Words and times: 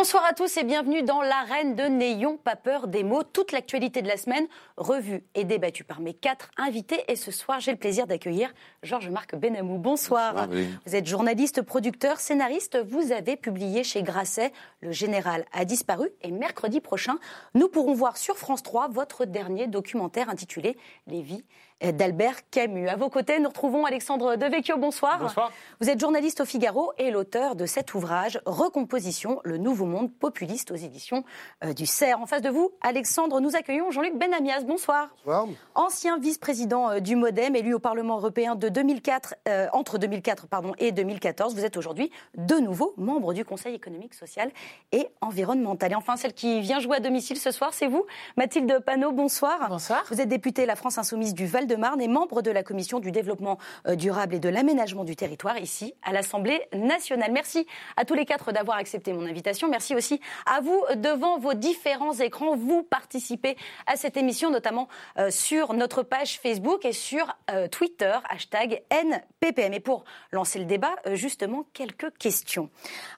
Bonsoir 0.00 0.24
à 0.24 0.32
tous 0.32 0.56
et 0.56 0.64
bienvenue 0.64 1.02
dans 1.02 1.20
l'arène 1.20 1.74
de 1.74 1.82
N'ayons 1.82 2.38
pas 2.38 2.56
peur 2.56 2.88
des 2.88 3.04
mots. 3.04 3.22
Toute 3.22 3.52
l'actualité 3.52 4.00
de 4.00 4.08
la 4.08 4.16
semaine, 4.16 4.46
revue 4.78 5.22
et 5.34 5.44
débattue 5.44 5.84
par 5.84 6.00
mes 6.00 6.14
quatre 6.14 6.50
invités. 6.56 7.04
Et 7.08 7.16
ce 7.16 7.30
soir, 7.30 7.60
j'ai 7.60 7.70
le 7.70 7.76
plaisir 7.76 8.06
d'accueillir 8.06 8.50
Georges-Marc 8.82 9.36
Benamou. 9.36 9.76
Bonsoir. 9.76 10.48
Vous 10.86 10.96
êtes 10.96 11.06
journaliste, 11.06 11.60
producteur, 11.60 12.18
scénariste. 12.18 12.78
Vous 12.82 13.12
avez 13.12 13.36
publié 13.36 13.84
chez 13.84 14.02
Grasset 14.02 14.54
Le 14.80 14.90
Général 14.90 15.44
a 15.52 15.66
disparu. 15.66 16.08
Et 16.22 16.30
mercredi 16.30 16.80
prochain, 16.80 17.18
nous 17.52 17.68
pourrons 17.68 17.92
voir 17.92 18.16
sur 18.16 18.38
France 18.38 18.62
3 18.62 18.88
votre 18.88 19.26
dernier 19.26 19.66
documentaire 19.66 20.30
intitulé 20.30 20.78
Les 21.08 21.20
vies 21.20 21.44
d'Albert 21.82 22.48
Camus. 22.50 22.88
À 22.88 22.96
vos 22.96 23.08
côtés, 23.08 23.40
nous 23.40 23.48
retrouvons 23.48 23.84
Alexandre 23.84 24.36
Devecchio. 24.36 24.76
Bonsoir. 24.76 25.18
Bonsoir. 25.18 25.52
Vous 25.80 25.88
êtes 25.88 25.98
journaliste 25.98 26.40
au 26.40 26.44
Figaro 26.44 26.92
et 26.98 27.10
l'auteur 27.10 27.56
de 27.56 27.66
cet 27.66 27.94
ouvrage 27.94 28.40
Recomposition, 28.44 29.40
le 29.44 29.56
nouveau 29.56 29.86
monde 29.86 30.12
populiste 30.12 30.70
aux 30.70 30.76
éditions 30.76 31.24
euh, 31.64 31.72
du 31.72 31.86
CERF. 31.86 32.20
En 32.20 32.26
face 32.26 32.42
de 32.42 32.50
vous, 32.50 32.72
Alexandre, 32.82 33.40
nous 33.40 33.56
accueillons 33.56 33.90
Jean-Luc 33.90 34.18
Benamias. 34.18 34.62
Bonsoir. 34.64 35.08
Bonsoir. 35.24 35.48
Ancien 35.74 36.18
vice-président 36.18 36.90
euh, 36.90 37.00
du 37.00 37.16
MoDem, 37.16 37.56
élu 37.56 37.72
au 37.72 37.78
Parlement 37.78 38.16
européen 38.16 38.56
de 38.56 38.68
2004, 38.68 39.36
euh, 39.48 39.68
entre 39.72 39.98
2004 39.98 40.48
pardon, 40.48 40.74
et 40.78 40.92
2014. 40.92 41.54
Vous 41.54 41.64
êtes 41.64 41.76
aujourd'hui 41.76 42.10
de 42.36 42.56
nouveau 42.56 42.94
membre 42.96 43.32
du 43.32 43.44
Conseil 43.44 43.74
économique, 43.74 44.14
social 44.14 44.50
et 44.92 45.08
environnemental. 45.20 45.92
Et 45.92 45.94
enfin, 45.94 46.16
celle 46.16 46.34
qui 46.34 46.60
vient 46.60 46.80
jouer 46.80 46.96
à 46.96 47.00
domicile 47.00 47.38
ce 47.38 47.50
soir, 47.50 47.72
c'est 47.72 47.86
vous, 47.86 48.04
Mathilde 48.36 48.80
Panot. 48.84 49.12
Bonsoir. 49.12 49.68
Bonsoir. 49.68 50.04
Vous 50.10 50.20
êtes 50.20 50.28
députée 50.28 50.66
La 50.66 50.76
France 50.76 50.98
Insoumise 50.98 51.34
du 51.34 51.46
Val 51.46 51.66
de 51.70 51.76
Marne 51.76 52.00
et 52.00 52.08
membre 52.08 52.42
de 52.42 52.50
la 52.50 52.64
commission 52.64 52.98
du 52.98 53.12
développement 53.12 53.56
euh, 53.86 53.94
durable 53.94 54.34
et 54.34 54.40
de 54.40 54.48
l'aménagement 54.48 55.04
du 55.04 55.14
territoire 55.14 55.56
ici 55.56 55.94
à 56.02 56.12
l'Assemblée 56.12 56.62
nationale. 56.74 57.30
Merci 57.32 57.64
à 57.96 58.04
tous 58.04 58.14
les 58.14 58.24
quatre 58.24 58.50
d'avoir 58.50 58.76
accepté 58.76 59.12
mon 59.12 59.24
invitation. 59.24 59.70
Merci 59.70 59.94
aussi 59.94 60.20
à 60.46 60.60
vous 60.60 60.82
devant 60.96 61.38
vos 61.38 61.54
différents 61.54 62.14
écrans. 62.14 62.56
Vous 62.56 62.82
participez 62.82 63.56
à 63.86 63.94
cette 63.94 64.16
émission, 64.16 64.50
notamment 64.50 64.88
euh, 65.18 65.30
sur 65.30 65.72
notre 65.72 66.02
page 66.02 66.40
Facebook 66.40 66.84
et 66.84 66.92
sur 66.92 67.36
euh, 67.50 67.68
Twitter, 67.68 68.18
hashtag 68.28 68.82
NPPM. 68.90 69.72
Et 69.72 69.80
pour 69.80 70.02
lancer 70.32 70.58
le 70.58 70.64
débat, 70.64 70.96
justement, 71.12 71.66
quelques 71.72 72.12
questions. 72.18 72.68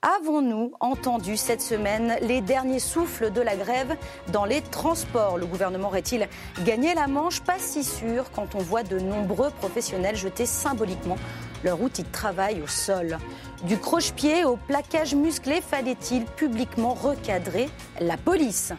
Avons-nous 0.03 0.73
entendu 0.81 1.39
cette 1.39 1.63
semaine 1.63 2.17
les 2.21 2.43
derniers 2.43 2.81
souffles 2.81 3.33
de 3.33 3.41
la 3.41 3.57
grève 3.57 3.97
dans 4.31 4.45
les 4.45 4.61
transports? 4.61 5.39
Le 5.39 5.47
gouvernement 5.47 5.89
aurait-il 5.89 6.29
gagné 6.65 6.93
la 6.93 7.07
manche? 7.07 7.41
Pas 7.41 7.59
si 7.59 7.83
sûr 7.83 8.31
on 8.55 8.59
voit 8.59 8.83
de 8.83 8.99
nombreux 8.99 9.51
professionnels 9.51 10.17
jeter 10.17 10.47
symboliquement 10.47 11.17
leur 11.65 11.81
outil 11.81 12.03
de 12.03 12.11
travail 12.11 12.61
au 12.63 12.67
sol. 12.67 13.19
Du 13.65 13.79
croche-pied 13.79 14.45
au 14.45 14.57
plaquage 14.57 15.15
musclé, 15.15 15.61
fallait-il 15.61 16.25
publiquement 16.25 16.95
recadrer 16.95 17.69
la 18.01 18.17
police? 18.17 18.73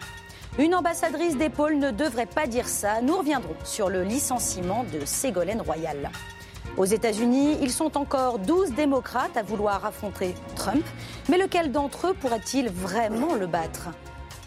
Une 0.60 0.76
ambassadrice 0.76 1.36
d'épaule 1.36 1.78
ne 1.78 1.92
devrait 1.92 2.28
pas 2.28 2.46
dire 2.46 2.68
ça. 2.68 3.02
Nous 3.02 3.18
reviendrons 3.18 3.56
sur 3.64 3.90
le 3.90 4.04
licenciement 4.04 4.86
de 4.94 5.06
Ségolène 5.06 5.62
Royal. 5.62 6.12
Aux 6.78 6.86
États-Unis, 6.86 7.58
ils 7.62 7.72
sont 7.72 7.98
encore 7.98 8.40
12 8.40 8.74
démocrates 8.74 9.38
à 9.38 9.44
vouloir 9.44 9.86
affronter 9.86 10.36
Trump, 10.56 10.84
mais 11.30 11.38
lequel 11.38 11.72
d'entre 11.72 12.08
eux 12.08 12.14
pourrait-il 12.14 12.70
vraiment 12.70 13.36
le 13.36 13.48
battre? 13.48 13.90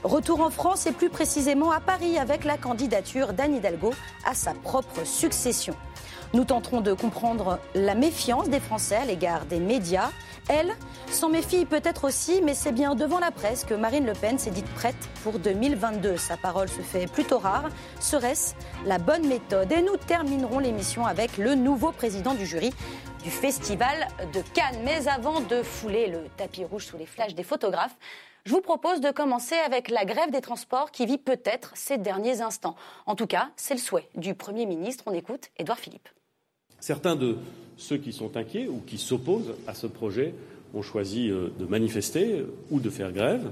Retour 0.04 0.40
en 0.40 0.50
France 0.50 0.86
et 0.86 0.92
plus 0.92 1.10
précisément 1.10 1.72
à 1.72 1.80
Paris 1.80 2.18
avec 2.18 2.44
la 2.44 2.56
candidature 2.56 3.32
d'Anne 3.32 3.56
Hidalgo 3.56 3.92
à 4.24 4.34
sa 4.34 4.52
propre 4.52 5.04
succession. 5.04 5.74
Nous 6.32 6.44
tenterons 6.44 6.80
de 6.80 6.92
comprendre 6.92 7.58
la 7.74 7.94
méfiance 7.94 8.48
des 8.48 8.60
Français 8.60 8.96
à 8.96 9.04
l'égard 9.04 9.46
des 9.46 9.58
médias. 9.58 10.10
Elle 10.48 10.76
s'en 11.10 11.28
méfie 11.28 11.64
peut-être 11.64 12.04
aussi, 12.04 12.40
mais 12.42 12.54
c'est 12.54 12.72
bien 12.72 12.94
devant 12.94 13.18
la 13.18 13.30
presse 13.30 13.64
que 13.64 13.74
Marine 13.74 14.06
Le 14.06 14.12
Pen 14.12 14.38
s'est 14.38 14.50
dite 14.50 14.68
prête 14.74 15.08
pour 15.24 15.38
2022. 15.38 16.16
Sa 16.18 16.36
parole 16.36 16.68
se 16.68 16.82
fait 16.82 17.06
plutôt 17.06 17.38
rare. 17.38 17.68
Serait-ce 17.98 18.54
la 18.84 18.98
bonne 18.98 19.26
méthode? 19.26 19.72
Et 19.72 19.82
nous 19.82 19.96
terminerons 19.96 20.58
l'émission 20.58 21.06
avec 21.06 21.36
le 21.36 21.54
nouveau 21.54 21.90
président 21.90 22.34
du 22.34 22.44
jury 22.46 22.72
du 23.24 23.30
Festival 23.30 24.06
de 24.32 24.42
Cannes. 24.54 24.82
Mais 24.84 25.08
avant 25.08 25.40
de 25.40 25.62
fouler 25.62 26.08
le 26.08 26.28
tapis 26.36 26.64
rouge 26.64 26.86
sous 26.86 26.96
les 26.96 27.06
flashs 27.06 27.34
des 27.34 27.44
photographes, 27.44 27.96
je 28.46 28.52
vous 28.52 28.60
propose 28.60 29.00
de 29.00 29.10
commencer 29.10 29.56
avec 29.56 29.90
la 29.90 30.04
grève 30.04 30.30
des 30.30 30.40
transports 30.40 30.92
qui 30.92 31.04
vit 31.04 31.18
peut-être 31.18 31.72
ces 31.74 31.98
derniers 31.98 32.42
instants. 32.42 32.76
En 33.04 33.16
tout 33.16 33.26
cas, 33.26 33.50
c'est 33.56 33.74
le 33.74 33.80
souhait 33.80 34.08
du 34.14 34.34
Premier 34.34 34.66
ministre. 34.66 35.02
On 35.06 35.12
écoute 35.12 35.50
Édouard 35.58 35.80
Philippe. 35.80 36.08
Certains 36.78 37.16
de 37.16 37.38
ceux 37.76 37.96
qui 37.96 38.12
sont 38.12 38.36
inquiets 38.36 38.68
ou 38.68 38.80
qui 38.86 38.98
s'opposent 38.98 39.54
à 39.66 39.74
ce 39.74 39.88
projet 39.88 40.32
ont 40.74 40.82
choisi 40.82 41.28
euh, 41.28 41.48
de 41.58 41.66
manifester 41.66 42.34
euh, 42.34 42.54
ou 42.70 42.78
de 42.78 42.88
faire 42.88 43.10
grève. 43.10 43.50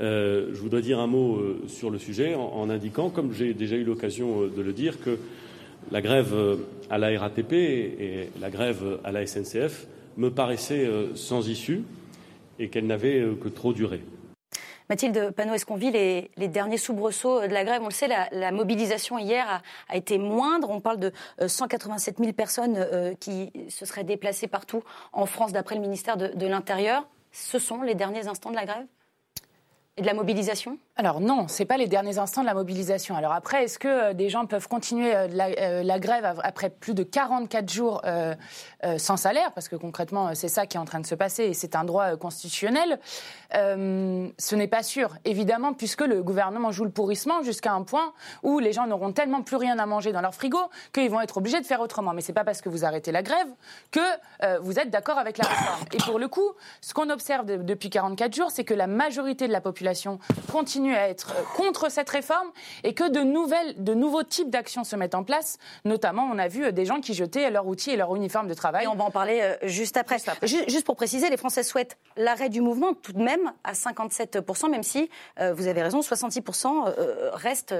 Euh, 0.00 0.50
je 0.52 0.60
voudrais 0.60 0.82
dire 0.82 1.00
un 1.00 1.08
mot 1.08 1.42
sur 1.66 1.90
le 1.90 1.98
sujet 1.98 2.36
en, 2.36 2.70
indiquant, 2.70 3.10
comme 3.10 3.32
j'ai 3.32 3.54
déjà 3.54 3.74
eu 3.74 3.82
l'occasion 3.82 4.42
de 4.46 4.62
le 4.62 4.72
dire, 4.72 5.00
que 5.02 5.18
la 5.90 6.00
grève 6.00 6.32
à 6.90 6.98
la 6.98 7.18
RATP 7.18 7.52
et 7.52 8.30
la 8.40 8.50
grève 8.50 9.00
à 9.02 9.10
la 9.10 9.26
SNCF 9.26 9.88
me 10.16 10.30
paraissaient 10.30 10.88
sans 11.16 11.48
issue 11.48 11.82
et 12.60 12.68
qu'elles 12.68 12.86
n'avaient 12.86 13.26
que 13.42 13.48
trop 13.48 13.72
duré. 13.72 14.00
Mathilde 14.88 15.32
Panot, 15.32 15.54
est-ce 15.54 15.66
qu'on 15.66 15.76
vit 15.76 15.90
les, 15.90 16.30
derniers 16.48 16.78
soubresauts 16.78 17.42
de 17.42 17.52
la 17.52 17.64
grève? 17.64 17.82
On 17.82 17.88
le 17.88 17.92
sait, 17.92 18.08
la, 18.08 18.52
mobilisation 18.52 19.18
hier 19.18 19.62
a, 19.88 19.96
été 19.96 20.16
moindre. 20.18 20.70
On 20.70 20.80
parle 20.80 20.98
de 20.98 21.12
187 21.46 22.18
euh, 22.18 22.24
000 22.24 22.32
personnes 22.32 22.76
euh, 22.76 23.14
qui 23.20 23.52
se 23.68 23.84
seraient 23.84 24.04
déplacées 24.04 24.48
partout 24.48 24.82
en 25.12 25.26
France, 25.26 25.52
d'après 25.52 25.74
le 25.74 25.82
ministère 25.82 26.16
de 26.16 26.46
l'Intérieur. 26.46 27.06
Ce 27.32 27.58
sont 27.58 27.82
les 27.82 27.94
derniers 27.94 28.28
instants 28.28 28.50
de 28.50 28.56
la 28.56 28.64
grève? 28.64 28.86
Et 29.98 30.02
de 30.02 30.06
la 30.06 30.14
mobilisation? 30.14 30.78
Alors 30.96 31.20
non, 31.20 31.48
ce 31.48 31.62
n'est 31.62 31.66
pas 31.66 31.76
les 31.76 31.86
derniers 31.86 32.18
instants 32.18 32.40
de 32.40 32.46
la 32.46 32.54
mobilisation. 32.54 33.16
Alors 33.16 33.32
après, 33.32 33.64
est-ce 33.64 33.78
que 33.78 33.88
euh, 33.88 34.14
des 34.14 34.28
gens 34.28 34.46
peuvent 34.46 34.68
continuer 34.68 35.14
euh, 35.14 35.28
euh, 35.28 35.82
la, 35.82 35.98
grève 35.98 36.40
après 36.42 36.70
plus 36.70 36.94
de 36.94 37.02
44 37.02 37.70
jours 37.70 38.02
sans 38.96 39.16
salaire? 39.16 39.52
Parce 39.52 39.68
que 39.68 39.76
concrètement, 39.76 40.34
c'est 40.34 40.48
ça 40.48 40.66
qui 40.66 40.76
est 40.76 40.80
en 40.80 40.84
train 40.84 41.00
de 41.00 41.06
se 41.06 41.14
passer 41.14 41.44
et 41.44 41.54
c'est 41.54 41.74
un 41.74 41.84
droit 41.84 42.16
constitutionnel. 42.16 43.00
ce 43.52 44.54
n'est 44.54 44.68
pas 44.68 44.82
sûr, 44.82 45.16
évidemment, 45.24 45.72
puisque 45.72 46.02
le 46.02 46.22
gouvernement 46.22 46.70
joue 46.70 46.84
le 46.84 46.90
pourrissement 46.90 47.42
jusqu'à 47.42 47.72
un 47.72 47.82
point 47.82 48.12
où 48.44 48.60
les 48.60 48.72
gens 48.72 48.86
n'auront 48.86 49.12
tellement 49.12 49.42
plus 49.42 49.56
rien 49.56 49.78
à 49.78 49.86
manger 49.86 50.12
dans 50.12 50.20
leur 50.20 50.34
frigo 50.34 50.58
qu'ils 50.92 51.10
vont 51.10 51.20
être 51.20 51.38
obligés 51.38 51.60
de 51.60 51.66
faire 51.66 51.80
autrement. 51.80 52.12
Mais 52.12 52.20
ce 52.20 52.28
n'est 52.28 52.34
pas 52.34 52.44
parce 52.44 52.60
que 52.60 52.68
vous 52.68 52.84
arrêtez 52.84 53.10
la 53.10 53.22
grève 53.22 53.48
que 53.90 54.60
vous 54.60 54.78
êtes 54.78 54.90
d'accord 54.90 55.18
avec 55.18 55.38
la 55.38 55.48
réforme. 55.48 55.84
Et 55.92 55.98
pour 55.98 56.20
le 56.20 56.28
coup, 56.28 56.52
ce 56.80 56.94
qu'on 56.94 57.10
observe 57.10 57.46
depuis 57.46 57.90
44 57.90 58.34
jours, 58.34 58.50
c'est 58.50 58.64
que 58.64 58.74
la 58.74 58.86
majorité 58.86 59.48
de 59.48 59.52
la 59.52 59.60
population 59.60 59.87
continue 60.50 60.94
à 60.94 61.08
être 61.08 61.34
euh, 61.36 61.42
contre 61.56 61.90
cette 61.90 62.10
réforme 62.10 62.48
et 62.84 62.94
que 62.94 63.08
de, 63.08 63.20
nouvelles, 63.20 63.82
de 63.82 63.94
nouveaux 63.94 64.22
types 64.22 64.50
d'actions 64.50 64.84
se 64.84 64.96
mettent 64.96 65.14
en 65.14 65.24
place. 65.24 65.58
Notamment, 65.84 66.28
on 66.32 66.38
a 66.38 66.48
vu 66.48 66.64
euh, 66.64 66.72
des 66.72 66.84
gens 66.84 67.00
qui 67.00 67.14
jetaient 67.14 67.50
leurs 67.50 67.66
outils 67.66 67.90
et 67.90 67.96
leur 67.96 68.14
uniforme 68.14 68.48
de 68.48 68.54
travail. 68.54 68.84
Et 68.84 68.88
on 68.88 68.94
va 68.94 69.04
en 69.04 69.10
parler 69.10 69.40
euh, 69.42 69.56
juste 69.62 69.96
après. 69.96 70.16
Juste, 70.42 70.84
pour 70.84 70.96
préciser, 70.96 71.30
les 71.30 71.36
Français 71.36 71.62
souhaitent 71.62 71.96
l'arrêt 72.16 72.48
du 72.48 72.60
mouvement 72.60 72.94
tout 72.94 73.12
de 73.12 73.22
même 73.22 73.52
à 73.64 73.72
57%, 73.72 74.70
même 74.70 74.82
si, 74.82 75.10
vous 75.38 75.66
avez 75.66 75.82
raison, 75.82 76.00
66% 76.00 76.92
reste 77.32 77.74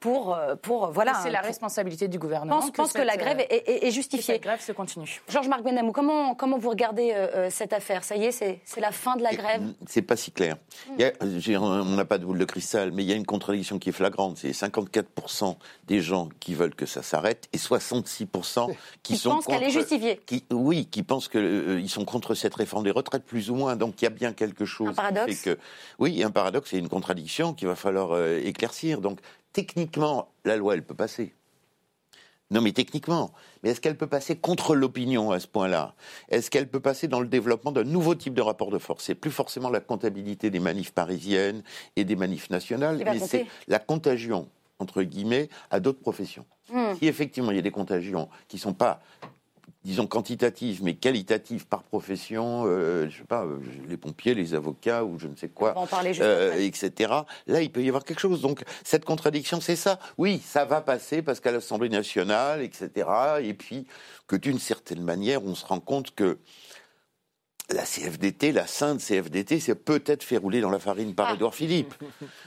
pour, 0.00 0.38
pour 0.62 0.90
voilà. 0.90 1.14
C'est 1.22 1.30
la 1.30 1.40
responsabilité 1.40 2.08
du 2.08 2.18
gouvernement. 2.18 2.60
Je 2.60 2.70
pense 2.70 2.92
que, 2.92 3.02
la 3.02 3.16
grève 3.16 3.44
est, 3.50 3.90
justifiée. 3.90 4.34
la 4.34 4.40
grève 4.40 4.60
se 4.60 4.72
continue. 4.72 5.20
Georges-Marc 5.28 5.62
Benamou, 5.62 5.92
comment, 5.92 6.34
comment 6.34 6.58
vous 6.58 6.70
regardez 6.70 7.14
cette 7.50 7.72
affaire? 7.72 8.04
Ça 8.04 8.16
y 8.16 8.24
est, 8.24 8.32
c'est 8.32 8.80
la 8.80 8.92
fin 8.92 9.16
de 9.16 9.22
la 9.22 9.32
grève? 9.32 9.62
C'est 9.86 10.02
pas 10.02 10.16
si 10.16 10.32
clair. 10.32 10.56
Il 10.96 11.00
y 11.00 11.04
a, 11.04 11.12
on 11.20 11.96
n'a 11.96 12.04
pas 12.04 12.18
de 12.18 12.24
boule 12.24 12.38
de 12.38 12.44
cristal, 12.44 12.92
mais 12.92 13.02
il 13.02 13.08
y 13.08 13.12
a 13.12 13.16
une 13.16 13.26
contradiction 13.26 13.78
qui 13.78 13.90
est 13.90 13.92
flagrante. 13.92 14.38
C'est 14.38 14.50
54% 14.50 15.56
des 15.86 16.00
gens 16.00 16.28
qui 16.40 16.54
veulent 16.54 16.74
que 16.74 16.86
ça 16.86 17.02
s'arrête 17.02 17.48
et 17.52 17.58
66% 17.58 18.74
qui, 19.02 19.16
sont 19.16 19.30
pensent 19.30 19.46
qu'elle 19.46 19.62
est 19.62 19.70
justifiée. 19.70 20.20
oui, 20.50 20.86
qui 20.86 21.02
pensent 21.02 21.28
qu'ils 21.28 21.40
euh, 21.40 21.88
sont 21.88 22.04
contre 22.04 22.34
cette 22.34 22.54
réforme 22.54 22.84
des 22.84 22.90
retraites, 22.90 23.24
plus 23.24 23.50
ou 23.50 23.54
moins. 23.54 23.76
Donc 23.76 24.00
il 24.00 24.04
y 24.04 24.08
a 24.08 24.10
bien 24.10 24.32
quelque 24.32 24.64
chose. 24.64 24.88
Un 24.88 24.94
paradoxe. 24.94 25.42
que, 25.42 25.58
oui, 25.98 26.12
il 26.12 26.18
y 26.18 26.22
a 26.22 26.26
un 26.26 26.30
paradoxe 26.30 26.72
et 26.72 26.78
une 26.78 26.88
contradiction 26.88 27.54
qu'il 27.54 27.68
va 27.68 27.76
falloir 27.76 28.12
euh, 28.12 28.40
éclaircir. 28.42 29.00
Donc 29.00 29.20
techniquement, 29.52 30.28
la 30.44 30.56
loi, 30.56 30.74
elle 30.74 30.82
peut 30.82 30.94
passer. 30.94 31.34
Non, 32.50 32.60
mais 32.60 32.72
techniquement. 32.72 33.30
Mais 33.62 33.70
est-ce 33.70 33.80
qu'elle 33.80 33.96
peut 33.96 34.08
passer 34.08 34.36
contre 34.36 34.74
l'opinion 34.74 35.30
à 35.30 35.38
ce 35.38 35.46
point-là? 35.46 35.94
Est-ce 36.28 36.50
qu'elle 36.50 36.68
peut 36.68 36.80
passer 36.80 37.06
dans 37.06 37.20
le 37.20 37.28
développement 37.28 37.70
d'un 37.70 37.84
nouveau 37.84 38.14
type 38.14 38.34
de 38.34 38.42
rapport 38.42 38.70
de 38.70 38.78
force? 38.78 39.04
C'est 39.04 39.14
plus 39.14 39.30
forcément 39.30 39.70
la 39.70 39.80
comptabilité 39.80 40.50
des 40.50 40.58
manifs 40.58 40.92
parisiennes 40.92 41.62
et 41.94 42.04
des 42.04 42.16
manifs 42.16 42.50
nationales, 42.50 43.00
mais 43.04 43.20
c'est 43.20 43.46
la 43.68 43.78
contagion, 43.78 44.48
entre 44.80 45.02
guillemets, 45.02 45.48
à 45.70 45.78
d'autres 45.78 46.00
professions. 46.00 46.44
Hmm. 46.72 46.94
Si 46.98 47.06
effectivement 47.06 47.50
il 47.50 47.56
y 47.56 47.60
a 47.60 47.62
des 47.62 47.70
contagions 47.70 48.28
qui 48.48 48.56
ne 48.56 48.60
sont 48.60 48.74
pas 48.74 49.00
disons 49.84 50.06
quantitative 50.06 50.82
mais 50.82 50.94
qualitative 50.94 51.66
par 51.66 51.82
profession, 51.82 52.64
euh, 52.66 53.08
je 53.08 53.18
sais 53.18 53.24
pas, 53.24 53.44
euh, 53.44 53.58
les 53.88 53.96
pompiers, 53.96 54.34
les 54.34 54.54
avocats 54.54 55.04
ou 55.04 55.18
je 55.18 55.26
ne 55.26 55.36
sais 55.36 55.48
quoi, 55.48 55.74
euh, 56.20 56.58
etc. 56.58 57.12
Là, 57.46 57.62
il 57.62 57.72
peut 57.72 57.82
y 57.82 57.88
avoir 57.88 58.04
quelque 58.04 58.20
chose. 58.20 58.42
Donc 58.42 58.62
cette 58.84 59.04
contradiction, 59.04 59.60
c'est 59.60 59.76
ça. 59.76 59.98
Oui, 60.18 60.42
ça 60.44 60.64
va 60.64 60.80
passer 60.80 61.22
parce 61.22 61.40
qu'à 61.40 61.52
l'Assemblée 61.52 61.88
nationale, 61.88 62.62
etc. 62.62 63.08
Et 63.42 63.54
puis 63.54 63.86
que 64.26 64.36
d'une 64.36 64.58
certaine 64.58 65.02
manière, 65.02 65.44
on 65.44 65.54
se 65.54 65.64
rend 65.64 65.80
compte 65.80 66.14
que 66.14 66.38
la 67.70 67.84
CFDT, 67.84 68.52
la 68.52 68.66
sainte 68.66 69.00
CFDT, 69.00 69.60
c'est 69.60 69.76
peut-être 69.76 70.24
fait 70.24 70.36
rouler 70.36 70.60
dans 70.60 70.70
la 70.70 70.80
farine 70.80 71.14
par 71.14 71.32
Édouard 71.32 71.54
Philippe. 71.54 71.94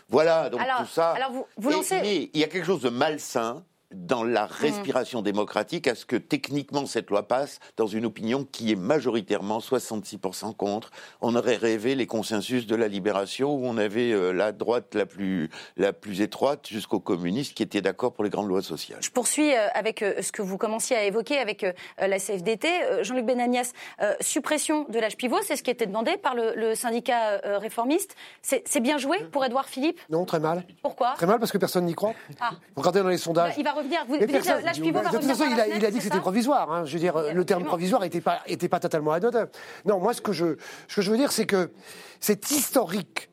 Voilà, 0.09 0.49
donc 0.49 0.61
tout 0.61 0.85
ça. 0.85 1.11
Alors 1.11 1.31
vous, 1.31 1.45
vous 1.57 1.69
lancez... 1.69 2.01
mais 2.01 2.29
il 2.33 2.39
y 2.39 2.43
a 2.43 2.47
quelque 2.47 2.65
chose 2.65 2.81
de 2.81 2.89
malsain 2.89 3.63
dans 3.93 4.23
la 4.23 4.45
respiration 4.45 5.21
démocratique 5.21 5.87
à 5.87 5.95
ce 5.95 6.05
que 6.05 6.15
techniquement 6.15 6.85
cette 6.85 7.09
loi 7.09 7.27
passe 7.27 7.59
dans 7.77 7.87
une 7.87 8.05
opinion 8.05 8.45
qui 8.51 8.71
est 8.71 8.75
majoritairement 8.75 9.59
66% 9.59 10.55
contre. 10.55 10.91
On 11.21 11.35
aurait 11.35 11.55
rêvé 11.55 11.95
les 11.95 12.07
consensus 12.07 12.67
de 12.67 12.75
la 12.75 12.87
libération 12.87 13.53
où 13.55 13.65
on 13.65 13.77
avait 13.77 14.11
euh, 14.11 14.31
la 14.31 14.51
droite 14.51 14.95
la 14.95 15.05
plus, 15.05 15.49
la 15.77 15.93
plus 15.93 16.21
étroite 16.21 16.67
jusqu'aux 16.67 16.99
communistes 16.99 17.53
qui 17.53 17.63
étaient 17.63 17.81
d'accord 17.81 18.13
pour 18.13 18.23
les 18.23 18.29
grandes 18.29 18.47
lois 18.47 18.61
sociales. 18.61 18.99
Je 19.01 19.09
poursuis 19.09 19.53
euh, 19.53 19.67
avec 19.73 20.01
euh, 20.01 20.21
ce 20.21 20.31
que 20.31 20.41
vous 20.41 20.57
commenciez 20.57 20.95
à 20.95 21.03
évoquer 21.03 21.37
avec 21.37 21.65
la 21.97 22.19
CFDT. 22.19 22.67
Jean-Luc 23.01 23.25
Benagnas, 23.25 23.71
suppression 24.19 24.85
de 24.89 24.99
l'âge 24.99 25.17
pivot, 25.17 25.37
c'est 25.43 25.55
ce 25.55 25.63
qui 25.63 25.71
était 25.71 25.85
demandé 25.85 26.17
par 26.17 26.35
le, 26.35 26.75
syndicat 26.75 27.39
réformiste. 27.59 28.15
C'est 28.41 28.79
bien 28.79 28.97
joué 28.97 29.19
pour 29.31 29.45
Édouard 29.45 29.67
Philippe? 29.67 29.99
Non, 30.09 30.25
très 30.25 30.39
mal. 30.39 30.63
Pourquoi? 30.81 31.13
Très 31.15 31.25
mal 31.25 31.39
parce 31.39 31.51
que 31.51 31.57
personne 31.57 31.85
n'y 31.85 31.93
croit. 31.93 32.13
Ah. 32.39 32.51
Regardez 32.75 33.01
dans 33.01 33.09
les 33.09 33.17
sondages. 33.17 33.53
il 33.57 33.63
va 33.63 33.73
vous, 34.07 34.17
de 34.17 34.25
toute 34.25 35.23
façon, 35.23 35.45
il 35.49 35.85
a, 35.85 35.91
dit 35.91 35.97
que 35.97 36.03
c'était 36.03 36.19
provisoire. 36.19 36.71
Hein. 36.71 36.85
Je 36.85 36.93
veux 36.93 36.99
dire, 36.99 37.33
le 37.33 37.45
terme 37.45 37.63
provisoire 37.63 38.01
n'était 38.01 38.21
pas, 38.21 38.41
était 38.47 38.69
pas 38.69 38.79
totalement 38.79 39.11
anodin. 39.11 39.47
Non, 39.85 39.99
moi, 39.99 40.13
ce 40.13 40.21
que 40.21 40.33
je, 40.33 40.57
ce 40.87 40.97
que 40.97 41.01
je 41.01 41.11
veux 41.11 41.17
dire, 41.17 41.31
c'est 41.31 41.45
que 41.45 41.71
c'est 42.19 42.51
historique. 42.51 43.29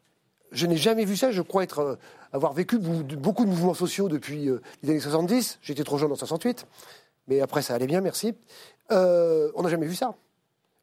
Je 0.53 0.67
n'ai 0.67 0.77
jamais 0.77 1.05
vu 1.05 1.17
ça. 1.17 1.31
Je 1.31 1.43
crois 1.43 1.63
être, 1.63 1.79
euh, 1.81 1.97
avoir 2.33 2.53
vécu 2.53 2.79
beaucoup 2.79 3.45
de 3.45 3.51
mouvements 3.51 3.75
sociaux 3.75 4.09
depuis 4.09 4.49
euh, 4.49 4.61
les 4.83 4.91
années 4.91 5.01
70. 5.01 5.59
J'étais 5.63 5.85
trop 5.85 5.99
jeune 5.99 6.13
en 6.13 6.17
68. 6.17 6.67
Mais 7.29 7.41
après, 7.41 7.63
ça 7.63 7.75
allait 7.75 7.87
bien, 7.87 8.01
merci. 8.01 8.35
Euh, 8.91 9.51
on 9.55 9.63
n'a 9.63 9.69
jamais 9.69 9.87
vu 9.87 9.95
ça. 9.95 10.15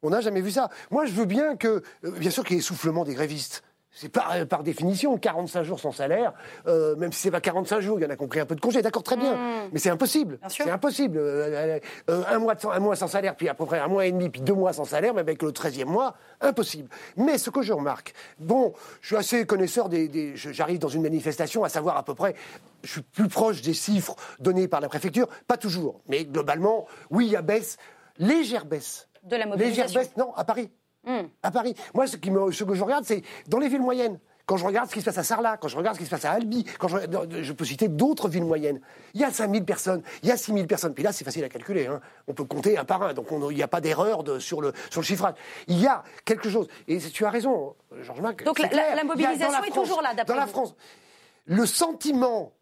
On 0.02 0.10
n'a 0.10 0.20
jamais 0.20 0.40
vu 0.40 0.50
ça. 0.50 0.70
Moi, 0.90 1.06
je 1.06 1.12
veux 1.12 1.24
bien 1.24 1.56
que, 1.56 1.82
bien 2.02 2.30
sûr 2.30 2.44
qu'il 2.44 2.54
y 2.54 2.58
ait 2.58 2.60
essoufflement 2.60 3.04
des 3.04 3.14
grévistes. 3.14 3.62
C'est 4.00 4.08
par, 4.08 4.30
euh, 4.30 4.44
par 4.44 4.62
définition 4.62 5.18
45 5.18 5.64
jours 5.64 5.80
sans 5.80 5.90
salaire, 5.90 6.32
euh, 6.68 6.94
même 6.94 7.10
si 7.10 7.20
c'est 7.20 7.32
pas 7.32 7.40
45 7.40 7.80
jours, 7.80 7.98
il 7.98 8.04
y 8.04 8.06
en 8.06 8.10
a 8.10 8.14
compris 8.14 8.38
un 8.38 8.46
peu 8.46 8.54
de 8.54 8.60
congé, 8.60 8.80
d'accord, 8.80 9.02
très 9.02 9.16
bien. 9.16 9.34
Hmm. 9.34 9.70
Mais 9.72 9.80
c'est 9.80 9.90
impossible. 9.90 10.38
C'est 10.48 10.70
impossible. 10.70 11.18
Euh, 11.18 11.80
un, 12.08 12.38
mois 12.38 12.54
un 12.72 12.78
mois 12.78 12.94
sans 12.94 13.08
salaire, 13.08 13.34
puis 13.34 13.48
à 13.48 13.54
peu 13.54 13.66
près 13.66 13.80
un 13.80 13.88
mois 13.88 14.06
et 14.06 14.12
demi, 14.12 14.28
puis 14.28 14.40
deux 14.40 14.54
mois 14.54 14.72
sans 14.72 14.84
salaire, 14.84 15.14
mais 15.14 15.20
avec 15.20 15.42
le 15.42 15.50
13e 15.50 15.86
mois, 15.86 16.14
impossible. 16.40 16.88
Mais 17.16 17.38
ce 17.38 17.50
que 17.50 17.60
je 17.60 17.72
remarque, 17.72 18.14
bon, 18.38 18.72
je 19.00 19.08
suis 19.08 19.16
assez 19.16 19.44
connaisseur 19.46 19.88
des. 19.88 20.36
J'arrive 20.36 20.78
dans 20.78 20.88
une 20.88 21.02
manifestation 21.02 21.64
à 21.64 21.68
savoir 21.68 21.96
à 21.96 22.04
peu 22.04 22.14
près, 22.14 22.36
je 22.84 22.92
suis 22.92 23.02
plus 23.02 23.26
proche 23.26 23.62
des 23.62 23.74
chiffres 23.74 24.14
donnés 24.38 24.68
par 24.68 24.80
la 24.80 24.88
préfecture, 24.88 25.26
pas 25.48 25.56
toujours, 25.56 26.02
mais 26.06 26.24
globalement, 26.24 26.86
oui, 27.10 27.26
il 27.26 27.32
y 27.32 27.36
a 27.36 27.42
baisse, 27.42 27.78
légère 28.18 28.64
baisse. 28.64 29.08
De 29.24 29.34
la 29.34 29.46
mobilisation. 29.46 29.82
Légère 29.86 30.02
baisse, 30.02 30.16
non, 30.16 30.32
à 30.36 30.44
Paris. 30.44 30.70
Hmm. 31.08 31.28
À 31.42 31.50
Paris. 31.50 31.74
Moi, 31.94 32.06
ce, 32.06 32.18
qui 32.18 32.30
me, 32.30 32.52
ce 32.52 32.64
que 32.64 32.74
je 32.74 32.84
regarde, 32.84 33.04
c'est 33.06 33.22
dans 33.48 33.58
les 33.58 33.68
villes 33.68 33.80
moyennes. 33.80 34.20
Quand 34.44 34.58
je 34.58 34.64
regarde 34.64 34.88
ce 34.88 34.94
qui 34.94 35.00
se 35.00 35.04
passe 35.06 35.18
à 35.18 35.22
Sarlat, 35.22 35.56
quand 35.58 35.68
je 35.68 35.76
regarde 35.76 35.96
ce 35.96 36.00
qui 36.00 36.06
se 36.06 36.10
passe 36.10 36.24
à 36.24 36.32
Albi, 36.32 36.64
quand 36.78 36.88
je, 36.88 36.96
je 37.42 37.52
peux 37.52 37.64
citer 37.64 37.88
d'autres 37.88 38.28
villes 38.28 38.44
moyennes. 38.44 38.80
Il 39.14 39.20
y 39.20 39.24
a 39.24 39.30
5000 39.30 39.64
personnes, 39.64 40.02
il 40.22 40.28
y 40.28 40.32
a 40.32 40.36
6000 40.36 40.66
personnes. 40.66 40.94
Puis 40.94 41.04
là, 41.04 41.12
c'est 41.12 41.24
facile 41.24 41.44
à 41.44 41.48
calculer. 41.48 41.86
Hein. 41.86 42.00
On 42.26 42.34
peut 42.34 42.44
compter 42.44 42.78
un 42.78 42.84
par 42.84 43.02
un. 43.02 43.14
Donc 43.14 43.26
il 43.30 43.56
n'y 43.56 43.62
a 43.62 43.68
pas 43.68 43.80
d'erreur 43.80 44.22
sur, 44.38 44.60
le, 44.60 44.72
sur 44.90 45.00
le 45.00 45.06
chiffrage. 45.06 45.34
Il 45.66 45.78
y 45.78 45.86
a 45.86 46.02
quelque 46.24 46.50
chose. 46.50 46.68
Et 46.88 46.98
tu 46.98 47.24
as 47.24 47.30
raison, 47.30 47.74
Georges-Marc. 48.02 48.44
Donc 48.44 48.58
la, 48.58 49.04
mobilisation 49.04 49.64
est 49.64 49.70
toujours 49.70 50.02
là, 50.02 50.14
d'après 50.14 50.34
Dans 50.34 50.40
la 50.40 50.46
France, 50.46 50.74
le 51.44 51.66
sentiment 51.66 52.52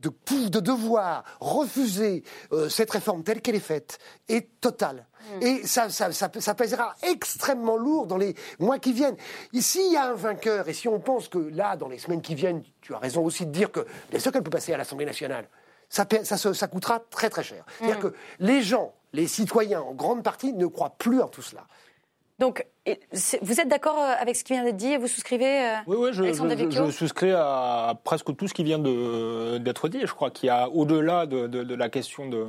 de, 0.00 0.48
de 0.48 0.60
devoir 0.60 1.24
refuser 1.40 2.24
euh, 2.52 2.68
cette 2.68 2.90
réforme 2.90 3.22
telle 3.22 3.40
qu'elle 3.40 3.54
est 3.54 3.60
faite 3.60 3.98
est 4.28 4.60
total. 4.60 5.06
Mm. 5.40 5.42
Et 5.42 5.66
ça, 5.66 5.90
ça, 5.90 6.10
ça, 6.12 6.54
pèsera 6.54 6.94
extrêmement 7.02 7.76
lourd 7.76 8.06
dans 8.06 8.16
les 8.16 8.34
mois 8.58 8.78
qui 8.78 8.92
viennent. 8.92 9.16
Ici, 9.52 9.80
il 9.86 9.92
y 9.92 9.96
a 9.96 10.06
un 10.06 10.14
vainqueur, 10.14 10.68
et 10.68 10.72
si 10.72 10.88
on 10.88 11.00
pense 11.00 11.28
que 11.28 11.38
là, 11.38 11.76
dans 11.76 11.88
les 11.88 11.98
semaines 11.98 12.22
qui 12.22 12.34
viennent, 12.34 12.62
tu 12.80 12.94
as 12.94 12.98
raison 12.98 13.24
aussi 13.24 13.46
de 13.46 13.52
dire 13.52 13.70
que 13.70 13.86
bien 14.10 14.18
sûr 14.18 14.32
qu'elle 14.32 14.42
peut 14.42 14.50
passer 14.50 14.72
à 14.72 14.78
l'Assemblée 14.78 15.06
nationale, 15.06 15.48
ça, 15.88 16.06
ça, 16.22 16.54
ça, 16.54 16.68
coûtera 16.68 17.00
très 17.10 17.30
très 17.30 17.42
cher. 17.42 17.64
C'est-à-dire 17.78 17.98
mm. 17.98 18.02
que 18.10 18.14
les 18.38 18.62
gens, 18.62 18.94
les 19.12 19.26
citoyens, 19.26 19.82
en 19.82 19.92
grande 19.92 20.22
partie, 20.22 20.52
ne 20.52 20.66
croient 20.66 20.94
plus 20.98 21.20
en 21.20 21.28
tout 21.28 21.42
cela. 21.42 21.66
Donc, 22.40 22.66
vous 23.42 23.60
êtes 23.60 23.68
d'accord 23.68 23.98
euh, 23.98 24.14
avec 24.18 24.34
ce 24.34 24.44
qui 24.44 24.54
vient 24.54 24.64
d'être 24.64 24.78
dit 24.78 24.92
et 24.92 24.96
vous 24.96 25.08
souscrivez 25.08 25.60
euh, 25.60 25.76
Oui, 25.86 25.96
oui, 26.00 26.08
je, 26.12 26.24
je, 26.24 26.90
souscris 26.90 27.32
à 27.32 27.94
presque 28.02 28.34
tout 28.34 28.48
ce 28.48 28.54
qui 28.54 28.64
vient 28.64 28.78
d'être 28.78 29.88
dit. 29.88 30.00
Je 30.00 30.14
crois 30.14 30.30
qu'il 30.30 30.46
y 30.46 30.50
a, 30.50 30.70
au-delà 30.70 31.26
de, 31.26 31.46
de, 31.46 31.74
la 31.74 31.90
question 31.90 32.30
de, 32.30 32.46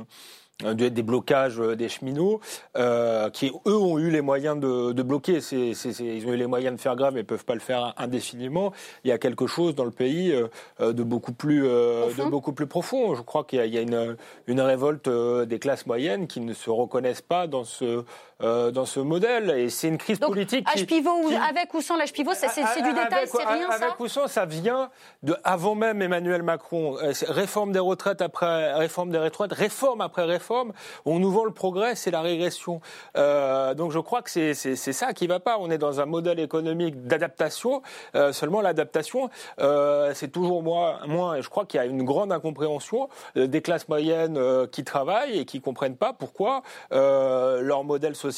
euh, 0.64 0.72
des 0.72 1.02
blocages 1.02 1.58
des 1.58 1.90
cheminots, 1.90 2.40
euh, 2.74 3.28
qui 3.28 3.52
eux 3.66 3.76
ont 3.76 3.98
eu 3.98 4.08
les 4.08 4.22
moyens 4.22 4.58
de, 4.58 4.92
de 4.92 5.02
bloquer. 5.02 5.40
Ils 5.52 6.26
ont 6.26 6.32
eu 6.32 6.36
les 6.36 6.46
moyens 6.46 6.74
de 6.74 6.80
faire 6.80 6.96
grève, 6.96 7.12
mais 7.12 7.20
ne 7.20 7.26
peuvent 7.26 7.44
pas 7.44 7.54
le 7.54 7.60
faire 7.60 7.92
indéfiniment. 7.98 8.72
Il 9.04 9.08
y 9.08 9.12
a 9.12 9.18
quelque 9.18 9.46
chose 9.46 9.74
dans 9.74 9.84
le 9.84 9.90
pays 9.90 10.34
de 10.80 11.02
beaucoup 11.02 11.32
plus 11.32 11.64
de 11.64 12.30
beaucoup 12.30 12.54
plus 12.54 12.66
profond. 12.66 13.14
Je 13.14 13.20
crois 13.20 13.44
qu'il 13.44 13.62
y 13.66 13.76
a, 13.76 13.82
une, 13.82 14.16
une 14.46 14.60
révolte 14.62 15.10
des 15.10 15.58
classes 15.58 15.84
moyennes 15.84 16.26
qui 16.26 16.40
ne 16.40 16.54
se 16.54 16.70
reconnaissent 16.70 17.20
pas 17.20 17.46
dans 17.46 17.64
ce 17.64 18.04
dans 18.42 18.86
ce 18.86 19.00
modèle. 19.00 19.50
Et 19.50 19.70
c'est 19.70 19.88
une 19.88 19.98
crise 19.98 20.18
politique. 20.18 20.66
H 20.68 20.86
pivot 20.86 21.10
avec 21.48 21.72
ou 21.74 21.80
sans 21.80 21.96
l'âge 21.96 22.12
pivot, 22.12 22.32
c'est, 22.34 22.48
du 22.82 22.92
détail, 22.92 23.26
c'est 23.26 23.44
rien 23.44 23.70
ça. 23.70 23.86
Avec 23.86 24.00
ou 24.00 24.08
sans, 24.08 24.26
ça 24.26 24.44
vient 24.44 24.90
de 25.22 25.36
avant 25.44 25.74
même 25.74 26.02
Emmanuel 26.02 26.42
Macron. 26.42 26.96
Réforme 27.28 27.72
des 27.72 27.78
retraites 27.78 28.20
après 28.20 28.72
réforme 28.74 29.10
des 29.10 29.18
retraites, 29.18 29.52
réforme 29.52 30.00
après 30.00 30.24
réforme 30.24 30.72
on 31.04 31.18
nous 31.18 31.30
vend 31.30 31.44
le 31.44 31.52
progrès, 31.52 31.94
c'est 31.94 32.10
la 32.10 32.20
régression. 32.20 32.80
Euh, 33.16 33.74
donc 33.74 33.92
je 33.92 33.98
crois 33.98 34.22
que 34.22 34.30
c'est 34.30 34.74
ça 34.74 35.12
qui 35.12 35.26
va 35.26 35.40
pas. 35.40 35.58
On 35.58 35.70
est 35.70 35.78
dans 35.78 36.00
un 36.00 36.06
modèle 36.06 36.40
économique 36.40 37.06
d'adaptation. 37.06 37.82
Euh, 38.14 38.32
seulement 38.32 38.60
l'adaptation, 38.60 39.30
euh, 39.60 40.12
c'est 40.14 40.28
toujours 40.28 40.62
moins, 40.62 41.06
moins. 41.06 41.36
Et 41.36 41.42
je 41.42 41.48
crois 41.48 41.66
qu'il 41.66 41.78
y 41.78 41.80
a 41.80 41.86
une 41.86 42.04
grande 42.04 42.32
incompréhension 42.32 43.08
des 43.36 43.62
classes 43.62 43.88
moyennes 43.88 44.38
qui 44.68 44.84
travaillent 44.84 45.38
et 45.38 45.44
qui 45.44 45.60
comprennent 45.60 45.96
pas 45.96 46.12
pourquoi 46.12 46.62
leur 46.90 47.84
modèle 47.84 48.14
social 48.14 48.31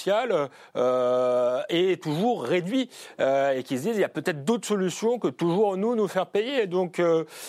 est 0.74 2.02
toujours 2.02 2.44
réduit 2.44 2.90
et 3.18 3.62
qui 3.64 3.78
se 3.78 3.82
disent 3.84 3.96
il 3.96 4.00
y 4.00 4.04
a 4.04 4.08
peut-être 4.08 4.44
d'autres 4.44 4.66
solutions 4.66 5.18
que 5.18 5.28
toujours 5.28 5.76
nous 5.76 5.94
nous 5.94 6.08
faire 6.08 6.26
payer. 6.26 6.66
Donc 6.66 7.00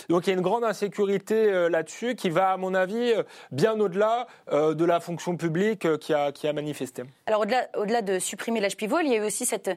donc 0.09 0.27
il 0.27 0.30
y 0.30 0.33
a 0.33 0.36
une 0.36 0.42
grande 0.42 0.63
insécurité 0.63 1.69
là-dessus 1.69 2.15
qui 2.15 2.30
va 2.30 2.51
à 2.51 2.57
mon 2.57 2.74
avis 2.74 3.13
bien 3.51 3.79
au-delà 3.79 4.27
euh, 4.51 4.74
de 4.74 4.86
la 4.86 5.00
fonction 5.00 5.38
publique 5.38 5.86
euh, 5.86 5.98
qui 5.98 6.13
a, 6.13 6.53
manifesté. 6.53 7.03
Alors 7.25 7.41
au-delà, 7.41 7.67
au-delà 7.75 8.01
de 8.01 8.20
supprimer 8.20 8.60
l'âge 8.60 8.77
pivot, 8.77 9.00
il 9.00 9.10
y 9.10 9.13
a 9.13 9.17
eu 9.17 9.25
aussi 9.25 9.46
cette, 9.46 9.70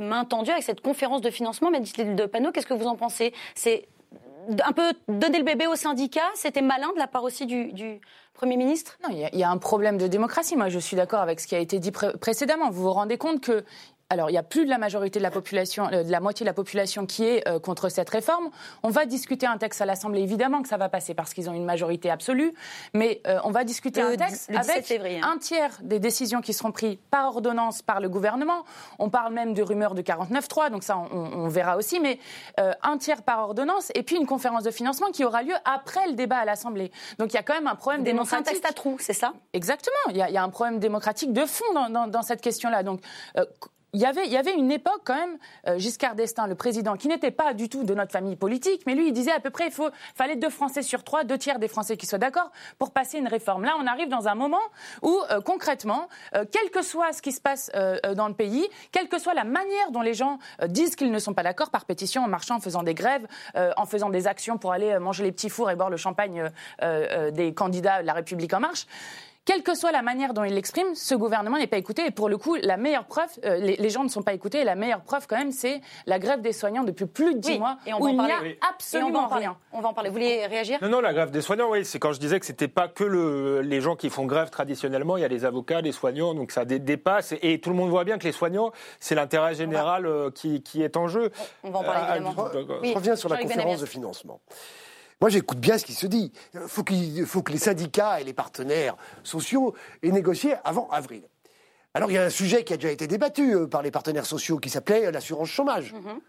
main 0.00 0.24
tendue 0.24 0.50
avec 0.50 0.62
cette 0.62 0.80
conférence 0.80 1.20
de 1.20 1.30
financement. 1.30 1.70
De 1.70 2.26
Panot, 2.26 2.52
qu'est-ce 2.52 2.66
que 2.66 2.74
vous 2.74 2.86
en 2.86 2.96
pensez? 2.96 3.32
C'est 3.54 3.86
un 4.64 4.72
peu 4.72 4.92
donner 5.08 5.38
le 5.38 5.44
bébé 5.44 5.66
au 5.66 5.76
syndicat 5.76 6.28
C'était 6.34 6.62
malin 6.62 6.92
de 6.92 6.98
la 6.98 7.06
part 7.06 7.24
aussi 7.24 7.46
du, 7.46 8.00
Premier 8.34 8.56
ministre? 8.56 8.98
Non, 9.04 9.14
il 9.14 9.38
y, 9.38 9.44
a, 9.44 9.50
un 9.50 9.58
problème 9.58 9.96
de 9.96 10.08
démocratie. 10.08 10.56
Moi, 10.56 10.68
je 10.68 10.80
suis 10.80 10.96
d'accord 10.96 11.20
avec 11.20 11.38
ce 11.38 11.46
qui 11.46 11.54
a 11.54 11.60
été 11.60 11.78
dit 11.78 11.92
précédemment. 11.92 12.68
Vous 12.68 12.82
vous 12.82 12.92
rendez 12.92 13.16
compte 13.16 13.40
que 13.40 13.64
alors, 14.14 14.30
il 14.30 14.34
y 14.34 14.38
a 14.38 14.44
plus 14.44 14.64
de 14.64 14.70
la 14.70 14.78
majorité 14.78 15.18
de 15.18 15.24
la 15.24 15.32
population, 15.32 15.88
euh, 15.92 16.04
de 16.04 16.10
la 16.10 16.20
moitié 16.20 16.44
de 16.44 16.48
la 16.48 16.54
population 16.54 17.04
qui 17.04 17.24
est 17.24 17.48
euh, 17.48 17.58
contre 17.58 17.88
cette 17.88 18.08
réforme. 18.08 18.48
On 18.84 18.90
va 18.90 19.06
discuter 19.06 19.44
un 19.44 19.58
texte 19.58 19.80
à 19.80 19.86
l'Assemblée, 19.86 20.20
évidemment 20.20 20.62
que 20.62 20.68
ça 20.68 20.76
va 20.76 20.88
passer 20.88 21.14
parce 21.14 21.34
qu'ils 21.34 21.50
ont 21.50 21.52
une 21.52 21.64
majorité 21.64 22.10
absolue, 22.10 22.54
mais 22.94 23.20
euh, 23.26 23.40
on 23.42 23.50
va 23.50 23.64
discuter 23.64 24.00
un 24.00 24.16
texte 24.16 24.50
avec 24.50 24.92
hein. 24.92 25.20
un 25.34 25.38
tiers 25.38 25.76
des 25.82 25.98
décisions 25.98 26.40
qui 26.40 26.52
seront 26.52 26.70
prises 26.70 26.96
par 27.10 27.26
ordonnance 27.26 27.82
par 27.82 28.00
le 28.00 28.08
gouvernement. 28.08 28.64
On 29.00 29.10
parle 29.10 29.32
même 29.32 29.52
de 29.52 29.62
rumeurs 29.62 29.94
de 29.94 30.02
49.3, 30.02 30.70
donc 30.70 30.84
ça, 30.84 30.96
on, 30.96 31.48
verra 31.48 31.76
aussi, 31.76 31.98
mais 31.98 32.18
un 32.56 32.98
tiers 32.98 33.22
par 33.22 33.40
ordonnance 33.40 33.90
et 33.94 34.02
puis 34.02 34.16
une 34.16 34.26
conférence 34.26 34.62
de 34.62 34.70
financement 34.70 35.08
qui 35.10 35.24
aura 35.24 35.42
lieu 35.42 35.54
après 35.64 36.06
le 36.06 36.14
débat 36.14 36.38
à 36.38 36.44
l'Assemblée. 36.44 36.92
Donc 37.18 37.32
il 37.32 37.34
y 37.34 37.38
a 37.38 37.42
quand 37.42 37.54
même 37.54 37.66
un 37.66 37.74
problème 37.74 38.04
démocratique. 38.04 38.48
un 38.48 38.50
texte 38.52 38.66
à 38.66 38.72
trous, 38.72 38.98
c'est 39.00 39.12
ça? 39.12 39.32
Exactement. 39.52 39.94
Il 40.10 40.16
y, 40.16 40.22
a, 40.22 40.42
un 40.42 40.48
problème 40.50 40.78
démocratique 40.78 41.32
de 41.32 41.44
fond 41.44 41.64
dans, 41.88 42.06
dans 42.06 42.22
cette 42.22 42.40
question-là. 42.40 42.82
Donc 42.82 43.00
il 43.94 44.00
y 44.00 44.06
avait, 44.06 44.26
y 44.26 44.36
avait 44.36 44.54
une 44.54 44.72
époque 44.72 45.02
quand 45.04 45.14
même, 45.14 45.38
euh, 45.68 45.78
Giscard 45.78 46.16
d'Estaing, 46.16 46.48
le 46.48 46.56
président, 46.56 46.96
qui 46.96 47.06
n'était 47.06 47.30
pas 47.30 47.54
du 47.54 47.68
tout 47.68 47.84
de 47.84 47.94
notre 47.94 48.10
famille 48.10 48.34
politique, 48.34 48.82
mais 48.86 48.94
lui, 48.94 49.08
il 49.08 49.12
disait 49.12 49.30
à 49.30 49.38
peu 49.38 49.50
près, 49.50 49.66
il 49.66 49.72
faut, 49.72 49.88
fallait 50.14 50.36
deux 50.36 50.50
Français 50.50 50.82
sur 50.82 51.04
trois, 51.04 51.22
deux 51.22 51.38
tiers 51.38 51.60
des 51.60 51.68
Français 51.68 51.96
qui 51.96 52.04
soient 52.04 52.18
d'accord 52.18 52.50
pour 52.78 52.90
passer 52.90 53.18
une 53.18 53.28
réforme. 53.28 53.64
Là, 53.64 53.76
on 53.80 53.86
arrive 53.86 54.08
dans 54.08 54.26
un 54.26 54.34
moment 54.34 54.60
où, 55.02 55.16
euh, 55.30 55.40
concrètement, 55.40 56.08
euh, 56.34 56.44
quel 56.50 56.70
que 56.70 56.82
soit 56.82 57.12
ce 57.12 57.22
qui 57.22 57.32
se 57.32 57.40
passe 57.40 57.70
dans 58.16 58.28
le 58.28 58.34
pays, 58.34 58.68
quelle 58.90 59.08
que 59.08 59.18
soit 59.18 59.34
la 59.34 59.44
manière 59.44 59.90
dont 59.90 60.00
les 60.00 60.14
gens 60.14 60.38
disent 60.66 60.96
qu'ils 60.96 61.12
ne 61.12 61.18
sont 61.18 61.34
pas 61.34 61.42
d'accord 61.42 61.70
par 61.70 61.84
pétition, 61.84 62.22
en 62.24 62.28
marchant, 62.28 62.56
en 62.56 62.60
faisant 62.60 62.82
des 62.82 62.94
grèves, 62.94 63.26
en 63.54 63.86
faisant 63.86 64.10
des 64.10 64.26
actions 64.26 64.58
pour 64.58 64.72
aller 64.72 64.98
manger 64.98 65.24
les 65.24 65.32
petits 65.32 65.48
fours 65.48 65.70
et 65.70 65.76
boire 65.76 65.90
le 65.90 65.96
champagne 65.96 66.50
des 66.80 67.54
candidats 67.54 68.02
la 68.02 68.12
République 68.12 68.52
en 68.52 68.60
marche, 68.60 68.86
quelle 69.44 69.62
que 69.62 69.74
soit 69.74 69.92
la 69.92 70.02
manière 70.02 70.32
dont 70.32 70.44
il 70.44 70.54
l'exprime, 70.54 70.94
ce 70.94 71.14
gouvernement 71.14 71.58
n'est 71.58 71.66
pas 71.66 71.76
écouté. 71.76 72.06
Et 72.06 72.10
pour 72.10 72.28
le 72.28 72.38
coup, 72.38 72.56
la 72.56 72.76
meilleure 72.76 73.04
preuve, 73.04 73.28
euh, 73.44 73.56
les, 73.56 73.90
gens 73.90 74.02
ne 74.02 74.08
sont 74.08 74.22
pas 74.22 74.32
écoutés. 74.32 74.60
Et 74.60 74.64
la 74.64 74.74
meilleure 74.74 75.02
preuve, 75.02 75.26
quand 75.26 75.36
même, 75.36 75.52
c'est 75.52 75.80
la 76.06 76.18
grève 76.18 76.40
des 76.40 76.52
soignants 76.52 76.84
depuis 76.84 77.06
plus 77.06 77.34
de 77.34 77.40
dix 77.40 77.58
mois, 77.58 77.78
et 77.86 77.92
on 77.92 78.00
où 78.00 78.08
il 78.08 78.16
n'y 78.16 78.30
a 78.30 78.38
absolument 78.68 79.28
rien. 79.28 79.56
On 79.72 79.80
va 79.80 79.90
en 79.90 79.94
parler. 79.94 80.08
Vous 80.08 80.14
voulez 80.14 80.46
réagir? 80.46 80.78
Non, 80.82 80.88
non, 80.88 81.00
la 81.00 81.12
grève 81.12 81.30
des 81.30 81.42
soignants, 81.42 81.70
oui, 81.70 81.84
c'est 81.84 81.98
quand 81.98 82.12
je 82.12 82.20
disais 82.20 82.40
que 82.40 82.46
c'était 82.46 82.68
pas 82.68 82.88
que 82.88 83.04
le, 83.04 83.60
les 83.60 83.80
gens 83.80 83.96
qui 83.96 84.08
font 84.08 84.24
grève 84.24 84.50
traditionnellement. 84.50 85.16
Il 85.16 85.20
y 85.20 85.24
a 85.24 85.28
les 85.28 85.44
avocats, 85.44 85.80
les 85.80 85.92
soignants, 85.92 86.34
donc 86.34 86.50
ça 86.50 86.64
dépasse. 86.64 87.34
Et, 87.42 87.60
tout 87.60 87.70
le 87.70 87.76
monde 87.76 87.90
voit 87.90 88.04
bien 88.04 88.18
que 88.18 88.24
les 88.24 88.32
soignants, 88.32 88.72
c'est 88.98 89.14
l'intérêt 89.14 89.54
général 89.54 90.06
euh, 90.06 90.30
qui, 90.30 90.62
qui, 90.62 90.82
est 90.82 90.96
en 90.96 91.06
jeu. 91.06 91.30
On 91.62 91.70
va 91.70 91.78
en 91.78 91.84
parler 91.84 92.00
euh, 92.00 92.16
évidemment. 92.16 92.82
je 92.82 92.94
reviens 92.94 93.16
sur 93.16 93.28
la 93.28 93.38
conférence 93.38 93.80
de 93.80 93.86
financement. 93.86 94.40
Moi, 95.20 95.30
j'écoute 95.30 95.58
bien 95.58 95.78
ce 95.78 95.84
qui 95.84 95.94
se 95.94 96.06
dit. 96.06 96.32
Il 96.54 96.60
faut, 96.66 96.84
faut 97.26 97.42
que 97.42 97.52
les 97.52 97.58
syndicats 97.58 98.20
et 98.20 98.24
les 98.24 98.32
partenaires 98.32 98.96
sociaux 99.22 99.74
aient 100.02 100.10
négocié 100.10 100.54
avant 100.64 100.88
avril. 100.90 101.22
Alors, 101.94 102.10
il 102.10 102.14
y 102.14 102.18
a 102.18 102.24
un 102.24 102.30
sujet 102.30 102.64
qui 102.64 102.72
a 102.72 102.76
déjà 102.76 102.90
été 102.90 103.06
débattu 103.06 103.54
euh, 103.54 103.66
par 103.66 103.82
les 103.82 103.92
partenaires 103.92 104.26
sociaux 104.26 104.58
qui 104.58 104.68
s'appelait 104.68 105.12
l'assurance 105.12 105.48
chômage. 105.48 105.92
Mhm. 105.92 106.20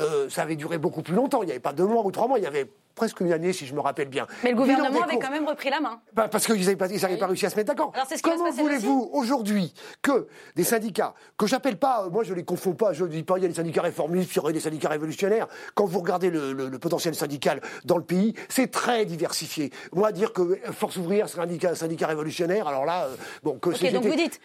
Euh, 0.00 0.28
ça 0.28 0.42
avait 0.42 0.56
duré 0.56 0.78
beaucoup 0.78 1.02
plus 1.02 1.14
longtemps. 1.14 1.42
Il 1.42 1.46
n'y 1.46 1.52
avait 1.52 1.60
pas 1.60 1.72
deux 1.72 1.86
mois 1.86 2.04
ou 2.04 2.10
trois 2.10 2.26
mois, 2.26 2.38
il 2.38 2.44
y 2.44 2.46
avait 2.46 2.70
presque 2.94 3.20
une 3.20 3.32
année, 3.32 3.52
si 3.52 3.66
je 3.66 3.74
me 3.74 3.80
rappelle 3.80 4.08
bien. 4.08 4.26
Mais 4.44 4.50
le 4.50 4.56
gouvernement 4.56 5.02
avait 5.02 5.18
quand 5.18 5.30
même 5.30 5.46
repris 5.46 5.70
la 5.70 5.80
main. 5.80 6.00
Bah, 6.12 6.28
parce 6.28 6.44
qu'ils 6.44 6.60
n'avaient 6.60 6.76
pas, 6.76 6.88
pas, 6.88 7.26
réussi 7.26 7.46
à 7.46 7.50
se 7.50 7.56
mettre 7.56 7.68
d'accord. 7.68 7.92
Comment 8.22 8.50
voulez-vous 8.50 9.10
aujourd'hui 9.12 9.72
que 10.02 10.26
des 10.56 10.64
syndicats, 10.64 11.14
que 11.38 11.46
j'appelle 11.46 11.78
pas, 11.78 12.08
moi 12.10 12.24
je 12.24 12.34
les 12.34 12.44
confonds 12.44 12.74
pas, 12.74 12.92
je 12.92 13.04
ne 13.04 13.08
dis 13.08 13.22
pas 13.22 13.38
il 13.38 13.42
y 13.42 13.44
a 13.46 13.48
des 13.48 13.54
syndicats 13.54 13.82
réformistes, 13.82 14.32
il 14.32 14.36
y 14.36 14.38
aurait 14.40 14.52
des 14.52 14.60
syndicats 14.60 14.90
révolutionnaires. 14.90 15.46
Quand 15.74 15.86
vous 15.86 16.00
regardez 16.00 16.30
le, 16.30 16.78
potentiel 16.78 17.14
syndical 17.14 17.60
dans 17.84 17.96
le 17.96 18.04
pays, 18.04 18.34
c'est 18.48 18.70
très 18.70 19.04
diversifié. 19.04 19.70
Moi, 19.92 20.12
dire 20.12 20.32
que 20.32 20.58
Force 20.72 20.96
ouvrière 20.96 21.28
serait 21.28 21.48
un 21.66 21.74
syndicat, 21.74 22.06
révolutionnaire, 22.06 22.66
alors 22.68 22.84
là, 22.84 23.04
euh, 23.04 23.16
bon, 23.42 23.58
que 23.58 23.70
Ok, 23.70 23.92
donc 23.92 24.04
vous 24.04 24.16
dites, 24.16 24.40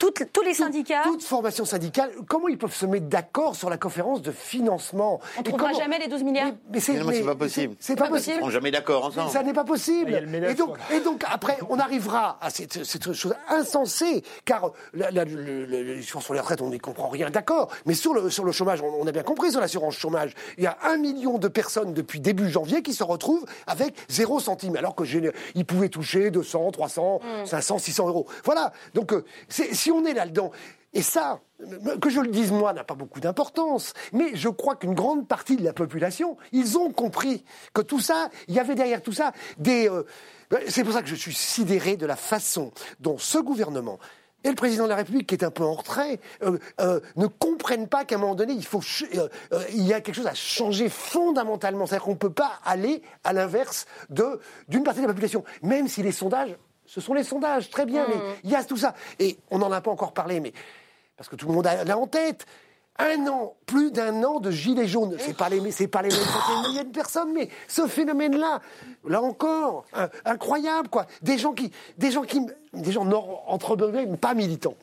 tous 0.00 0.42
les 0.42 0.54
syndicats. 0.54 1.02
Toute, 1.04 1.22
formation 1.22 1.64
syndicale. 1.64 2.10
Comment 2.26 2.48
ils 2.48 2.58
peuvent 2.58 2.74
se 2.74 2.86
mettre 2.86 3.06
d'accord 3.06 3.54
sur 3.54 3.70
la 3.70 3.76
conférence 3.76 4.22
de 4.22 4.32
financement 4.32 5.20
On 5.36 5.40
ne 5.40 5.44
trouvera 5.44 5.72
jamais 5.72 5.98
les 5.98 6.08
12 6.08 6.22
milliards. 6.22 6.52
Mais, 6.72 6.80
c'est 6.80 6.98
pas 7.24 7.34
possible. 7.34 7.76
C'est 7.78 7.96
pas, 7.96 8.08
possible. 8.08 8.38
Ils 8.40 8.46
ne 8.46 8.50
jamais 8.50 8.70
d'accord 8.70 9.06
ensemble. 9.06 9.30
Ça 9.30 9.42
n'est 9.42 9.52
pas 9.52 9.64
possible. 9.64 10.14
Et 10.48 10.54
donc, 10.54 10.78
et 10.92 11.00
donc, 11.00 11.22
après, 11.30 11.58
on 11.68 11.78
arrivera 11.78 12.38
à 12.40 12.50
cette, 12.50 13.12
chose 13.12 13.34
insensée, 13.48 14.22
car 14.44 14.72
la, 14.94 15.10
la, 15.10 15.24
sur 15.26 16.34
les 16.34 16.40
retraites, 16.40 16.62
on 16.62 16.70
n'y 16.70 16.78
comprend 16.78 17.08
rien, 17.08 17.30
d'accord. 17.30 17.70
Mais 17.86 17.94
sur 17.94 18.14
le, 18.14 18.30
sur 18.30 18.44
le 18.44 18.52
chômage, 18.52 18.80
on, 18.82 19.06
a 19.06 19.12
bien 19.12 19.22
compris 19.22 19.50
sur 19.50 19.60
l'assurance 19.60 19.96
chômage. 19.96 20.34
Il 20.56 20.64
y 20.64 20.66
a 20.66 20.78
un 20.84 20.96
million 20.96 21.38
de 21.38 21.48
personnes 21.48 21.92
depuis 21.92 22.20
début 22.20 22.48
janvier 22.48 22.82
qui 22.82 22.94
se 22.94 23.04
retrouvent 23.04 23.44
avec 23.66 23.94
zéro 24.08 24.40
centime, 24.40 24.76
alors 24.76 24.94
que 24.94 25.04
ils 25.54 25.64
pouvaient 25.64 25.88
toucher 25.88 26.30
200, 26.30 26.70
300, 26.70 27.20
500, 27.44 27.78
600 27.78 28.08
euros. 28.08 28.26
Voilà. 28.44 28.72
Donc, 28.94 29.12
euh, 29.12 29.24
on 29.90 30.04
est 30.04 30.14
là-dedans. 30.14 30.50
Et 30.92 31.02
ça, 31.02 31.40
que 32.00 32.10
je 32.10 32.20
le 32.20 32.28
dise 32.28 32.50
moi, 32.50 32.72
n'a 32.72 32.84
pas 32.84 32.94
beaucoup 32.94 33.20
d'importance. 33.20 33.94
Mais 34.12 34.34
je 34.34 34.48
crois 34.48 34.76
qu'une 34.76 34.94
grande 34.94 35.28
partie 35.28 35.56
de 35.56 35.62
la 35.62 35.72
population, 35.72 36.36
ils 36.52 36.78
ont 36.78 36.90
compris 36.90 37.44
que 37.72 37.80
tout 37.80 38.00
ça, 38.00 38.28
il 38.48 38.54
y 38.54 38.58
avait 38.58 38.74
derrière 38.74 39.02
tout 39.02 39.12
ça 39.12 39.32
des. 39.58 39.88
Euh, 39.88 40.04
c'est 40.68 40.82
pour 40.82 40.92
ça 40.92 41.02
que 41.02 41.08
je 41.08 41.14
suis 41.14 41.34
sidéré 41.34 41.96
de 41.96 42.06
la 42.06 42.16
façon 42.16 42.72
dont 42.98 43.18
ce 43.18 43.38
gouvernement 43.38 43.98
et 44.42 44.48
le 44.48 44.54
président 44.54 44.84
de 44.84 44.88
la 44.88 44.96
République, 44.96 45.28
qui 45.28 45.34
est 45.34 45.44
un 45.44 45.50
peu 45.50 45.62
en 45.62 45.74
retrait, 45.74 46.18
euh, 46.42 46.58
euh, 46.80 47.00
ne 47.16 47.26
comprennent 47.26 47.88
pas 47.88 48.04
qu'à 48.04 48.16
un 48.16 48.18
moment 48.18 48.34
donné, 48.34 48.54
il, 48.54 48.64
faut 48.64 48.80
il 49.74 49.82
y 49.86 49.92
a 49.92 50.00
quelque 50.00 50.14
chose 50.14 50.26
à 50.26 50.34
changer 50.34 50.88
fondamentalement. 50.88 51.86
C'est-à-dire 51.86 52.04
qu'on 52.04 52.12
ne 52.12 52.16
peut 52.16 52.32
pas 52.32 52.58
aller 52.64 53.02
à 53.22 53.32
l'inverse 53.32 53.86
d'une 54.08 54.82
partie 54.82 55.00
de 55.00 55.06
la 55.06 55.12
population, 55.12 55.44
même 55.62 55.88
si 55.88 56.02
les 56.02 56.12
sondages 56.12 56.56
ce 56.90 57.00
sont 57.00 57.14
les 57.14 57.22
sondages, 57.22 57.70
très 57.70 57.86
bien, 57.86 58.04
mais 58.08 58.16
mmh. 58.16 58.34
il 58.42 58.50
y 58.50 58.56
a 58.56 58.64
tout 58.64 58.76
ça. 58.76 58.94
Et 59.20 59.38
on 59.52 59.58
n'en 59.58 59.70
a 59.70 59.80
pas 59.80 59.92
encore 59.92 60.12
parlé, 60.12 60.40
mais 60.40 60.52
parce 61.16 61.28
que 61.28 61.36
tout 61.36 61.46
le 61.46 61.54
monde 61.54 61.64
a 61.68 61.84
là 61.84 61.96
en 61.96 62.08
tête. 62.08 62.46
Un 62.98 63.28
an, 63.28 63.54
plus 63.64 63.92
d'un 63.92 64.24
an 64.24 64.40
de 64.40 64.50
gilets 64.50 64.88
jaunes. 64.88 65.16
C'est 65.20 65.36
pas 65.36 65.48
les, 65.48 65.70
c'est 65.70 65.86
pas 65.86 66.02
les 66.02 66.08
mêmes 66.08 66.68
milliers 66.68 66.82
de 66.82 66.90
personnes, 66.90 67.32
mais 67.32 67.48
ce 67.68 67.86
phénomène-là, 67.86 68.60
là 69.04 69.22
encore, 69.22 69.84
incroyable, 70.24 70.88
quoi. 70.88 71.06
Des 71.22 71.38
gens 71.38 71.52
qui, 71.52 71.70
des 71.96 72.10
gens 72.10 72.22
qui, 72.22 72.44
des 72.74 72.90
gens 72.90 73.08
entre 73.46 73.76
pas 74.16 74.34
militants 74.34 74.74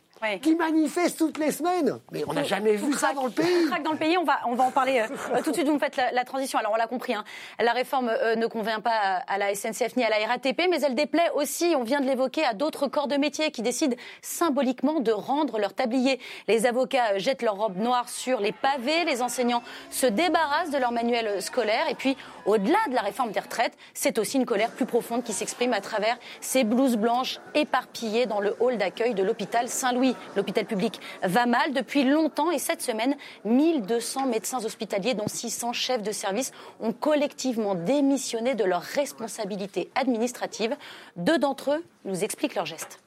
qui 0.41 0.55
manifestent 0.55 1.17
toutes 1.17 1.37
les 1.37 1.51
semaines. 1.51 1.99
Mais 2.11 2.23
on 2.27 2.33
n'a 2.33 2.43
jamais 2.43 2.75
vu 2.75 2.93
ça 2.93 3.13
dans 3.13 3.25
le 3.25 3.31
pays. 3.31 3.69
dans 3.83 3.91
le 3.91 3.97
pays, 3.97 4.17
on 4.17 4.23
va, 4.23 4.39
on 4.47 4.55
va 4.55 4.63
en 4.63 4.71
parler 4.71 4.99
euh, 4.99 5.41
tout 5.43 5.51
de 5.51 5.55
suite. 5.55 5.67
Vous 5.67 5.75
me 5.75 5.79
faites 5.79 5.97
la, 5.97 6.23
transition. 6.23 6.59
Alors 6.59 6.71
on 6.73 6.75
l'a 6.75 6.87
compris, 6.87 7.13
hein. 7.13 7.23
la 7.59 7.71
réforme 7.71 8.09
euh, 8.09 8.35
ne 8.35 8.47
convient 8.47 8.79
pas 8.79 9.23
à, 9.27 9.37
la 9.37 9.53
SNCF 9.53 9.95
ni 9.95 10.03
à 10.03 10.09
la 10.09 10.25
RATP, 10.27 10.63
mais 10.69 10.81
elle 10.81 10.95
déplaît 10.95 11.29
aussi, 11.35 11.73
on 11.77 11.83
vient 11.83 12.01
de 12.01 12.05
l'évoquer, 12.05 12.43
à 12.43 12.53
d'autres 12.53 12.87
corps 12.87 13.07
de 13.07 13.15
métier 13.15 13.51
qui 13.51 13.61
décident 13.61 13.95
symboliquement 14.21 14.99
de 14.99 15.11
rendre 15.11 15.59
leur 15.59 15.73
tablier. 15.73 16.19
Les 16.47 16.65
avocats 16.65 17.13
euh, 17.13 17.19
jettent 17.19 17.43
leur 17.43 17.55
robe 17.55 17.77
noire 17.77 18.09
sur 18.09 18.39
les 18.39 18.51
pavés, 18.51 19.05
les 19.05 19.21
enseignants 19.21 19.63
se 19.89 20.07
débarrassent 20.07 20.71
de 20.71 20.77
leur 20.77 20.91
manuel 20.91 21.41
scolaire, 21.41 21.85
et 21.89 21.95
puis 21.95 22.17
au-delà 22.45 22.79
de 22.89 22.95
la 22.95 23.01
réforme 23.01 23.31
des 23.31 23.39
retraites, 23.39 23.77
c'est 23.93 24.17
aussi 24.19 24.37
une 24.37 24.45
colère 24.45 24.71
plus 24.71 24.85
profonde 24.85 25.23
qui 25.23 25.33
s'exprime 25.33 25.73
à 25.73 25.81
travers 25.81 26.17
ces 26.41 26.63
blouses 26.63 26.97
blanches 26.97 27.39
éparpillées 27.55 28.25
dans 28.25 28.39
le 28.39 28.55
hall 28.59 28.77
d'accueil 28.77 29.13
de 29.13 29.23
l'hôpital 29.23 29.67
Saint-Louis. 29.67 30.06
L'hôpital 30.35 30.65
public 30.65 30.99
va 31.23 31.45
mal 31.45 31.73
depuis 31.73 32.03
longtemps 32.03 32.51
et 32.51 32.59
cette 32.59 32.81
semaine, 32.81 33.15
1200 33.45 34.27
médecins 34.27 34.63
hospitaliers, 34.63 35.13
dont 35.13 35.27
600 35.27 35.73
chefs 35.73 36.03
de 36.03 36.11
service, 36.11 36.51
ont 36.79 36.93
collectivement 36.93 37.75
démissionné 37.75 38.55
de 38.55 38.63
leurs 38.63 38.81
responsabilités 38.81 39.89
administratives. 39.95 40.75
Deux 41.15 41.37
d'entre 41.37 41.71
eux 41.71 41.83
nous 42.05 42.23
expliquent 42.23 42.55
leurs 42.55 42.65
gestes. 42.65 42.99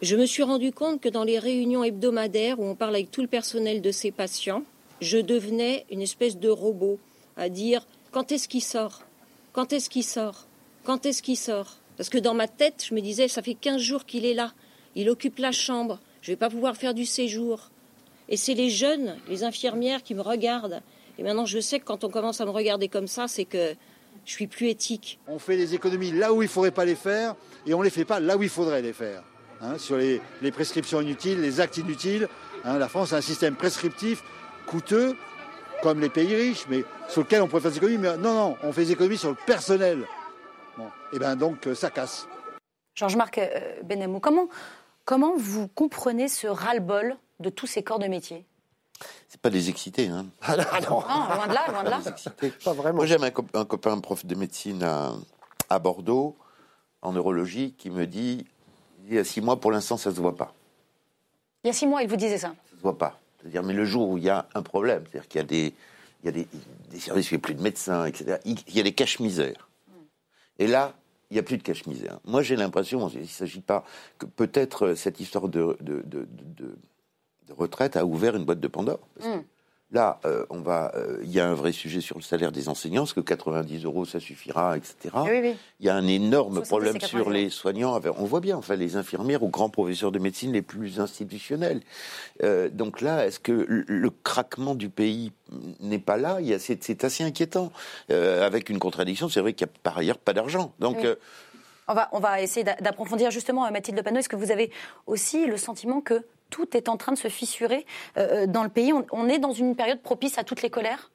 Je 0.00 0.16
me 0.16 0.26
suis 0.26 0.44
rendu 0.44 0.72
compte 0.72 1.00
que 1.00 1.08
dans 1.08 1.24
les 1.24 1.38
réunions 1.38 1.82
hebdomadaires 1.82 2.60
où 2.60 2.64
on 2.64 2.76
parle 2.76 2.94
avec 2.94 3.10
tout 3.10 3.20
le 3.20 3.26
personnel 3.26 3.82
de 3.82 3.90
ces 3.90 4.12
patients, 4.12 4.62
je 5.00 5.18
devenais 5.18 5.86
une 5.90 6.02
espèce 6.02 6.38
de 6.38 6.48
robot 6.48 6.98
à 7.36 7.48
dire 7.48 7.86
quand 8.12 8.32
est-ce 8.32 8.48
qu'il 8.48 8.62
sort? 8.62 9.02
Quand 9.52 9.72
est-ce 9.72 9.90
qu'il 9.90 10.04
sort? 10.04 10.46
Quand 10.84 11.04
est-ce 11.04 11.22
qu'il 11.22 11.36
sort? 11.36 11.76
Parce 11.96 12.08
que 12.08 12.18
dans 12.18 12.34
ma 12.34 12.46
tête, 12.46 12.84
je 12.88 12.94
me 12.94 13.00
disais, 13.00 13.26
ça 13.26 13.42
fait 13.42 13.54
15 13.54 13.80
jours 13.80 14.04
qu'il 14.04 14.24
est 14.24 14.34
là. 14.34 14.52
Il 14.94 15.10
occupe 15.10 15.38
la 15.38 15.52
chambre. 15.52 15.98
Je 16.28 16.32
ne 16.32 16.36
vais 16.36 16.40
pas 16.40 16.50
pouvoir 16.50 16.76
faire 16.76 16.92
du 16.92 17.06
séjour. 17.06 17.70
Et 18.28 18.36
c'est 18.36 18.52
les 18.52 18.68
jeunes, 18.68 19.16
les 19.28 19.44
infirmières 19.44 20.02
qui 20.02 20.14
me 20.14 20.20
regardent. 20.20 20.82
Et 21.16 21.22
maintenant, 21.22 21.46
je 21.46 21.58
sais 21.58 21.80
que 21.80 21.86
quand 21.86 22.04
on 22.04 22.10
commence 22.10 22.42
à 22.42 22.44
me 22.44 22.50
regarder 22.50 22.88
comme 22.88 23.06
ça, 23.06 23.28
c'est 23.28 23.46
que 23.46 23.74
je 24.26 24.30
suis 24.30 24.46
plus 24.46 24.68
éthique. 24.68 25.18
On 25.26 25.38
fait 25.38 25.56
des 25.56 25.74
économies 25.74 26.10
là 26.10 26.34
où 26.34 26.42
il 26.42 26.44
ne 26.44 26.50
faudrait 26.50 26.70
pas 26.70 26.84
les 26.84 26.96
faire 26.96 27.34
et 27.66 27.72
on 27.72 27.78
ne 27.78 27.84
les 27.84 27.90
fait 27.90 28.04
pas 28.04 28.20
là 28.20 28.36
où 28.36 28.42
il 28.42 28.50
faudrait 28.50 28.82
les 28.82 28.92
faire. 28.92 29.22
Hein, 29.62 29.78
sur 29.78 29.96
les, 29.96 30.20
prescriptions 30.52 31.00
inutiles, 31.00 31.40
les 31.40 31.62
actes 31.62 31.78
inutiles. 31.78 32.28
Hein, 32.62 32.76
la 32.78 32.90
France 32.90 33.14
a 33.14 33.16
un 33.16 33.22
système 33.22 33.56
prescriptif 33.56 34.22
coûteux 34.66 35.16
comme 35.82 35.98
les 35.98 36.10
pays 36.10 36.36
riches, 36.36 36.66
mais 36.68 36.84
sur 37.08 37.22
lequel 37.22 37.40
on 37.40 37.48
pourrait 37.48 37.62
faire 37.62 37.70
des 37.70 37.78
économies. 37.78 37.96
Mais 37.96 38.18
non, 38.18 38.34
non, 38.34 38.56
on 38.62 38.70
fait 38.70 38.84
des 38.84 38.92
économies 38.92 39.16
sur 39.16 39.30
le 39.30 39.36
personnel. 39.46 40.00
et 40.78 40.82
eh 41.14 41.18
bien 41.18 41.36
donc, 41.36 41.66
euh, 41.66 41.74
ça 41.74 41.88
casse. 41.88 42.28
Georges-Marc 42.98 43.38
euh, 43.38 43.48
Benamou, 43.84 44.18
comment, 44.18 44.48
comment 45.08 45.34
vous 45.38 45.68
comprenez 45.68 46.28
ce 46.28 46.46
ras-le-bol 46.46 47.16
de 47.40 47.48
tous 47.48 47.66
ces 47.66 47.82
corps 47.82 47.98
de 47.98 48.08
métier? 48.08 48.44
C'est 49.26 49.40
pas 49.40 49.48
les 49.48 49.70
exciter, 49.70 50.08
hein. 50.08 50.26
Ah 50.42 50.56
non, 50.82 51.00
loin 51.00 51.46
de 51.48 51.54
là, 51.54 51.64
loin 51.68 51.82
de 51.82 51.88
là. 51.88 52.00
Pas 52.62 52.72
vraiment. 52.74 52.96
Moi, 52.96 53.06
j'aime 53.06 53.24
un, 53.24 53.30
copain, 53.30 53.92
un 53.92 54.00
prof 54.00 54.26
de 54.26 54.34
médecine 54.34 54.82
à, 54.82 55.78
Bordeaux, 55.78 56.36
en 57.00 57.12
neurologie, 57.12 57.72
qui 57.78 57.88
me 57.88 58.06
dit, 58.06 58.44
il 59.06 59.14
y 59.14 59.18
a 59.18 59.24
six 59.24 59.40
mois, 59.40 59.58
pour 59.58 59.72
l'instant, 59.72 59.96
ça 59.96 60.10
se 60.10 60.20
voit 60.20 60.36
pas. 60.36 60.52
Il 61.64 61.68
y 61.68 61.70
a 61.70 61.72
six 61.72 61.86
mois, 61.86 62.02
il 62.02 62.08
vous 62.08 62.16
disait 62.16 62.36
ça? 62.36 62.48
Ça 62.70 62.76
se 62.76 62.82
voit 62.82 62.98
pas. 62.98 63.18
C'est-à-dire, 63.40 63.62
mais 63.62 63.72
le 63.72 63.86
jour 63.86 64.10
où 64.10 64.18
il 64.18 64.24
y 64.24 64.30
a 64.30 64.46
un 64.54 64.62
problème, 64.62 65.04
c'est-à-dire 65.10 65.28
qu'il 65.28 65.38
y 65.38 65.44
a 65.44 65.46
des, 65.46 65.74
il 66.22 66.26
y 66.26 66.28
a 66.28 66.32
des, 66.32 66.46
des 66.90 67.00
services 67.00 67.30
où 67.30 67.34
il 67.34 67.38
n'y 67.38 67.40
a 67.40 67.46
plus 67.46 67.54
de 67.54 67.62
médecins, 67.62 68.04
etc., 68.04 68.36
il 68.44 68.76
y 68.76 68.80
a 68.80 68.82
des 68.82 68.92
caches-misères. 68.92 69.70
Et 70.58 70.66
là, 70.66 70.92
il 71.30 71.34
n'y 71.34 71.40
a 71.40 71.42
plus 71.42 71.58
de 71.58 71.62
cache-misère. 71.62 72.20
Moi, 72.24 72.42
j'ai 72.42 72.56
l'impression, 72.56 73.08
il 73.08 73.20
ne 73.20 73.26
s'agit 73.26 73.60
pas 73.60 73.84
que 74.18 74.26
peut-être 74.26 74.94
cette 74.94 75.20
histoire 75.20 75.48
de, 75.48 75.76
retraite 77.50 77.96
a 77.96 78.04
ouvert 78.04 78.36
une 78.36 78.44
boîte 78.44 78.60
de 78.60 78.68
Pandore. 78.68 79.00
Mm. 79.20 79.40
Là, 79.90 80.20
euh, 80.26 80.44
on 80.50 80.60
va, 80.60 80.92
euh, 80.96 81.18
il 81.22 81.32
y 81.32 81.40
a 81.40 81.48
un 81.48 81.54
vrai 81.54 81.72
sujet 81.72 82.02
sur 82.02 82.16
le 82.16 82.22
salaire 82.22 82.52
des 82.52 82.68
enseignants, 82.68 83.02
parce 83.02 83.14
que 83.14 83.20
90 83.20 83.86
euros, 83.86 84.04
ça 84.04 84.20
suffira, 84.20 84.76
etc. 84.76 85.14
Il 85.80 85.86
y 85.86 85.88
a 85.88 85.94
un 85.94 86.06
énorme 86.06 86.60
problème 86.60 87.00
sur 87.00 87.30
les 87.30 87.48
soignants. 87.48 87.98
On 88.18 88.24
voit 88.24 88.40
bien, 88.40 88.58
enfin, 88.58 88.76
les 88.76 88.96
infirmières 88.96 89.42
ou 89.42 89.48
grands 89.48 89.70
professeurs 89.70 90.12
de 90.12 90.18
médecine 90.18 90.52
les 90.52 90.60
plus 90.60 91.00
institutionnels. 91.00 91.80
Euh, 92.42 92.68
donc 92.68 93.00
là, 93.00 93.26
est-ce 93.26 93.40
que 93.40 93.52
le, 93.52 94.10
craquement 94.10 94.74
du 94.74 94.90
pays 94.90 95.32
n'est 95.80 95.98
pas 95.98 96.18
là? 96.18 96.38
C'est 96.58 97.04
assez 97.04 97.24
inquiétant. 97.24 97.72
avec 98.10 98.68
une 98.68 98.78
contradiction, 98.78 99.30
c'est 99.30 99.40
vrai 99.40 99.54
qu'il 99.54 99.66
n'y 99.66 99.72
a 99.72 99.78
par 99.82 99.96
ailleurs 99.96 100.18
pas 100.18 100.34
d'argent. 100.34 100.74
Donc. 100.80 100.98
On 101.90 101.94
va, 101.94 102.10
on 102.12 102.20
va 102.20 102.42
essayer 102.42 102.64
d'approfondir 102.64 103.30
justement, 103.30 103.70
Mathilde 103.70 104.02
Panot. 104.02 104.18
Est-ce 104.18 104.28
que 104.28 104.36
vous 104.36 104.50
avez 104.50 104.70
aussi 105.06 105.46
le 105.46 105.56
sentiment 105.56 106.02
que 106.02 106.22
tout 106.50 106.76
est 106.76 106.88
en 106.88 106.96
train 106.96 107.12
de 107.12 107.18
se 107.18 107.28
fissurer 107.28 107.86
euh, 108.16 108.44
euh, 108.44 108.46
dans 108.46 108.62
le 108.62 108.68
pays. 108.68 108.92
On, 109.12 109.28
est 109.28 109.38
dans 109.38 109.52
une 109.52 109.76
période 109.76 110.00
propice 110.00 110.38
à 110.38 110.44
toutes 110.44 110.62
les 110.62 110.70
colères? 110.70 111.10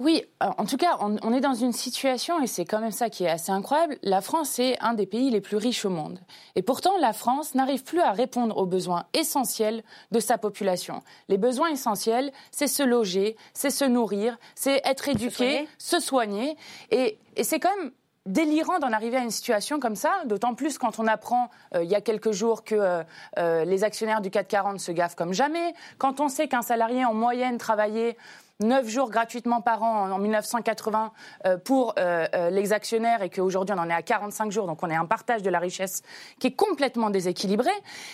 Oui, 0.00 0.24
en 0.40 0.64
tout 0.64 0.78
cas, 0.78 0.96
on, 1.00 1.34
est 1.34 1.42
dans 1.42 1.52
une 1.52 1.74
situation, 1.74 2.42
et 2.42 2.46
c'est 2.46 2.64
quand 2.64 2.80
même 2.80 2.90
ça 2.90 3.10
qui 3.10 3.24
est 3.24 3.28
assez 3.28 3.52
incroyable, 3.52 3.98
la 4.02 4.22
France 4.22 4.58
est 4.58 4.78
un 4.80 4.94
des 4.94 5.04
pays 5.04 5.28
les 5.28 5.42
plus 5.42 5.58
riches 5.58 5.84
au 5.84 5.90
monde. 5.90 6.20
Et 6.56 6.62
pourtant, 6.62 6.96
la 7.00 7.12
France 7.12 7.54
n'arrive 7.54 7.84
plus 7.84 8.00
à 8.00 8.12
répondre 8.12 8.56
aux 8.56 8.64
besoins 8.64 9.04
essentiels 9.12 9.84
de 10.10 10.18
sa 10.18 10.38
population. 10.38 11.02
Les 11.28 11.36
besoins 11.36 11.68
essentiels, 11.68 12.32
c'est 12.50 12.66
se 12.66 12.82
loger, 12.82 13.36
c'est 13.52 13.68
se 13.68 13.84
nourrir, 13.84 14.38
c'est 14.54 14.80
être 14.86 15.06
éduqué, 15.06 15.68
se 15.76 16.00
soigner. 16.00 16.56
Et, 16.90 17.18
c'est 17.42 17.60
quand 17.60 17.76
même 17.76 17.90
délirant 18.26 18.78
d'en 18.78 18.92
arriver 18.92 19.16
à 19.16 19.22
une 19.22 19.30
situation 19.30 19.80
comme 19.80 19.96
ça, 19.96 20.12
d'autant 20.26 20.54
plus 20.54 20.78
quand 20.78 20.98
on 20.98 21.06
apprend 21.06 21.50
euh, 21.74 21.82
il 21.82 21.90
y 21.90 21.94
a 21.94 22.00
quelques 22.00 22.32
jours 22.32 22.64
que 22.64 22.74
euh, 22.74 23.02
euh, 23.38 23.64
les 23.64 23.82
actionnaires 23.82 24.20
du 24.20 24.30
440 24.30 24.78
se 24.78 24.92
gaffent 24.92 25.16
comme 25.16 25.32
jamais, 25.32 25.74
quand 25.98 26.20
on 26.20 26.28
sait 26.28 26.48
qu'un 26.48 26.62
salarié 26.62 27.04
en 27.04 27.14
moyenne 27.14 27.56
travaillait 27.58 28.16
9 28.60 28.88
jours 28.88 29.10
gratuitement 29.10 29.60
par 29.60 29.82
an 29.82 30.10
en 30.10 30.18
1980 30.18 31.12
euh, 31.46 31.56
pour 31.56 31.94
euh, 31.98 32.26
euh, 32.34 32.50
les 32.50 32.72
actionnaires 32.72 33.22
et 33.22 33.30
qu'aujourd'hui 33.30 33.74
on 33.76 33.80
en 33.80 33.88
est 33.88 33.94
à 33.94 34.02
45 34.02 34.52
jours, 34.52 34.66
donc 34.66 34.82
on 34.82 34.90
est 34.90 34.96
un 34.96 35.06
partage 35.06 35.42
de 35.42 35.50
la 35.50 35.58
richesse 35.58 36.02
qui 36.38 36.48
est 36.48 36.54
complètement 36.54 37.10
déséquilibré. 37.10 37.70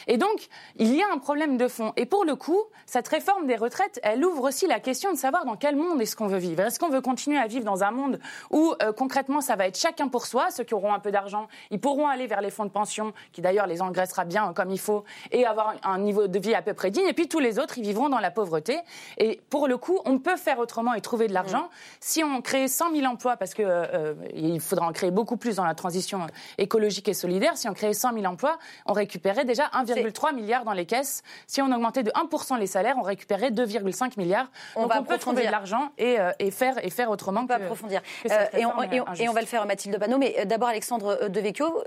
Et 0.07 0.17
donc 0.17 0.49
il 0.77 0.95
y 0.95 1.03
a 1.03 1.07
un 1.13 1.19
problème 1.19 1.57
de 1.57 1.69
fond. 1.69 1.93
Et 1.97 2.07
pour 2.07 2.25
le 2.25 2.37
coup, 2.37 2.61
cette 2.87 3.09
réforme 3.09 3.47
des 3.47 3.57
retraites, 3.57 4.01
elle 4.03 4.25
ouvre 4.25 4.45
aussi 4.45 4.67
la 4.67 4.81
question 4.81 5.13
de 5.13 5.19
savoir 5.19 5.45
dans 5.45 5.57
quel 5.57 5.77
monde 5.77 6.01
est-ce 6.01 6.15
qu'on 6.15 6.29
veut 6.29 6.39
vivre. 6.39 6.63
Est-ce 6.63 6.79
qu'on 6.79 6.91
veut 6.91 7.01
continuer 7.01 7.39
à 7.39 7.47
vivre 7.47 7.65
dans 7.65 7.83
un 7.83 7.91
monde 7.91 8.21
où 8.51 8.75
concrètement 8.97 9.41
ça 9.41 9.57
va 9.57 9.67
être 9.67 9.79
chacun 9.79 10.09
pour 10.09 10.27
soi, 10.27 10.51
ceux 10.51 10.65
qui 10.65 10.75
auront 10.75 10.95
un 10.95 11.01
peu 11.01 11.11
d'argent, 11.11 11.49
ils 11.71 11.81
pourront 11.81 12.07
aller 12.07 12.27
vers 12.27 12.41
les 12.41 12.51
fonds 12.51 12.65
de 12.65 12.71
pension, 12.71 13.13
qui 13.33 13.41
d'ailleurs 13.41 13.67
les 13.67 13.83
engraissera 13.83 14.25
bien 14.25 14.53
comme 14.53 14.71
il 14.71 14.79
faut, 14.79 15.05
et 15.33 15.45
avoir 15.45 15.75
un 15.83 15.99
niveau 15.99 16.29
de 16.29 16.39
vie 16.39 16.55
à 16.55 16.63
peu 16.63 16.75
près 16.75 16.91
digne. 16.91 17.07
Et 17.07 17.13
puis 17.13 17.29
tous 17.29 17.41
les 17.41 17.59
autres, 17.59 17.79
ils 17.79 17.85
vivront 17.85 18.09
dans 18.09 18.19
la 18.19 18.31
pauvreté. 18.31 18.79
Et 19.19 19.41
pour 19.51 19.69
le 19.69 19.77
coup, 19.77 20.01
on 20.05 20.19
peut 20.19 20.36
faire 20.37 20.59
autrement 20.59 20.95
et 20.95 21.01
trouver 21.01 21.29
de 21.29 21.33
l'argent. 21.35 21.65
Mm. 21.65 21.71
Si 22.01 22.25
on 22.25 22.41
crée 22.41 22.69
100 22.69 22.95
000 22.95 23.07
emplois, 23.07 23.37
parce 23.37 23.55
qu'il 23.55 23.65
euh, 23.67 24.15
il 24.35 24.61
faudra 24.61 24.87
en 24.87 24.93
créer 24.93 25.11
beaucoup 25.11 25.37
plus 25.37 25.57
dans 25.57 25.65
la 25.65 25.75
transition 25.75 26.27
écologique 26.59 27.09
et 27.09 27.15
solidaire, 27.15 27.57
si 27.57 27.69
on 27.69 27.75
créait 27.75 27.93
100 27.93 28.15
000 28.15 28.25
emplois, 28.27 28.59
on 28.87 28.93
récupérait 28.93 29.45
déjà 29.45 29.65
1,3 29.69 30.35
milliard 30.35 30.65
dans 30.65 30.73
les 30.73 30.87
caisses. 30.87 31.23
Si 31.47 31.61
on 31.63 31.73
augmentait 31.73 32.03
de 32.03 32.11
1% 32.11 32.59
les 32.59 32.67
salaires, 32.67 32.97
on 32.99 33.03
récupérait 33.03 33.51
2,5 33.51 34.19
milliards. 34.19 34.51
On 34.75 34.83
Donc 34.83 34.93
va 34.93 35.01
on 35.01 35.05
peut 35.05 35.19
trouver 35.19 35.47
de 35.47 35.51
l'argent 35.51 35.93
et, 35.99 36.19
euh, 36.21 36.33
et, 36.39 36.51
faire, 36.51 36.85
et 36.85 36.91
faire 36.91 37.11
autrement. 37.11 37.43
On 37.43 37.47
peut 37.47 37.55
approfondir. 37.55 38.01
Euh, 38.31 38.47
et, 38.53 38.67
on, 38.67 38.83
et, 38.83 39.29
on, 39.29 39.33
va 39.33 39.41
le 39.41 39.47
faire, 39.47 39.67
Mathilde 39.67 39.99
Banot. 39.99 40.19
Mais 40.19 40.45
d'abord, 40.47 40.69
Alexandre 40.69 41.29
Devecchio, 41.29 41.83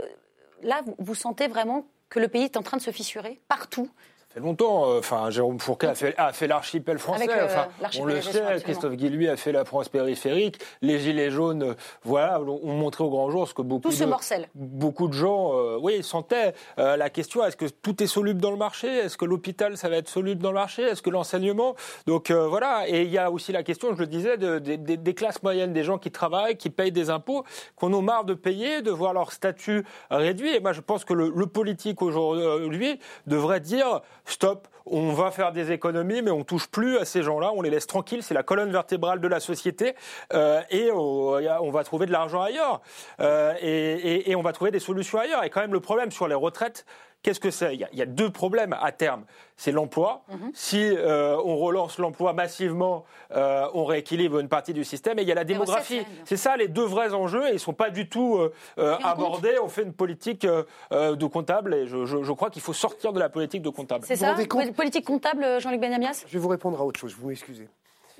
là, 0.63 0.81
vous 0.97 1.15
sentez 1.15 1.47
vraiment 1.47 1.85
que 2.09 2.19
le 2.19 2.27
pays 2.27 2.43
est 2.43 2.57
en 2.57 2.63
train 2.63 2.77
de 2.77 2.81
se 2.81 2.91
fissurer 2.91 3.39
partout? 3.47 3.89
Fait 4.29 4.39
longtemps. 4.39 4.89
Euh, 4.89 4.99
enfin, 4.99 5.29
Jérôme 5.29 5.59
Fourquet 5.59 5.87
a 5.87 5.95
fait, 5.95 6.13
a 6.17 6.31
fait 6.33 6.47
l'archipel 6.47 6.99
français. 6.99 7.27
Euh, 7.29 7.45
enfin, 7.45 7.67
on 7.99 8.05
le 8.05 8.21
sait. 8.21 8.43
Christophe 8.63 8.93
Guilluy 8.93 9.27
a 9.27 9.37
fait 9.37 9.51
la 9.51 9.65
France 9.65 9.89
périphérique. 9.89 10.59
Les 10.81 10.99
gilets 10.99 11.31
jaunes, 11.31 11.63
euh, 11.63 11.73
voilà, 12.03 12.39
ont 12.39 12.73
montré 12.73 13.03
au 13.03 13.09
grand 13.09 13.31
jour 13.31 13.47
ce 13.47 13.53
que 13.53 13.61
beaucoup 13.61 13.89
tout 13.89 13.95
de 13.95 14.45
beaucoup 14.55 15.07
de 15.07 15.13
gens, 15.13 15.53
oui, 15.77 16.03
sentaient. 16.03 16.53
la 16.77 17.09
question 17.09 17.43
est-ce 17.43 17.57
que 17.57 17.65
tout 17.65 18.01
est 18.03 18.07
soluble 18.07 18.41
dans 18.41 18.51
le 18.51 18.57
marché? 18.57 18.87
Est-ce 18.87 19.17
que 19.17 19.25
l'hôpital 19.25 19.77
ça 19.77 19.89
va 19.89 19.97
être 19.97 20.09
soluble 20.09 20.41
dans 20.41 20.49
le 20.49 20.55
marché? 20.55 20.83
Est-ce 20.83 21.01
que 21.01 21.09
l'enseignement? 21.09 21.75
Donc 22.05 22.31
voilà. 22.31 22.87
Et 22.87 23.03
il 23.03 23.09
y 23.09 23.17
a 23.17 23.31
aussi 23.31 23.51
la 23.51 23.63
question, 23.63 23.93
je 23.93 23.99
le 23.99 24.07
disais, 24.07 24.37
de, 24.37 24.59
des 24.59 25.13
classes 25.13 25.41
moyennes, 25.41 25.73
des 25.73 25.83
gens 25.83 25.97
qui 25.97 26.11
travaillent, 26.11 26.57
qui 26.57 26.69
payent 26.69 26.91
des 26.91 27.09
impôts, 27.09 27.43
qu'on 27.75 27.93
a 27.97 28.01
marre 28.01 28.25
de 28.25 28.33
payer, 28.33 28.81
de 28.81 28.91
voir 28.91 29.13
leur 29.13 29.31
statut 29.31 29.85
réduit. 30.11 30.55
Et 30.55 30.59
moi, 30.59 30.73
je 30.73 30.81
pense 30.81 31.05
que 31.05 31.13
le, 31.13 31.31
le 31.35 31.47
politique 31.47 32.01
aujourd'hui 32.01 32.99
devrait 33.25 33.59
dire 33.59 34.01
stop, 34.31 34.67
on 34.85 35.13
va 35.13 35.31
faire 35.31 35.51
des 35.51 35.71
économies, 35.71 36.21
mais 36.21 36.31
on 36.31 36.43
touche 36.43 36.67
plus 36.67 36.97
à 36.97 37.05
ces 37.05 37.23
gens-là, 37.23 37.51
on 37.53 37.61
les 37.61 37.69
laisse 37.69 37.87
tranquilles, 37.87 38.23
c'est 38.23 38.33
la 38.33 38.43
colonne 38.43 38.71
vertébrale 38.71 39.21
de 39.21 39.27
la 39.27 39.39
société, 39.39 39.95
euh, 40.33 40.61
et 40.69 40.91
on, 40.91 41.71
va 41.71 41.83
trouver 41.83 42.05
de 42.05 42.11
l'argent 42.11 42.41
ailleurs, 42.41 42.81
euh, 43.19 43.53
et, 43.61 44.35
on 44.35 44.41
va 44.41 44.53
trouver 44.53 44.71
des 44.71 44.79
solutions 44.79 45.19
ailleurs. 45.19 45.43
Et 45.43 45.49
quand 45.49 45.61
même, 45.61 45.73
le 45.73 45.79
problème 45.79 46.11
sur 46.11 46.27
les 46.27 46.35
retraites, 46.35 46.85
Qu'est-ce 47.21 47.41
que 47.41 47.51
c'est? 47.51 47.75
Il, 47.75 47.87
y 47.91 48.01
a 48.01 48.05
deux 48.05 48.29
problèmes 48.29 48.73
à 48.79 48.93
terme. 48.93 49.25
C'est 49.57 49.73
l'emploi. 49.73 50.23
Mhm. 50.29 50.51
Si 50.53 50.77
euh, 50.81 51.35
on 51.43 51.57
relance 51.57 51.97
l'emploi 51.97 52.31
massivement, 52.31 53.03
euh, 53.35 53.67
on 53.73 53.83
rééquilibre 53.83 54.39
une 54.39 54.47
partie 54.47 54.73
du 54.73 54.85
système. 54.85 55.19
Et 55.19 55.23
il 55.23 55.27
y 55.27 55.31
a 55.31 55.35
la 55.35 55.43
démographie. 55.43 56.01
C'est 56.23 56.37
ça 56.37 56.55
les 56.55 56.69
deux 56.69 56.85
vrais 56.85 57.13
enjeux 57.13 57.45
et 57.47 57.49
ils 57.49 57.53
ne 57.53 57.57
sont 57.57 57.73
pas 57.73 57.89
du 57.89 58.07
tout 58.07 58.39
euh, 58.77 58.97
abordés. 59.03 59.57
On 59.61 59.67
fait 59.67 59.83
une 59.83 59.93
politique 59.93 60.45
de 60.45 61.25
comptable 61.25 61.73
et 61.73 61.87
je, 61.87 62.31
crois 62.31 62.49
qu'il 62.49 62.61
faut 62.61 62.73
sortir 62.73 63.11
de 63.11 63.19
la 63.19 63.27
politique 63.27 63.61
de 63.61 63.69
comptable. 63.69 64.05
C'est 64.07 64.15
ça? 64.15 64.35
Politique 64.75 65.05
comptable, 65.05 65.59
Jean-Luc 65.59 65.81
Benamias 65.81 66.23
Je 66.25 66.33
vais 66.33 66.39
vous 66.39 66.47
répondre 66.47 66.79
à 66.79 66.85
autre 66.85 66.99
chose, 66.99 67.15
vous 67.19 67.27
m'excusez. 67.27 67.67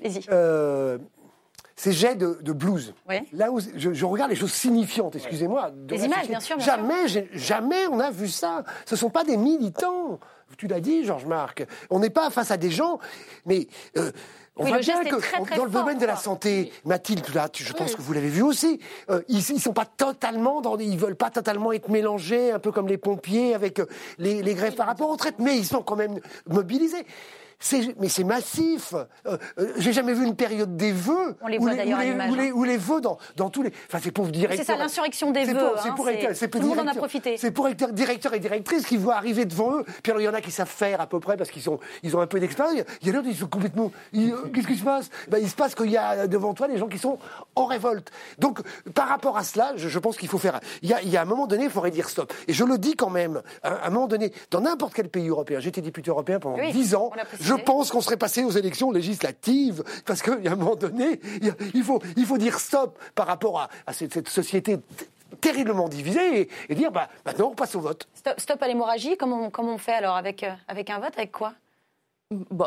Vas-y 0.02 0.20
ces 1.80 1.92
jets 1.92 2.14
de, 2.14 2.52
blues. 2.52 2.92
Là 3.32 3.50
où 3.50 3.58
je, 3.58 4.04
regarde 4.04 4.30
les 4.30 4.36
choses 4.36 4.52
signifiantes, 4.52 5.16
excusez-moi. 5.16 5.70
Des 5.74 6.04
images, 6.04 6.28
bien 6.28 6.40
sûr. 6.40 6.60
jamais, 6.60 7.06
jamais 7.32 7.86
on 7.86 7.98
a 8.00 8.10
vu 8.10 8.28
ça. 8.28 8.64
Ce 8.84 8.94
ne 8.94 8.98
sont 8.98 9.08
pas 9.08 9.24
des 9.24 9.38
militants. 9.38 10.20
Tu 10.58 10.66
l'as 10.66 10.80
dit, 10.80 11.04
Georges-Marc. 11.04 11.64
On 11.88 12.00
n'est 12.00 12.10
pas 12.10 12.28
face 12.28 12.50
à 12.50 12.58
des 12.58 12.70
gens, 12.70 12.98
mais. 13.46 13.66
Euh, 13.96 14.12
on 14.56 14.64
voit 14.64 14.80
bien 14.80 15.02
que 15.04 15.56
dans 15.56 15.64
le 15.64 15.70
domaine 15.70 15.96
de 15.96 16.04
la 16.04 16.16
santé, 16.16 16.70
Mathilde, 16.84 17.26
là, 17.34 17.48
je 17.54 17.72
pense 17.72 17.94
que 17.94 18.02
vous 18.02 18.12
l'avez 18.12 18.28
vu 18.28 18.42
aussi, 18.42 18.78
euh, 19.08 19.22
ils, 19.28 19.38
ils 19.38 19.60
sont 19.60 19.72
pas 19.72 19.86
totalement 19.86 20.60
dans, 20.60 20.76
ils 20.76 20.98
veulent 20.98 21.16
pas 21.16 21.30
totalement 21.30 21.72
être 21.72 21.88
mélangés, 21.88 22.50
un 22.50 22.58
peu 22.58 22.70
comme 22.70 22.86
les 22.86 22.98
pompiers 22.98 23.54
avec 23.54 23.78
euh, 23.78 23.86
les, 24.18 24.42
les 24.42 24.54
grèves 24.54 24.74
par 24.74 24.86
rapport 24.86 25.08
aux 25.08 25.12
retraites, 25.12 25.38
mais 25.38 25.56
ils 25.56 25.64
sont 25.64 25.80
quand 25.80 25.96
même 25.96 26.20
mobilisés 26.46 27.06
mais 27.98 28.08
c'est 28.08 28.24
massif. 28.24 28.94
Euh, 29.26 29.36
euh, 29.58 29.72
j'ai 29.76 29.92
jamais 29.92 30.14
vu 30.14 30.24
une 30.26 30.36
période 30.36 30.76
des 30.76 30.92
vœux. 30.92 31.36
On 31.42 31.46
les 31.46 31.58
voit 31.58 31.74
d'ailleurs 31.74 31.98
à 31.98 32.04
l'image. 32.04 32.30
Où, 32.54 32.64
les 32.64 32.76
vœux 32.76 33.00
dans, 33.00 33.18
dans 33.36 33.50
tous 33.50 33.62
les. 33.62 33.72
Enfin, 33.88 33.98
c'est 34.02 34.10
pour 34.10 34.26
directeur. 34.26 34.64
C'est 34.64 34.72
ça 34.72 34.78
l'insurrection 34.78 35.30
des 35.30 35.44
vœux. 35.44 35.72
C'est 35.82 35.94
pour, 35.94 36.08
hein, 36.08 36.12
tout 36.50 36.58
le 36.58 36.66
monde 36.66 36.80
en 36.80 36.86
a 36.86 36.94
profité. 36.94 37.36
C'est 37.36 37.50
pour 37.50 37.68
directeur 37.70 38.34
et 38.34 38.40
directrice 38.40 38.86
qui 38.86 38.96
voient 38.96 39.16
arriver 39.16 39.44
devant 39.44 39.76
eux. 39.76 39.84
Puis 40.02 40.10
alors 40.10 40.20
il 40.20 40.24
y 40.24 40.28
en 40.28 40.34
a 40.34 40.40
qui 40.40 40.50
savent 40.50 40.68
faire 40.68 41.00
à 41.00 41.06
peu 41.06 41.20
près 41.20 41.36
parce 41.36 41.50
qu'ils 41.50 41.62
ils 42.02 42.16
ont 42.16 42.20
un 42.20 42.26
peu 42.26 42.40
d'expérience. 42.40 42.84
Il 43.02 43.08
y 43.08 43.10
en 43.10 43.14
a 43.14 43.16
d'autres 43.18 43.30
qui 43.30 43.38
sont 43.38 43.46
complètement. 43.46 43.92
Euh, 44.14 44.48
qu'est-ce 44.54 44.66
qui 44.66 44.76
se 44.76 44.84
passe? 44.84 45.10
Ben, 45.28 45.38
il 45.38 45.48
se 45.48 45.54
passe 45.54 45.74
qu'il 45.74 45.90
y 45.90 45.96
a 45.96 46.26
devant 46.26 46.54
toi 46.54 46.68
des 46.68 46.78
gens 46.78 46.88
qui 46.88 46.98
sont 46.98 47.18
en 47.54 47.66
révolte. 47.66 48.10
Donc 48.38 48.60
par 48.94 49.08
rapport 49.08 49.36
à 49.36 49.44
cela, 49.44 49.72
je, 49.76 49.98
pense 49.98 50.16
qu'il 50.16 50.28
faut 50.28 50.38
faire. 50.38 50.60
Il 50.82 50.88
y, 50.88 50.94
a, 50.94 51.02
il 51.02 51.10
y 51.10 51.16
a 51.16 51.22
un 51.22 51.26
moment 51.26 51.46
donné, 51.46 51.64
il 51.64 51.70
faudrait 51.70 51.90
dire 51.90 52.08
stop. 52.08 52.32
Et 52.48 52.52
je 52.52 52.64
le 52.64 52.78
dis 52.78 52.96
quand 52.96 53.10
même. 53.10 53.42
À 53.62 53.86
un 53.86 53.90
moment 53.90 54.06
donné, 54.06 54.32
dans 54.50 54.60
n'importe 54.60 54.94
quel 54.94 55.08
pays 55.08 55.28
européen, 55.28 55.60
j'étais 55.60 55.82
député 55.82 56.10
européen 56.10 56.40
pendant 56.40 56.56
dix 56.70 56.94
ans. 56.94 57.10
Je 57.40 57.49
pense 57.54 57.90
qu'on 57.90 58.00
serait 58.00 58.16
passé 58.16 58.44
aux 58.44 58.50
élections 58.50 58.90
législatives, 58.90 59.82
parce 60.06 60.22
qu'il 60.22 60.42
y 60.42 60.48
a 60.48 60.52
un 60.52 60.56
moment 60.56 60.76
donné, 60.76 61.20
il 61.74 61.82
faut, 61.82 62.00
il 62.16 62.26
faut 62.26 62.38
dire 62.38 62.58
stop 62.58 62.98
par 63.14 63.26
rapport 63.26 63.68
à, 63.86 63.92
cette, 63.92 64.28
société 64.28 64.78
terriblement 65.40 65.88
divisée 65.88 66.48
et, 66.68 66.74
dire 66.74 66.90
bah, 66.90 67.08
maintenant 67.24 67.50
on 67.52 67.54
passe 67.54 67.74
au 67.74 67.80
vote. 67.80 68.08
Stop, 68.14 68.62
à 68.62 68.68
l'hémorragie, 68.68 69.16
comment, 69.16 69.50
on 69.56 69.78
fait 69.78 69.92
alors 69.92 70.16
avec, 70.16 70.42
euh, 70.42 70.52
avec 70.68 70.90
un 70.90 70.98
vote 70.98 71.14
Avec 71.16 71.32
quoi? 71.32 71.54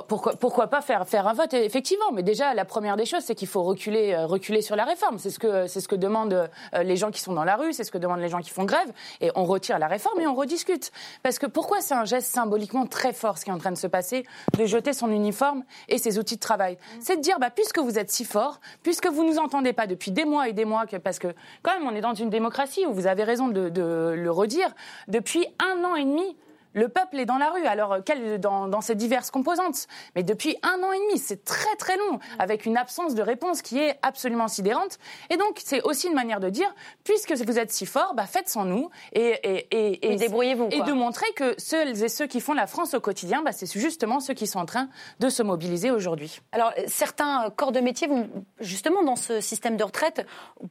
Pourquoi, 0.10 0.34
pourquoi 0.34 0.68
pas 0.68 0.82
faire, 0.82 1.08
faire 1.08 1.26
un 1.26 1.32
vote, 1.32 1.54
effectivement. 1.54 2.12
Mais 2.12 2.22
déjà, 2.22 2.54
la 2.54 2.66
première 2.66 2.98
des 2.98 3.06
choses, 3.06 3.24
c'est 3.24 3.34
qu'il 3.34 3.48
faut 3.48 3.64
reculer, 3.64 4.14
euh, 4.14 4.26
reculer 4.26 4.62
sur 4.62 4.76
la 4.76 4.84
réforme. 4.84 5.20
C'est 5.20 5.30
ce 5.30 5.40
que, 5.40 5.68
c'est 5.68 5.80
ce 5.80 5.88
que 5.88 5.96
demandent 5.96 6.50
euh, 6.74 6.84
les 6.84 6.98
gens 6.98 7.12
qui 7.12 7.22
sont 7.22 7.32
dans 7.32 7.46
la 7.46 7.56
rue, 7.56 7.72
c'est 7.72 7.86
ce 7.86 7.92
que 7.92 7.98
demandent 7.98 8.20
les 8.20 8.28
gens 8.28 8.42
qui 8.42 8.50
font 8.50 8.66
grève. 8.66 8.92
Et 9.22 9.32
on 9.36 9.46
retire 9.46 9.80
la 9.80 9.88
réforme 9.88 10.20
et 10.20 10.28
on 10.28 10.36
rediscute. 10.36 10.92
Parce 11.22 11.40
que 11.40 11.46
pourquoi 11.46 11.80
c'est 11.80 11.94
un 11.94 12.04
geste 12.04 12.28
symboliquement 12.28 12.86
très 12.88 13.14
fort, 13.14 13.38
ce 13.38 13.46
qui 13.46 13.52
est 13.52 13.54
en 13.54 13.58
train 13.58 13.72
de 13.72 13.78
se 13.78 13.88
passer, 13.88 14.26
de 14.58 14.66
jeter 14.66 14.92
son 14.92 15.10
uniforme 15.10 15.64
et 15.88 15.98
ses 15.98 16.20
outils 16.20 16.36
de 16.36 16.42
travail? 16.42 16.78
C'est 17.00 17.16
de 17.16 17.22
dire, 17.22 17.40
bah, 17.40 17.50
puisque 17.50 17.80
vous 17.80 17.98
êtes 17.98 18.12
si 18.12 18.26
fort, 18.26 18.60
puisque 18.82 19.08
vous 19.08 19.24
nous 19.24 19.38
entendez 19.38 19.72
pas 19.72 19.88
depuis 19.88 20.12
des 20.12 20.26
mois 20.26 20.50
et 20.50 20.54
des 20.54 20.66
mois, 20.66 20.88
que, 20.88 20.98
parce 20.98 21.20
que 21.20 21.34
quand 21.62 21.74
même, 21.80 21.88
on 21.88 21.96
est 21.96 22.02
dans 22.02 22.16
une 22.16 22.30
démocratie 22.30 22.86
où 22.86 22.94
vous 22.94 23.08
avez 23.08 23.24
raison 23.24 23.48
de, 23.48 23.70
de 23.70 24.14
le 24.14 24.30
redire, 24.30 24.76
depuis 25.08 25.48
un 25.60 25.86
an 25.86 25.96
et 25.96 26.04
demi, 26.04 26.36
le 26.74 26.90
peuple 26.90 27.20
est 27.20 27.26
dans 27.26 27.38
la 27.38 27.50
rue, 27.50 27.66
alors 27.66 27.94
euh, 27.94 28.38
dans, 28.38 28.68
dans 28.68 28.82
ses 28.82 28.96
diverses 28.96 29.32
composantes? 29.32 29.88
Mais 30.16 30.24
depuis 30.24 30.58
un 30.64 30.84
an 30.84 30.92
et 30.92 31.00
demi, 31.00 31.18
c'est 31.20 31.44
très 31.44 31.76
très 31.78 31.98
long, 31.98 32.20
avec 32.40 32.66
une 32.66 32.78
absence 32.78 33.16
de 33.16 33.22
réponse 33.22 33.62
qui 33.62 33.80
est 33.80 33.98
absolument 34.02 34.48
sidérante. 34.48 35.00
Et 35.30 35.38
donc, 35.38 35.60
c'est 35.64 35.82
aussi 35.84 36.08
une 36.08 36.16
manière 36.16 36.40
de 36.40 36.50
dire, 36.50 36.74
puisque 37.04 37.32
vous 37.32 37.60
êtes 37.60 37.72
si 37.72 37.86
fort, 37.86 38.14
bah, 38.16 38.26
faites 38.26 38.50
sans 38.50 38.66
nous 38.66 38.90
et, 39.14 39.40
et, 39.44 40.12
et, 40.12 40.16
débrouillez-vous. 40.16 40.70
Et 40.72 40.82
de 40.82 40.94
montrer 40.94 41.32
que 41.36 41.56
ceux 41.58 41.88
et 41.88 42.10
ceux 42.10 42.28
qui 42.28 42.42
font 42.42 42.54
la 42.54 42.68
France 42.68 42.94
au 42.94 43.00
quotidien, 43.00 43.42
bah, 43.44 43.52
c'est 43.52 43.72
justement 43.72 44.20
ceux 44.20 44.34
qui 44.34 44.48
sont 44.48 44.60
en 44.60 44.66
train 44.66 44.90
de 45.20 45.30
se 45.30 45.44
mobiliser 45.44 45.92
aujourd'hui. 45.92 46.42
Alors, 46.52 46.74
certains 46.88 47.50
corps 47.56 47.72
de 47.72 47.80
métier 47.80 48.08
vont 48.08 48.30
justement 48.60 49.04
dans 49.04 49.16
ce 49.16 49.42
système 49.42 49.78
de 49.78 49.84
retraite 49.84 50.26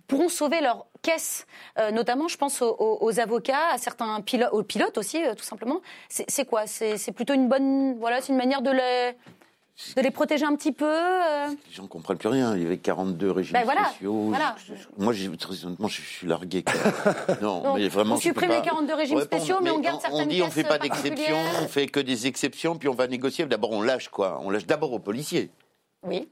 pourront 0.07 0.29
sauver 0.29 0.61
leur 0.61 0.87
caisse, 1.03 1.47
euh, 1.79 1.91
notamment, 1.91 2.29
je 2.29 2.37
pense 2.37 2.63
aux, 2.63 3.21
avocats, 3.21 3.73
à 3.73 3.79
certains 3.79 4.21
pilotes, 4.21 4.53
aux 4.53 4.63
pilotes 4.63 4.97
aussi, 4.99 5.23
euh, 5.23 5.35
tout 5.35 5.45
simplement. 5.45 5.81
C'est 6.09 6.45
quoi? 6.45 6.67
C'est 6.67 7.13
plutôt 7.13 7.35
une 7.35 7.49
bonne, 7.49 7.99
voilà, 7.99 8.21
c'est 8.21 8.33
une 8.33 8.39
manière 8.39 8.63
de 8.63 8.71
les 8.71 9.17
de 9.97 10.03
les 10.03 10.11
protéger 10.11 10.45
un 10.45 10.55
petit 10.55 10.73
peu 10.73 10.87
euh? 10.87 11.49
Les 11.49 11.75
gens 11.75 11.85
ne 11.85 11.89
comprennent 11.89 12.19
plus 12.19 12.29
rien. 12.29 12.55
Il 12.57 12.63
y 12.63 12.67
avait 12.67 12.79
42 12.79 13.31
régimes 13.31 13.55
ben 13.55 13.67
spéciaux. 13.67 14.33
moi, 14.99 15.13
je, 15.13 16.03
suis 16.03 16.27
largué. 16.27 16.65
non, 17.43 17.75
mais 17.75 17.89
vraiment. 17.89 18.15
On 18.15 18.19
supprime 18.19 18.51
les 18.51 18.63
42 18.63 18.95
régimes 18.95 19.21
spéciaux, 19.21 19.57
mais, 19.63 19.71
on 19.71 19.81
garde 19.81 20.01
certaines 20.01 20.23
On 20.23 20.27
dit 20.27 20.43
on 20.43 20.47
ne 20.47 20.51
fait 20.51 20.65
pas 20.65 20.79
d'exception, 20.79 21.37
on 21.63 21.69
fait 21.69 21.87
que 21.87 22.01
des 22.01 22.27
exceptions, 22.27 22.77
puis 22.77 22.89
on 22.89 22.95
va 22.95 23.07
négocier. 23.09 23.47
D'abord, 23.47 23.73
on 23.73 23.83
lâche 23.83 24.09
quoi 24.09 24.41
On 24.43 24.51
lâche 24.51 24.67
d'abord 24.67 24.93
aux 24.93 24.99
policiers. 24.99 25.51
Oui. 26.03 26.29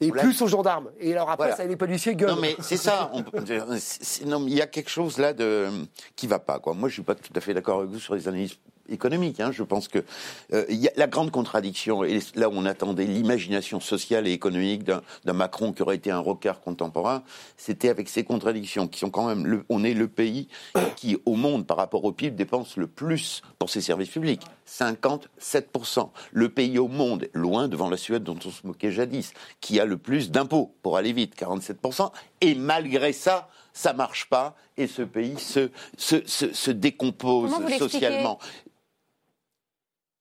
Et 0.00 0.10
plus 0.10 0.42
aux 0.42 0.48
gendarmes. 0.48 0.90
Et 0.98 1.12
alors 1.12 1.30
après, 1.30 1.46
Voilà. 1.48 1.56
ça, 1.56 1.64
les 1.64 1.76
policiers 1.76 2.14
gueulent. 2.16 2.30
Non 2.30 2.40
mais 2.40 2.56
c'est 2.60 2.76
ça. 2.76 3.10
on 3.12 3.18
non, 4.26 4.40
mais 4.40 4.50
il 4.50 4.56
y 4.56 4.60
a 4.62 4.66
quelque 4.66 4.90
chose 4.90 5.18
là 5.18 5.32
de 5.32 5.68
qui 6.16 6.26
va 6.26 6.38
pas. 6.38 6.58
Quoi. 6.58 6.74
Moi, 6.74 6.88
je 6.88 6.94
suis 6.94 7.02
pas 7.02 7.14
tout 7.14 7.32
à 7.34 7.40
fait 7.40 7.54
d'accord 7.54 7.78
avec 7.78 7.90
vous 7.90 8.00
sur 8.00 8.14
les 8.14 8.26
analyses 8.28 8.56
économiques. 8.88 9.40
hein. 9.40 9.50
Je 9.52 9.62
pense 9.62 9.88
que 9.88 10.04
euh, 10.52 10.64
y 10.68 10.88
a 10.88 10.92
la 10.96 11.06
grande 11.06 11.30
contradiction 11.30 12.04
et 12.04 12.20
là 12.34 12.48
où 12.48 12.52
on 12.54 12.64
attendait 12.66 13.06
l'imagination 13.06 13.80
sociale 13.80 14.26
et 14.26 14.32
économique 14.32 14.84
d'un 14.84 15.32
Macron 15.32 15.72
qui 15.72 15.82
aurait 15.82 15.96
été 15.96 16.10
un 16.10 16.18
rocard 16.18 16.60
contemporain, 16.60 17.22
c'était 17.56 17.88
avec 17.88 18.08
ces 18.08 18.24
contradictions 18.24 18.88
qui 18.88 18.98
sont 18.98 19.10
quand 19.10 19.26
même. 19.26 19.46
Le, 19.46 19.64
on 19.68 19.84
est 19.84 19.94
le 19.94 20.08
pays 20.08 20.48
qui, 20.96 21.16
au 21.24 21.34
monde, 21.34 21.66
par 21.66 21.76
rapport 21.76 22.04
au 22.04 22.12
PIB, 22.12 22.36
dépense 22.36 22.76
le 22.76 22.86
plus 22.86 23.42
pour 23.58 23.70
ses 23.70 23.80
services 23.80 24.10
publics. 24.10 24.42
57%. 24.68 26.10
Le 26.32 26.48
pays 26.48 26.78
au 26.78 26.88
monde, 26.88 27.28
loin 27.32 27.68
devant 27.68 27.88
la 27.90 27.96
Suède 27.96 28.22
dont 28.22 28.38
on 28.44 28.50
se 28.50 28.66
moquait 28.66 28.90
jadis, 28.90 29.32
qui 29.60 29.80
a 29.80 29.84
le 29.84 29.96
plus 29.96 30.30
d'impôts 30.30 30.74
pour 30.82 30.96
aller 30.96 31.12
vite, 31.12 31.34
47%. 31.38 32.10
Et 32.40 32.54
malgré 32.54 33.12
ça, 33.12 33.48
ça 33.72 33.92
marche 33.92 34.28
pas 34.28 34.54
et 34.76 34.86
ce 34.86 35.02
pays 35.02 35.38
se, 35.38 35.70
se, 35.96 36.22
se, 36.26 36.52
se 36.52 36.70
décompose 36.70 37.52
socialement. 37.78 38.38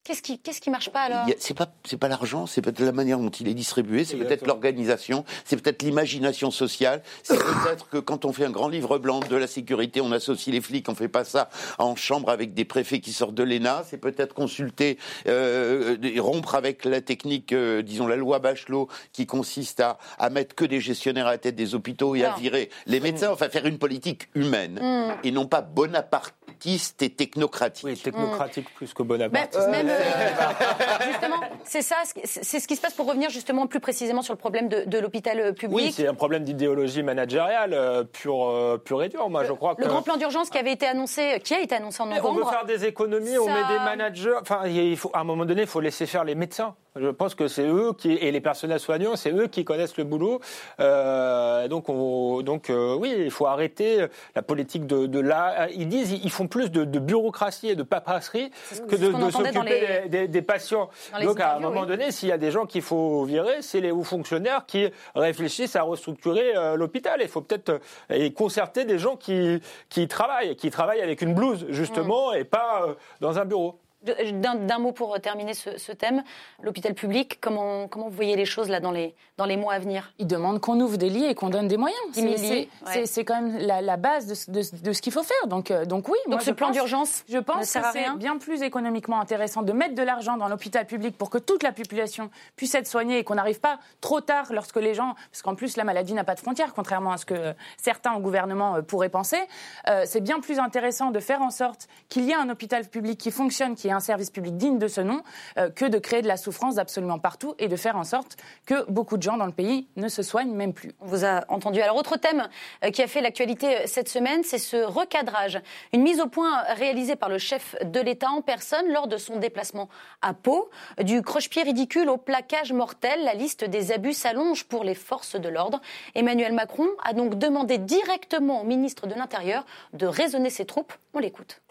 Qu'est-ce 0.04 0.22
qui, 0.22 0.38
qu'est-ce 0.39 0.60
qui 0.60 0.70
marche 0.70 0.89
pas 0.89 1.02
alors? 1.02 1.26
C'est 1.38 1.54
pas, 1.54 1.68
c'est 1.86 1.98
pas 1.98 2.10
l'argent, 2.10 2.46
c'est 2.46 2.62
peut-être 2.62 2.82
la 2.82 2.92
manière 2.92 3.20
dont 3.20 3.30
il 3.30 3.48
est 3.48 3.54
distribué, 3.54 4.04
c'est 4.04 4.18
peut-être 4.18 4.46
l'organisation, 4.46 5.24
c'est 5.46 5.56
peut-être 5.56 5.82
l'imagination 5.82 6.52
sociale, 6.52 7.02
c'est 7.24 7.38
peut-être 7.38 7.88
que 7.89 7.98
quand 8.00 8.26
on 8.26 8.34
fait 8.34 8.46
un 8.46 8.52
grand 8.52 8.68
livre 8.68 8.98
blanc 8.98 9.22
de 9.22 9.36
la 9.36 9.48
sécurité, 9.48 10.02
on 10.02 10.12
associe 10.12 10.54
les 10.54 10.60
flics, 10.62 10.89
on 10.89 10.96
fait 10.96 11.08
pas 11.08 11.24
ça 11.24 11.50
en 11.80 11.96
chambre 11.96 12.30
avec 12.30 12.54
des 12.54 12.66
préfets 12.66 13.00
qui 13.00 13.13
sortent 13.13 13.36
de 13.36 13.44
l'ENA, 13.44 13.84
c'est 13.89 13.98
peut-être 13.98 14.34
consulter, 14.34 14.98
euh, 15.28 15.96
rompre 16.18 16.56
avec 16.56 16.84
la 16.84 17.00
technique, 17.00 17.54
euh, 17.54 17.82
disons 17.82 18.08
la 18.08 18.18
loi 18.18 18.39
Bachelot, 18.39 18.89
qui 19.13 19.26
consiste 19.26 19.80
à, 19.80 19.98
à 20.20 20.30
mettre 20.30 20.54
que 20.54 20.66
des 20.66 20.82
gestionnaires 20.82 21.28
à 21.28 21.32
la 21.32 21.38
tête 21.38 21.56
des 21.56 21.76
hôpitaux 21.76 22.16
et 22.16 22.26
à 22.26 22.36
virer 22.36 22.70
les 22.88 23.00
médecins, 23.00 23.32
enfin 23.32 23.48
faire 23.50 23.66
une 23.66 23.78
politique 23.78 24.28
humaine 24.36 24.80
Hmm. 24.84 25.12
et 25.24 25.32
non 25.32 25.46
pas 25.46 25.62
bonapartiste 25.62 27.02
et 27.02 27.10
technocratique. 27.10 27.86
Oui, 27.86 27.98
technocratique 27.98 28.68
plus 28.76 28.94
que 28.94 29.04
même, 29.04 29.89
euh, 29.89 29.93
justement, 31.08 31.36
c'est 31.64 31.82
ça, 31.82 31.96
ce 32.06 32.14
qui- 32.14 32.22
c'est 32.26 32.60
ce 32.60 32.68
qui 32.68 32.76
se 32.76 32.82
passe 32.82 32.94
pour 32.94 33.08
revenir 33.08 33.30
justement 33.30 33.68
plus 33.68 33.80
précisément 33.80 34.22
sur 34.22 34.34
le 34.34 34.38
problème 34.38 34.68
de, 34.70 34.84
de 34.86 35.00
l'hôpital 35.00 35.40
euh, 35.40 35.52
public. 35.54 35.76
Oui, 35.76 35.92
c'est 35.96 36.08
un 36.08 36.14
problème 36.14 36.44
d'idéologie 36.44 37.04
managériale 37.04 37.74
euh, 37.74 38.04
pure, 38.04 38.46
euh, 38.48 38.78
pure 38.78 39.04
et 39.04 39.10
dure. 39.10 39.30
Moi, 39.30 39.44
je 39.44 39.54
crois 39.54 39.76
que 39.76 39.82
le 39.82 39.88
grand 39.88 40.02
plan 40.02 40.18
d'urgence 40.18 40.50
qui 40.50 40.58
avait 40.58 40.72
été 40.74 40.86
annoncé, 40.88 41.40
qui 41.44 41.54
a 41.54 41.60
été 41.62 41.76
annoncé 41.76 42.02
en 42.02 42.06
Mais 42.08 42.20
on 42.20 42.32
veut 42.34 42.40
novembre. 42.40 42.50
faire 42.52 42.66
des 42.66 42.86
économies, 42.86 43.38
on 43.38 43.46
met 43.48 43.54
des 43.68 43.80
managers. 43.84 44.36
Enfin, 44.42 44.62
il 44.68 44.98
faut, 44.98 45.12
à 45.14 45.20
un 45.20 45.24
moment 45.24 45.46
donné, 45.46 45.62
il 45.62 45.68
faut 45.68 45.82
laisser 45.82 46.06
faire 46.06 46.24
les 46.24 46.36
médecins. 46.36 46.76
Je 46.96 47.08
pense 47.10 47.34
que 47.34 47.48
c'est 47.48 47.66
eux 47.68 47.94
qui 47.98 48.12
et 48.14 48.32
les 48.32 48.42
personnels 48.42 48.80
soignants, 48.80 49.16
c'est 49.16 49.32
eux 49.32 49.48
qui 49.48 49.66
connaissent 49.66 49.98
le 49.98 50.04
boulot. 50.04 50.40
Euh, 50.80 51.68
donc, 51.68 51.90
on, 51.90 52.42
donc 52.42 52.70
euh, 52.70 52.96
oui, 52.96 53.16
il 53.18 53.32
faut 53.32 53.48
arrêter 53.48 54.06
la 54.36 54.42
politique 54.42 54.86
de, 54.86 55.08
de 55.08 55.20
là. 55.20 55.68
Ils 55.72 55.88
disent, 55.88 56.12
ils 56.12 56.30
font 56.32 56.48
plus 56.48 56.70
de, 56.72 56.84
de 56.86 57.00
bureaucratie 57.00 57.70
et 57.70 57.76
de 57.76 57.84
paperasserie 57.84 58.52
ce 58.72 58.82
que 58.82 58.96
de, 58.96 59.32
s'occuper 59.32 59.62
les- 59.64 60.10
des, 60.10 60.10
des- 60.10 60.28
des 60.28 60.42
patients. 60.42 60.90
Donc, 61.22 61.40
à 61.40 61.56
un 61.56 61.60
moment 61.60 61.82
oui. 61.82 61.88
donné, 61.88 62.12
s'il 62.12 62.30
y 62.30 62.32
a 62.32 62.38
des 62.38 62.52
gens 62.52 62.66
qu'il 62.66 62.82
faut 62.82 63.24
virer, 63.24 63.62
c'est 63.62 63.80
les 63.82 63.92
hauts 63.92 64.04
fonctionnaires 64.04 64.66
qui 64.68 64.88
réfléchissent 65.16 65.76
à 65.76 65.82
restructurer 65.84 66.56
euh, 66.56 66.76
l'hôpital. 66.76 67.20
Il 67.22 67.28
faut 67.28 67.42
peut-être 67.42 67.70
euh, 67.70 67.80
et 68.12 68.32
concerter 68.34 68.86
des 68.86 69.00
gens 69.00 69.16
qui, 69.16 69.60
qui 69.90 70.08
travaillent, 70.08 70.56
qui 70.56 70.70
travaillent 70.70 71.02
avec 71.02 71.22
une 71.22 71.34
blouse, 71.34 71.66
justement, 71.70 72.32
Mm. 72.34 72.36
et 72.38 72.44
pas 72.44 72.84
euh, 72.88 72.94
dans 73.22 73.40
un 73.40 73.46
bureau. 73.46 73.80
D'un 74.04 74.80
mot 74.80 74.92
pour 74.92 75.20
terminer 75.22 75.54
ce, 75.54 75.78
ce 75.78 75.92
thème, 75.92 76.24
l'hôpital 76.62 76.94
public, 76.94 77.39
comment, 77.39 77.88
comment 77.88 78.10
vous 78.10 78.16
voyez 78.16 78.36
les 78.36 78.46
choses 78.46 78.68
là 78.70 78.80
dans 78.80 78.92
les, 78.92 79.16
dans 79.38 79.46
les 79.46 79.56
mois 79.58 79.74
à 79.74 79.80
venir? 79.80 80.12
Ils 80.20 80.28
demandent 80.28 80.60
qu'on 80.60 80.80
ouvre 80.82 80.98
des 80.98 81.10
lits 81.10 81.26
et 81.26 81.36
qu'on 81.36 81.50
donne 81.50 81.68
des 81.68 81.78
moyens. 81.78 82.00
10 82.13 82.22
000 82.22 82.36
C'est- 82.38 83.18
ouais. 83.20 83.24
quand 83.26 83.42
même 83.42 83.58
la, 83.60 83.82
la 83.82 83.98
base 83.98 84.28
de, 84.28 84.34
ce- 84.36 84.52
de- 84.52 84.82
de 84.84 84.92
ce 84.94 85.02
qu'il 85.02 85.13
faut 85.13 85.24
faire. 85.24 85.48
Donc, 85.48 85.72
euh, 85.72 85.86
donc 85.86 86.08
oui. 86.10 86.18
moi, 86.28 86.36
Donc 86.36 86.42
ce 86.42 86.52
plan 86.52 86.72
d'urgence 86.72 87.24
Je 87.30 87.38
pense 87.38 87.72
que 87.74 87.80
c'est 87.94 88.18
bien 88.18 88.38
plus 88.38 88.62
économiquement 88.62 89.22
intéressant 89.22 89.62
de 89.62 89.72
mettre 89.72 89.96
de 89.96 90.04
l'argent 90.04 90.36
dans 90.38 90.48
l'hôpital 90.50 90.86
public 90.86 91.18
pour 91.18 91.30
que 91.30 91.38
toute 91.38 91.63
la 91.63 91.72
population 91.72 92.30
puisse 92.56 92.76
être 92.76 92.88
soignée 92.88 93.20
et 93.20 93.24
qu'on 93.24 93.36
n'arrive 93.36 93.60
pas 93.62 93.80
trop 94.02 94.20
tard 94.22 94.48
lorsque 94.52 94.76
les 94.78 94.94
gens, 94.94 95.16
parce 95.32 95.42
qu'en 95.42 95.56
plus 95.56 95.78
la 95.78 95.84
maladie 95.86 96.13
n'a 96.13 96.24
pas 96.26 96.36
de 96.36 96.39
frontières, 96.42 96.74
contrairement 96.74 97.13
à 97.13 97.18
ce 97.18 97.26
que 97.26 97.54
certains 97.78 98.13
au 98.16 98.20
gouvernement 98.20 98.76
euh, 98.76 98.82
pourraient 98.82 99.10
penser. 99.10 99.39
Euh, 99.88 100.04
c'est 100.06 100.22
bien 100.22 100.39
plus 100.42 100.60
intéressant 100.60 101.12
de 101.12 101.20
faire 101.20 101.42
en 101.42 101.52
sorte 101.52 101.88
qu'il 102.10 102.26
y 102.26 102.32
ait 102.32 102.36
un 102.36 102.50
hôpital 102.50 102.86
public 102.88 103.18
qui 103.20 103.32
fonctionne, 103.32 103.76
qui 103.76 103.88
ait 103.88 103.93
un 103.94 104.00
service 104.00 104.30
public 104.30 104.58
digne 104.58 104.80
de 104.80 104.88
ce 104.88 105.02
nom, 105.02 105.22
euh, 105.58 105.70
que 105.70 105.86
de 105.86 105.98
créer 105.98 106.22
de 106.22 106.28
la 106.28 106.38
souffrance 106.38 106.78
absolument 106.78 107.20
partout 107.20 107.56
et 107.60 107.68
de 107.68 107.76
faire 107.76 107.96
en 107.96 108.04
sorte 108.04 108.38
que 108.66 108.90
beaucoup 108.92 109.18
de 109.18 109.24
gens 109.24 109.38
dans 109.38 109.46
le 109.46 109.52
pays 109.52 109.88
ne 109.96 110.08
se 110.08 110.24
soignent 110.24 110.54
même 110.54 110.74
plus. 110.74 110.92
On 111.00 111.06
vous 111.06 111.26
a 111.26 111.44
entendu. 111.50 111.82
Alors, 111.82 111.96
autre 111.96 112.18
thème 112.18 112.48
euh, 112.84 112.90
qui 112.92 113.02
a 113.02 113.08
fait 113.08 113.22
l'actualité 113.22 113.78
euh, 113.78 113.82
cette 113.86 114.10
semaine, 114.10 114.44
c'est 114.44 114.58
ce 114.58 114.78
recadrage. 114.78 115.62
Une 115.94 116.02
mise 116.02 116.20
au 116.20 116.28
point 116.28 116.64
réalisée 116.76 117.16
par 117.16 117.30
le 117.30 117.38
chef 117.38 117.76
de 117.84 118.00
l'État 118.00 118.30
en 118.30 118.42
personne 118.42 118.92
lors 118.92 119.08
de 119.08 119.18
son 119.18 119.38
déplacement 119.38 119.90
à 120.22 120.34
Pau. 120.34 120.70
Du 121.02 121.22
croche-pied 121.22 121.64
ridicule 121.64 122.10
au 122.10 122.18
plaquage 122.18 122.74
mortel, 122.74 123.24
la 123.24 123.34
liste 123.34 123.64
des 123.64 123.92
abus 123.92 124.14
s'allonge 124.14 124.66
pour 124.66 124.84
les 124.84 124.96
forces 124.96 125.36
de 125.36 125.50
l'ordre. 125.50 125.82
Emmanuel 126.16 126.54
Macron 126.54 126.88
a 127.04 127.14
donc 127.14 127.36
demandé 127.36 127.78
directement 127.78 128.62
au 128.62 128.64
ministre 128.64 129.08
de 129.08 129.14
l'Intérieur 129.14 129.66
de 129.94 130.06
raisonner 130.06 130.50
ses 130.50 130.66
troupes. 130.66 130.94
On 131.14 131.20
l'écoute. 131.20 131.62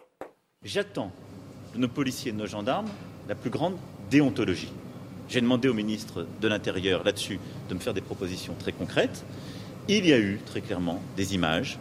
J'attends 0.63 1.11
nos 1.77 1.89
policiers 1.89 2.31
et 2.31 2.33
de 2.33 2.39
nos 2.39 2.47
gendarmes 2.47 2.89
la 3.29 3.35
plus 3.35 3.51
grande 3.51 3.77
déontologie. 4.11 4.73
J'ai 5.29 5.41
demandé 5.41 5.69
au 5.69 5.75
ministre 5.75 6.27
de 6.41 6.49
l'Intérieur 6.49 7.05
là-dessus 7.05 7.39
de 7.69 7.75
me 7.75 7.81
faire 7.81 7.95
des 7.95 8.01
propositions 8.01 8.55
très 8.59 8.73
concrètes. 8.73 9.25
Il 9.89 10.07
y 10.07 10.13
a 10.13 10.19
eu 10.19 10.41
très 10.45 10.61
clairement 10.61 11.01
des 11.17 11.35
images. 11.35 11.79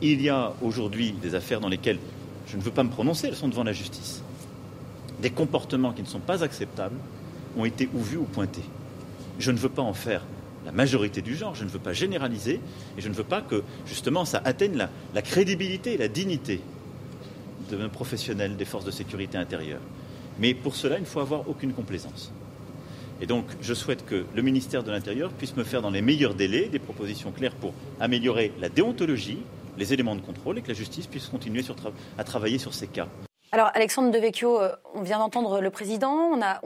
Il 0.00 0.22
y 0.22 0.28
a 0.28 0.54
aujourd'hui 0.62 1.12
des 1.12 1.34
affaires 1.34 1.60
dans 1.60 1.68
lesquelles 1.68 1.98
je 2.46 2.56
ne 2.56 2.62
veux 2.62 2.70
pas 2.70 2.84
me 2.84 2.88
prononcer, 2.88 3.26
elles 3.26 3.36
sont 3.36 3.48
devant 3.48 3.64
la 3.64 3.72
justice. 3.72 4.22
Des 5.20 5.30
comportements 5.30 5.92
qui 5.92 6.02
ne 6.02 6.06
sont 6.06 6.20
pas 6.20 6.42
acceptables 6.42 6.96
ont 7.56 7.64
été 7.64 7.88
ou 7.92 7.98
vus 7.98 8.16
ou 8.16 8.24
pointés. 8.24 8.64
Je 9.38 9.50
ne 9.50 9.58
veux 9.58 9.68
pas 9.68 9.82
en 9.82 9.92
faire 9.92 10.22
la 10.64 10.72
majorité 10.72 11.20
du 11.20 11.36
genre, 11.36 11.54
je 11.54 11.64
ne 11.64 11.68
veux 11.68 11.78
pas 11.78 11.92
généraliser 11.92 12.60
et 12.96 13.00
je 13.00 13.08
ne 13.08 13.14
veux 13.14 13.24
pas 13.24 13.42
que 13.42 13.62
justement 13.86 14.24
ça 14.24 14.40
atteigne 14.44 14.76
la, 14.76 14.90
la 15.14 15.22
crédibilité 15.22 15.94
et 15.94 15.96
la 15.96 16.08
dignité 16.08 16.60
de 17.68 17.76
nos 17.76 17.88
professionnels 17.88 18.56
des 18.56 18.64
forces 18.64 18.84
de 18.84 18.90
sécurité 18.90 19.38
intérieure. 19.38 19.80
Mais 20.38 20.54
pour 20.54 20.76
cela, 20.76 20.96
il 20.96 21.02
ne 21.02 21.06
faut 21.06 21.20
avoir 21.20 21.48
aucune 21.48 21.72
complaisance. 21.72 22.32
Et 23.20 23.26
donc, 23.26 23.46
je 23.60 23.74
souhaite 23.74 24.06
que 24.06 24.26
le 24.34 24.42
ministère 24.42 24.84
de 24.84 24.90
l'Intérieur 24.90 25.32
puisse 25.32 25.56
me 25.56 25.64
faire 25.64 25.82
dans 25.82 25.90
les 25.90 26.02
meilleurs 26.02 26.34
délais 26.34 26.68
des 26.68 26.78
propositions 26.78 27.32
claires 27.32 27.54
pour 27.54 27.72
améliorer 27.98 28.52
la 28.60 28.68
déontologie, 28.68 29.42
les 29.76 29.92
éléments 29.92 30.14
de 30.14 30.20
contrôle 30.20 30.58
et 30.58 30.62
que 30.62 30.68
la 30.68 30.74
justice 30.74 31.06
puisse 31.06 31.26
continuer 31.26 31.64
à 32.16 32.24
travailler 32.24 32.58
sur 32.58 32.74
ces 32.74 32.86
cas. 32.86 33.08
Alors, 33.50 33.70
Alexandre 33.74 34.12
Devecchio, 34.12 34.60
euh, 34.60 34.76
on 34.94 35.02
vient 35.02 35.18
d'entendre 35.18 35.60
le 35.60 35.70
président. 35.70 36.12
On 36.12 36.42
a, 36.42 36.60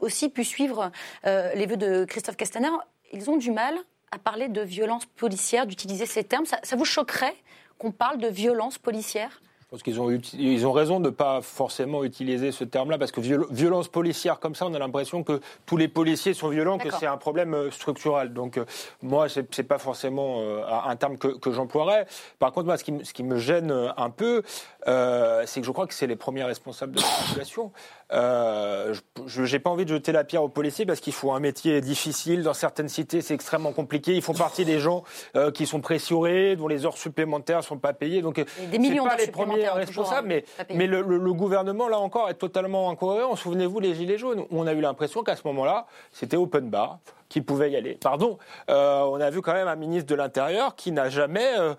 aussi 0.00 0.28
pu 0.28 0.44
suivre 0.44 0.90
euh, 1.26 1.52
les 1.54 1.66
vœux 1.66 1.78
de 1.78 2.04
Christophe 2.04 2.36
Castaner. 2.36 2.68
Ils 3.12 3.30
ont 3.30 3.36
du 3.36 3.50
mal 3.50 3.74
à 4.12 4.18
parler 4.18 4.48
de 4.48 4.60
violence 4.60 5.06
policière, 5.06 5.66
d'utiliser 5.66 6.06
ces 6.06 6.24
termes. 6.24 6.44
Ça 6.44 6.76
vous 6.76 6.84
choquerait 6.84 7.34
qu'on 7.78 7.90
parle 7.90 8.18
de 8.18 8.28
violence 8.28 8.78
policière? 8.78 9.40
Je 9.66 9.70
pense 9.72 9.82
qu'ils 9.82 10.00
ont, 10.00 10.16
ils 10.38 10.64
ont 10.64 10.70
raison 10.70 11.00
de 11.00 11.06
ne 11.06 11.10
pas 11.10 11.40
forcément 11.42 12.04
utiliser 12.04 12.52
ce 12.52 12.62
terme-là, 12.62 12.98
parce 12.98 13.10
que 13.10 13.20
viol- 13.20 13.48
violence 13.50 13.88
policière 13.88 14.38
comme 14.38 14.54
ça, 14.54 14.64
on 14.64 14.74
a 14.74 14.78
l'impression 14.78 15.24
que 15.24 15.40
tous 15.66 15.76
les 15.76 15.88
policiers 15.88 16.34
sont 16.34 16.50
violents, 16.50 16.78
que 16.78 16.88
c'est 17.00 17.06
un 17.06 17.16
problème 17.16 17.52
euh, 17.52 17.70
structurel. 17.72 18.32
Donc 18.32 18.58
euh, 18.58 18.64
moi, 19.02 19.28
c'est 19.28 19.52
c'est 19.52 19.64
pas 19.64 19.78
forcément 19.78 20.36
euh, 20.38 20.62
un 20.84 20.94
terme 20.94 21.18
que, 21.18 21.36
que 21.36 21.50
j'emploierais. 21.50 22.06
Par 22.38 22.52
contre, 22.52 22.66
moi, 22.66 22.78
ce 22.78 22.84
qui, 22.84 22.92
me- 22.92 23.02
ce 23.02 23.12
qui 23.12 23.24
me 23.24 23.38
gêne 23.38 23.72
un 23.96 24.10
peu, 24.10 24.44
euh, 24.88 25.42
c'est 25.46 25.60
que 25.60 25.66
je 25.66 25.72
crois 25.72 25.86
que 25.86 25.94
c'est 25.94 26.06
les 26.06 26.16
premiers 26.16 26.44
responsables 26.44 26.92
de 26.92 27.00
la 27.00 27.06
situation. 27.06 27.72
Euh, 28.12 28.94
je 29.26 29.42
n'ai 29.42 29.58
pas 29.58 29.70
envie 29.70 29.84
de 29.84 29.90
jeter 29.90 30.12
la 30.12 30.22
pierre 30.22 30.42
aux 30.44 30.48
policiers 30.48 30.86
parce 30.86 31.00
qu'ils 31.00 31.12
font 31.12 31.34
un 31.34 31.40
métier 31.40 31.80
difficile. 31.80 32.42
Dans 32.42 32.54
certaines 32.54 32.88
cités, 32.88 33.20
c'est 33.20 33.34
extrêmement 33.34 33.72
compliqué. 33.72 34.14
Ils 34.14 34.22
font 34.22 34.32
partie 34.34 34.64
des 34.64 34.78
gens 34.78 35.02
euh, 35.34 35.50
qui 35.50 35.66
sont 35.66 35.80
pressurés, 35.80 36.54
dont 36.56 36.68
les 36.68 36.86
heures 36.86 36.96
supplémentaires 36.96 37.64
sont 37.64 37.78
pas 37.78 37.92
payées. 37.92 38.22
Donc, 38.22 38.44
des 38.70 38.78
millions 38.78 39.04
pas 39.04 39.16
les 39.16 39.26
premiers 39.26 39.68
responsables, 39.68 40.30
hein, 40.32 40.42
mais, 40.68 40.74
mais 40.74 40.86
le, 40.86 41.02
le- 41.02 41.18
le 41.18 41.32
gouvernement, 41.32 41.88
là 41.88 41.98
encore, 41.98 42.30
est 42.30 42.34
totalement 42.34 42.90
incohérent. 42.90 43.34
Souvenez-vous, 43.34 43.80
les 43.80 43.94
Gilets 43.94 44.18
jaunes, 44.18 44.44
on 44.50 44.66
a 44.66 44.72
eu 44.72 44.80
l'impression 44.80 45.22
qu'à 45.24 45.34
ce 45.34 45.42
moment-là, 45.46 45.86
c'était 46.12 46.36
open 46.36 46.70
bar, 46.70 46.98
qui 47.28 47.40
pouvait 47.40 47.72
y 47.72 47.76
aller. 47.76 47.98
Pardon, 48.00 48.38
euh, 48.70 49.00
on 49.00 49.20
a 49.20 49.30
vu 49.30 49.42
quand 49.42 49.54
même 49.54 49.66
un 49.68 49.74
ministre 49.76 50.06
de 50.08 50.14
l'Intérieur 50.14 50.76
qui 50.76 50.92
n'a 50.92 51.08
jamais... 51.08 51.58
euh, 51.58 51.74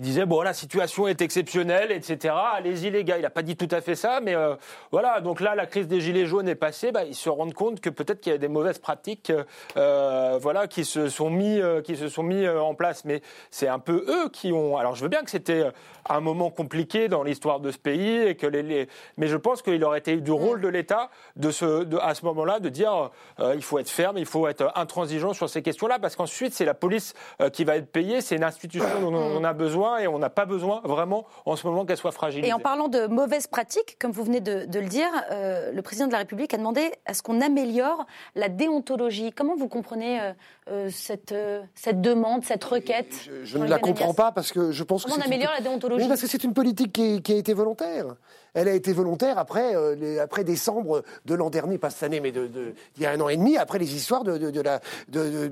il 0.00 0.02
disait 0.02 0.24
bon 0.24 0.40
la 0.40 0.54
situation 0.54 1.08
est 1.08 1.20
exceptionnelle, 1.20 1.92
etc. 1.92 2.34
Allez-y 2.54 2.90
les 2.90 3.04
gars. 3.04 3.18
Il 3.18 3.22
n'a 3.22 3.28
pas 3.28 3.42
dit 3.42 3.54
tout 3.54 3.68
à 3.70 3.82
fait 3.82 3.94
ça, 3.94 4.20
mais 4.22 4.34
euh, 4.34 4.54
voilà. 4.90 5.20
Donc 5.20 5.42
là, 5.42 5.54
la 5.54 5.66
crise 5.66 5.88
des 5.88 6.00
gilets 6.00 6.24
jaunes 6.24 6.48
est 6.48 6.54
passée. 6.54 6.90
Bah, 6.90 7.04
ils 7.04 7.14
se 7.14 7.28
rendent 7.28 7.52
compte 7.52 7.82
que 7.82 7.90
peut-être 7.90 8.22
qu'il 8.22 8.32
y 8.32 8.34
a 8.34 8.38
des 8.38 8.48
mauvaises 8.48 8.78
pratiques, 8.78 9.30
euh, 9.76 10.38
voilà, 10.40 10.68
qui 10.68 10.86
se 10.86 11.10
sont 11.10 11.28
mis, 11.28 11.60
euh, 11.60 11.82
qui 11.82 11.96
se 11.96 12.08
sont 12.08 12.22
mis 12.22 12.48
en 12.48 12.74
place. 12.74 13.04
Mais 13.04 13.20
c'est 13.50 13.68
un 13.68 13.78
peu 13.78 14.06
eux 14.08 14.30
qui 14.30 14.52
ont. 14.52 14.78
Alors 14.78 14.94
je 14.94 15.02
veux 15.02 15.10
bien 15.10 15.22
que 15.22 15.30
c'était 15.30 15.64
un 16.08 16.20
moment 16.20 16.48
compliqué 16.48 17.08
dans 17.08 17.22
l'histoire 17.22 17.60
de 17.60 17.70
ce 17.70 17.76
pays 17.76 18.22
et 18.22 18.36
que 18.36 18.46
les, 18.46 18.88
mais 19.18 19.26
je 19.26 19.36
pense 19.36 19.60
qu'il 19.60 19.84
aurait 19.84 19.98
été 19.98 20.16
du 20.16 20.32
rôle 20.32 20.62
de 20.62 20.68
l'État 20.68 21.10
de 21.36 21.50
ce, 21.50 21.94
à 22.00 22.14
ce 22.14 22.24
moment-là 22.24 22.58
de 22.58 22.70
dire 22.70 23.10
il 23.38 23.62
faut 23.62 23.78
être 23.78 23.90
ferme, 23.90 24.16
il 24.16 24.24
faut 24.24 24.48
être 24.48 24.72
intransigeant 24.76 25.34
sur 25.34 25.50
ces 25.50 25.60
questions-là 25.60 25.98
parce 25.98 26.16
qu'ensuite 26.16 26.54
c'est 26.54 26.64
la 26.64 26.72
police 26.72 27.12
qui 27.52 27.64
va 27.64 27.76
être 27.76 27.92
payée, 27.92 28.22
c'est 28.22 28.36
une 28.36 28.44
institution 28.44 29.00
dont 29.02 29.14
on 29.14 29.44
a 29.44 29.52
besoin 29.52 29.89
et 29.98 30.06
on 30.08 30.18
n'a 30.18 30.30
pas 30.30 30.44
besoin 30.46 30.80
vraiment 30.84 31.26
en 31.46 31.56
ce 31.56 31.66
moment 31.66 31.84
qu'elle 31.84 31.96
soit 31.96 32.12
fragilisée. 32.12 32.48
Et 32.48 32.52
en 32.52 32.58
parlant 32.58 32.88
de 32.88 33.06
mauvaises 33.06 33.46
pratiques, 33.46 33.96
comme 33.98 34.12
vous 34.12 34.24
venez 34.24 34.40
de, 34.40 34.64
de 34.66 34.78
le 34.80 34.86
dire, 34.86 35.08
euh, 35.30 35.72
le 35.72 35.82
président 35.82 36.06
de 36.06 36.12
la 36.12 36.18
République 36.18 36.52
a 36.54 36.56
demandé 36.56 36.92
à 37.06 37.14
ce 37.14 37.22
qu'on 37.22 37.40
améliore 37.40 38.06
la 38.34 38.48
déontologie. 38.48 39.32
Comment 39.32 39.56
vous 39.56 39.68
comprenez 39.68 40.20
euh, 40.20 40.32
euh, 40.70 40.88
cette, 40.90 41.32
euh, 41.32 41.62
cette 41.74 42.00
demande, 42.00 42.44
cette 42.44 42.64
requête 42.64 43.12
Je, 43.24 43.44
je 43.44 43.58
ne 43.58 43.66
la 43.66 43.78
comprends 43.78 44.14
pas 44.14 44.32
parce 44.32 44.52
que 44.52 44.70
je 44.72 44.82
pense 44.84 45.02
Comment 45.04 45.16
que 45.16 45.20
on 45.20 45.24
une- 45.24 45.32
améliore 45.32 45.52
la 45.56 45.60
déontologie 45.62 46.02
Oui, 46.02 46.08
parce 46.08 46.20
que 46.20 46.26
c'est 46.26 46.44
une 46.44 46.54
politique 46.54 46.92
qui, 46.92 47.16
est- 47.16 47.20
qui 47.22 47.32
a 47.32 47.36
été 47.36 47.54
volontaire. 47.54 48.06
Elle 48.54 48.66
a 48.68 48.72
été 48.72 48.92
volontaire 48.92 49.38
après, 49.38 49.76
euh, 49.76 49.94
les- 49.94 50.18
après 50.18 50.42
décembre 50.44 51.02
de 51.24 51.34
l'an 51.34 51.50
dernier, 51.50 51.78
pas 51.78 51.90
cette 51.90 52.02
année, 52.04 52.20
mais 52.20 52.32
de, 52.32 52.46
de- 52.48 52.74
il 52.96 53.02
y 53.02 53.06
a 53.06 53.10
un 53.12 53.20
an 53.20 53.28
et 53.28 53.36
demi, 53.36 53.56
après 53.56 53.78
les 53.78 53.94
histoires 53.94 54.24
de, 54.24 54.38
de, 54.38 54.50
de 54.50 54.60
la, 54.60 54.80
de, 55.08 55.48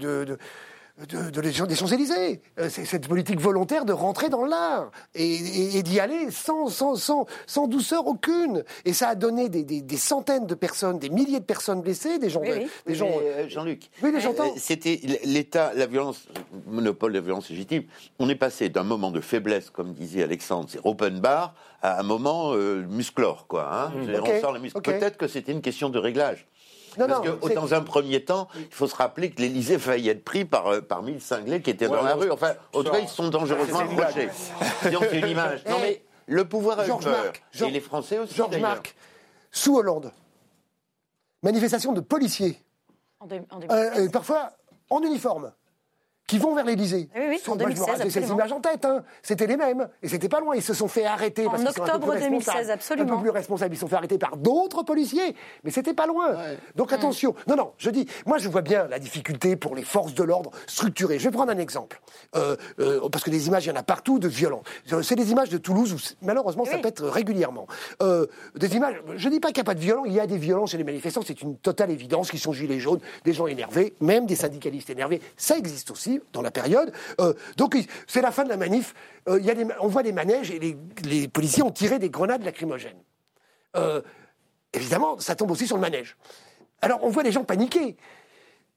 de, 1.07 1.31
de- 1.31 1.41
les 1.41 1.51
des 1.53 1.75
Champs-Élysées. 1.75 2.41
Euh, 2.59 2.69
C'est 2.71 2.85
cette 2.85 3.07
politique 3.07 3.41
volontaire 3.41 3.85
de 3.85 3.93
rentrer 3.93 4.29
dans 4.29 4.45
l'art 4.45 4.91
et, 5.15 5.25
et- 5.25 5.77
et 5.79 5.83
d'y 5.83 6.01
aller 6.01 6.31
sans, 6.31 6.69
sans, 6.69 6.97
sans, 6.97 7.27
sans 7.47 7.67
douceur 7.69 8.07
aucune. 8.07 8.65
Et 8.85 8.93
ça 8.93 9.09
a 9.11 9.15
donné 9.15 9.49
des, 9.49 9.63
des, 9.65 9.81
des 9.83 9.97
centaines 9.97 10.47
de 10.47 10.55
personnes, 10.55 10.99
des 10.99 11.11
milliers 11.11 11.41
de 11.41 11.45
personnes 11.45 11.81
blessées, 11.83 12.19
des 12.19 12.31
gens... 12.31 12.41
Oui, 12.41 12.51
oui. 12.53 12.67
Des 12.87 12.95
gens 12.95 13.11
euh, 13.23 13.49
Jean-Luc, 13.49 13.91
Oui, 14.03 14.11
mais 14.13 14.21
j'entends. 14.21 14.47
euh, 14.49 14.57
c'était 14.57 15.01
l'État, 15.25 15.73
la 15.75 15.87
violence, 15.87 16.27
le 16.67 16.73
monopole 16.73 17.13
de 17.13 17.19
la 17.19 17.25
violence 17.25 17.49
légitime. 17.51 17.85
On 18.19 18.29
est 18.29 18.35
passé 18.35 18.69
d'un 18.69 18.83
moment 18.85 19.11
de 19.11 19.21
faiblesse, 19.21 19.71
comme 19.71 19.93
disait 19.93 20.23
Alexandre, 20.23 20.69
c'est 20.71 20.81
open 20.85 21.21
bar, 21.21 21.55
à 21.81 22.01
un 22.01 22.03
moment 22.03 22.55
euh, 22.55 22.85
musclore, 22.89 23.47
quoi. 23.47 23.69
Hein 23.73 23.93
On 23.95 24.41
sort 24.41 24.53
les 24.53 24.59
muscles. 24.61 24.79
ok. 24.79 24.85
Peut-être 24.85 25.17
que 25.17 25.29
c'était 25.29 25.53
une 25.53 25.63
question 25.63 25.91
de 25.91 25.99
réglage. 25.99 26.47
Non, 26.99 27.07
Parce 27.07 27.27
non, 27.27 27.37
que, 27.37 27.55
dans 27.55 27.75
un 27.75 27.81
premier 27.83 28.25
temps, 28.25 28.49
il 28.57 28.67
faut 28.75 28.87
se 28.87 28.95
rappeler 28.97 29.31
que 29.31 29.41
l'Élysée 29.41 29.79
failli 29.79 30.09
être 30.09 30.25
pris 30.25 30.45
par, 30.45 30.67
euh, 30.67 30.81
par 30.81 31.03
mille 31.03 31.21
cinglés 31.21 31.63
qui 31.63 31.71
étaient 31.71 31.87
Ouais, 31.87 31.97
dans 31.97 32.03
la 32.03 32.15
rue. 32.15 32.31
Enfin, 32.31 32.55
en 32.75 32.83
tout 32.83 32.91
cas, 32.91 32.99
ils 32.99 33.09
sont 33.09 33.29
dangereusement 33.29 33.79
approchés. 33.81 34.29
C'est 34.83 35.19
une 35.19 35.29
image. 35.29 35.63
Non, 35.69 35.77
Eh, 35.79 35.83
mais 35.83 36.03
le 36.27 36.45
pouvoir 36.47 36.81
a 36.81 36.85
eu 36.85 36.87
Georges 36.89 37.05
peur. 37.05 37.25
Marc, 37.25 37.43
Et 37.61 37.71
les 37.71 37.81
Français 37.81 38.19
aussi, 38.19 38.35
Georges. 38.35 38.59
Marc, 38.59 38.95
sous 39.51 39.77
Hollande, 39.77 40.13
manifestation 41.43 41.93
de 41.93 42.01
policiers, 42.01 42.63
en, 43.21 43.27
deux- 43.27 43.37
en 43.51 43.57
euh, 43.59 43.67
2016 43.67 43.99
euh, 44.07 44.11
parfois 44.11 44.53
en 44.91 45.01
uniforme, 45.03 45.53
qui 46.29 46.39
vont 46.39 46.55
vers 46.55 46.67
l'Élysée. 46.67 47.09
Oui, 47.17 47.23
oui, 47.31 47.41
en 47.47 47.57
Moi, 47.57 47.71
je 47.71 47.71
me 47.71 47.75
2016, 47.75 47.87
rappelle 47.87 48.13
ces 48.13 48.31
images 48.31 48.53
en 48.53 48.61
tête. 48.61 48.85
Hein. 48.85 49.03
C'était 49.23 49.47
les 49.47 49.57
mêmes. 49.57 49.89
Et 50.03 50.09
c'était 50.09 50.29
pas 50.29 50.41
loin. 50.41 50.55
Ils 50.55 50.63
se 50.63 50.75
sont 50.75 50.87
fait 50.87 51.07
arrêter. 51.07 51.47
En 51.47 51.51
parce 51.51 51.65
qu'ils 51.65 51.73
sont 51.73 51.83
un 51.83 51.87
peu 51.87 51.93
octobre 51.95 52.13
plus 52.13 52.21
2016, 52.21 52.47
responsables. 52.47 52.71
absolument. 52.71 53.13
Un 53.13 53.17
peu 53.17 53.23
plus 53.23 53.31
responsables. 53.31 53.75
Ils 53.75 53.77
se 53.77 53.81
sont 53.81 53.89
fait 53.89 53.97
arrêter 53.97 54.19
par 54.19 54.37
d'autres 54.37 54.83
policiers. 54.83 55.35
Mais 55.65 55.71
c'était 55.71 55.95
pas 55.95 56.07
loin. 56.07 56.37
Donc 56.77 56.93
attention. 56.93 57.35
Non, 57.47 57.57
non, 57.57 57.73
je 57.79 57.91
dis, 57.91 58.07
moi 58.27 58.39
je 58.39 58.49
vois 58.49 58.61
bien 58.61 58.87
la 58.89 58.99
difficulté 58.99 59.57
pour 59.57 59.75
les 59.75 59.83
forces 59.83 60.15
de 60.15 60.23
l'ordre 60.23 60.51
structurées. 60.67 61.19
Je 61.19 61.25
vais 61.25 61.31
prendre 61.31 61.51
un 61.51 61.59
exemple. 61.59 62.01
Euh, 62.37 62.57
euh, 62.79 63.09
parce 63.09 63.25
que 63.25 63.31
des 63.31 63.47
images, 63.47 63.65
il 63.65 63.71
y 63.71 63.73
en 63.73 63.77
a 63.77 63.83
partout 63.83 64.19
de 64.19 64.29
violents. 64.29 64.63
Euh, 64.93 65.03
C'est 65.03 65.17
des 65.17 65.33
images 65.33 65.49
de 65.49 65.57
Toulouse 65.59 65.95
où 65.95 66.25
malheureusement 66.25 66.67
ça 66.67 66.77
pète 66.79 67.01
régulièrement. 67.01 67.67
Euh, 68.03 68.27
des 68.55 68.77
images, 68.77 68.97
je 69.17 69.29
dis 69.31 69.41
pas 69.41 69.49
qu'il 69.49 69.63
n'y 69.63 69.63
a 69.63 69.65
pas 69.65 69.75
de 69.75 69.81
violents, 69.81 70.05
il 70.05 70.13
y 70.13 70.21
a 70.21 70.27
des 70.27 70.37
violents 70.37 70.67
chez 70.67 70.77
les 70.77 70.85
manifestants, 70.85 71.23
c'est 71.27 71.41
une 71.41 71.57
totale 71.57 71.91
évidence, 71.91 72.31
qui 72.31 72.39
sont 72.39 72.53
gilets 72.53 72.81
jaunes, 72.81 73.01
des 73.25 73.33
gens 73.33 73.47
énervés, 73.47 73.95
même 74.01 74.27
des 74.27 74.37
syndicalistes 74.37 74.91
énervés. 74.91 75.23
Ça 75.37 75.57
existe 75.57 75.91
aussi 75.91 76.18
dans 76.33 76.43
la 76.43 76.51
période. 76.51 76.93
Euh, 77.21 77.35
donc 77.57 77.77
c'est 78.07 78.21
la 78.21 78.31
fin 78.31 78.45
de 78.45 78.49
la 78.49 78.57
manif. 78.57 78.95
Euh, 79.29 79.39
il 79.41 79.47
y 79.47 79.51
a 79.51 79.55
des, 79.55 79.67
on 79.81 79.89
voit 79.89 80.03
des 80.03 80.13
manèges 80.13 80.51
et 80.51 80.59
les, 80.59 80.77
les 81.05 81.29
policiers 81.29 81.63
ont 81.63 81.71
tiré 81.71 81.99
des 81.99 82.11
grenades 82.11 82.45
lacrymogènes. 82.45 83.03
Euh, 83.77 84.03
évidemment, 84.73 85.19
ça 85.19 85.35
tombe 85.35 85.51
aussi 85.51 85.67
sur 85.67 85.77
le 85.77 85.83
manège. 85.83 86.17
Alors 86.81 87.01
on 87.03 87.11
voit 87.11 87.23
les 87.23 87.33
gens 87.33 87.45
paniquer. 87.45 87.97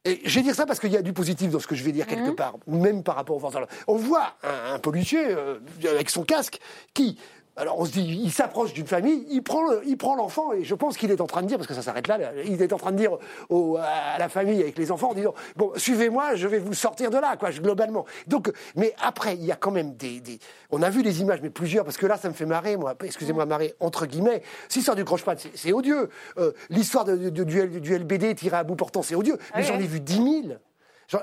Et 0.03 0.19
je 0.25 0.35
vais 0.39 0.41
dire 0.43 0.55
ça 0.55 0.65
parce 0.65 0.79
qu'il 0.79 0.91
y 0.91 0.97
a 0.97 1.03
du 1.03 1.13
positif 1.13 1.51
dans 1.51 1.59
ce 1.59 1.67
que 1.67 1.75
je 1.75 1.83
vais 1.83 1.91
dire 1.91 2.07
quelque 2.07 2.31
part, 2.31 2.55
même 2.65 3.03
par 3.03 3.15
rapport 3.15 3.35
aux 3.35 3.39
forces. 3.39 3.55
On 3.87 3.97
voit 3.97 4.35
un, 4.41 4.73
un 4.73 4.79
policier 4.79 5.23
euh, 5.27 5.59
avec 5.87 6.09
son 6.09 6.23
casque 6.23 6.59
qui, 6.95 7.19
alors 7.57 7.79
on 7.79 7.85
se 7.85 7.91
dit, 7.91 8.21
il 8.23 8.31
s'approche 8.31 8.73
d'une 8.73 8.87
famille, 8.87 9.25
il 9.29 9.43
prend, 9.43 9.69
le- 9.69 9.81
il 9.85 9.97
prend 9.97 10.15
l'enfant 10.15 10.53
et 10.53 10.63
je 10.63 10.73
pense 10.75 10.97
qu'il 10.97 11.11
est 11.11 11.21
en 11.21 11.27
train 11.27 11.41
de 11.41 11.47
dire, 11.47 11.57
parce 11.57 11.67
que 11.67 11.73
ça 11.73 11.81
s'arrête 11.81 12.07
là, 12.07 12.17
il 12.45 12.61
est 12.61 12.73
en 12.73 12.77
train 12.77 12.91
de 12.91 12.97
dire 12.97 13.17
au- 13.49 13.77
à 13.77 14.17
la 14.17 14.29
famille 14.29 14.61
avec 14.61 14.77
les 14.77 14.91
enfants 14.91 15.11
en 15.11 15.13
disant, 15.13 15.33
bon, 15.57 15.71
suivez-moi, 15.75 16.35
je 16.35 16.47
vais 16.47 16.59
vous 16.59 16.73
sortir 16.73 17.09
de 17.09 17.17
là, 17.17 17.35
quoi, 17.37 17.51
globalement. 17.51 18.05
Donc, 18.27 18.51
mais 18.75 18.93
après, 19.01 19.35
il 19.35 19.43
y 19.45 19.51
a 19.51 19.55
quand 19.55 19.71
même 19.71 19.95
des, 19.95 20.19
des- 20.21 20.39
on 20.71 20.81
a 20.81 20.89
vu 20.89 21.03
des 21.03 21.21
images, 21.21 21.39
mais 21.41 21.49
plusieurs, 21.49 21.83
parce 21.85 21.97
que 21.97 22.05
là, 22.05 22.17
ça 22.17 22.29
me 22.29 22.33
fait 22.33 22.45
marrer, 22.45 22.77
moi, 22.77 22.95
excusez-moi, 23.03 23.45
marrer 23.45 23.75
entre 23.79 24.05
guillemets. 24.05 24.41
Ça 24.69 24.95
du 24.95 25.03
croche-patte, 25.05 25.39
c'est- 25.39 25.51
c'est 25.55 25.73
odieux. 25.73 26.09
Euh, 26.37 26.51
L'histoire 26.69 27.05
de, 27.05 27.15
de- 27.29 27.43
du, 27.43 27.93
LBD 27.93 28.33
tiré 28.35 28.57
à 28.57 28.63
bout 28.63 28.75
portant, 28.75 29.01
c'est 29.03 29.15
odieux. 29.15 29.37
Mais 29.55 29.61
oui, 29.61 29.67
j'en 29.67 29.75
ai 29.79 29.85
vu 29.87 29.99
10 29.99 30.15
000. 30.47 30.57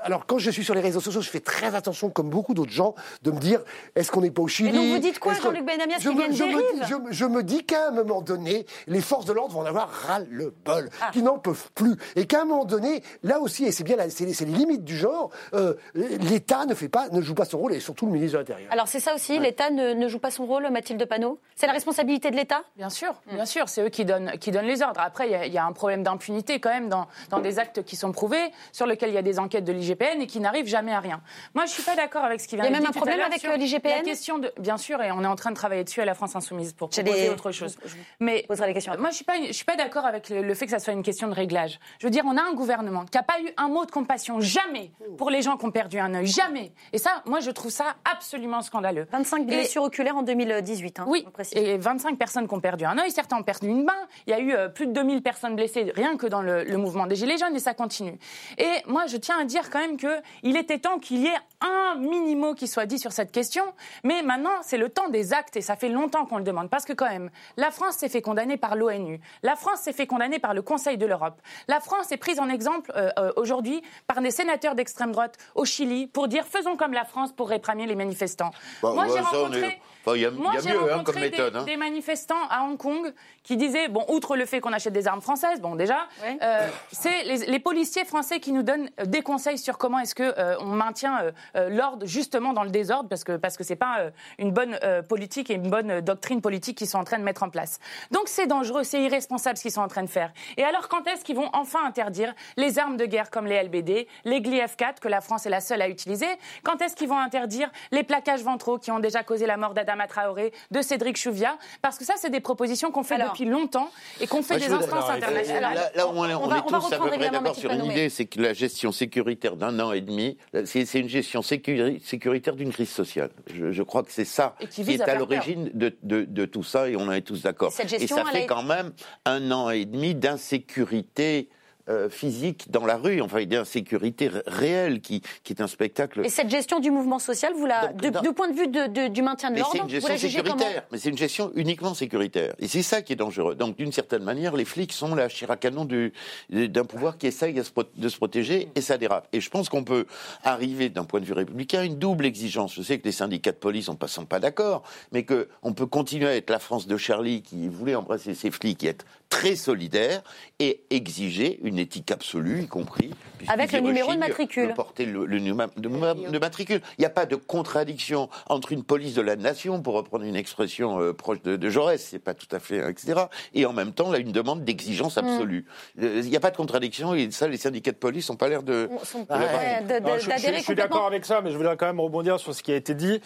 Alors, 0.03 0.25
quand 0.25 0.37
je 0.37 0.51
suis 0.51 0.63
sur 0.63 0.73
les 0.75 0.81
réseaux 0.81 0.99
sociaux, 1.01 1.21
je 1.21 1.29
fais 1.29 1.39
très 1.39 1.75
attention, 1.75 2.09
comme 2.09 2.29
beaucoup 2.29 2.53
d'autres 2.53 2.71
gens, 2.71 2.95
de 3.23 3.31
me 3.31 3.39
dire 3.39 3.61
est-ce 3.95 4.11
qu'on 4.11 4.21
n'est 4.21 4.31
pas 4.31 4.41
au 4.41 4.47
Chili 4.47 4.71
donc 4.71 4.85
vous 4.87 4.97
dites 4.99 5.19
quoi, 5.19 5.33
Jean-Luc 5.33 5.65
Benamias, 5.65 5.97
Je 5.99 6.09
me- 6.09 6.31
je 6.31 6.43
me 6.43 6.85
je 6.85 6.95
me- 6.95 7.11
Je 7.11 7.25
me 7.25 7.43
dis 7.43 7.65
qu'à 7.65 7.87
un 7.87 7.91
moment 7.91 8.21
donné, 8.21 8.65
les 8.87 9.01
forces 9.01 9.25
de 9.25 9.33
l'ordre 9.33 9.53
vont 9.53 9.61
en 9.61 9.65
avoir 9.65 9.89
ras-le-bol, 9.89 10.89
Ah. 11.01 11.09
qu'ils 11.11 11.23
n'en 11.23 11.37
peuvent 11.39 11.69
plus. 11.75 11.95
Et 12.15 12.25
qu'à 12.25 12.41
un 12.41 12.45
moment 12.45 12.65
donné, 12.65 13.03
là 13.23 13.39
aussi, 13.39 13.65
et 13.65 13.71
c'est 13.71 13.83
bien 13.83 13.97
c'est 14.09 14.25
les, 14.25 14.45
limites 14.51 14.83
du 14.83 14.97
genre, 14.97 15.29
euh, 15.53 15.73
l'État 15.95 16.65
ne, 16.65 16.73
fait 16.73 16.89
pas, 16.89 17.09
ne 17.09 17.21
joue 17.21 17.33
pas 17.35 17.45
son 17.45 17.57
rôle, 17.57 17.73
et 17.73 17.79
surtout 17.79 18.05
le 18.05 18.11
ministre 18.11 18.33
de 18.33 18.39
l'Intérieur. 18.39 18.71
Alors 18.71 18.87
c'est 18.87 18.99
ça 18.99 19.13
aussi, 19.15 19.37
l'État 19.39 19.69
ne, 19.69 19.93
ne 19.93 20.07
joue 20.07 20.19
pas 20.19 20.31
son 20.31 20.45
rôle, 20.45 20.69
Mathilde 20.69 21.03
Panot? 21.05 21.39
C'est 21.55 21.67
la 21.67 21.73
responsabilité 21.73 22.31
de 22.31 22.35
l'État? 22.35 22.63
Bien 22.77 22.89
sûr, 22.89 23.13
bien 23.31 23.45
sûr, 23.45 23.67
c'est 23.69 23.81
eux 23.83 23.89
qui 23.89 24.05
donnent, 24.05 24.31
qui 24.39 24.51
donnent 24.51 24.65
les 24.67 24.81
ordres. 24.81 24.99
Après, 25.01 25.27
il 25.27 25.31
y 25.31 25.35
a- 25.35 25.45
il 25.45 25.53
y, 25.53 25.57
a 25.57 25.65
un 25.65 25.71
problème 25.73 26.03
d'impunité 26.03 26.59
quand 26.59 26.69
même 26.69 26.89
dans, 26.89 27.07
dans 27.29 27.39
des 27.39 27.59
actes 27.59 27.83
qui 27.83 27.95
sont 27.95 28.11
prouvés, 28.11 28.51
sur 28.71 28.85
lesquels 28.85 29.09
il 29.09 29.15
y 29.15 29.17
a 29.17 29.21
des 29.21 29.39
enquêtes 29.39 29.63
de 29.65 29.73
l'IGPN 29.79 30.21
et 30.21 30.27
qui 30.27 30.39
n'arrivent 30.39 30.67
jamais 30.67 30.93
à 30.93 30.99
rien. 30.99 31.21
Moi, 31.55 31.65
je 31.65 31.71
suis 31.71 31.83
pas 31.83 31.95
d'accord 31.95 32.23
avec 32.23 32.39
ce 32.41 32.47
qui 32.47 32.55
vient 32.55 32.65
Il 32.65 32.67
y 32.67 32.69
a 32.69 32.71
d'être 32.71 32.83
même 32.83 32.91
dit 32.91 32.97
un 32.97 33.01
problème 33.01 33.19
avec, 33.21 33.43
euh, 33.45 33.55
l'IGPN 33.57 33.89
La 33.97 34.01
question 34.03 34.37
de, 34.39 34.51
bien 34.59 34.77
sûr, 34.77 35.01
et 35.01 35.11
on 35.11 35.23
est 35.23 35.27
en 35.27 35.35
train 35.35 35.49
de 35.51 35.55
travailler 35.55 35.83
dessus 35.83 36.01
à 36.01 36.05
la 36.05 36.13
France 36.13 36.35
Insoumise 36.35 36.73
pour 36.73 36.89
proposer 36.89 37.23
des- 37.23 37.29
autre 37.29 37.51
chose. 37.51 37.77
je- 37.83 37.89
vous 37.89 37.95
Mais 38.19 38.43
poserai 38.47 38.67
les 38.67 38.73
questions 38.73 38.93
moi, 38.99 39.09
je 39.09 39.15
suis 39.15 39.25
pas, 39.25 39.33
je 39.45 39.51
suis 39.51 39.65
pas 39.65 39.75
d'accord 39.75 40.05
avec 40.05 40.29
le, 40.29 40.41
le 40.41 40.53
fait 40.53 40.65
que 40.65 40.71
ça 40.71 40.79
soit 40.79 40.93
une 40.93 41.03
question 41.03 41.27
de 41.27 41.33
réglage. 41.33 41.79
Je 41.99 42.07
veux 42.07 42.11
dire, 42.11 42.23
on 42.27 42.37
a 42.37 42.41
un 42.41 42.53
gouvernement 42.53 43.05
qui 43.05 43.17
n'a 43.17 43.23
pas 43.23 43.39
eu 43.41 43.49
un 43.57 43.67
mot 43.69 43.85
de 43.85 43.91
compassion 43.91 44.39
jamais 44.41 44.91
pour 45.17 45.29
les 45.29 45.41
gens 45.41 45.57
qui 45.57 45.65
ont 45.65 45.71
perdu 45.71 45.99
un 45.99 46.13
œil, 46.13 46.25
jamais. 46.27 46.71
Et 46.93 46.97
ça, 46.97 47.21
moi, 47.25 47.39
je 47.39 47.51
trouve 47.51 47.71
ça 47.71 47.95
absolument 48.11 48.61
scandaleux. 48.61 49.07
25 49.11 49.41
Et- 49.43 49.45
blessures 49.45 49.83
oculaires 49.83 50.17
en 50.17 50.23
2018. 50.23 50.99
hein, 50.99 51.05
oui, 51.07 51.25
et 51.53 51.77
25 51.77 52.17
personnes 52.17 52.47
qui 52.47 52.53
ont 52.53 52.59
perdu 52.59 52.85
un 52.85 52.97
œil, 52.97 53.11
certains 53.11 53.37
ont 53.37 53.43
perdu 53.43 53.67
une 53.67 53.83
main. 53.83 54.07
Il 54.27 54.31
y 54.31 54.33
a 54.33 54.39
eu 54.39 54.53
euh, 54.53 54.67
plus 54.69 54.87
de 54.87 54.91
2000 54.93 55.21
personnes 55.21 55.55
blessées 55.55 55.91
rien 55.95 56.17
que 56.17 56.27
dans 56.27 56.41
le, 56.41 56.63
le 56.63 56.77
mouvement 56.77 57.07
des 57.07 57.15
Gilets 57.15 57.37
jaunes 57.37 57.55
et 57.55 57.59
ça 57.59 57.73
continue. 57.73 58.17
Et 58.57 58.69
moi, 58.87 59.05
je 59.07 59.17
tiens 59.17 59.37
à 59.39 59.45
dire 59.45 59.58
quand 59.69 59.79
même 59.79 59.97
qu'il 59.97 60.55
était 60.55 60.79
temps 60.79 60.99
qu'il 60.99 61.19
y 61.19 61.27
ait 61.27 61.37
un 61.61 61.95
minimum 61.95 62.55
qui 62.55 62.67
soit 62.67 62.85
dit 62.85 62.99
sur 62.99 63.11
cette 63.11 63.31
question. 63.31 63.63
Mais 64.03 64.21
maintenant, 64.21 64.53
c'est 64.61 64.77
le 64.77 64.89
temps 64.89 65.09
des 65.09 65.33
actes 65.33 65.57
et 65.57 65.61
ça 65.61 65.75
fait 65.75 65.89
longtemps 65.89 66.25
qu'on 66.25 66.37
le 66.37 66.43
demande. 66.43 66.69
Parce 66.69 66.85
que 66.85 66.93
quand 66.93 67.09
même, 67.09 67.29
la 67.57 67.71
France 67.71 67.95
s'est 67.95 68.09
fait 68.09 68.21
condamner 68.21 68.57
par 68.57 68.75
l'ONU. 68.75 69.19
La 69.43 69.55
France 69.55 69.81
s'est 69.81 69.93
fait 69.93 70.07
condamner 70.07 70.39
par 70.39 70.53
le 70.53 70.61
Conseil 70.61 70.97
de 70.97 71.05
l'Europe. 71.05 71.41
La 71.67 71.79
France 71.79 72.11
est 72.11 72.17
prise 72.17 72.39
en 72.39 72.49
exemple 72.49 72.91
euh, 72.95 73.09
euh, 73.19 73.31
aujourd'hui 73.35 73.81
par 74.07 74.21
des 74.21 74.31
sénateurs 74.31 74.75
d'extrême 74.75 75.11
droite 75.11 75.37
au 75.55 75.65
Chili 75.65 76.07
pour 76.07 76.27
dire 76.27 76.45
faisons 76.45 76.77
comme 76.77 76.93
la 76.93 77.05
France 77.05 77.33
pour 77.33 77.49
réprimer 77.49 77.85
les 77.85 77.95
manifestants. 77.95 78.51
Bah, 78.81 78.93
moi, 78.93 79.07
j'ai 79.07 79.19
rencontré... 79.19 79.81
enfin, 80.05 80.15
il 80.15 80.21
y 80.21 80.25
a- 80.25 80.31
Moi, 80.31 80.51
il 80.53 80.55
y 80.55 80.57
a 80.57 80.61
j'ai 80.61 80.77
mieux, 80.77 80.91
hein, 80.91 80.97
rencontré 80.97 81.13
comme 81.13 81.21
des- 81.21 81.29
méthode, 81.29 81.55
hein. 81.55 81.63
des 81.63 81.77
manifestants 81.77 82.47
à 82.49 82.63
Hong 82.63 82.77
Kong 82.77 83.13
qui 83.43 83.57
disaient, 83.57 83.87
bon, 83.87 84.05
outre 84.09 84.35
le 84.35 84.45
fait 84.45 84.59
qu'on 84.59 84.73
achète 84.73 84.93
des 84.93 85.07
armes 85.07 85.21
françaises, 85.21 85.59
bon 85.61 85.75
déjà, 85.75 86.07
Ouais. 86.23 86.37
euh, 86.41 86.67
c'est 86.91 87.23
les, 87.23 87.37
les 87.47 87.59
policiers 87.59 88.05
français 88.05 88.39
qui 88.39 88.51
nous 88.51 88.63
donnent 88.63 88.89
euh, 88.99 89.05
des 89.05 89.21
conseils 89.21 89.57
sur 89.57 89.77
comment 89.77 89.99
est-ce 89.99 90.13
que 90.15 90.23
euh, 90.37 90.55
on 90.59 90.65
maintient 90.67 91.31
euh, 91.55 91.69
l'ordre 91.69 92.05
justement 92.05 92.53
dans 92.53 92.63
le 92.63 92.69
désordre, 92.69 93.09
parce 93.09 93.23
que 93.23 93.37
parce 93.37 93.57
que 93.57 93.63
c'est 93.63 93.75
pas 93.75 93.99
euh, 93.99 94.11
une 94.37 94.51
bonne 94.51 94.77
euh, 94.83 95.01
politique 95.01 95.49
et 95.49 95.55
une 95.55 95.69
bonne 95.69 95.91
euh, 95.91 96.01
doctrine 96.01 96.41
politique 96.41 96.77
qu'ils 96.77 96.87
sont 96.87 96.99
en 96.99 97.03
train 97.03 97.17
de 97.17 97.23
mettre 97.23 97.43
en 97.43 97.49
place. 97.49 97.79
Donc 98.11 98.23
c'est 98.27 98.47
dangereux, 98.47 98.83
c'est 98.83 99.01
irresponsable 99.01 99.57
ce 99.57 99.63
qu'ils 99.63 99.71
sont 99.71 99.81
en 99.81 99.87
train 99.87 100.03
de 100.03 100.09
faire. 100.09 100.31
Et 100.57 100.63
alors 100.63 100.87
quand 100.89 101.07
est-ce 101.07 101.23
qu'ils 101.25 101.35
vont 101.35 101.49
enfin 101.53 101.83
interdire 101.85 102.33
les 102.57 102.77
armes 102.79 102.97
de 102.97 103.05
guerre 103.05 103.29
comme 103.31 103.45
les 103.47 103.55
LBD, 103.63 104.07
les 104.25 104.41
Gli 104.41 104.59
F4 104.59 104.99
que 105.01 105.07
la 105.07 105.21
France 105.21 105.45
est 105.45 105.49
la 105.49 105.61
seule 105.61 105.81
à 105.81 105.89
utiliser? 105.89 106.27
Quand 106.63 106.81
est-ce 106.81 106.95
qu'ils 106.95 107.09
vont 107.09 107.19
interdire 107.19 107.69
les 107.91 108.03
plaquages 108.03 108.43
ventraux 108.43 108.77
qui 108.77 108.91
ont 108.91 108.99
déjà 108.99 109.23
causé 109.23 109.45
la 109.45 109.57
mort 109.57 109.73
d'Adama 109.89 110.07
Traoré, 110.07 110.51
de 110.71 110.81
Cédric 110.81 111.17
Chouviat 111.17 111.57
Parce 111.81 111.97
que 111.97 112.05
ça, 112.05 112.13
c'est 112.17 112.29
des 112.29 112.39
propositions 112.39 112.91
qu'on 112.91 113.03
fait 113.03 113.15
Alors. 113.15 113.31
depuis 113.31 113.45
longtemps 113.45 113.89
et 114.21 114.27
qu'on 114.27 114.43
fait 114.43 114.57
des 114.59 114.67
veux- 114.67 114.75
instances 114.75 114.93
alors, 115.05 115.09
internationales. 115.11 115.73
Là, 115.75 115.91
là 115.95 116.07
où 116.07 116.11
on, 116.13 116.25
est- 116.29 116.33
On 116.35 116.43
on 116.43 116.47
va- 116.47 116.57
est 116.57 116.61
on 116.65 116.69
va 116.69 116.77
tous 116.79 116.85
à 116.85 116.89
peu 116.89 116.95
reprendre 116.95 117.07
près 117.07 117.15
évidemment 117.15 117.41
d'accord 117.41 117.55
sur 117.55 117.71
une 117.71 117.85
idée, 117.85 118.09
c'est 118.09 118.25
que 118.25 118.39
la 118.41 118.53
gestion 118.53 118.91
sécuritaire 118.91 119.55
d'un 119.55 119.79
an 119.79 119.91
et 119.91 120.01
demi, 120.01 120.37
c'est 120.65 120.83
une 120.99 121.09
gestion 121.09 121.41
sécuri- 121.41 121.99
sécuritaire 122.05 122.55
d'une 122.55 122.71
crise 122.71 122.89
sociale. 122.89 123.31
Je, 123.53 123.71
je 123.71 123.83
crois 123.83 124.03
que 124.03 124.11
c'est 124.11 124.25
ça 124.25 124.55
Et 124.59 124.67
qui 124.67 124.81
est 124.91 125.01
à 125.01 125.15
l'origine 125.15 125.71
de, 125.73 125.95
de- 126.03 126.25
de 126.25 126.45
tout 126.45 126.63
ça, 126.63 126.87
et 126.89 126.95
on 126.95 127.01
en 127.07 127.11
est 127.11 127.21
tous 127.21 127.41
d'accord. 127.41 127.69
Et 127.69 127.71
cette 127.71 127.87
Et 127.93 127.99
gestion, 127.99 128.17
ça 128.17 128.25
fait 128.25 128.45
quand 128.45 128.63
même 128.63 128.91
un 129.25 129.51
an 129.51 129.69
et 129.71 129.85
demi 129.85 130.13
d'insécurité 130.15 131.49
euh, 131.89 132.09
physique 132.09 132.69
dans 132.69 132.85
la 132.85 132.97
rue, 132.97 133.21
enfin 133.21 133.43
d'insécurité 133.45 134.27
ré- 134.27 134.41
réelle, 134.45 135.01
qui, 135.01 135.21
qui 135.43 135.53
est 135.53 135.61
un 135.61 135.67
spectacle 135.67 136.21
Et 136.25 136.29
cette 136.29 136.49
gestion 136.49 136.79
du 136.79 136.91
mouvement 136.91 137.19
social, 137.19 137.53
vous 137.55 137.65
la, 137.65 137.87
Donc, 137.87 138.01
de- 138.01 138.09
dans- 138.09 138.21
du 138.21 138.31
point 138.33 138.49
de 138.49 138.55
vue 138.55 138.67
de- 138.67 138.87
de- 138.87 139.07
du 139.07 139.21
maintien 139.21 139.51
de 139.51 139.59
l'ordre, 139.59 139.75
une 139.75 139.99
vous 139.99 140.07
la 140.07 140.15
gestion 140.15 140.17
jugez 140.29 140.43
comment 140.43 140.57
sécuritaire. 140.57 140.83
Mais 140.91 140.97
c'est 140.97 141.09
une 141.09 141.17
gestion 141.17 141.51
uniquement 141.55 141.93
sécuritaire. 141.93 142.53
Et 142.59 142.67
c'est 142.67 142.83
ça 142.83 143.01
qui 143.01 143.13
est 143.13 143.15
dangereux. 143.15 143.55
Donc, 143.55 143.75
d'une 143.77 143.91
certaine 143.91 144.23
manière, 144.23 144.55
les 144.55 144.65
flics 144.65 144.93
sont 144.93 145.15
la 145.15 145.29
chiracanon 145.29 145.85
du- 145.85 146.13
d'un 146.49 146.85
pouvoir 146.85 147.17
qui 147.17 147.27
essaye 147.27 147.53
de 147.53 147.63
se, 147.63 148.17
protéger 148.17 148.69
et 148.75 148.81
ça 148.81 148.97
dérape. 148.97 149.27
Et 149.33 149.41
je 149.41 149.49
pense 149.49 149.69
qu'on 149.69 149.83
peut 149.83 150.05
arriver, 150.43 150.89
d'un 150.89 151.03
point 151.03 151.19
de 151.19 151.25
vue 151.25 151.33
républicain, 151.33 151.79
à 151.81 151.83
une 151.85 151.97
double 151.97 152.25
exigence. 152.25 152.73
Je 152.75 152.81
sais 152.81 152.99
que 152.99 153.05
les 153.05 153.11
syndicats 153.11 153.51
de 153.51 153.57
police 153.57 153.89
ne 153.89 154.07
sont 154.07 154.25
pas 154.25 154.39
d'accord, 154.39 154.83
mais 155.11 155.25
qu'on 155.25 155.73
peut 155.73 155.85
continuer 155.85 156.27
à 156.27 156.35
être 156.35 156.49
la 156.49 156.59
France 156.59 156.87
de 156.87 156.97
Charlie 156.97 157.41
qui 157.41 157.67
voulait 157.67 157.95
embrasser 157.95 158.33
ses 158.33 158.51
flics 158.51 158.83
et 158.83 158.87
être 158.89 159.05
très 159.29 159.55
solidaire 159.55 160.21
et 160.59 160.81
exiger 160.89 161.59
une 161.63 161.77
éthique 161.77 162.09
absolue, 162.11 162.63
y 162.63 162.67
compris. 162.67 163.11
Avec 163.47 163.71
le 163.71 163.79
numéro 163.79 164.11
de 164.13 164.17
matricule. 164.17 164.73
porter 164.73 165.05
le, 165.05 165.25
le 165.25 165.37
numéro 165.39 165.69
de, 165.77 166.29
de 166.29 166.39
matricule. 166.39 166.81
Il 166.97 167.01
n'y 167.01 167.05
a 167.05 167.11
pas 167.11 167.25
de 167.27 167.35
contradiction 167.35 168.27
entre 168.49 168.71
une 168.71 168.83
police 168.83 169.13
de 169.13 169.21
la 169.21 169.35
nation, 169.35 169.81
pour 169.81 169.93
reprendre 169.93 170.25
une 170.25 170.35
expression 170.35 170.99
euh, 170.99 171.13
proche 171.13 171.41
de, 171.43 171.55
de 171.55 171.69
Jaurès, 171.69 172.03
c'est 172.03 172.19
pas 172.19 172.33
tout 172.33 172.47
à 172.51 172.59
fait, 172.59 172.77
etc. 172.89 173.21
Et 173.53 173.65
en 173.67 173.71
même 173.73 173.93
temps, 173.93 174.11
là, 174.11 174.17
une 174.17 174.31
demande 174.31 174.63
d'exigence 174.65 175.15
Mm. 175.17 175.19
absolue. 175.25 175.65
Euh, 176.01 176.21
Il 176.23 176.29
n'y 176.29 176.35
a 176.35 176.39
pas 176.41 176.51
de 176.51 176.57
contradiction 176.57 177.13
et 177.13 177.29
ça, 177.31 177.47
les 177.47 177.57
syndicats 177.57 177.91
de 177.91 177.97
police 177.97 178.29
n'ont 178.29 178.35
pas 178.35 178.49
l'air 178.49 178.63
de. 178.63 178.89
Sont- 179.03 179.19
Ouais. 179.29 179.35
ouais, 179.37 179.81
de- 179.83 179.87
de- 179.87 179.93
Alors, 180.05 180.15
je- 180.17 180.23
je, 180.23 180.29
d'adhérer 180.29 180.57
je 180.57 180.63
suis 180.63 180.75
d'accord 180.75 181.05
avec 181.05 181.23
ça, 181.25 181.41
mais 181.41 181.51
je 181.51 181.57
voudrais 181.57 181.77
quand 181.77 181.85
même 181.85 181.99
rebondir 181.99 182.39
sur 182.39 182.53
ce 182.53 182.63
qui 182.63 182.71
a 182.71 182.75
été 182.75 182.93
dit. 182.95 183.21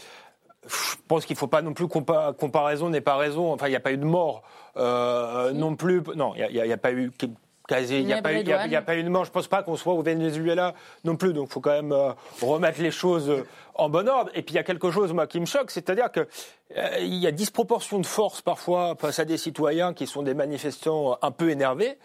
Je 0.67 0.95
pense 1.07 1.25
qu'il 1.25 1.33
ne 1.33 1.39
faut 1.39 1.47
pas 1.47 1.61
non 1.61 1.73
plus 1.73 1.85
compa- 1.85 2.33
comparaison 2.35 2.89
n'est 2.89 3.01
pas 3.01 3.15
raison. 3.17 3.51
Enfin, 3.51 3.67
il 3.67 3.71
n'y 3.71 3.75
a 3.75 3.81
pas 3.81 3.91
eu 3.91 3.97
de 3.97 4.05
mort 4.05 4.43
euh, 4.77 5.51
non 5.51 5.75
plus. 5.75 6.01
Non, 6.15 6.33
il 6.35 6.53
n'y 6.53 6.71
a, 6.71 6.77
pas 6.77 6.91
eu 6.93 7.11
quasi, 7.67 7.99
il 7.99 8.05
n'y 8.05 8.13
a, 8.13 8.21
pas 8.21 8.33
eu- 8.33 8.43
de 9.03 9.09
mort. 9.09 9.23
Je 9.23 9.29
ne 9.29 9.33
pense 9.33 9.47
pas 9.47 9.63
qu'on 9.63 9.75
soit 9.75 9.93
au 9.93 10.01
Venezuela 10.01 10.73
non 11.03 11.15
plus. 11.15 11.33
Donc, 11.33 11.47
il 11.49 11.53
faut 11.53 11.61
quand 11.61 11.71
même 11.71 11.91
euh, 11.91 12.11
remettre 12.41 12.81
les 12.81 12.91
choses 12.91 13.31
en 13.75 13.89
bon 13.89 14.07
ordre. 14.07 14.31
Et 14.35 14.41
puis, 14.41 14.53
il 14.53 14.57
y 14.57 14.59
a 14.59 14.63
quelque 14.63 14.91
chose 14.91 15.13
moi 15.13 15.27
qui 15.27 15.39
me 15.39 15.45
choque, 15.45 15.71
c'est-à-dire 15.71 16.11
que 16.11 16.27
euh, 16.77 16.89
il 16.99 17.15
y 17.15 17.27
a 17.27 17.31
disproportion 17.31 17.99
de 17.99 18.05
force 18.05 18.41
parfois 18.41 18.95
face 18.99 19.19
à 19.19 19.25
des 19.25 19.37
citoyens 19.37 19.93
qui 19.93 20.07
sont 20.07 20.23
des 20.23 20.33
manifestants 20.33 21.17
un 21.21 21.31
peu 21.31 21.49
énervés. 21.49 21.97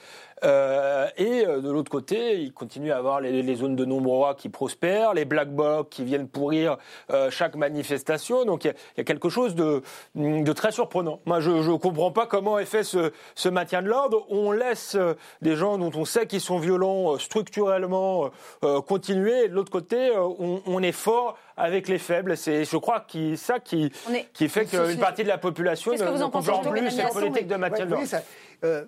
Euh, 0.45 1.09
et 1.17 1.45
euh, 1.47 1.61
de 1.61 1.69
l'autre 1.71 1.91
côté, 1.91 2.39
il 2.41 2.53
continue 2.53 2.93
à 2.93 2.99
avoir 2.99 3.21
les, 3.21 3.43
les 3.43 3.55
zones 3.57 3.75
de 3.75 3.85
non-droit 3.85 4.35
qui 4.37 4.49
prospèrent, 4.49 5.13
les 5.15 5.25
black 5.25 5.51
blocs 5.53 5.89
qui 5.91 6.05
viennent 6.05 6.29
pourrir 6.29 6.77
euh, 7.11 7.29
chaque 7.31 7.57
manifestation. 7.57 8.45
Donc 8.45 8.65
il 8.65 8.69
y, 8.69 8.71
a- 8.71 8.75
il 8.97 8.99
y 8.99 9.01
a 9.01 9.05
quelque 9.05 9.31
chose 9.31 9.57
de, 9.57 9.83
de 10.15 10.53
très 10.53 10.71
surprenant. 10.71 11.19
Moi, 11.27 11.41
je 11.41 11.51
ne 11.51 11.77
comprends 11.77 12.13
pas 12.13 12.27
comment 12.27 12.57
est 12.61 12.67
fait 12.67 12.85
ce, 12.85 13.13
ce 13.35 13.49
maintien 13.49 13.83
de 13.83 13.89
l'ordre. 13.89 14.27
On 14.29 14.53
laisse 14.53 14.95
euh, 14.95 15.15
des 15.43 15.57
gens 15.57 15.77
dont 15.77 15.91
on 15.97 16.05
sait 16.05 16.27
qu'ils 16.29 16.41
sont 16.41 16.59
violents 16.59 17.19
structurellement 17.19 18.31
euh, 18.65 18.81
continuer. 18.81 19.45
Et 19.45 19.49
de 19.49 19.55
l'autre 19.55 19.73
côté, 19.73 20.13
on, 20.17 20.63
on 20.67 20.83
est 20.85 20.93
fort 20.93 21.37
avec 21.59 21.89
les 21.89 21.99
faibles. 21.99 22.37
C'est, 22.37 22.65
je 22.65 22.77
crois, 22.77 23.01
qui, 23.01 23.37
ça 23.37 23.59
qui, 23.61 23.87
est- 23.87 24.33
qui 24.33 24.49
fait 24.49 24.65
qu'une 24.67 24.99
partie 24.99 25.23
de 25.25 25.29
la 25.29 25.39
population 25.39 25.93
ne, 25.93 25.99
que 25.99 26.05
vous 26.05 26.19
ne 26.19 26.23
en 26.23 26.31
pensez, 26.31 26.51
comprend 26.51 26.71
plus 26.71 26.91
cette 26.91 27.13
politique 27.13 27.47
de 27.49 27.57
maintien 27.57 27.87
Ouais, 27.91 28.07
ça, 28.07 28.23
euh, 28.65 28.85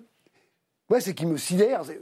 moi, 0.89 0.99
ce 1.01 1.11
qui 1.11 1.25
me 1.25 1.37
sidère, 1.37 1.83
c'est- 1.85 1.99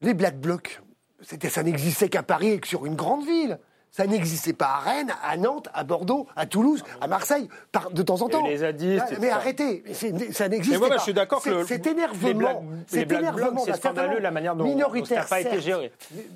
les 0.00 0.14
Black 0.14 0.38
Blocs, 0.38 0.80
c'était, 1.20 1.48
ça 1.48 1.62
n'existait 1.62 2.08
qu'à 2.08 2.22
Paris 2.22 2.50
et 2.52 2.60
que 2.60 2.68
sur 2.68 2.86
une 2.86 2.94
grande 2.94 3.24
ville. 3.26 3.58
Ça 3.98 4.06
n'existait 4.06 4.52
pas 4.52 4.66
à 4.66 4.78
Rennes, 4.78 5.12
à 5.24 5.36
Nantes, 5.36 5.68
à 5.74 5.82
Bordeaux, 5.82 6.28
à 6.36 6.46
Toulouse, 6.46 6.84
à 7.00 7.08
Marseille, 7.08 7.48
par, 7.72 7.90
de 7.90 8.00
temps 8.02 8.22
en 8.22 8.28
temps. 8.28 8.46
les 8.46 8.58
zadistes 8.58 9.04
Ah, 9.10 9.14
mais 9.20 9.30
ça. 9.30 9.34
arrêtez, 9.34 9.82
c'est- 9.92 10.32
ça 10.32 10.48
n'existe 10.48 10.74
Mais 10.74 10.78
moi, 10.78 10.88
pas. 10.90 10.98
je 10.98 11.02
suis 11.02 11.14
d'accord 11.14 11.42
que 11.42 11.64
C'est- 11.64 11.84
énervement, 11.84 12.62
Black 12.92 13.10
énervement 13.12 13.64
c'est 13.64 13.74
scandaleux 13.74 14.20
la 14.20 14.30
manière 14.30 14.54
dont- 14.54 14.62
dont 14.62 14.70
ça 14.70 14.74
minoritaire, 14.76 15.18
n'a 15.22 15.24
pas 15.24 15.40
été 15.40 15.50
certes, 15.50 15.62
géré. 15.62 15.92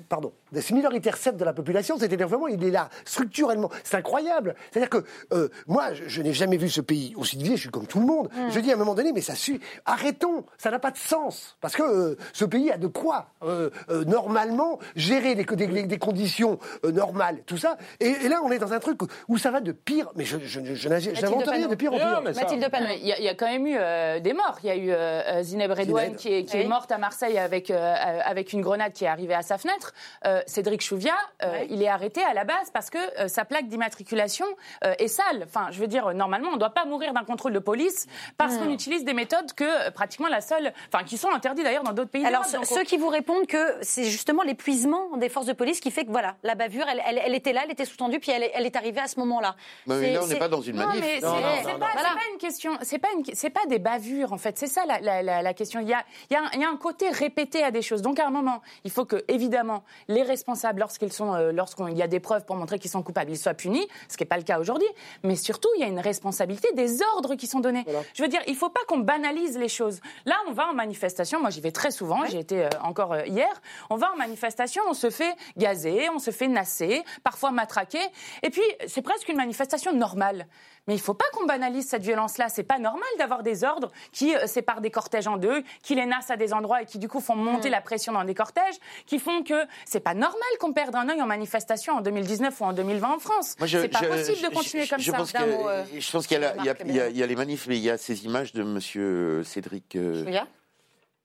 Pardon, 0.09 0.33
des 0.51 0.61
minoritaires 0.73 1.15
certes 1.15 1.37
de 1.37 1.45
la 1.45 1.53
population, 1.53 1.97
cet 1.97 2.11
énervement, 2.11 2.47
il 2.49 2.61
est 2.65 2.69
là 2.69 2.89
structurellement. 3.05 3.69
C'est 3.85 3.95
incroyable. 3.95 4.55
C'est-à-dire 4.71 4.89
que 4.89 5.05
euh, 5.31 5.47
moi, 5.67 5.93
je, 5.93 6.03
je 6.07 6.21
n'ai 6.21 6.33
jamais 6.33 6.57
vu 6.57 6.67
ce 6.69 6.81
pays 6.81 7.13
aussi 7.15 7.37
divisé. 7.37 7.55
Je 7.55 7.61
suis 7.61 7.69
comme 7.69 7.87
tout 7.87 8.01
le 8.01 8.05
monde. 8.05 8.27
Je 8.49 8.59
dis 8.59 8.71
à 8.71 8.73
un 8.73 8.77
moment 8.77 8.93
donné, 8.93 9.13
mais 9.13 9.21
ça 9.21 9.35
suit. 9.35 9.61
Arrêtons. 9.85 10.43
Ça 10.57 10.69
n'a 10.69 10.79
pas 10.79 10.91
de 10.91 10.97
sens 10.97 11.55
parce 11.61 11.77
que 11.77 11.83
euh, 11.83 12.17
ce 12.33 12.43
pays 12.43 12.71
a 12.71 12.77
de 12.77 12.87
quoi 12.87 13.27
euh, 13.41 13.69
euh, 13.89 14.03
normalement 14.03 14.79
gérer 14.97 15.35
des, 15.35 15.45
des- 15.45 15.83
des 15.83 15.97
conditions 15.97 16.59
euh, 16.83 16.91
normales, 16.91 17.37
tout 17.53 17.59
ça. 17.59 17.77
Et, 17.99 18.07
et 18.07 18.29
là, 18.29 18.41
on 18.43 18.51
est 18.51 18.57
dans 18.59 18.73
un 18.73 18.79
truc 18.79 18.99
où 19.27 19.37
ça 19.37 19.51
va 19.51 19.59
de 19.61 19.71
pire. 19.71 20.09
Mais 20.15 20.25
je, 20.25 20.37
je, 20.39 20.59
je, 20.63 20.73
je 20.75 20.89
n'agis- 20.89 21.13
je 21.13 21.21
n'invente 21.21 21.47
rien 21.47 21.67
de 21.67 21.75
pire 21.75 21.93
en 21.93 21.97
pire. 21.97 22.21
ça- 22.33 22.41
Mathilde. 22.41 22.67
Il 23.01 23.07
y, 23.07 23.13
a- 23.13 23.19
il 23.19 23.23
y 23.23 23.29
a 23.29 23.35
quand 23.35 23.45
même 23.45 23.67
eu 23.67 23.75
euh, 23.77 24.19
des 24.19 24.33
morts. 24.33 24.57
Il 24.63 24.67
y 24.67 24.71
a 24.71 24.75
eu 24.75 24.89
euh, 24.91 25.21
euh, 25.27 25.43
Zineb 25.43 25.71
Redouane 25.71 26.05
Zineb. 26.05 26.15
qui, 26.17 26.33
est, 26.33 26.43
qui 26.45 26.57
Oui. 26.57 26.63
est 26.63 26.67
morte 26.67 26.91
à 26.91 26.97
Marseille 26.97 27.37
avec, 27.37 27.69
euh, 27.69 27.95
avec 28.25 28.53
une 28.53 28.61
grenade 28.61 28.93
qui 28.93 29.05
est 29.05 29.07
arrivée 29.07 29.35
à 29.35 29.41
sa 29.43 29.57
fenêtre. 29.57 29.93
Euh, 30.25 30.41
Cédric 30.47 30.81
Chouviat, 30.81 31.13
euh, 31.43 31.59
il 31.69 31.81
est 31.83 31.87
arrêté 31.87 32.23
à 32.23 32.33
la 32.33 32.43
base 32.43 32.71
parce 32.73 32.89
que 32.89 32.97
euh, 33.19 33.27
sa 33.27 33.45
plaque 33.45 33.67
d'immatriculation 33.67 34.45
euh, 34.85 34.93
est 34.97 35.07
sale. 35.07 35.43
Enfin, 35.45 35.67
je 35.71 35.79
veux 35.79 35.87
dire, 35.87 36.13
normalement, 36.13 36.49
on 36.49 36.53
ne 36.55 36.59
doit 36.59 36.71
pas 36.73 36.85
mourir 36.85 37.13
d'un 37.13 37.23
contrôle 37.23 37.53
de 37.53 37.59
police 37.59 38.07
parce 38.37 38.57
qu'on 38.57 38.69
utilise 38.69 39.03
des 39.05 39.13
méthodes 39.13 39.53
que 39.53 39.89
pratiquement 39.91 40.27
la 40.27 40.41
seule, 40.41 40.73
enfin, 40.93 41.03
qui 41.03 41.17
sont 41.17 41.29
interdites 41.31 41.63
d'ailleurs 41.65 41.83
dans 41.83 41.93
d'autres 41.93 42.09
pays. 42.11 42.25
Alors, 42.25 42.45
ceux 42.45 42.83
qui 42.83 42.97
vous 42.97 43.09
répondent 43.09 43.47
que 43.47 43.75
c'est 43.81 44.05
justement 44.05 44.43
l'épuisement 44.43 45.17
des 45.17 45.29
forces 45.29 45.45
de 45.45 45.53
police 45.53 45.79
qui 45.79 45.91
fait 45.91 46.05
que 46.05 46.11
voilà, 46.11 46.35
la 46.43 46.55
bavure, 46.55 46.85
elle, 46.89 47.01
elle- 47.05 47.21
elle 47.23 47.32
était 47.35 47.53
là, 47.53 47.61
elle 47.65 47.71
était 47.71 47.85
sous-tendue, 47.85 48.19
puis 48.19 48.31
elle, 48.31 48.43
est- 48.43 48.51
elle 48.53 48.65
est 48.65 48.75
arrivée 48.75 49.01
à 49.01 49.07
ce 49.07 49.19
moment-là. 49.19 49.55
Mais 49.99 50.13
là, 50.13 50.19
on 50.23 50.27
n'est 50.27 50.39
pas 50.39 50.47
dans 50.49 50.61
une 50.61 50.75
manif. 50.87 51.03
c'est 51.63 51.79
pas, 51.79 51.87
pas 52.15 52.21
une 52.31 52.37
question, 52.39 52.71
c'est 52.81 52.99
pas 52.99 53.07
une, 53.17 53.23
c'est 53.33 53.49
pas 53.49 53.65
des 53.67 53.79
bavures 53.79 54.33
en 54.33 54.37
fait. 54.37 54.57
C'est 54.57 54.67
ça 54.67 54.85
la, 54.85 54.99
la- 54.99 55.21
la- 55.23 55.41
la 55.41 55.53
question. 55.53 55.79
Il 55.79 55.87
y 55.87 55.93
a, 55.93 56.03
il 56.29 56.33
y, 56.33 56.37
a 56.37 56.41
un, 56.43 56.49
il 56.53 56.61
y 56.61 56.63
a 56.63 56.69
un 56.69 56.77
côté 56.77 57.09
répété 57.09 57.63
à 57.63 57.71
des 57.71 57.81
choses. 57.81 58.01
Donc 58.01 58.19
à 58.19 58.27
un 58.27 58.31
moment, 58.31 58.61
il 58.83 58.91
faut 58.91 59.05
que 59.05 59.23
évidemment 59.27 59.83
les 60.07 60.23
responsables, 60.23 60.79
lorsqu'ils 60.79 61.13
sont, 61.13 61.33
euh, 61.33 61.51
lorsqu'il 61.51 61.97
y 61.97 62.01
a 62.01 62.07
des 62.07 62.19
preuves 62.19 62.45
pour 62.45 62.55
montrer 62.55 62.79
qu'ils 62.79 62.91
sont 62.91 63.03
coupables, 63.03 63.31
ils 63.31 63.37
soient 63.37 63.53
punis, 63.53 63.87
ce 64.09 64.17
qui 64.17 64.23
n'est 64.23 64.27
pas 64.27 64.37
le 64.37 64.43
cas 64.43 64.59
aujourd'hui. 64.59 64.87
Mais 65.23 65.35
surtout, 65.35 65.69
il 65.77 65.81
y 65.81 65.83
a 65.83 65.87
une 65.87 65.99
responsabilité 65.99 66.71
des 66.73 67.01
ordres 67.15 67.35
qui 67.35 67.47
sont 67.47 67.59
donnés. 67.59 67.85
Je 68.13 68.21
veux 68.23 68.29
dire, 68.29 68.41
il 68.47 68.55
faut 68.55 68.69
pas 68.69 68.81
qu'on 68.87 68.99
banalise 68.99 69.57
les 69.57 69.69
choses. 69.69 69.99
Là, 70.25 70.35
on 70.47 70.51
va 70.51 70.69
en 70.69 70.73
manifestation. 70.73 71.39
Moi, 71.39 71.49
j'y 71.49 71.61
vais 71.61 71.71
très 71.71 71.91
souvent. 71.91 72.25
J'y 72.25 72.37
étais 72.37 72.63
euh, 72.65 72.69
encore 72.83 73.13
euh, 73.13 73.25
hier. 73.25 73.49
On 73.89 73.95
va 73.95 74.11
en 74.13 74.15
manifestation, 74.17 74.81
on 74.87 74.93
se 74.93 75.09
fait 75.09 75.33
gazer, 75.57 76.09
on 76.13 76.19
se 76.19 76.31
fait 76.31 76.47
nasser, 76.47 77.03
parfois 77.23 77.51
matraquer. 77.51 78.01
Et 78.43 78.49
puis, 78.49 78.61
c'est 78.87 79.01
presque 79.01 79.29
une 79.29 79.37
manifestation 79.37 79.93
normale. 79.93 80.47
Mais 80.87 80.95
il 80.95 80.97
ne 80.97 81.01
faut 81.03 81.13
pas 81.13 81.23
qu'on 81.33 81.45
banalise 81.45 81.87
cette 81.87 82.03
violence-là. 82.03 82.49
C'est 82.49 82.63
pas 82.63 82.77
normal 82.77 83.07
d'avoir 83.17 83.41
des 83.41 83.63
ordres 83.63 83.89
qui 84.11 84.35
euh, 84.35 84.47
séparent 84.47 84.81
des 84.81 84.91
cortèges 84.91 85.27
en 85.27 85.37
deux, 85.37 85.63
qui 85.81 85.95
les 85.95 86.05
nassent 86.05 86.29
à 86.29 86.35
des 86.35 86.53
endroits 86.53 86.81
et 86.81 86.85
qui 86.85 86.99
du 86.99 87.07
coup 87.07 87.21
font 87.21 87.35
monter 87.37 87.69
la 87.69 87.79
pression 87.79 88.11
dans 88.11 88.25
des 88.25 88.33
cortèges, 88.35 88.75
qui 89.05 89.17
font 89.19 89.43
que 89.43 89.53
c'est 89.85 90.01
pas 90.01 90.13
normal 90.13 90.41
qu'on 90.59 90.73
perde 90.73 90.93
un 90.95 91.07
œil 91.07 91.21
en 91.21 91.25
manifestation 91.25 91.93
en 91.95 92.01
2019 92.01 92.59
ou 92.59 92.65
en 92.65 92.73
2020 92.73 93.13
en 93.15 93.19
France. 93.19 93.55
Moi, 93.59 93.67
je- 93.67 93.79
C'est 93.79 93.87
pas 93.87 93.99
je- 94.03 94.07
possible 94.09 94.37
je- 94.41 94.47
de 94.49 94.53
continuer 94.53 94.83
je- 94.83 94.89
comme 94.89 94.99
je 94.99 95.11
ça. 95.11 95.17
Pense 95.17 95.31
D'un 95.31 95.39
que- 95.45 95.49
mot, 95.51 95.69
euh, 95.69 95.85
je 95.97 96.11
pense 96.11 96.27
qu'il 96.27 96.35
y, 96.41 96.43
a 96.43 96.53
la- 96.53 96.55
il 96.61 96.65
y 96.65 96.69
a- 96.69 96.73
Marc 96.73 96.81
il 96.85 96.95
y 96.95 96.99
a- 96.99 97.09
il 97.09 97.17
y 97.17 97.23
a 97.23 97.27
les 97.27 97.35
manifs, 97.37 97.67
mais 97.67 97.77
il 97.77 97.83
y 97.83 97.89
a 97.89 97.97
ces 97.97 98.25
images 98.25 98.51
de 98.51 98.63
Monsieur 98.63 99.43
Cédric. 99.45 99.95
euh, 99.95 100.25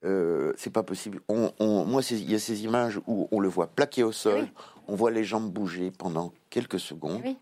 euh, 0.05 0.53
c'est 0.57 0.73
pas 0.73 0.85
possible. 0.85 1.21
On, 1.29 1.51
on- 1.59 1.85
moi, 1.85 2.03
il 2.11 2.31
y 2.31 2.35
a 2.35 2.39
ces 2.39 2.63
images 2.65 3.01
où 3.09 3.29
on 3.33 3.41
le 3.41 3.49
voit 3.49 3.67
plaqué 3.67 4.05
au 4.05 4.13
sol, 4.13 4.43
Oui. 4.43 4.49
On 4.89 4.95
voit 4.97 5.11
les 5.11 5.25
jambes 5.25 5.51
bouger 5.53 5.91
pendant 5.91 6.33
quelques 6.51 6.81
secondes, 6.81 7.21
Oui. 7.25 7.37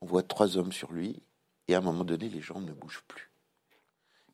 on 0.00 0.06
voit 0.06 0.22
trois 0.22 0.56
hommes 0.56 0.72
sur 0.72 0.92
lui, 0.92 1.20
et 1.68 1.74
à 1.74 1.78
un 1.78 1.82
moment 1.82 2.04
donné, 2.04 2.28
les 2.28 2.40
jambes 2.40 2.64
ne 2.64 2.72
bougent 2.72 3.02
plus. 3.08 3.30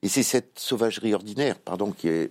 Et 0.03 0.09
c'est 0.09 0.23
cette 0.23 0.59
sauvagerie 0.59 1.15
ordinaire, 1.15 1.59
pardon, 1.59 1.91
qui 1.93 2.09
est 2.09 2.31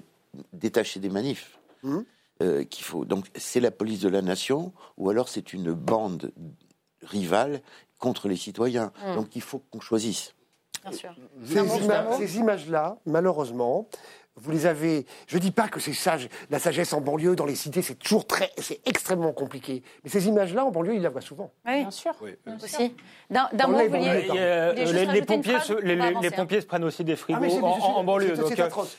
détachée 0.53 0.99
des 0.99 1.09
manifs. 1.09 1.59
Mhm. 1.83 2.05
euh, 2.43 2.63
qu'il 2.65 2.83
faut. 2.85 3.03
Donc, 3.03 3.25
c'est 3.35 3.59
la 3.59 3.71
police 3.71 3.99
de 4.01 4.09
la 4.09 4.21
nation, 4.21 4.71
ou 4.97 5.09
alors 5.09 5.27
c'est 5.27 5.53
une 5.53 5.73
bande 5.73 6.31
rivale 7.01 7.61
contre 7.99 8.27
les 8.27 8.35
citoyens. 8.35 8.91
Mhm. 9.07 9.15
Donc, 9.15 9.35
il 9.35 9.41
faut 9.41 9.57
qu'on 9.71 9.79
choisisse. 9.79 10.35
Bien 10.83 10.91
sûr. 10.91 11.15
Ima- 11.43 12.15
ces 12.17 12.37
images-là, 12.37 12.99
malheureusement, 13.07 13.87
vous 14.37 14.51
les 14.51 14.65
avez. 14.65 15.05
Je 15.27 15.37
dis 15.37 15.51
pas 15.51 15.67
que 15.67 15.79
c'est 15.79 15.93
sage, 15.93 16.29
la 16.49 16.59
sagesse 16.59 16.93
en 16.93 17.01
banlieue, 17.01 17.35
dans 17.35 17.45
les 17.45 17.55
cités, 17.55 17.81
c'est 17.81 17.95
toujours 17.95 18.25
très, 18.27 18.51
c'est 18.57 18.79
extrêmement 18.85 19.33
compliqué. 19.33 19.83
Mais 20.03 20.09
ces 20.09 20.27
images-là, 20.27 20.65
en 20.65 20.71
banlieue, 20.71 20.95
ils 20.95 21.01
la 21.01 21.09
voient 21.09 21.21
souvent. 21.21 21.51
Oui, 21.65 21.81
Bien 21.81 21.91
sûr. 21.91 22.13
aussi. 22.63 22.95
D'un 23.29 23.67
mot, 23.67 23.77
les 23.79 23.87
vous 23.87 23.95
euh, 24.37 24.73
les, 24.73 25.21
pompiers, 25.21 25.59
se- 25.59 25.73
On 25.73 25.77
les, 25.77 25.95
va 25.95 26.03
les- 26.03 26.09
avancer, 26.11 26.27
les 26.29 26.33
hein. 26.33 26.37
pompiers 26.37 26.61
se 26.61 26.65
prennent 26.65 26.83
aussi 26.83 27.03
des 27.03 27.15
frigos 27.15 27.39
Ah, 27.39 27.41
mais 27.45 27.49
c'est- 27.49 27.59
en, 27.61 27.67
en- 27.67 27.97
en 27.97 28.03
banlieue. 28.03 28.35
c'est- 28.35 28.41
donc, 28.41 28.51
c'est 28.55 28.61
atroce, 28.61 28.97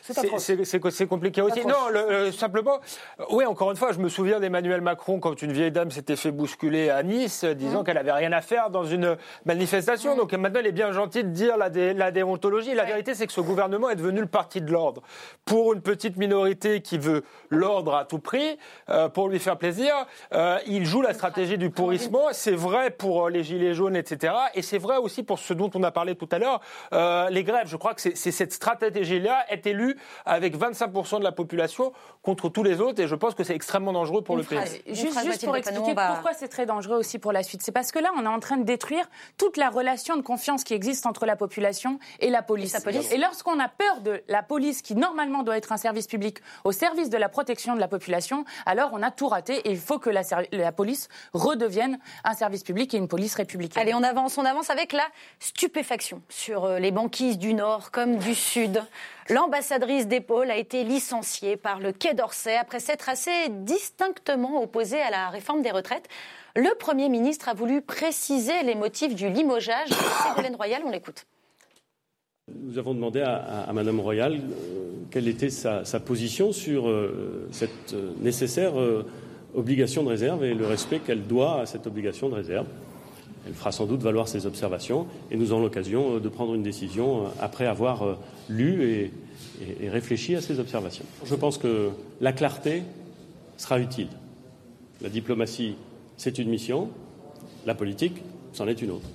compliqué 1.06 1.40
aussi. 1.40 1.64
Non, 1.66 1.88
le- 1.90 1.98
euh, 1.98 2.32
simplement, 2.32 2.80
euh, 3.20 3.24
oui, 3.30 3.44
encore 3.46 3.70
une 3.70 3.76
fois, 3.76 3.92
je 3.92 3.98
me 4.00 4.08
souviens 4.08 4.40
d'Emmanuel 4.40 4.80
Macron 4.80 5.18
quand 5.20 5.40
une 5.42 5.52
vieille 5.52 5.72
dame 5.72 5.90
s'était 5.90 6.16
fait 6.16 6.30
bousculer 6.32 6.90
à 6.90 7.02
Nice, 7.02 7.44
Mmh. 7.44 7.54
disant 7.54 7.84
qu'elle 7.84 7.98
avait 7.98 8.12
rien 8.12 8.32
à 8.32 8.40
faire 8.40 8.70
dans 8.70 8.84
une 8.84 9.16
manifestation. 9.46 10.16
Donc 10.16 10.32
euh, 10.32 10.38
maintenant, 10.38 10.60
elle 10.60 10.66
est 10.66 10.72
bien 10.72 10.92
gentille 10.92 11.24
de 11.24 11.28
dire 11.30 11.56
la, 11.56 11.70
dé- 11.70 11.94
la 11.94 12.10
déontologie. 12.10 12.74
La 12.74 12.84
vérité, 12.84 13.14
c'est 13.14 13.26
que 13.26 13.32
ce 13.32 13.40
gouvernement 13.40 13.88
est 13.90 13.96
devenu 13.96 14.20
le 14.20 14.26
parti 14.26 14.60
de 14.60 14.70
l'ordre. 14.70 15.02
Pour 15.44 15.72
une 15.72 15.80
petite 15.80 16.16
minorité 16.16 16.80
qui 16.82 16.98
veut 16.98 17.24
l'ordre 17.50 17.94
à 17.94 18.04
tout 18.04 18.18
prix, 18.18 18.58
euh, 18.90 19.08
pour 19.08 19.28
lui 19.28 19.38
faire 19.38 19.56
plaisir. 19.56 19.94
Euh, 20.32 20.58
il 20.66 20.84
joue 20.86 21.02
la 21.02 21.14
stratégie 21.14 21.56
du 21.58 21.70
pourrissement. 21.70 22.24
C'est 22.32 22.52
vrai 22.54 22.90
pour 22.90 23.26
euh, 23.26 23.30
les 23.30 23.42
gilets 23.44 23.74
jaunes, 23.74 23.96
etc. 23.96 24.34
Et 24.54 24.62
c'est 24.62 24.78
vrai 24.78 24.96
aussi 24.98 25.22
pour 25.22 25.38
ce 25.38 25.54
dont 25.54 25.70
on 25.74 25.82
a 25.82 25.90
parlé 25.90 26.14
tout 26.14 26.28
à 26.32 26.38
l'heure, 26.38 26.60
euh, 26.92 27.28
les 27.30 27.44
grèves. 27.44 27.66
Je 27.68 27.76
crois 27.76 27.94
que 27.94 28.00
c'est 28.00 28.14
cette 28.14 28.52
stratégie-là 28.52 29.44
est 29.48 29.66
élue 29.66 29.96
avec 30.26 30.56
25% 30.56 31.18
de 31.18 31.24
la 31.24 31.32
population 31.32 31.92
contre 32.22 32.48
tous 32.48 32.62
les 32.62 32.80
autres. 32.80 33.00
Et 33.00 33.08
je 33.08 33.14
pense 33.14 33.34
que 33.34 33.44
c'est 33.44 33.54
extrêmement 33.54 33.92
dangereux 33.92 34.22
pour 34.22 34.36
Une 34.36 34.42
le 34.42 34.46
pays. 34.46 34.58
phrase. 34.58 34.78
Une 34.86 34.94
Juste, 34.94 35.44
pour 35.44 35.56
expliquer 35.56 35.94
va- 35.94 36.08
pourquoi 36.12 36.32
c'est 36.34 36.48
très 36.48 36.66
dangereux 36.66 36.96
aussi 36.98 37.18
pour 37.18 37.32
la 37.32 37.42
suite. 37.42 37.62
C'est 37.62 37.72
parce 37.72 37.92
que 37.92 37.98
là, 37.98 38.10
on 38.16 38.24
est 38.24 38.28
en 38.28 38.40
train 38.40 38.56
de 38.56 38.64
détruire 38.64 39.08
toute 39.36 39.56
la 39.56 39.70
relation 39.70 40.16
de 40.16 40.22
confiance 40.22 40.64
qui 40.64 40.74
existe 40.74 41.06
entre 41.06 41.26
la 41.26 41.36
population 41.36 41.98
et 42.20 42.30
la 42.30 42.42
police. 42.42 42.74
Et. 42.74 43.14
Et 43.14 43.18
lorsqu'on 43.18 43.58
a 43.58 43.68
peur 43.68 44.00
de 44.02 44.22
la 44.28 44.42
police, 44.42 44.82
qui 44.82 44.94
normalement 44.94 45.17
doit 45.26 45.56
être 45.56 45.72
un 45.72 45.76
service 45.76 46.06
public, 46.06 46.38
au 46.64 46.72
service 46.72 47.10
de 47.10 47.16
la 47.16 47.28
protection 47.28 47.74
de 47.74 47.80
la 47.80 47.88
population, 47.88 48.44
alors 48.66 48.90
on 48.92 49.02
a 49.02 49.10
tout 49.10 49.28
raté 49.28 49.56
et 49.56 49.70
il 49.70 49.78
faut 49.78 49.98
que 49.98 50.10
la, 50.10 50.72
police 50.72 51.08
redevienne 51.32 51.98
un 52.24 52.34
service 52.34 52.62
public 52.62 52.94
et 52.94 52.98
une 52.98 53.08
police 53.08 53.34
républicaine. 53.34 53.82
Allez, 53.82 53.94
on 53.94 54.02
avance, 54.02 54.38
on 54.38 54.44
avance 54.44 54.70
avec 54.70 54.92
la 54.92 55.06
stupéfaction 55.40 56.22
sur 56.28 56.64
euh, 56.64 56.78
les 56.78 56.92
banquises 56.92 57.38
du 57.38 57.54
Nord 57.54 57.90
comme 57.90 58.16
du 58.16 58.34
Sud. 58.34 58.82
L'ambassadrice 59.28 60.06
d'épaule 60.06 60.50
a 60.50 60.56
été 60.56 60.84
licenciée 60.84 61.56
par 61.56 61.80
le 61.80 61.92
Quai 61.92 62.14
d'Orsay 62.14 62.56
après 62.56 62.80
s'être 62.80 63.08
assez 63.08 63.48
distinctement 63.48 64.62
opposée 64.62 65.00
à 65.02 65.10
la 65.10 65.28
réforme 65.30 65.62
des 65.62 65.70
retraites. 65.70 66.08
Le 66.54 66.74
Premier 66.78 67.08
ministre 67.08 67.48
a 67.48 67.54
voulu 67.54 67.82
préciser 67.82 68.62
les 68.62 68.74
motifs 68.74 69.14
du 69.14 69.28
limogeage 69.28 69.88
Ségolène 70.22 70.56
Royal. 70.56 70.82
On 70.84 70.90
l'écoute. 70.90 71.26
Nous 72.68 72.78
avons 72.78 72.94
demandé 72.94 73.20
à, 73.20 73.70
Madame 73.72 74.00
Royal 74.00 74.34
euh, 74.34 74.90
quelle 75.10 75.28
était 75.28 75.50
sa, 75.50 75.82
position 76.00 76.52
sur 76.52 76.88
euh, 76.88 77.48
cette 77.50 77.94
euh, 77.94 78.12
nécessaire 78.20 78.74
obligation 79.54 80.02
de 80.02 80.08
réserve 80.08 80.44
et 80.44 80.54
le 80.54 80.66
respect 80.66 81.00
qu'elle 81.00 81.22
doit 81.22 81.60
à 81.60 81.66
cette 81.66 81.86
obligation 81.86 82.28
de 82.28 82.34
réserve. 82.34 82.66
Elle 83.46 83.54
fera 83.54 83.72
sans 83.72 83.86
doute 83.86 84.02
valoir 84.02 84.28
ses 84.28 84.46
observations 84.46 85.06
et 85.30 85.36
nous 85.36 85.52
aurons 85.52 85.62
l'occasion 85.62 86.18
de 86.18 86.28
prendre 86.28 86.54
une 86.54 86.62
décision 86.62 87.24
après 87.40 87.66
avoir 87.66 88.18
lu 88.50 89.10
et, 89.80 89.88
réfléchi 89.88 90.36
à 90.36 90.40
ces 90.40 90.60
observations. 90.60 91.04
Je 91.24 91.34
pense 91.34 91.56
que 91.56 91.88
la 92.20 92.32
clarté 92.32 92.82
sera 93.56 93.80
utile. 93.80 94.08
La 95.00 95.08
diplomatie, 95.08 95.76
c'est 96.16 96.38
une 96.38 96.48
mission, 96.48 96.90
la 97.66 97.74
politique, 97.74 98.22
c'en 98.52 98.68
est 98.68 98.82
une 98.82 98.90
autre. 98.90 99.08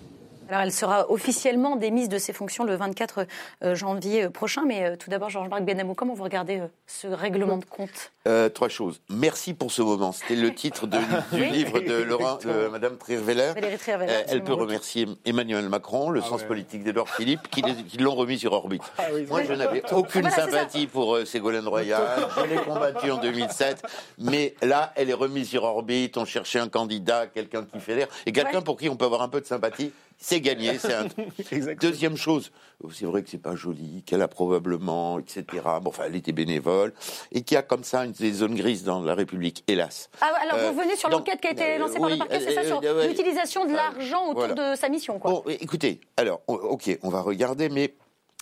Alors, 0.53 0.65
elle 0.65 0.71
sera 0.71 1.09
officiellement 1.09 1.77
démise 1.77 2.09
de 2.09 2.19
ses 2.19 2.31
fonctions 2.31 2.63
le 2.63 2.75
24 2.75 3.25
euh, 3.63 3.73
janvier 3.73 4.25
euh, 4.25 4.29
prochain. 4.29 4.65
Mais 4.67 4.83
euh, 4.83 4.95
tout 4.95 5.09
d'abord, 5.09 5.31
Georges-Marc 5.31 5.63
Benamou, 5.63 5.95
comment 5.95 6.13
vous 6.13 6.23
regardez 6.23 6.61
ce 6.85 7.07
règlement 7.07 7.57
de 7.57 7.65
compte? 7.65 8.11
Euh, 8.27 8.49
trois 8.49 8.69
choses. 8.69 9.01
Merci 9.09 9.55
pour 9.55 9.71
ce 9.71 9.81
moment. 9.81 10.11
C'était 10.11 10.35
le 10.35 10.53
titre 10.53 10.85
de- 10.85 10.97
du 11.33 11.41
Oui. 11.41 11.49
livre 11.49 11.79
de 11.79 11.93
Laurent, 12.03 12.37
de 12.45 12.67
Madame 12.67 12.97
Trierweiler. 12.97 13.53
Euh, 13.57 14.23
elle 14.27 14.43
peut 14.43 14.53
remercier 14.53 15.07
Emmanuel 15.25 15.67
Macron, 15.69 16.11
le 16.11 16.21
sens 16.21 16.43
politique 16.43 16.83
d'Edouard 16.83 17.09
Philippe, 17.09 17.49
qui 17.49 17.63
l'ont 17.97 18.13
remis 18.13 18.37
sur 18.37 18.53
orbite. 18.53 18.83
Moi, 19.29 19.41
je 19.45 19.53
n'avais 19.53 19.81
aucune 19.91 20.21
Voilà, 20.21 20.35
sympathie 20.35 20.85
pour 20.85 21.15
euh, 21.15 21.25
Ségolène 21.25 21.67
Royal. 21.67 22.03
Je 22.37 22.43
l'ai 22.53 22.61
combattue 22.61 23.09
en 23.09 23.17
2007. 23.17 23.81
Mais 24.19 24.53
là, 24.61 24.93
elle 24.95 25.09
est 25.09 25.13
remise 25.15 25.49
sur 25.49 25.63
orbite. 25.63 26.15
On 26.15 26.25
cherchait 26.25 26.59
un 26.59 26.69
candidat, 26.69 27.25
quelqu'un 27.25 27.63
qui 27.65 27.79
fait 27.79 27.95
l'air. 27.95 28.07
Et 28.27 28.31
quelqu'un 28.31 28.59
Ouais. 28.59 28.63
pour 28.63 28.77
qui 28.77 28.87
on 28.87 28.95
peut 28.95 29.05
avoir 29.05 29.23
un 29.23 29.29
peu 29.29 29.41
de 29.41 29.47
sympathie. 29.47 29.91
C'est 30.25 30.39
gagné. 30.39 30.79
C'est 30.79 30.93
un... 30.93 31.07
Deuxième 31.81 32.15
chose, 32.15 32.51
c'est 32.93 33.05
vrai 33.05 33.23
que 33.23 33.29
c'est 33.29 33.37
pas 33.41 33.55
joli, 33.57 34.03
qu'elle 34.05 34.21
a 34.21 34.29
probablement, 34.29 35.19
etc. 35.19 35.43
Bon, 35.81 35.89
enfin, 35.89 36.03
elle 36.07 36.15
était 36.15 36.31
bénévole 36.31 36.93
et 37.33 37.41
qu'il 37.41 37.55
y 37.55 37.57
a 37.57 37.61
comme 37.61 37.83
ça 37.83 38.05
une, 38.05 38.13
des 38.13 38.31
zones 38.31 38.55
grises 38.55 38.85
dans 38.85 39.01
la 39.01 39.15
République, 39.15 39.65
hélas. 39.67 40.09
Ah, 40.21 40.31
alors, 40.41 40.59
Euh, 40.59 40.71
vous 40.71 40.79
revenez 40.79 40.95
sur 40.95 41.09
donc, 41.09 41.27
l'enquête 41.27 41.41
qui 41.41 41.47
a 41.47 41.51
été 41.51 41.73
euh, 41.73 41.77
lancée 41.77 41.99
par 41.99 42.09
le 42.09 42.17
parquet, 42.17 42.39
c'est 42.39 42.53
ça, 42.53 42.61
euh, 42.61 42.65
sur 42.67 42.81
euh, 42.85 42.99
ouais. 43.01 43.07
l'utilisation 43.09 43.65
de 43.65 43.71
Euh, 43.71 43.75
l'argent 43.75 44.23
autour 44.29 44.47
voilà. 44.47 44.71
de 44.73 44.79
sa 44.79 44.87
mission, 44.87 45.19
quoi. 45.19 45.29
Bon, 45.31 45.43
écoutez, 45.47 45.99
alors, 46.15 46.39
ok, 46.47 46.97
on 47.03 47.09
va 47.09 47.19
regarder, 47.21 47.67
mais 47.67 47.93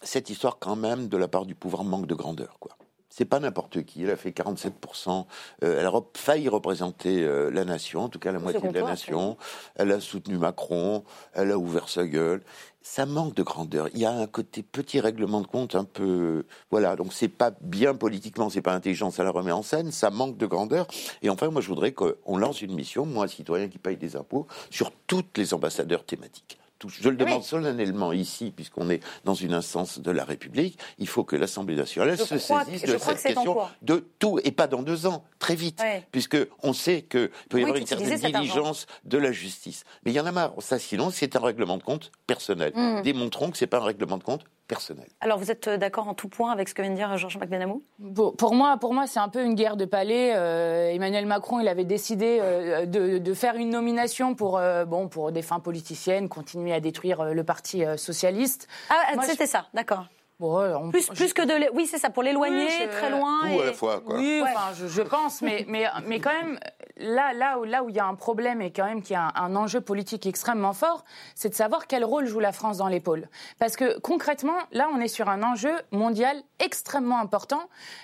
cette 0.04 0.30
histoire, 0.30 0.60
quand 0.60 0.76
même, 0.76 1.08
de 1.08 1.18
la 1.18 1.28
part 1.28 1.48
du 1.48 1.56
pouvoir, 1.56 1.84
manque 1.84 2.06
de 2.06 2.14
grandeur, 2.16 2.58
quoi. 2.60 2.78
C'est 3.12 3.26
pas 3.26 3.42
n'importe 3.42 3.84
qui. 3.84 4.04
Elle 4.04 4.12
a 4.12 4.16
fait 4.16 4.32
47%. 4.32 5.26
euh, 5.64 5.80
elle 5.80 5.86
a 5.86 5.92
failli 6.16 6.48
représenter 6.48 7.24
euh, 7.24 7.52
la 7.52 7.66
nation, 7.66 8.04
en 8.04 8.10
tout 8.10 8.20
cas 8.20 8.32
la 8.32 8.40
moitié 8.40 8.62
de 8.62 8.74
la 8.74 8.84
nation. 8.84 9.38
Elle 9.76 9.92
a 9.92 10.00
soutenu 10.00 10.38
Macron. 10.38 11.04
Elle 11.34 11.52
a 11.52 11.58
ouvert 11.58 11.90
sa 11.90 12.08
gueule. 12.08 12.42
Ça 12.82 13.06
manque 13.06 13.36
de 13.36 13.44
grandeur. 13.44 13.90
Il 13.94 14.00
y 14.00 14.06
a 14.06 14.12
un 14.12 14.28
côté 14.28 14.64
petit 14.64 15.02
règlement 15.02 15.42
de 15.42 15.48
compte 15.48 15.76
un 15.76 15.84
peu, 15.84 16.46
voilà. 16.72 16.96
Donc 16.96 17.12
c'est 17.12 17.28
pas 17.28 17.52
bien 17.60 17.94
politiquement, 17.94 18.50
c'est 18.50 18.62
pas 18.62 18.74
intelligent, 18.74 19.12
ça 19.12 19.26
la 19.26 19.30
remet 19.32 19.52
en 19.52 19.62
scène. 19.62 19.92
Ça 19.92 20.10
manque 20.10 20.38
de 20.38 20.46
grandeur. 20.46 20.88
Et 21.22 21.30
enfin, 21.30 21.50
moi, 21.50 21.62
je 21.62 21.68
voudrais 21.68 21.92
qu'on 21.92 22.38
lance 22.38 22.62
une 22.62 22.74
mission, 22.74 23.06
moi, 23.06 23.28
citoyen 23.28 23.68
qui 23.68 23.78
paye 23.78 23.98
des 23.98 24.16
impôts, 24.16 24.48
sur 24.70 24.92
toutes 25.06 25.38
les 25.38 25.54
ambassadeurs 25.54 26.06
thématiques. 26.06 26.61
Tous. 26.82 26.98
Je 27.00 27.10
le 27.10 27.16
demande 27.16 27.42
Oui. 27.42 27.46
solennellement 27.46 28.12
ici, 28.12 28.52
puisqu'on 28.56 28.90
est 28.90 29.02
dans 29.24 29.36
une 29.36 29.54
instance 29.54 30.00
de 30.00 30.10
la 30.10 30.24
République. 30.26 30.80
Il 30.98 31.08
faut 31.08 31.24
que 31.24 31.36
l'Assemblée 31.36 31.76
nationale 31.76 32.18
Je 32.18 32.24
se 32.24 32.40
saisisse 32.40 32.82
que- 32.82 32.92
de 32.94 32.98
cette 32.98 33.18
que 33.18 33.22
question 33.28 33.58
de 33.84 34.04
tout, 34.18 34.40
et 34.44 34.52
pas 34.52 34.66
dans 34.66 34.82
deux 34.82 35.06
ans, 35.06 35.24
très 35.38 35.54
vite, 35.54 35.80
Ouais. 35.80 36.04
puisque 36.12 36.38
on 36.64 36.74
sait 36.74 37.04
qu'il 37.04 37.30
peut 37.50 37.60
y 37.60 37.62
avoir 37.62 37.78
une 37.78 37.86
certaine 37.86 38.18
diligence 38.20 38.88
de 39.06 39.20
la 39.20 39.32
justice. 39.32 39.84
Mais 40.06 40.12
il 40.12 40.16
y 40.16 40.20
en 40.20 40.26
a 40.26 40.32
marre. 40.32 40.54
Ça, 40.58 40.80
sinon, 40.80 41.12
c'est 41.12 41.36
un 41.36 41.40
règlement 41.40 41.78
de 41.78 41.84
compte 41.84 42.12
personnel. 42.26 42.72
Hmm. 42.76 43.04
Démontrons 43.04 43.52
que 43.52 43.58
c'est 43.60 43.68
pas 43.68 43.78
un 43.78 43.84
règlement 43.86 44.18
de 44.18 44.24
compte 44.24 44.44
personnel. 44.72 45.08
Alors, 45.20 45.38
vous 45.38 45.52
êtes 45.52 45.68
euh, 45.68 45.78
d'accord 45.78 46.08
en 46.08 46.14
tout 46.14 46.30
point 46.30 46.52
avec 46.52 46.70
ce 46.70 46.74
que 46.74 46.82
vient 46.82 46.92
de 46.92 46.96
dire 46.96 47.18
Georges-Marc 47.18 47.50
Benamou 47.50 47.84
Pour, 48.16 48.38
pour 48.38 48.56
moi, 48.56 48.78
pour 48.78 48.94
moi, 48.94 49.06
c'est 49.06 49.20
un 49.20 49.28
peu 49.28 49.44
une 49.44 49.54
guerre 49.54 49.76
de 49.76 49.84
palais. 49.84 50.32
Euh, 50.34 50.92
Emmanuel 50.92 51.26
Macron, 51.26 51.60
il 51.60 51.68
avait 51.68 51.84
décidé 51.84 52.40
euh, 52.42 52.86
de, 52.86 53.18
de 53.18 53.34
faire 53.34 53.56
une 53.56 53.70
nomination 53.70 54.34
pour, 54.34 54.58
euh, 54.58 54.86
bon, 54.86 55.10
pour 55.10 55.34
des 55.34 55.42
fins 55.42 55.60
politiciennes, 55.60 56.30
continuer 56.30 56.74
à 56.74 56.80
détruire 56.80 57.34
le 57.34 57.44
parti 57.44 57.84
socialiste. 57.98 58.70
Ah, 58.90 59.16
Moi, 59.16 59.26
c'était 59.26 59.46
ça, 59.46 59.68
d'accord. 59.74 60.06
Bon, 60.42 60.60
ouais, 60.60 60.74
on- 60.74 60.90
Plus, 60.90 61.08
je- 61.14 61.34
que 61.36 61.44
de... 61.44 61.70
Oui, 61.76 61.86
c'est 61.86 62.00
ça, 62.00 62.10
pour 62.10 62.24
l'éloigner 62.24 62.66
Oui, 62.66 62.72
je- 62.82 62.98
très 62.98 63.12
loin. 63.12 63.42
Tout 63.44 63.48
et- 63.48 63.62
à 63.62 63.66
la 63.68 63.74
fois, 63.74 64.02
quoi. 64.02 64.16
Oui, 64.18 64.42
Ouais. 64.44 64.50
enfin, 64.56 64.74
je, 64.76 64.88
je 64.88 65.02
pense, 65.04 65.44
mais, 65.44 65.66
mais, 65.68 65.86
mais 66.08 66.20
quand 66.20 66.34
même, 66.34 66.60
là, 66.98 67.32
là, 67.34 67.60
où, 67.60 67.64
là 67.64 67.84
où 67.84 67.90
il 67.90 67.96
y 67.96 68.00
a 68.00 68.06
un 68.08 68.16
problème 68.16 68.60
et 68.60 68.72
quand 68.72 68.86
même 68.86 69.04
qu'il 69.04 69.14
y 69.14 69.18
a 69.18 69.32
un, 69.36 69.46
un 69.46 69.56
enjeu 69.56 69.82
politique 69.82 70.26
extrêmement 70.26 70.74
fort, 70.74 71.04
c'est 71.36 71.50
de 71.50 71.54
savoir 71.54 71.86
quel 71.86 72.04
rôle 72.04 72.26
joue 72.26 72.40
la 72.40 72.52
France 72.52 72.78
dans 72.78 72.88
l'épaule. 72.88 73.30
Parce 73.60 73.76
que 73.76 74.00
concrètement, 74.00 74.58
là, 74.72 74.90
on 74.92 75.00
est 75.00 75.08
sur 75.08 75.30
un 75.30 75.44
enjeu 75.44 75.74
mondial 75.92 76.36
extrêmement 76.60 77.20
important, 77.20 77.62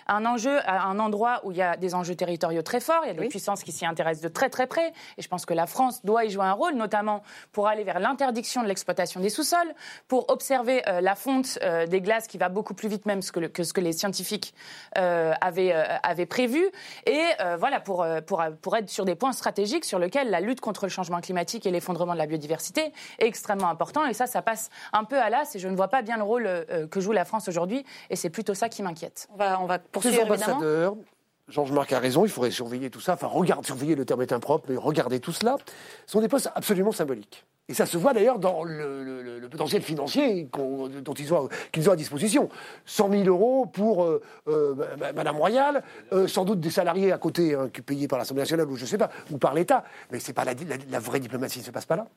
un 0.07 0.23
enjeu 0.25 0.59
à 0.69 0.83
un 0.85 0.99
endroit 0.99 1.41
où 1.43 1.51
il 1.51 1.57
y 1.57 1.63
a 1.63 1.75
des 1.75 1.95
enjeux 1.95 2.15
territoriaux 2.15 2.61
très 2.61 2.79
forts, 2.79 3.01
il 3.03 3.07
y 3.07 3.11
a 3.11 3.13
des 3.15 3.19
Oui. 3.21 3.29
puissances 3.29 3.63
qui 3.63 3.71
s'y 3.71 3.85
intéressent 3.88 4.21
de 4.23 4.29
très 4.29 4.49
très 4.51 4.67
près, 4.67 4.93
et 5.17 5.23
je 5.23 5.27
pense 5.27 5.47
que 5.47 5.55
la 5.55 5.65
France 5.65 6.05
doit 6.05 6.25
y 6.25 6.29
jouer 6.29 6.45
un 6.45 6.53
rôle, 6.53 6.75
notamment 6.75 7.23
pour 7.51 7.67
aller 7.67 7.83
vers 7.83 7.99
l'interdiction 7.99 8.61
de 8.61 8.67
l'exploitation 8.67 9.21
des 9.21 9.29
sous-sols, 9.29 9.73
pour 10.07 10.29
observer 10.29 10.88
euh, 10.88 11.01
la 11.01 11.15
fonte 11.15 11.57
euh, 11.63 11.88
des 11.88 11.99
glaces 11.99 12.26
qui 12.28 12.38
va 12.38 12.49
beaucoup 12.49 12.73
plus 12.73 12.89
vite 12.89 13.05
même 13.05 13.21
que, 13.23 13.39
le- 13.39 13.47
que 13.49 13.63
ce 13.63 13.73
que 13.73 13.82
les 13.82 13.93
scientifiques 13.93 14.53
euh, 14.97 15.34
avaient, 15.41 15.73
euh, 15.73 15.84
avaient 16.03 16.25
prévu, 16.25 16.63
et 17.05 17.21
euh, 17.41 17.57
voilà 17.57 17.80
pour, 17.80 18.05
pour, 18.25 18.43
pour 18.61 18.75
être 18.78 18.89
sur 18.89 19.05
des 19.05 19.15
points 19.15 19.32
stratégiques 19.34 19.86
sur 19.86 19.99
lesquels 19.99 20.30
la 20.30 20.39
lutte 20.39 20.61
contre 20.61 20.86
le 20.86 20.89
changement 20.89 21.21
climatique 21.21 21.65
et 21.65 21.71
l'effondrement 21.71 22.13
de 22.13 22.17
la 22.17 22.28
biodiversité 22.28 22.93
est 23.19 23.25
extrêmement 23.25 23.69
important, 23.69 24.05
et 24.05 24.13
ça, 24.13 24.28
ça 24.28 24.41
passe 24.41 24.69
un 24.93 25.03
peu 25.03 25.17
à 25.19 25.30
l'as, 25.30 25.55
et 25.55 25.59
je 25.59 25.67
ne 25.67 25.75
vois 25.75 25.88
pas 25.88 26.01
bien 26.01 26.17
le 26.17 26.23
rôle 26.23 26.45
euh, 26.47 26.88
que 26.88 26.99
joue 26.99 27.11
la 27.11 27.25
France 27.25 27.47
aujourd'hui, 27.47 27.86
et 28.09 28.15
c'est 28.15 28.30
plutôt 28.30 28.53
ça 28.53 28.69
qui 28.69 28.84
m'inquiète. 28.84 29.28
On 29.34 29.38
va, 29.38 29.59
on 29.61 29.65
va 29.65 29.80
poursuivre, 29.80 30.17
évidemment. 30.57 30.59
Georges-Marc 31.49 31.93
a 31.93 31.99
raison, 31.99 32.25
il 32.25 32.29
faudrait 32.31 32.51
surveiller 32.51 32.89
tout 32.89 32.99
ça. 32.99 33.13
Enfin, 33.13 33.27
regarde, 33.27 33.65
surveiller, 33.65 33.95
le 33.95 34.03
terme 34.05 34.21
est 34.21 34.33
impropre, 34.33 34.65
mais 34.69 34.75
regarder 34.75 35.19
tout 35.19 35.31
cela. 35.31 35.55
Ce 36.05 36.11
sont 36.11 36.21
des 36.21 36.27
postes 36.27 36.49
absolument 36.55 36.91
symboliques. 36.91 37.45
Et 37.69 37.73
ça 37.73 37.85
se 37.85 37.97
voit 37.97 38.13
d'ailleurs 38.13 38.39
dans 38.39 38.63
le, 38.63 39.03
le- 39.03 39.21
le- 39.21 39.39
le 39.39 39.49
potentiel 39.49 39.81
financier 39.81 40.47
qu'on- 40.47 40.87
dont 40.87 41.13
ils 41.13 41.33
ont, 41.33 41.49
qu'ils 41.73 41.89
ont 41.89 41.93
à 41.93 41.95
disposition. 41.97 42.47
100 42.85 43.09
000 43.11 43.23
euros 43.25 43.65
pour 43.65 44.03
euh, 44.05 44.21
euh, 44.47 44.73
ma- 44.97 45.11
Madame 45.13 45.35
Royal, 45.37 45.83
euh, 46.13 46.27
sans 46.27 46.45
doute 46.45 46.59
des 46.61 46.69
salariés 46.69 47.11
à 47.11 47.17
côté 47.17 47.55
hein, 47.55 47.69
payés 47.85 48.07
par 48.07 48.19
l'Assemblée 48.19 48.43
nationale 48.43 48.69
ou 48.69 48.75
je 48.77 48.85
sais 48.85 48.97
pas, 48.97 49.09
ou 49.31 49.37
par 49.37 49.53
l'État. 49.53 49.83
Mais 50.11 50.19
c'est 50.19 50.31
pas 50.33 50.45
la, 50.45 50.53
la- 50.53 50.77
la 50.89 50.99
vraie 50.99 51.19
diplomatie, 51.19 51.59
ne 51.59 51.63
se 51.65 51.71
passe 51.71 51.85
pas 51.85 51.97
là. 51.97 52.07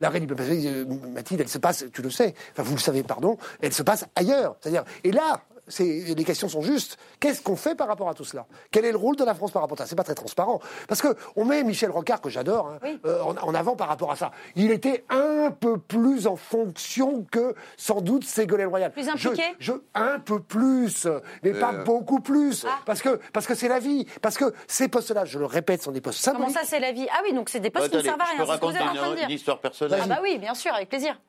La 0.00 0.08
vraie 0.10 0.20
diplomatie, 0.20 0.68
euh, 0.68 0.84
Mathilde, 1.12 1.40
elle 1.40 1.48
se 1.48 1.58
passe, 1.58 1.84
tu 1.92 2.00
le 2.00 2.10
sais, 2.10 2.32
enfin 2.52 2.62
vous 2.62 2.76
le 2.76 2.80
savez, 2.80 3.02
pardon, 3.02 3.36
elle 3.60 3.72
se 3.72 3.82
passe 3.82 4.04
ailleurs. 4.14 4.54
C'est-à-dire, 4.60 4.84
et 5.02 5.10
là, 5.10 5.40
les 5.78 6.24
questions 6.24 6.48
sont 6.48 6.62
justes. 6.62 6.98
Qu'est-ce 7.20 7.42
qu'on 7.42 7.56
fait 7.56 7.74
par 7.74 7.88
rapport 7.88 8.08
à 8.08 8.14
tout 8.14 8.24
cela? 8.24 8.46
Quel 8.70 8.84
est 8.84 8.92
le 8.92 8.98
rôle 8.98 9.16
de 9.16 9.24
la 9.24 9.34
France 9.34 9.50
par 9.50 9.62
rapport 9.62 9.78
à 9.80 9.84
ça? 9.84 9.86
C'est 9.88 9.96
pas 9.96 10.04
très 10.04 10.14
transparent. 10.14 10.60
Parce 10.88 11.00
que 11.02 11.16
on 11.36 11.44
met 11.44 11.62
Michel 11.62 11.90
Rocard, 11.90 12.20
que 12.20 12.30
j'adore, 12.30 12.68
hein, 12.82 12.96
euh, 13.06 13.20
en, 13.22 13.36
en 13.36 13.54
avant 13.54 13.76
par 13.76 13.88
rapport 13.88 14.10
à 14.10 14.16
ça. 14.16 14.30
Il 14.56 14.70
était 14.70 15.04
un 15.10 15.50
peu 15.50 15.78
plus 15.78 16.26
en 16.26 16.36
fonction 16.36 17.24
que, 17.30 17.54
sans 17.76 18.00
doute, 18.00 18.24
Ségolène 18.24 18.68
Royal. 18.68 18.92
Plus 18.92 19.08
impliqué? 19.08 19.42
Je, 19.58 19.72
je- 19.72 19.78
Un 19.94 20.18
peu 20.20 20.40
plus, 20.40 21.06
mais 21.42 21.52
pas 21.54 21.72
beaucoup 21.72 22.20
plus. 22.20 22.64
Ah. 22.68 22.78
Parce 22.86 23.02
que 23.02 23.20
parce 23.32 23.46
que 23.46 23.54
c'est 23.54 23.68
la 23.68 23.78
vie. 23.78 24.06
Parce 24.22 24.36
que 24.36 24.52
ces 24.66 24.88
postes-là, 24.88 25.24
je 25.24 25.38
le 25.38 25.46
répète, 25.46 25.82
sont 25.82 25.92
des 25.92 26.00
postes 26.00 26.24
Comment 26.24 26.48
symboliques. 26.48 26.58
ça, 26.58 26.64
c'est 26.64 26.80
la 26.80 26.92
vie? 26.92 27.06
Ah 27.12 27.20
oui, 27.24 27.32
donc 27.34 27.48
c'est 27.48 27.60
des 27.60 27.70
postes 27.70 27.90
qui 27.90 27.96
ne 27.96 28.02
servent 28.02 28.20
à 28.20 28.24
je 28.24 28.30
rien. 28.30 28.38
peux 28.38 28.46
c'est 28.46 28.54
ce 28.54 28.60
que 28.60 28.64
vous 28.66 28.70
êtes 28.72 28.78
raconter 28.82 28.98
en 28.98 29.02
train 29.02 29.14
de 29.14 29.18
une, 29.18 29.24
une 29.24 29.30
histoire 29.30 29.58
personnelle. 29.60 30.00
Ah 30.02 30.06
bah 30.06 30.18
oui, 30.22 30.38
bien 30.38 30.54
sûr, 30.54 30.72
avec 30.74 30.88
plaisir. 30.88 31.20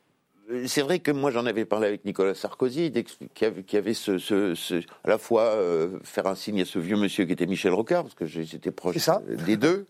Euh, 0.52 0.64
C'est 0.68 0.82
vrai 0.82 1.00
que 1.00 1.12
moi 1.12 1.32
j'en 1.32 1.46
avais 1.46 1.66
parlé 1.66 1.88
avec 1.88 2.06
Nicolas 2.06 2.36
Sarkozy, 2.36 2.92
qui 3.34 3.46
avait, 3.46 3.64
qui 3.64 3.78
avait 3.78 3.94
ce, 3.94 4.18
ce- 4.18 4.56
ce- 4.56 4.76
à 5.04 5.10
la 5.10 5.18
fois 5.18 5.44
euh, 5.44 6.00
faire 6.04 6.28
un 6.28 6.36
signe 6.36 6.62
à 6.62 6.66
ce 6.66 6.80
vieux 6.80 6.98
monsieur 6.98 7.26
qui 7.26 7.34
était 7.34 7.46
Michel 7.46 7.74
Rocard, 7.74 8.04
parce 8.04 8.16
que 8.16 8.26
j'étais 8.26 8.72
proche 8.72 8.98
ça. 8.98 9.22
des 9.46 9.58
deux, 9.58 9.88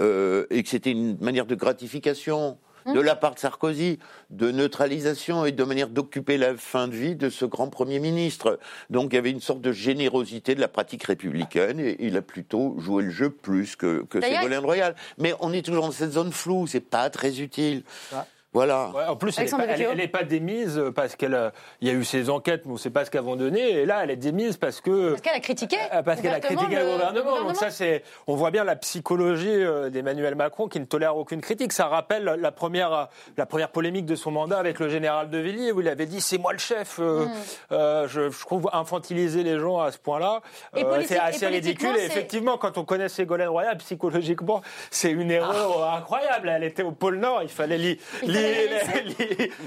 euh, 0.00 0.46
et 0.50 0.62
que 0.62 0.68
c'était 0.68 0.90
une 0.90 1.16
manière 1.20 1.46
de 1.46 1.54
gratification 1.54 2.58
de 2.86 3.00
la 3.00 3.16
part 3.16 3.34
de 3.34 3.38
Sarkozy, 3.38 3.98
de 4.28 4.50
neutralisation 4.50 5.46
et 5.46 5.52
de 5.52 5.64
manière 5.64 5.88
d'occuper 5.88 6.36
la 6.36 6.54
fin 6.54 6.86
de 6.86 6.92
vie 6.92 7.16
de 7.16 7.30
ce 7.30 7.46
grand 7.46 7.68
Premier 7.70 7.98
ministre. 7.98 8.58
Donc 8.90 9.14
il 9.14 9.16
y 9.16 9.18
avait 9.18 9.30
une 9.30 9.40
sorte 9.40 9.62
de 9.62 9.72
générosité 9.72 10.54
de 10.54 10.60
la 10.60 10.68
pratique 10.68 11.04
républicaine 11.04 11.80
et 11.80 11.96
il 12.00 12.14
a 12.14 12.20
plutôt 12.20 12.76
joué 12.78 13.04
le 13.04 13.10
jeu 13.10 13.30
plus 13.30 13.74
que, 13.74 14.04
que 14.04 14.18
Ségolène 14.40 14.64
Royal. 14.66 14.94
Mais 15.16 15.32
on 15.40 15.50
est 15.54 15.62
toujours 15.64 15.84
dans 15.86 15.92
cette 15.92 16.12
zone 16.12 16.30
floue, 16.30 16.66
c'est 16.66 16.80
pas 16.80 17.08
très 17.08 17.40
utile. 17.40 17.84
Ah. 18.12 18.26
Voilà. 18.54 18.90
Ouais, 18.94 19.04
en 19.06 19.16
plus, 19.16 19.36
elle 19.38 19.96
n'est 19.96 20.08
pas, 20.08 20.22
démise 20.22 20.80
parce 20.94 21.16
qu'elle, 21.16 21.34
a- 21.34 21.52
il 21.80 21.88
y 21.88 21.90
a 21.90 21.94
eu 21.94 22.04
ces 22.04 22.30
enquêtes, 22.30 22.62
mais 22.64 22.70
on 22.70 22.74
ne 22.74 22.78
sait 22.78 22.88
pas 22.90 23.04
ce 23.04 23.10
qu'elles 23.10 23.20
vont 23.22 23.36
donner. 23.36 23.70
Et 23.80 23.84
là, 23.84 24.00
elle 24.04 24.10
est 24.12 24.16
démise 24.16 24.56
parce 24.56 24.80
que 24.80 25.10
Parce 25.10 25.20
qu'elle 25.20 25.34
a 25.34 25.40
critiqué. 25.40 25.76
Euh, 25.92 26.02
Parce 26.02 26.20
qu'elle 26.20 26.32
a 26.32 26.40
critiqué 26.40 26.76
le, 26.76 26.80
le- 26.84 26.92
gouvernement. 26.92 27.38
le 27.40 27.44
Donc 27.48 27.56
ça, 27.56 27.70
c'est, 27.70 28.02
on 28.28 28.36
voit 28.36 28.50
bien 28.52 28.62
la 28.64 28.76
psychologie 28.76 29.48
euh, 29.50 29.90
d'Emmanuel 29.90 30.36
Macron 30.36 30.68
qui 30.68 30.78
ne 30.80 30.84
tolère 30.84 31.16
aucune 31.16 31.40
critique. 31.40 31.72
Ça 31.72 31.88
rappelle 31.88 32.24
la 32.24 32.52
première, 32.52 33.08
la 33.36 33.44
première 33.46 33.70
polémique 33.70 34.06
de 34.06 34.14
son 34.14 34.30
mandat 34.30 34.58
avec 34.58 34.78
le 34.78 34.88
général 34.88 35.30
de 35.30 35.38
Villiers 35.38 35.72
où 35.72 35.80
il 35.80 35.88
avait 35.88 36.06
dit 36.06 36.20
c'est 36.20 36.38
moi 36.38 36.52
le 36.52 36.58
chef. 36.58 36.98
Euh, 37.00 37.24
Mm. 37.26 37.30
euh, 37.72 38.08
je, 38.08 38.30
je 38.30 38.40
trouve 38.40 38.70
infantiliser 38.72 39.42
les 39.42 39.58
gens 39.58 39.80
à 39.80 39.90
ce 39.90 39.98
point-là, 39.98 40.40
Et 40.76 40.84
euh, 40.84 41.02
c'est 41.06 41.18
assez 41.18 41.46
ridicule. 41.46 41.96
Et 41.98 42.04
effectivement, 42.04 42.56
quand 42.58 42.78
on 42.78 42.84
connaît 42.84 43.08
Ségolène 43.08 43.48
Royal, 43.48 43.76
psychologiquement, 43.78 44.62
c'est 44.90 45.10
une 45.10 45.30
erreur 45.30 45.80
Ah. 45.82 45.98
incroyable. 45.98 46.48
Elle 46.48 46.64
était 46.64 46.82
au 46.84 46.92
pôle 46.92 47.16
Nord, 47.16 47.40
il 47.42 47.48
fallait 47.48 47.78
l'y, 47.78 47.98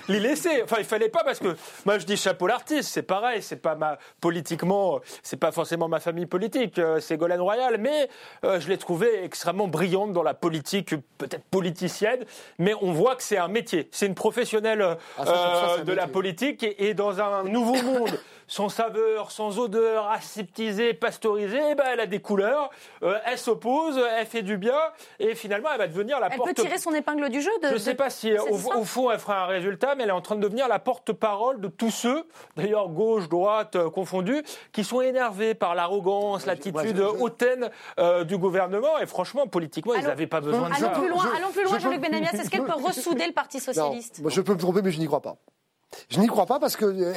L'y 0.10 0.20
laisser. 0.20 0.64
Enfin, 0.64 0.78
il 0.80 0.86
fallait 0.86 1.10
pas 1.10 1.24
parce 1.24 1.40
que 1.40 1.56
moi 1.86 2.00
je 2.00 2.06
dis 2.06 2.18
chapeau 2.18 2.48
l'artiste, 2.48 2.90
c'est 2.90 3.04
pareil, 3.04 3.42
c'est 3.42 3.62
pas 3.62 3.76
ma 3.76 3.98
politiquement, 4.22 5.00
c'est 5.24 5.38
pas 5.38 5.52
forcément 5.52 5.88
ma 5.88 6.00
famille 6.00 6.26
politique, 6.26 6.80
euh, 6.80 7.00
Ségolène 7.00 7.42
Royal, 7.42 7.78
mais 7.80 8.10
euh, 8.44 8.60
je 8.60 8.68
l'ai 8.68 8.78
trouvée 8.78 9.24
extrêmement 9.24 9.68
brillante 9.68 10.14
dans 10.14 10.24
la 10.24 10.34
politique, 10.34 10.96
peut-être 11.18 11.46
politicienne, 11.46 12.26
mais 12.60 12.74
on 12.82 12.92
voit 12.92 13.16
que 13.16 13.24
c'est 13.24 13.38
un 13.38 13.48
métier, 13.48 13.88
c'est 13.92 14.06
une 14.06 14.16
professionnelle 14.16 14.82
euh, 14.82 14.96
Ah, 15.18 15.26
ça, 15.26 15.34
ça, 15.34 15.34
ça, 15.34 15.72
c'est 15.76 15.82
un 15.82 15.84
de 15.86 15.94
la 15.94 16.08
politique 16.08 16.64
et, 16.64 16.88
et 16.90 16.94
dans 16.94 17.20
un 17.22 17.44
nouveau 17.44 17.82
monde. 17.82 18.20
Sans 18.50 18.70
saveur, 18.70 19.32
sans 19.32 19.60
odeur, 19.60 20.10
aseptisée, 20.10 20.94
pasteurisée, 20.94 21.60
eh 21.72 21.76
ben 21.76 21.84
elle 21.92 22.00
a 22.00 22.06
des 22.06 22.20
couleurs, 22.22 22.70
euh, 23.04 23.18
elle 23.26 23.38
s'oppose, 23.38 24.00
elle 24.18 24.26
fait 24.26 24.42
du 24.42 24.58
bien, 24.58 24.80
et 25.20 25.36
finalement 25.36 25.68
elle 25.74 25.80
va 25.80 25.88
devenir 25.88 26.20
la 26.22 26.28
Elle 26.32 26.38
porte 26.38 26.56
peut 26.56 26.62
tirer 26.62 26.78
son 26.78 26.94
épingle 26.94 27.28
du 27.30 27.42
jeu. 27.42 27.52
De, 27.62 27.68
je 27.68 27.74
ne 27.74 27.78
de- 27.78 27.84
sais 27.84 27.96
pas 27.96 28.10
si 28.10 28.32
au, 28.38 28.54
au 28.56 28.84
fond 28.86 29.12
elle 29.12 29.20
fera 29.20 29.44
un 29.44 29.46
résultat, 29.48 29.96
mais 29.96 30.04
elle 30.04 30.10
est 30.10 30.14
en 30.14 30.22
train 30.22 30.36
de 30.36 30.42
devenir 30.42 30.68
la 30.70 30.80
porte-parole 30.80 31.60
de 31.60 31.68
tous 31.68 31.92
ceux, 31.92 32.26
d'ailleurs 32.56 32.88
gauche, 32.90 33.28
droite 33.28 33.76
euh, 33.76 33.90
confondus, 33.90 34.44
qui 34.72 34.84
sont 34.86 35.02
énervés 35.02 35.54
par 35.54 35.76
l'arrogance, 35.76 36.46
l'attitude 36.46 37.00
hautaine 37.02 37.70
euh, 38.00 38.24
du 38.24 38.38
gouvernement. 38.38 38.98
Et 39.00 39.06
franchement, 39.08 39.48
politiquement, 39.48 39.94
ils 39.96 40.04
n'avaient 40.04 40.26
pas 40.28 40.40
besoin 40.42 40.70
de 40.70 40.76
Allons 40.76 40.78
ça. 40.78 40.90
plus 41.00 41.10
loin, 41.10 41.24
Je- 41.24 41.38
allons 41.38 41.52
plus 41.52 41.64
loin, 41.64 41.78
je- 41.78 41.84
Jean-Luc 41.84 42.02
Benamias. 42.02 42.32
Est-ce 42.32 42.50
qu'elle 42.50 42.64
peut 42.64 42.72
ressouder 42.74 43.28
le 43.28 43.34
Parti 43.34 43.58
Non, 43.58 43.64
socialiste 43.64 44.20
moi, 44.22 44.32
je 44.32 44.40
peux 44.40 44.54
me 44.54 44.58
tromper, 44.60 44.82
mais 44.82 44.92
je 44.92 45.00
n'y 45.00 45.06
crois 45.08 45.22
pas. 45.22 45.36
Je 46.10 46.20
n'y 46.20 46.28
crois 46.28 46.46
pas 46.46 46.60
parce 46.60 46.76
que 46.76 46.86
euh, 46.86 47.14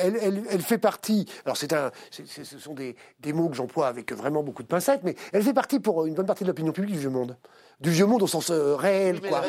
elle, 0.51 0.63
fait 0.63 0.79
partie. 0.79 1.27
Alors 1.45 1.57
c'est 1.57 1.73
un, 1.73 1.91
ce 2.11 2.59
sont 2.59 2.75
des, 2.75 2.97
des 3.21 3.33
mots 3.33 3.49
que 3.49 3.57
j'emploie 3.57 3.89
avec 3.89 4.13
vraiment 4.13 4.43
beaucoup 4.43 4.63
de 4.63 4.69
pincettes, 4.69 5.03
mais 5.03 5.17
elle 5.33 5.43
fait 5.43 5.55
partie 5.55 5.81
pour 5.81 6.07
une 6.07 6.15
bonne 6.15 6.27
partie 6.27 6.45
de 6.45 6.49
l'opinion 6.49 6.73
publique 6.73 6.95
du 6.95 7.01
vieux 7.01 7.11
monde, 7.11 7.37
du 7.81 7.91
vieux 7.91 8.07
monde 8.07 8.23
au 8.23 8.27
sens 8.27 8.51
réel, 8.51 9.21
quoi. 9.21 9.41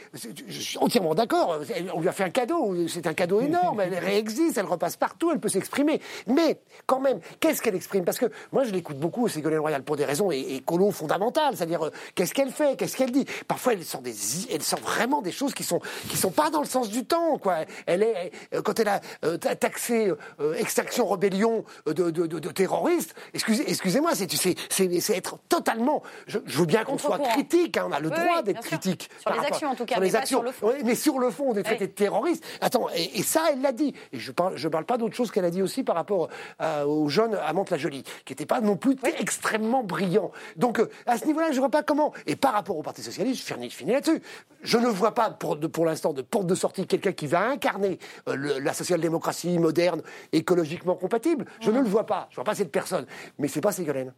Je 0.48 0.60
suis 0.60 0.78
entièrement 0.78 1.14
d'accord. 1.14 1.58
On 1.94 2.00
lui 2.00 2.08
a 2.08 2.12
fait 2.12 2.24
un 2.24 2.30
cadeau. 2.30 2.74
C'est 2.88 3.06
un 3.06 3.14
cadeau 3.14 3.40
énorme. 3.40 3.80
Elle 3.80 3.94
réexiste. 3.94 4.58
Elle 4.58 4.66
repasse 4.66 4.96
partout. 4.96 5.30
Elle 5.30 5.38
peut 5.40 5.48
s'exprimer. 5.48 6.00
Mais 6.26 6.60
quand 6.86 7.00
même, 7.00 7.20
qu'est-ce 7.40 7.62
qu'elle 7.62 7.74
exprime? 7.76 8.04
Parce 8.04 8.18
que 8.18 8.26
moi, 8.52 8.64
je 8.64 8.70
l'écoute 8.72 8.98
beaucoup, 8.98 9.28
Ségolène 9.28 9.60
Royal, 9.60 9.82
pour 9.84 9.96
des 9.96 10.04
raisons 10.04 10.30
écolo 10.32 10.90
fondamentales. 10.90 11.56
C'est-à-dire, 11.56 11.86
euh, 11.86 11.90
qu'est-ce 12.14 12.34
qu'elle 12.34 12.50
fait 12.50 12.76
Qu'est-ce 12.76 12.96
qu'elle 12.96 13.12
dit? 13.12 13.24
Parfois, 13.46 13.74
elle 13.74 13.84
sort, 13.84 14.00
des, 14.02 14.14
elle 14.52 14.62
sort 14.62 14.80
vraiment 14.80 15.22
des 15.22 15.32
choses 15.32 15.54
qui 15.54 15.62
sont, 15.64 15.80
qui 16.10 16.16
sont 16.16 16.30
pas 16.30 16.50
dans 16.50 16.60
le 16.60 16.66
sens 16.66 16.88
du 16.90 17.04
temps. 17.04 17.38
Quoi. 17.38 17.58
Elle 17.86 18.02
est, 18.02 18.32
euh, 18.54 18.62
quand 18.62 18.78
elle 18.80 18.88
a 18.88 19.00
euh, 19.24 19.36
ta- 19.36 19.54
taxé 19.54 20.12
euh, 20.40 20.54
extraction, 20.54 21.06
rébellion 21.08 21.64
de, 21.86 21.92
de, 21.92 22.26
de- 22.26 22.38
de 22.38 22.48
terroristes, 22.50 23.14
excusez, 23.34 23.68
excusez-moi, 23.70 24.10
c'est, 24.14 24.30
c'est, 24.32 24.56
c'est, 24.90 25.00
c'est 25.00 25.16
être 25.16 25.38
totalement. 25.48 26.02
Je, 26.26 26.38
je 26.46 26.58
veux 26.58 26.66
bien 26.66 26.84
qu'on 26.84 26.98
soit 26.98 27.18
critique, 27.18 27.76
hein, 27.76 27.86
on 27.88 27.92
a 27.92 28.00
le 28.00 28.08
Oui, 28.08 28.14
droit 28.18 28.36
oui, 28.38 28.42
d'être 28.44 28.60
critique. 28.62 29.10
Sur 29.20 29.32
les 29.32 29.40
actions, 29.46 29.70
en 29.70 29.74
tout 29.74 29.84
cas, 29.84 29.94
sur 29.94 30.00
mais 30.00 30.06
les 30.06 30.12
pas 30.12 30.18
actions. 30.18 30.38
sur 30.38 30.44
le 30.44 30.52
fond. 30.52 30.72
Mais 30.84 30.94
sur 30.94 31.18
le 31.18 31.30
fond, 31.30 31.52
des 31.52 31.62
traités 31.62 31.84
Oui. 31.84 31.90
de 31.90 31.94
terroristes. 31.94 32.44
Attends, 32.60 32.88
et, 32.94 33.18
et 33.18 33.22
ça, 33.22 33.42
elle 33.52 33.60
l'a 33.60 33.72
dit. 33.72 33.94
Et 34.12 34.18
je 34.18 34.32
parle, 34.32 34.56
je 34.56 34.68
parle 34.68 34.84
pas 34.84 34.98
d'autre 34.98 35.14
chose 35.14 35.30
qu'elle 35.30 35.44
a 35.44 35.50
dit 35.50 35.62
aussi 35.62 35.82
par 35.82 35.96
rapport 35.96 36.28
euh, 36.62 36.84
aux 36.84 37.08
jeunes 37.08 37.34
à 37.34 37.52
Mantes-la-Jolie, 37.52 38.02
qui 38.24 38.32
n'étaient 38.32 38.46
pas 38.46 38.60
non 38.60 38.76
plus 38.76 38.96
extrêmement 39.18 39.82
brillants. 39.84 40.30
Donc, 40.56 40.78
euh, 40.80 40.88
à 41.06 41.18
ce 41.18 41.26
niveau-là, 41.26 41.52
je 41.52 41.58
vois 41.58 41.70
pas 41.70 41.82
comment. 41.82 42.12
Et 42.26 42.36
par 42.36 42.52
rapport 42.52 42.76
au 42.76 42.82
Parti 42.82 43.02
Socialiste, 43.02 43.46
je 43.48 43.54
finis, 43.70 43.92
là-dessus. 43.92 44.22
Je 44.62 44.78
ne 44.78 44.88
vois 44.88 45.14
pas, 45.14 45.30
pour, 45.30 45.84
l'instant, 45.86 46.12
de 46.12 46.22
porte 46.22 46.46
de 46.46 46.54
sortie 46.54 46.86
quelqu'un 46.86 47.12
qui 47.12 47.26
va 47.26 47.40
incarner 47.48 47.98
euh, 48.28 48.34
le- 48.34 48.58
la 48.58 48.72
social-démocratie 48.72 49.58
moderne, 49.58 50.02
écologiquement 50.32 50.94
compatible. 50.94 51.44
Je 51.60 51.70
ne 51.70 51.80
le 51.80 51.88
vois 51.88 52.06
pas. 52.06 52.26
Je 52.30 52.36
vois 52.36 52.44
pas 52.44 52.54
cette 52.54 52.72
personne. 52.72 53.06
Mais 53.38 53.48
c'est 53.48 53.60
pas 53.60 53.72
Ségolène. 53.72 54.12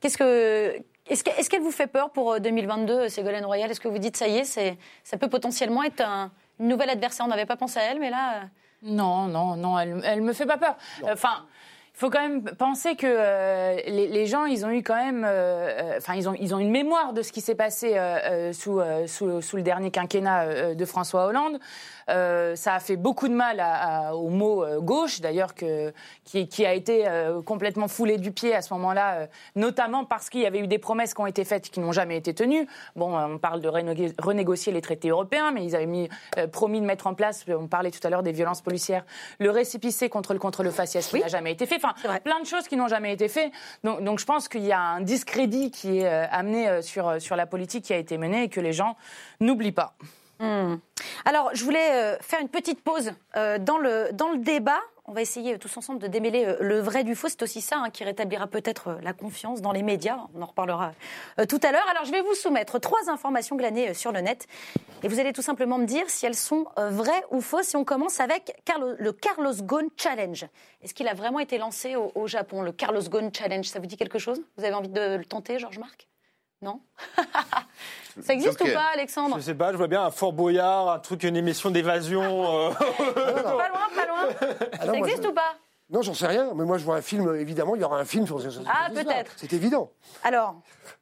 Qu'est-ce 0.00 0.18
que 0.18 0.76
est-ce 1.08 1.24
que- 1.24 1.30
est-ce 1.38 1.50
qu'elle 1.50 1.62
vous 1.62 1.70
fait 1.72 1.86
peur 1.88 2.10
pour 2.10 2.32
euh, 2.34 2.38
2022, 2.38 3.08
Ségolène 3.08 3.44
Royal? 3.44 3.70
Est-ce 3.70 3.80
que 3.80 3.88
vous 3.88 3.98
dites 3.98 4.16
ça 4.16 4.28
y 4.28 4.38
est, 4.38 4.44
c'est 4.44 4.76
ça 5.04 5.16
peut 5.16 5.28
potentiellement 5.28 5.82
être 5.82 6.02
un, 6.02 6.30
une 6.60 6.68
nouvelle 6.68 6.90
adversaire? 6.90 7.26
On 7.26 7.28
n'avait 7.30 7.46
pas 7.46 7.56
pensé 7.56 7.78
à 7.80 7.84
elle, 7.84 7.98
mais 7.98 8.10
là. 8.10 8.34
euh, 8.34 8.44
Non, 8.82 9.26
non, 9.26 9.56
non, 9.56 9.78
elle, 9.78 10.00
elle 10.04 10.22
me 10.22 10.32
fait 10.32 10.46
pas 10.46 10.58
peur. 10.58 10.76
Enfin. 11.04 11.46
Il 11.92 11.98
faut 12.06 12.08
quand 12.08 12.20
même 12.26 12.44
penser 12.56 12.96
que 12.96 13.06
euh, 13.06 13.74
les, 13.86 14.06
les 14.08 14.24
gens, 14.24 14.46
ils 14.46 14.64
ont 14.64 14.70
eu 14.70 14.82
quand 14.82 14.94
même, 14.94 15.22
euh, 15.22 15.28
euh, 15.28 15.94
enfin, 15.98 16.14
ils 16.14 16.30
ont, 16.30 16.34
ils 16.40 16.54
ont 16.54 16.58
une 16.58 16.70
mémoire 16.70 17.12
de 17.12 17.20
ce 17.20 17.30
qui 17.30 17.42
s'est 17.42 17.56
passé 17.56 17.92
euh, 17.94 18.16
euh, 18.24 18.52
sous, 18.54 18.80
euh, 18.80 19.06
sous, 19.06 19.42
sous 19.42 19.56
le 19.56 19.62
dernier 19.62 19.90
quinquennat 19.90 20.42
euh, 20.44 20.74
de 20.74 20.84
François 20.86 21.26
Hollande. 21.26 21.58
Euh, 22.10 22.56
ça 22.56 22.74
a 22.74 22.80
fait 22.80 22.96
beaucoup 22.96 23.28
de 23.28 23.34
mal 23.34 23.60
à- 23.60 24.08
à- 24.08 24.14
au 24.14 24.28
mot 24.28 24.64
euh, 24.64 24.80
gauche, 24.80 25.20
d'ailleurs, 25.20 25.54
qui, 25.54 26.48
qui 26.48 26.66
a 26.66 26.74
été 26.74 27.06
euh, 27.06 27.40
complètement 27.42 27.88
foulé 27.88 28.18
du 28.18 28.32
pied 28.32 28.54
à 28.54 28.62
ce 28.62 28.72
moment-là, 28.74 29.28
notamment 29.54 30.04
parce 30.04 30.28
qu'il 30.28 30.40
y 30.40 30.46
avait 30.46 30.58
eu 30.58 30.66
des 30.66 30.78
promesses 30.78 31.14
qui 31.14 31.20
ont 31.20 31.26
été 31.26 31.44
faites 31.44 31.70
qui 31.70 31.80
n'ont 31.80 31.92
jamais 31.92 32.16
été 32.16 32.34
tenues. 32.34 32.66
Bon, 32.96 33.16
on 33.16 33.38
parle 33.38 33.60
de 33.60 33.68
renégo- 33.68 34.12
renégocier 34.18 34.72
les 34.72 34.80
traités 34.80 35.08
européens, 35.10 35.52
mais 35.52 35.64
ils 35.64 35.76
avaient 35.76 35.86
mis, 35.86 36.08
promis 36.52 36.80
de 36.80 36.86
mettre 36.86 37.06
en 37.06 37.14
place, 37.14 37.44
on 37.48 37.68
parlait 37.68 37.90
tout 37.90 38.04
à 38.04 38.10
l'heure 38.10 38.22
des 38.22 38.32
violences 38.32 38.60
policières, 38.60 39.04
le 39.38 39.50
récépissé 39.50 40.08
contre 40.08 40.32
le 40.32 40.38
contre 40.38 40.62
le 40.62 40.70
faciès 40.70 41.06
qui 41.06 41.20
n'a 41.20 41.28
jamais 41.28 41.52
été 41.52 41.66
fait. 41.66 41.76
Enfin, 41.76 41.94
plein 42.24 42.40
de 42.40 42.46
choses 42.46 42.66
qui 42.68 42.76
n'ont 42.76 42.88
jamais 42.88 43.12
été 43.12 43.28
faites. 43.28 43.52
Donc, 43.84 44.02
donc 44.02 44.18
je 44.18 44.24
pense 44.26 44.48
qu'il 44.48 44.64
y 44.64 44.72
a 44.72 44.80
un 44.80 45.00
discrédit 45.00 45.70
qui 45.70 46.00
est 46.00 46.06
amené 46.08 46.82
sur, 46.82 47.20
sur 47.20 47.36
la 47.36 47.46
politique 47.46 47.84
qui 47.84 47.92
a 47.92 47.98
été 47.98 48.18
menée 48.18 48.44
et 48.44 48.48
que 48.48 48.60
les 48.60 48.72
gens 48.72 48.96
n'oublient 49.40 49.72
pas. 49.72 49.94
Hmm. 50.40 50.76
Alors, 51.26 51.50
je 51.52 51.62
voulais 51.64 51.92
euh, 51.92 52.16
faire 52.20 52.40
une 52.40 52.48
petite 52.48 52.82
pause 52.82 53.12
euh, 53.36 53.58
dans, 53.58 53.76
le, 53.76 54.08
dans 54.12 54.30
le 54.30 54.38
débat. 54.38 54.80
On 55.04 55.12
va 55.12 55.20
essayer 55.20 55.54
euh, 55.54 55.58
tous 55.58 55.76
ensemble 55.76 55.98
de 55.98 56.06
démêler 56.06 56.56
le 56.60 56.80
vrai 56.80 57.04
du 57.04 57.14
faux. 57.14 57.28
C'est 57.28 57.42
aussi 57.42 57.60
ça 57.60 57.76
hein, 57.76 57.90
qui 57.90 58.04
rétablira 58.04 58.46
peut-être 58.46 58.98
la 59.02 59.12
confiance 59.12 59.60
dans 59.60 59.72
les 59.72 59.82
médias. 59.82 60.16
On 60.34 60.40
en 60.40 60.46
reparlera 60.46 60.92
tout 61.46 61.60
à 61.62 61.72
l'heure. 61.72 61.86
Alors, 61.90 62.06
je 62.06 62.10
vais 62.10 62.22
vous 62.22 62.34
soumettre 62.34 62.78
trois 62.78 63.10
informations 63.10 63.56
glanées 63.56 63.92
sur 63.92 64.12
le 64.12 64.22
net. 64.22 64.46
Et 65.02 65.08
vous 65.08 65.20
allez 65.20 65.34
tout 65.34 65.42
simplement 65.42 65.76
me 65.76 65.84
dire 65.84 66.08
si 66.08 66.24
elles 66.24 66.34
sont 66.34 66.66
vraies 66.76 67.22
ou 67.30 67.42
fausses. 67.42 67.74
Et 67.74 67.76
on 67.76 67.84
commence 67.84 68.18
avec 68.18 68.54
le 68.98 69.12
Carlos 69.12 69.54
Ghosn 69.60 69.88
Challenge. 69.98 70.46
Est-ce 70.82 70.94
qu'il 70.94 71.08
a 71.08 71.14
vraiment 71.14 71.40
été 71.40 71.58
lancé 71.58 71.96
au, 71.96 72.12
au 72.14 72.26
Japon, 72.26 72.62
le 72.62 72.72
Carlos 72.72 73.02
Ghosn 73.02 73.30
Challenge? 73.34 73.66
Ça 73.66 73.78
vous 73.78 73.86
dit 73.86 73.98
quelque 73.98 74.18
chose? 74.18 74.40
Vous 74.56 74.64
avez 74.64 74.74
envie 74.74 74.88
de 74.88 75.16
le 75.16 75.24
tenter, 75.26 75.58
Georges-Marc 75.58 76.09
Non 76.62 76.80
Ça 78.22 78.34
existe 78.34 78.60
ou 78.60 78.64
pas, 78.66 78.90
Alexandre 78.92 79.36
Je 79.38 79.42
sais 79.42 79.54
pas, 79.54 79.72
je 79.72 79.76
vois 79.78 79.86
bien 79.88 80.02
un 80.04 80.10
Fort 80.10 80.32
Boyard, 80.32 80.90
un 80.90 80.98
truc, 80.98 81.22
une 81.22 81.36
émission 81.36 81.70
d'évasion. 81.70 82.68
euh, 82.68 82.70
Pas 83.14 83.68
loin, 83.68 83.88
pas 83.94 84.06
loin. 84.06 84.28
Ah 84.80 84.86
non, 84.86 84.92
Ça 84.92 84.98
existe 84.98 85.22
je- 85.22 85.28
ou 85.28 85.32
pas 85.32 85.54
Non, 85.90 86.02
j'en 86.02 86.14
sais 86.14 86.26
rien. 86.26 86.52
Mais 86.54 86.64
moi, 86.64 86.78
je 86.78 86.84
vois 86.84 86.96
un 86.96 87.02
film, 87.02 87.34
évidemment, 87.36 87.74
il 87.74 87.80
y 87.80 87.84
aura 87.84 87.98
un 87.98 88.04
film 88.04 88.26
sur 88.26 88.40
sur 88.40 88.62
Ah, 88.66 88.88
peut-être. 88.90 89.32
C'est 89.36 89.52
évident. 89.52 89.90
Alors, 90.22 90.54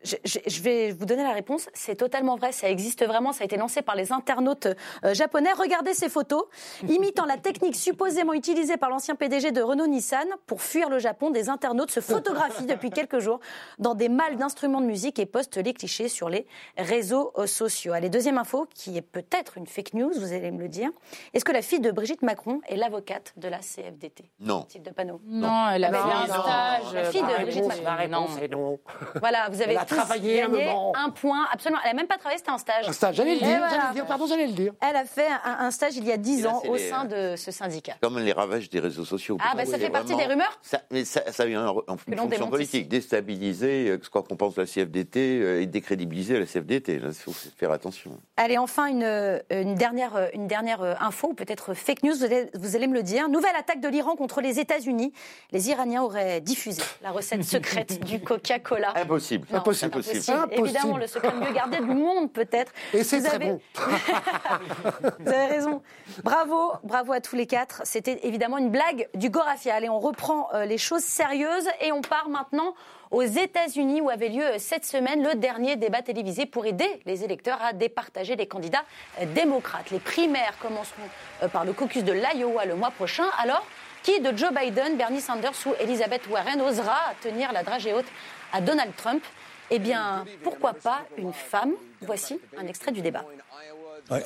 je, 0.02 0.16
je- 0.24 0.38
je 0.46 0.62
vais 0.62 0.92
vous 0.92 1.04
donner 1.04 1.22
la 1.22 1.32
réponse. 1.32 1.68
C'est 1.74 1.96
totalement 1.96 2.36
vrai, 2.36 2.52
ça 2.52 2.68
existe 2.70 3.04
vraiment. 3.04 3.32
Ça 3.32 3.42
a 3.42 3.44
été 3.44 3.56
lancé 3.56 3.82
par 3.82 3.96
les 3.96 4.12
internautes 4.12 4.68
euh, 5.04 5.14
japonais. 5.14 5.52
Regardez 5.52 5.92
ces 5.94 6.08
photos. 6.08 6.44
Imitant 6.88 7.26
la 7.26 7.36
technique 7.36 7.76
supposément 7.76 8.32
utilisée 8.32 8.76
par 8.76 8.88
l'ancien 8.90 9.14
PDG 9.14 9.52
de 9.52 9.60
Renault-Nissan 9.60 10.26
pour 10.46 10.62
fuir 10.62 10.88
le 10.88 10.98
Japon, 10.98 11.30
des 11.30 11.48
internautes 11.48 11.90
se 11.90 12.00
photographient 12.00 12.66
depuis 12.66 12.90
quelques 12.90 13.18
jours 13.18 13.40
dans 13.78 13.94
des 13.94 14.08
malles 14.08 14.36
d'instruments 14.36 14.80
de 14.80 14.86
musique 14.86 15.18
et 15.18 15.26
postent 15.26 15.56
les 15.58 15.74
clichés 15.74 16.08
sur 16.08 16.28
les 16.28 16.46
réseaux 16.76 17.32
sociaux. 17.46 17.92
Allez, 17.92 18.08
deuxième 18.08 18.38
info, 18.38 18.66
qui 18.74 18.96
est 18.96 19.02
peut-être 19.02 19.58
une 19.58 19.66
fake 19.66 19.94
news, 19.94 20.12
vous 20.16 20.32
allez 20.32 20.50
me 20.50 20.60
le 20.62 20.68
dire. 20.68 20.90
Est-ce 21.34 21.44
que 21.44 21.52
la 21.52 21.62
fille 21.62 21.80
de 21.80 21.90
Brigitte 21.90 22.22
Macron 22.22 22.60
est 22.68 22.76
l'avocate 22.76 23.32
de 23.36 23.48
la 23.48 23.58
CFDT 23.58 24.30
Non. 24.40 24.66
Mathilde 24.78 24.94
Panot 24.94 25.20
Non, 25.26 25.68
elle 25.74 25.84
a 25.84 25.90
Non, 25.90 25.98
fait 25.98 26.14
un 26.14 26.26
non. 26.36 26.42
stage. 26.42 26.94
La 26.94 27.04
fille 27.10 27.22
de 27.22 27.42
Brigitte 27.42 27.64
réponse, 27.64 27.96
réponse 27.98 28.30
non. 28.36 28.42
est 28.42 28.48
non. 28.48 28.78
Voilà, 29.20 29.48
vous 29.50 29.60
avez 29.60 29.72
Elle 29.72 29.78
a 29.78 29.84
tous 29.84 29.94
travaillé 29.96 30.42
un 30.42 30.48
moment. 30.48 30.92
un 30.96 31.10
point. 31.10 31.46
Absolument. 31.52 31.80
Elle 31.84 31.90
n'a 31.92 31.96
même 31.96 32.06
pas 32.06 32.16
travaillé, 32.18 32.38
c'était 32.38 32.50
un 32.50 32.58
stage. 32.58 32.88
Un 32.88 32.92
stage, 32.92 33.16
j'allais 33.16 33.34
le 33.34 33.40
voilà. 33.40 33.68
j'allais 33.68 33.88
le 33.88 33.94
dire, 33.94 34.06
pardon, 34.06 34.26
j'allais 34.26 34.46
le 34.46 34.52
dire. 34.52 34.72
Elle 34.80 34.96
a 34.96 35.04
fait 35.04 35.26
un, 35.44 35.66
un 35.66 35.70
stage 35.70 35.96
il 35.96 36.04
y 36.06 36.12
a 36.12 36.16
10 36.16 36.38
Et 36.38 36.42
là, 36.42 36.50
ans 36.50 36.62
au 36.68 36.74
les, 36.74 36.88
sein 36.88 37.08
euh, 37.10 37.32
de 37.32 37.36
ce 37.36 37.50
syndicat. 37.50 37.94
Comme 38.00 38.18
les 38.18 38.32
ravages 38.32 38.70
des 38.70 38.80
réseaux 38.80 39.04
sociaux. 39.04 39.38
Ah, 39.40 39.54
bah, 39.56 39.64
ça 39.66 39.78
fait 39.78 39.90
partie 39.90 40.14
des 40.14 40.24
rumeurs 40.24 40.58
ça, 40.62 40.80
Mais 40.90 41.04
ça, 41.04 41.22
ça 41.32 41.42
a 41.42 41.46
eu 41.46 41.54
un- 41.54 41.68
en 41.68 41.74
l'on 41.86 41.96
fonction 41.96 42.48
politique. 42.48 42.88
Déstabiliser 42.88 43.88
euh, 43.90 43.98
ce 44.02 44.10
qu'on 44.10 44.22
pense 44.22 44.54
de 44.54 44.60
la 44.62 44.66
CFDT 44.66 45.40
euh, 45.40 45.60
et 45.62 45.66
décrédibiliser 45.66 46.38
la 46.38 46.46
CFDT. 46.46 47.00
Il 47.02 47.12
faut 47.14 47.32
faire 47.32 47.72
attention. 47.72 48.12
Allez, 48.36 48.58
enfin, 48.58 48.86
une, 48.86 49.02
euh, 49.02 49.40
une 49.50 49.74
dernière, 49.74 50.16
euh, 50.16 50.26
une 50.34 50.46
dernière 50.46 50.82
euh, 50.82 50.94
info, 51.00 51.28
ou 51.30 51.34
peut-être 51.34 51.74
fake 51.74 52.02
news, 52.04 52.14
vous 52.14 52.24
allez, 52.24 52.50
vous 52.54 52.76
allez 52.76 52.86
me 52.86 52.94
le 52.94 53.02
dire. 53.02 53.28
Nouvelle 53.28 53.54
attaque 53.58 53.80
de 53.80 53.88
l'Iran 53.88 54.16
contre 54.16 54.40
les 54.40 54.58
États-Unis. 54.68 55.12
Les 55.50 55.70
Iraniens 55.70 56.02
auraient 56.02 56.42
diffusé 56.42 56.82
la 57.02 57.10
recette 57.10 57.42
secrète 57.42 58.04
du 58.04 58.20
Coca-Cola. 58.20 58.92
Impossible. 58.96 59.46
Non, 59.50 59.58
Impossible. 59.60 60.02
c'est 60.04 60.12
Impossible. 60.12 60.36
Impossible. 60.38 60.66
Évidemment, 60.66 60.96
le 60.98 61.06
secret 61.06 61.30
le 61.32 61.40
mieux 61.40 61.52
gardé 61.52 61.78
du 61.78 61.84
monde, 61.84 62.30
peut-être. 62.32 62.70
Et 62.92 63.02
c'est 63.02 63.22
très 63.22 63.36
avez- 63.36 63.46
bon. 63.52 63.60
Vous 65.20 65.28
avez 65.32 65.46
raison. 65.46 65.82
Bravo, 66.22 66.72
bravo 66.84 67.12
à 67.14 67.20
tous 67.20 67.34
les 67.36 67.46
quatre. 67.46 67.80
C'était 67.84 68.20
évidemment 68.24 68.58
une 68.58 68.70
blague 68.70 69.08
du 69.14 69.30
Gorafi. 69.30 69.70
Allez, 69.70 69.88
on 69.88 70.00
reprend 70.00 70.48
euh, 70.52 70.66
les 70.66 70.78
choses 70.78 71.02
sérieuses 71.02 71.68
et 71.80 71.90
on 71.92 72.02
part 72.02 72.28
maintenant 72.28 72.74
aux 73.10 73.22
États-Unis 73.22 74.02
où 74.02 74.10
avait 74.10 74.28
lieu 74.28 74.44
euh, 74.44 74.58
cette 74.58 74.84
semaine 74.84 75.22
le 75.22 75.34
dernier 75.34 75.76
débat 75.76 76.02
télévisé 76.02 76.44
pour 76.44 76.66
aider 76.66 77.00
les 77.06 77.24
électeurs 77.24 77.58
à 77.62 77.72
départager 77.72 78.36
les 78.36 78.46
candidats 78.46 78.84
euh, 79.20 79.24
démocrates. 79.34 79.90
Les 79.90 79.98
primaires 80.00 80.54
commenceront 80.60 81.08
par 81.52 81.64
le 81.64 81.72
caucus 81.72 82.04
de 82.04 82.12
l'Iowa 82.12 82.66
le 82.66 82.74
mois 82.74 82.90
prochain. 82.90 83.24
Alors, 83.38 83.64
qui 84.02 84.20
de 84.20 84.36
Joe 84.36 84.52
Biden, 84.52 84.96
Bernie 84.96 85.20
Sanders 85.20 85.52
ou 85.66 85.74
Elizabeth 85.80 86.26
Warren 86.28 86.60
osera 86.60 87.14
tenir 87.20 87.52
la 87.52 87.62
dragée 87.62 87.92
haute 87.92 88.06
à 88.52 88.60
Donald 88.60 88.94
Trump? 88.96 89.22
Eh 89.70 89.78
bien, 89.78 90.24
pourquoi 90.42 90.72
pas 90.72 91.02
une 91.16 91.32
femme? 91.32 91.74
Voici 92.00 92.40
un 92.56 92.66
extrait 92.66 92.92
du 92.92 93.02
débat. 93.02 93.24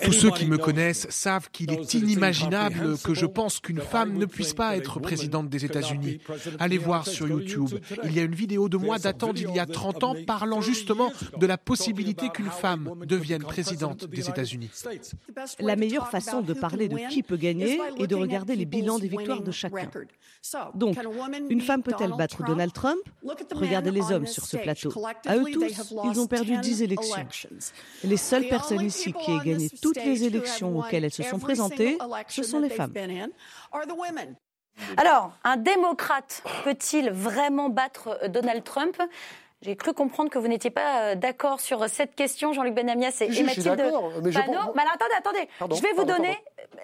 Tous 0.03 0.13
ceux 0.13 0.31
qui 0.31 0.47
me 0.47 0.59
connaissent 0.59 1.07
savent 1.11 1.51
qu'il 1.51 1.73
est 1.73 1.95
inimaginable 1.95 2.99
que 2.99 3.15
je 3.15 3.27
pense 3.27 3.59
qu'une 3.59 3.81
femme 3.81 4.17
ne 4.17 4.27
puisse 4.27 4.55
pas 4.55 4.77
être 4.77 5.01
présidente 5.01 5.49
des 5.49 5.65
États-Unis. 5.65 6.19
Allez 6.59 6.79
voir 6.79 7.07
sur 7.07 7.29
YouTube. 7.29 7.71
Il 8.05 8.13
y 8.13 8.21
a 8.21 8.23
une 8.23 8.35
vidéo 8.35 8.69
de 8.69 8.77
moi 8.77 8.99
datant 8.99 9.33
d'il 9.33 9.51
y 9.51 9.59
a 9.59 9.67
30 9.67 10.05
ans 10.05 10.15
parlant 10.27 10.61
justement 10.61 11.13
de 11.37 11.47
la 11.47 11.59
possibilité 11.59 12.29
qu'une 12.29 12.51
femme 12.51 12.95
devienne 13.07 13.43
présidente 13.43 14.07
des 14.07 14.29
États-Unis. 14.29 14.71
La 15.59 15.77
meilleure 15.77 16.09
façon 16.11 16.43
de 16.43 16.53
parler 16.53 16.89
de 16.89 16.99
qui 17.09 17.23
peut 17.23 17.37
gagner 17.37 17.81
est 17.99 18.07
de 18.07 18.15
regarder 18.15 18.57
les 18.57 18.67
bilans 18.67 18.99
des 18.99 19.09
victoires 19.09 19.43
de 19.43 19.51
chacun. 19.51 19.91
Donc, 20.75 20.97
une 21.51 21.61
femme 21.61 21.83
peut-elle 21.83 22.13
battre 22.13 22.45
Donald 22.45 22.73
Trump? 22.73 23.01
Regardez 23.53 23.91
les 23.91 24.13
hommes 24.13 24.27
sur 24.27 24.45
ce 24.45 24.57
plateau. 24.57 24.93
À 25.27 25.37
eux 25.37 25.45
tous, 25.53 25.93
ils 26.05 26.21
ont 26.21 26.27
perdu 26.27 26.57
10 26.59 26.83
élections. 26.83 27.27
Les 28.05 28.17
seules 28.17 28.49
personnes 28.49 28.85
ici 28.85 29.13
qui 29.13 29.31
aient 29.33 29.45
gagné 29.45 29.72
toutes 29.81 30.03
les 30.05 30.25
élections 30.25 30.79
auxquelles 30.79 31.05
elles 31.05 31.13
se 31.13 31.23
sont 31.23 31.39
présentées, 31.39 31.99
ce 32.29 32.43
sont 32.43 32.61
les 32.61 32.71
femmes. 32.71 32.93
Alors, 34.97 35.33
un 35.45 35.57
démocrate 35.57 36.43
peut-il 36.65 37.11
vraiment 37.11 37.69
battre 37.69 38.19
euh, 38.23 38.29
Donald 38.29 38.65
Trump? 38.65 38.97
J'ai 39.61 39.77
cru 39.77 39.93
comprendre 39.93 40.31
que 40.31 40.39
vous 40.39 40.49
n'étiez 40.49 40.71
pas 40.71 41.03
euh, 41.03 41.15
d'accord 41.15 41.61
sur 41.61 41.89
cette 41.89 42.15
question, 42.17 42.53
Jean-Luc 42.53 42.75
Benamias 42.75 43.09
et, 43.09 43.13
Si, 43.13 43.25
et 43.25 43.27
si, 43.27 43.31
je 43.31 43.35
suis 43.35 43.45
Mathilde 43.45 43.93
mais 44.23 44.33
je 44.33 44.39
Mais 44.39 44.45
alors, 44.45 44.73
attendez, 44.75 45.15
attendez. 45.17 45.49
Pardon, 45.59 45.77
je 45.77 45.83
vais 45.83 45.91
vous 45.91 46.07
pardon, 46.07 46.15
donner. 46.15 46.37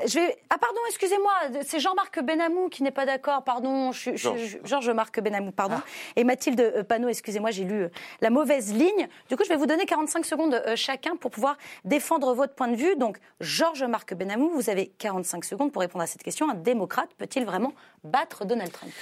Je 0.06 0.14
vais... 0.14 0.36
Ah 0.50 0.58
pardon, 0.58 0.78
excusez-moi, 0.88 1.32
c'est 1.64 1.80
Jean-Marc 1.80 2.22
Benamou 2.22 2.68
qui 2.68 2.82
n'est 2.82 2.90
pas 2.90 3.06
d'accord. 3.06 3.42
Pardon, 3.44 3.92
je, 3.92 3.98
suis- 3.98 4.10
je- 4.12 4.16
Georges. 4.22 4.58
Georges-Marc 4.64 5.20
Benamou, 5.20 5.50
pardon. 5.50 5.76
Ah. 5.78 5.84
Et 6.16 6.24
Mathilde 6.24 6.60
euh, 6.60 6.84
Panot, 6.84 7.08
excusez-moi, 7.08 7.50
j'ai 7.50 7.64
lu 7.64 7.82
euh, 7.84 7.88
la 8.20 8.30
mauvaise 8.30 8.72
ligne. 8.72 9.08
Du 9.28 9.36
coup, 9.36 9.42
je 9.44 9.48
vais 9.48 9.56
vous 9.56 9.66
donner 9.66 9.86
45 9.86 10.24
secondes 10.24 10.54
euh, 10.54 10.76
chacun 10.76 11.16
pour 11.16 11.30
pouvoir 11.30 11.56
défendre 11.84 12.32
votre 12.34 12.54
point 12.54 12.68
de 12.68 12.76
vue. 12.76 12.96
Donc, 12.96 13.18
Georges-Marc 13.40 14.14
Benamou, 14.14 14.50
vous 14.50 14.70
avez 14.70 14.86
45 14.98 15.44
secondes 15.44 15.72
pour 15.72 15.80
répondre 15.82 16.02
à 16.04 16.06
cette 16.06 16.22
question. 16.22 16.48
Un 16.50 16.54
démocrate 16.54 17.10
peut-il 17.18 17.44
vraiment 17.44 17.72
battre 18.04 18.44
Donald 18.44 18.70
Trump? 18.72 18.92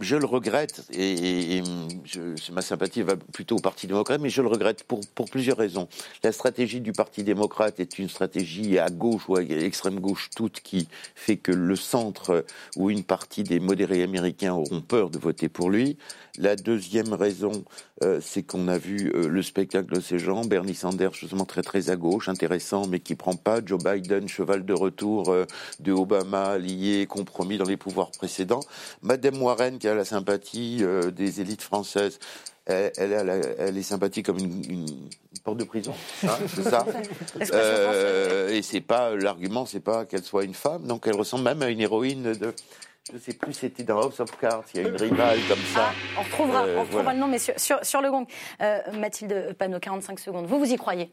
Je 0.00 0.16
le 0.16 0.26
regrette, 0.26 0.84
et, 0.92 1.12
et- 1.12 1.58
et 1.58 1.62
je- 2.04 2.52
ma 2.52 2.62
sympathie 2.62 3.02
va 3.02 3.16
plutôt 3.16 3.56
au 3.56 3.60
Parti 3.60 3.86
démocrate, 3.86 4.20
mais 4.20 4.28
je 4.30 4.40
le 4.42 4.48
regrette 4.48 4.84
pour, 4.84 5.00
pour 5.14 5.28
plusieurs 5.28 5.56
raisons. 5.56 5.88
La 6.22 6.30
stratégie 6.32 6.80
du 6.80 6.92
Parti 6.92 7.22
démocrate 7.24 7.80
est 7.80 7.98
une 7.98 8.08
stratégie 8.08 8.78
à 8.78 8.88
gauche 8.88 9.28
ou 9.28 9.36
à 9.36 9.40
l'extrême 9.42 9.98
gauche 10.00 10.25
toute 10.34 10.60
qui 10.60 10.88
fait 11.14 11.36
que 11.36 11.52
le 11.52 11.76
centre 11.76 12.44
ou 12.76 12.90
une 12.90 13.04
partie 13.04 13.42
des 13.42 13.60
modérés 13.60 14.02
américains 14.02 14.54
auront 14.54 14.80
peur 14.80 15.10
de 15.10 15.18
voter 15.18 15.48
pour 15.48 15.70
lui. 15.70 15.96
La 16.38 16.54
deuxième 16.54 17.14
raison, 17.14 17.64
euh, 18.02 18.20
c'est 18.20 18.42
qu'on 18.42 18.68
a 18.68 18.76
vu 18.76 19.10
euh, 19.14 19.26
le 19.26 19.42
spectacle 19.42 19.94
de 19.94 20.00
ces 20.00 20.18
gens, 20.18 20.44
Bernie 20.44 20.74
Sanders 20.74 21.14
justement 21.14 21.46
très 21.46 21.62
très 21.62 21.88
à 21.88 21.96
gauche, 21.96 22.28
intéressant, 22.28 22.86
mais 22.86 23.00
qui 23.00 23.14
prend 23.14 23.34
pas, 23.34 23.64
Joe 23.64 23.82
Biden, 23.82 24.28
cheval 24.28 24.66
de 24.66 24.74
retour 24.74 25.30
euh, 25.30 25.46
de 25.80 25.92
Obama, 25.92 26.58
lié, 26.58 27.06
compromis 27.06 27.56
dans 27.56 27.64
les 27.64 27.78
pouvoirs 27.78 28.10
précédents, 28.10 28.60
Madame 29.00 29.40
Warren 29.40 29.78
qui 29.78 29.88
a 29.88 29.94
la 29.94 30.04
sympathie 30.04 30.84
des 31.14 31.40
élites 31.40 31.62
françaises. 31.62 32.18
Elle, 32.66 33.12
est 33.76 33.82
sympathique 33.82 34.26
comme 34.26 34.38
une 34.38 35.08
porte 35.46 35.58
de 35.58 35.64
prison, 35.64 35.94
hein, 36.24 36.28
c'est 36.48 36.62
ça. 36.64 36.84
Euh, 37.52 38.48
et 38.50 38.62
c'est 38.62 38.80
pas 38.80 39.14
l'argument, 39.14 39.64
c'est 39.66 39.80
pas 39.80 40.04
qu'elle 40.04 40.22
soit 40.24 40.44
une 40.44 40.54
femme, 40.54 40.86
donc 40.86 41.06
elle 41.06 41.14
ressemble 41.14 41.44
même 41.44 41.62
à 41.62 41.68
une 41.70 41.80
héroïne 41.80 42.32
de. 42.32 42.52
Je 43.12 43.18
sais 43.18 43.34
plus, 43.34 43.52
c'était 43.52 43.84
dans 43.84 44.00
House 44.00 44.18
of 44.18 44.36
Cards. 44.40 44.64
Il 44.74 44.82
y 44.82 44.84
a 44.84 44.88
une 44.88 44.96
rivale 44.96 45.38
comme 45.48 45.60
ça. 45.72 45.90
Ah, 45.90 45.92
on 46.18 46.22
retrouvera, 46.24 46.64
Euh, 46.64 46.76
on 46.76 46.80
retrouvera 46.80 47.02
voilà. 47.04 47.12
le 47.14 47.20
nom, 47.20 47.28
mais 47.28 47.38
sur, 47.38 47.54
sur, 47.56 47.78
sur 47.84 48.00
le 48.00 48.10
gong. 48.10 48.26
Euh, 48.60 48.80
Mathilde 48.98 49.54
Panot, 49.56 49.78
45 49.78 50.18
secondes. 50.18 50.46
Vous, 50.46 50.58
vous 50.58 50.72
y 50.72 50.76
croyez? 50.76 51.12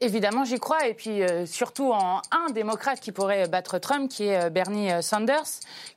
Évidemment, 0.00 0.44
j'y 0.44 0.58
crois. 0.58 0.86
Et 0.86 0.94
puis, 0.94 1.22
euh, 1.22 1.46
surtout 1.46 1.92
en 1.92 2.20
un 2.30 2.50
démocrate 2.52 3.00
qui 3.00 3.12
pourrait 3.12 3.48
battre 3.48 3.78
Trump, 3.78 4.10
qui 4.10 4.24
est 4.24 4.44
euh, 4.46 4.50
Bernie 4.50 4.90
euh, 4.92 5.00
Sanders, 5.02 5.44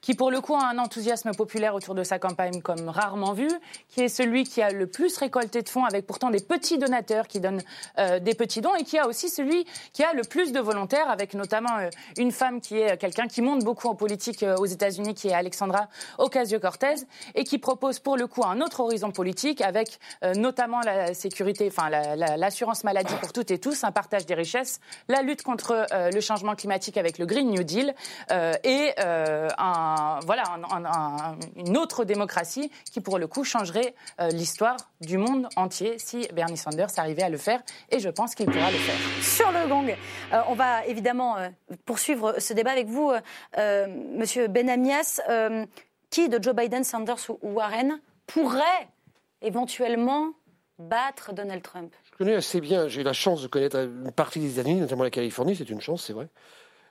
qui, 0.01 0.13
pour 0.13 0.31
le 0.31 0.39
coup, 0.39 0.55
a 0.55 0.65
un 0.65 0.77
enthousiasme 0.77 1.31
populaire 1.35 1.75
autour 1.75 1.93
de 1.95 2.03
sa 2.03 2.17
campagne 2.19 2.61
comme 2.61 2.87
rarement 2.89 3.33
vu, 3.33 3.49
qui 3.89 4.01
est 4.01 4.07
celui 4.09 4.43
qui 4.43 4.61
a 4.61 4.69
le 4.71 4.87
plus 4.87 5.17
récolté 5.17 5.61
de 5.61 5.67
fonds 5.69 5.83
avec 5.83 6.05
pourtant 6.05 6.29
des 6.29 6.39
petits 6.39 6.77
donateurs 6.77 7.27
qui 7.27 7.39
donnent 7.39 7.61
des 7.97 8.33
petits 8.35 8.61
dons 8.61 8.75
et 8.75 8.83
qui 8.83 8.97
a 8.97 9.07
aussi 9.07 9.29
celui 9.29 9.65
qui 9.93 10.03
a 10.03 10.13
le 10.13 10.21
plus 10.23 10.51
de 10.51 10.59
volontaires 10.59 11.09
avec 11.09 11.33
notamment 11.33 11.69
une 12.17 12.31
femme 12.31 12.61
qui 12.61 12.77
est 12.77 12.97
quelqu'un 12.97 13.27
qui 13.27 13.41
monte 13.41 13.63
beaucoup 13.63 13.87
en 13.87 13.95
politique 13.95 14.45
aux 14.57 14.65
États-Unis, 14.65 15.13
qui 15.15 15.29
est 15.29 15.33
Alexandra 15.33 15.87
Ocasio-Cortez 16.19 16.95
et 17.35 17.43
qui 17.43 17.57
propose 17.57 17.99
pour 17.99 18.15
le 18.17 18.27
coup 18.27 18.43
un 18.45 18.61
autre 18.61 18.79
horizon 18.81 19.11
politique 19.11 19.61
avec 19.61 19.99
notamment 20.35 20.81
la 20.81 21.13
sécurité, 21.13 21.67
enfin 21.71 21.89
la- 21.89 22.15
la- 22.15 22.37
l'assurance 22.37 22.83
maladie 22.83 23.13
pour 23.21 23.33
toutes 23.33 23.51
et 23.51 23.59
tous, 23.59 23.76
un 23.83 23.91
partage 23.91 24.25
des 24.25 24.33
richesses, 24.33 24.79
la 25.07 25.21
lutte 25.21 25.43
contre 25.43 25.87
euh, 25.91 26.09
le 26.11 26.21
changement 26.21 26.55
climatique 26.55 26.97
avec 26.97 27.17
le 27.17 27.25
Green 27.25 27.49
New 27.49 27.63
Deal 27.63 27.93
euh, 28.31 28.53
et 28.63 28.93
euh, 28.99 29.49
un, 29.57 30.19
voilà 30.25 30.43
un- 30.49 30.63
un- 30.63 30.85
un- 30.85 31.37
une 31.55 31.77
autre 31.77 32.03
démocratie 32.05 32.71
qui 32.91 33.01
pour 33.01 33.17
le 33.19 33.27
coup 33.27 33.43
changerait 33.43 33.93
l'histoire 34.31 34.77
du 35.01 35.17
monde 35.17 35.47
entier 35.55 35.97
si 35.99 36.27
Bernie 36.33 36.57
Sanders 36.57 36.89
arrivait 36.97 37.23
à 37.23 37.29
le 37.29 37.37
faire 37.37 37.61
et 37.89 37.99
je 37.99 38.09
pense 38.09 38.35
qu'il 38.35 38.45
pourra 38.47 38.71
le 38.71 38.77
faire. 38.77 38.95
Sur 39.23 39.51
le 39.51 39.67
gong, 39.67 39.95
on 40.47 40.53
va 40.55 40.85
évidemment 40.85 41.35
poursuivre 41.85 42.35
ce 42.39 42.53
débat 42.53 42.71
avec 42.71 42.87
vous, 42.87 43.11
Monsieur 44.15 44.47
Benamias. 44.47 45.21
Qui 46.09 46.29
de 46.29 46.41
Joe 46.41 46.55
Biden, 46.55 46.85
Sanders 46.85 47.29
ou 47.29 47.37
Warren 47.55 47.99
pourrait 48.27 48.87
éventuellement 49.41 50.29
battre 50.79 51.33
Donald 51.33 51.61
Trump? 51.61 51.93
Je 52.17 52.23
connais 52.23 52.35
assez 52.35 52.61
bien, 52.61 52.87
j'ai 52.87 53.01
eu 53.01 53.03
la 53.03 53.13
chance 53.13 53.43
de 53.43 53.47
connaître 53.47 53.77
une 53.77 54.11
partie 54.11 54.39
des 54.39 54.57
États-Unis, 54.57 54.81
notamment 54.81 55.03
la 55.03 55.11
Californie, 55.11 55.55
c'est 55.55 55.69
une 55.69 55.81
chance, 55.81 56.03
c'est 56.03 56.13
vrai. 56.13 56.29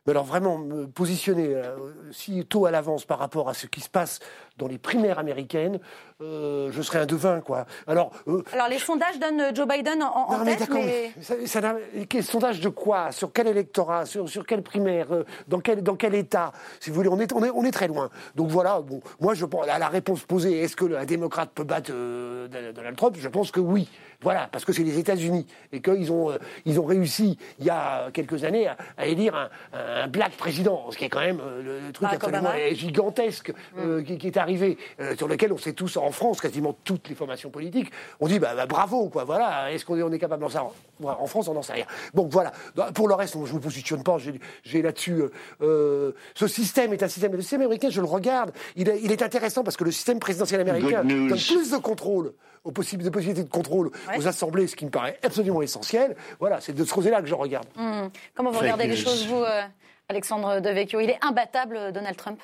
Mais 0.07 0.12
alors 0.12 0.22
vraiment, 0.22 0.57
me 0.57 0.87
positionner 0.87 1.53
euh, 1.53 1.74
si 2.12 2.47
tôt 2.47 2.64
à 2.64 2.70
l'avance 2.70 3.05
par 3.05 3.18
rapport 3.18 3.49
à 3.49 3.55
ce 3.55 3.66
qui 3.66 3.81
se 3.81 3.89
passe 3.89 4.20
dans 4.57 4.68
les 4.68 4.79
primaires 4.79 5.18
américaines, 5.18 5.81
euh, 6.20 6.70
je 6.70 6.81
serais 6.81 7.01
un 7.01 7.07
devin, 7.07 7.41
quoi. 7.41 7.66
Alors, 7.89 8.12
euh, 8.29 8.45
Alors 8.53 8.68
les 8.68 8.79
sondages 8.79 9.18
donnent 9.18 9.53
Joe 9.53 9.66
Biden 9.66 10.01
en, 10.01 10.14
en 10.14 10.39
non, 10.39 10.45
mais 10.45 10.55
tête, 10.55 10.70
mais 10.70 11.12
mais 11.16 11.22
ça, 11.24 11.35
ça 11.45 12.22
sondage 12.22 12.61
de 12.61 12.68
quoi? 12.68 13.11
Sur 13.11 13.33
quel 13.33 13.49
électorat? 13.49 14.07
Sur, 14.07 14.29
sur 14.29 14.47
quelle 14.47 14.62
primaire? 14.62 15.09
Dans, 15.49 15.59
quel, 15.59 15.83
dans 15.83 15.97
quel 15.97 16.14
État? 16.14 16.53
Si 16.79 16.91
vous 16.91 16.95
voulez, 16.95 17.09
on 17.09 17.18
est, 17.18 17.33
on 17.33 17.43
est, 17.43 17.51
on 17.51 17.64
est 17.64 17.72
très 17.72 17.89
loin. 17.89 18.11
Donc 18.37 18.49
voilà, 18.49 18.81
bon, 18.81 19.01
moi, 19.18 19.35
je 19.35 19.45
pense, 19.45 19.66
à 19.66 19.81
la 19.81 19.89
réponse 19.89 20.22
posée, 20.22 20.61
est-ce 20.61 20.77
que 20.77 20.85
la 20.85 21.05
démocrate 21.05 21.51
peut 21.53 21.64
battre 21.64 21.91
Donald 21.91 22.97
Trump? 22.97 23.16
Je 23.18 23.29
pense 23.29 23.51
que 23.51 23.59
oui. 23.59 23.89
Voilà, 24.22 24.48
parce 24.50 24.64
que 24.64 24.72
c'est 24.72 24.82
les 24.82 24.98
États-Unis 24.98 25.46
et 25.72 25.80
qu'ils 25.80 26.12
ont, 26.12 26.30
euh, 26.30 26.38
ils 26.64 26.80
ont 26.80 26.84
réussi 26.84 27.38
il 27.58 27.66
y 27.66 27.70
a 27.70 28.10
quelques 28.12 28.44
années 28.44 28.68
à, 28.96 29.06
élire 29.06 29.34
un, 29.34 29.48
un, 29.72 30.08
black 30.08 30.32
président, 30.32 30.90
ce 30.90 30.96
qui 30.96 31.04
est 31.04 31.08
quand 31.08 31.20
même 31.20 31.40
le, 31.62 31.92
truc 31.92 32.08
absolument 32.12 32.52
gigantesque 32.72 33.52
mm. 33.76 34.02
qui, 34.02 34.26
est 34.26 34.36
arrivé, 34.36 34.78
sur 35.16 35.28
lequel 35.28 35.52
on 35.52 35.58
sait 35.58 35.72
tous 35.72 35.96
en 35.96 36.10
France, 36.10 36.40
quasiment 36.40 36.76
toutes 36.84 37.08
les 37.08 37.14
formations 37.14 37.50
politiques, 37.50 37.90
on 38.20 38.28
dit 38.28 38.38
bah, 38.38 38.54
bah 38.54 38.66
bravo, 38.66 39.08
quoi, 39.08 39.24
voilà, 39.24 39.72
est-ce 39.72 39.84
qu'on 39.84 39.96
est, 39.96 40.02
on 40.02 40.12
est 40.12 40.18
capable 40.18 40.42
d'en 40.42 40.48
savoir 40.48 40.72
En 41.02 41.26
France, 41.26 41.48
on 41.48 41.54
n'en 41.54 41.62
sait 41.62 41.74
rien. 41.74 41.86
Bon, 42.14 42.28
voilà. 42.30 42.52
Pour 42.94 43.08
le 43.08 43.14
reste, 43.14 43.34
je 43.34 43.52
ne 43.52 43.56
me 43.56 43.60
positionne 43.60 44.02
pas, 44.02 44.16
j'ai 44.64 44.82
là-dessus. 44.82 45.22
ce 45.60 46.46
système 46.46 46.92
est 46.92 47.02
un 47.02 47.08
système, 47.08 47.32
le 47.32 47.40
système 47.40 47.62
américain, 47.62 47.90
je 47.90 48.00
le 48.00 48.06
regarde, 48.06 48.52
il 48.76 48.88
est, 48.88 49.00
il 49.02 49.12
est 49.12 49.22
intéressant 49.22 49.62
parce 49.62 49.76
que 49.76 49.84
le 49.84 49.92
système 49.92 50.18
présidentiel 50.18 50.60
américain 50.60 51.04
donne 51.04 51.28
plus 51.28 51.70
de 51.70 51.76
contrôle 51.76 52.32
aux 52.66 52.72
possibilités, 52.72 53.10
possibilités 53.10 53.44
de 53.44 53.48
contrôle 53.48 53.90
aux 54.16 54.26
assemblées, 54.26 54.66
ce 54.66 54.76
qui 54.76 54.84
me 54.84 54.90
paraît 54.90 55.18
absolument 55.22 55.62
essentiel. 55.62 56.16
Voilà, 56.40 56.60
c'est 56.60 56.72
de 56.72 56.84
ce 56.84 56.92
côté-là 56.92 57.22
que 57.22 57.28
je 57.28 57.34
regarde. 57.34 57.66
Mmh. 57.76 58.08
Comment 58.34 58.50
vous 58.50 58.58
regardez 58.58 58.86
les 58.86 58.96
choses, 58.96 59.26
vous, 59.26 59.42
euh, 59.42 59.62
Alexandre 60.08 60.60
Devecchio? 60.60 61.00
Il 61.00 61.10
est 61.10 61.18
imbattable, 61.24 61.92
Donald 61.92 62.16
Trump? 62.16 62.40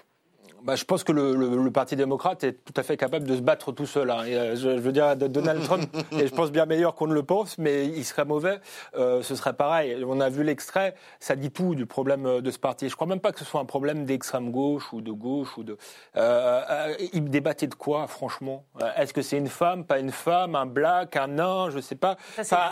Bah, 0.65 0.77
je 0.77 0.85
pense 0.85 1.03
que 1.05 1.13
le, 1.13 1.35
le, 1.35 1.71
Parti 1.73 1.97
démocrate 1.97 2.45
est 2.45 2.53
tout 2.65 2.75
à 2.77 2.83
fait 2.83 2.97
capable 2.97 3.27
de 3.27 3.35
se 3.35 3.41
battre 3.41 3.73
tout 3.73 3.87
seul. 3.87 4.11
Hein. 4.11 4.25
Et, 4.27 4.37
euh, 4.37 4.57
je, 4.57 4.69
veux 4.69 4.93
dire, 4.93 5.17
Donald 5.17 5.63
Trump 5.65 5.85
est, 6.13 6.27
je 6.27 6.35
pense, 6.35 6.53
bien 6.53 6.67
meilleur 6.67 6.95
qu'on 6.95 7.07
ne 7.07 7.15
le 7.15 7.23
pense, 7.23 7.59
mais 7.59 7.87
il 7.87 8.05
serait 8.05 8.25
mauvais. 8.25 8.61
Euh, 8.95 9.23
ce 9.23 9.35
serait 9.35 9.55
pareil. 9.55 10.05
On 10.07 10.21
a 10.21 10.29
vu 10.29 10.45
l'extrait, 10.45 10.95
ça 11.19 11.35
dit 11.35 11.51
tout 11.51 11.75
du 11.75 11.87
problème 11.87 12.27
euh, 12.27 12.41
de 12.41 12.51
ce 12.51 12.59
parti. 12.59 12.89
Je 12.89 12.95
crois 12.95 13.07
même 13.07 13.21
pas 13.21 13.33
que 13.33 13.39
ce 13.39 13.45
soit 13.45 13.61
un 13.61 13.65
problème 13.65 14.05
d'extrême 14.05 14.51
gauche 14.51 14.93
ou 14.93 15.01
de 15.01 15.13
gauche 15.13 15.57
ou 15.57 15.65
de. 15.65 15.79
Euh, 16.17 16.63
euh 16.69 16.95
il 17.13 17.25
débattait 17.31 17.67
de 17.67 17.75
quoi, 17.75 18.07
franchement? 18.07 18.65
Est-ce 18.97 19.13
que 19.13 19.23
c'est 19.23 19.39
une 19.39 19.49
femme, 19.49 19.85
pas 19.85 19.99
une 19.99 20.13
femme, 20.13 20.55
un 20.55 20.67
black, 20.67 21.17
un 21.17 21.29
nain, 21.29 21.71
je 21.71 21.81
sais 21.81 21.95
pas. 21.95 22.17
c'est 22.43 22.55
un 22.55 22.71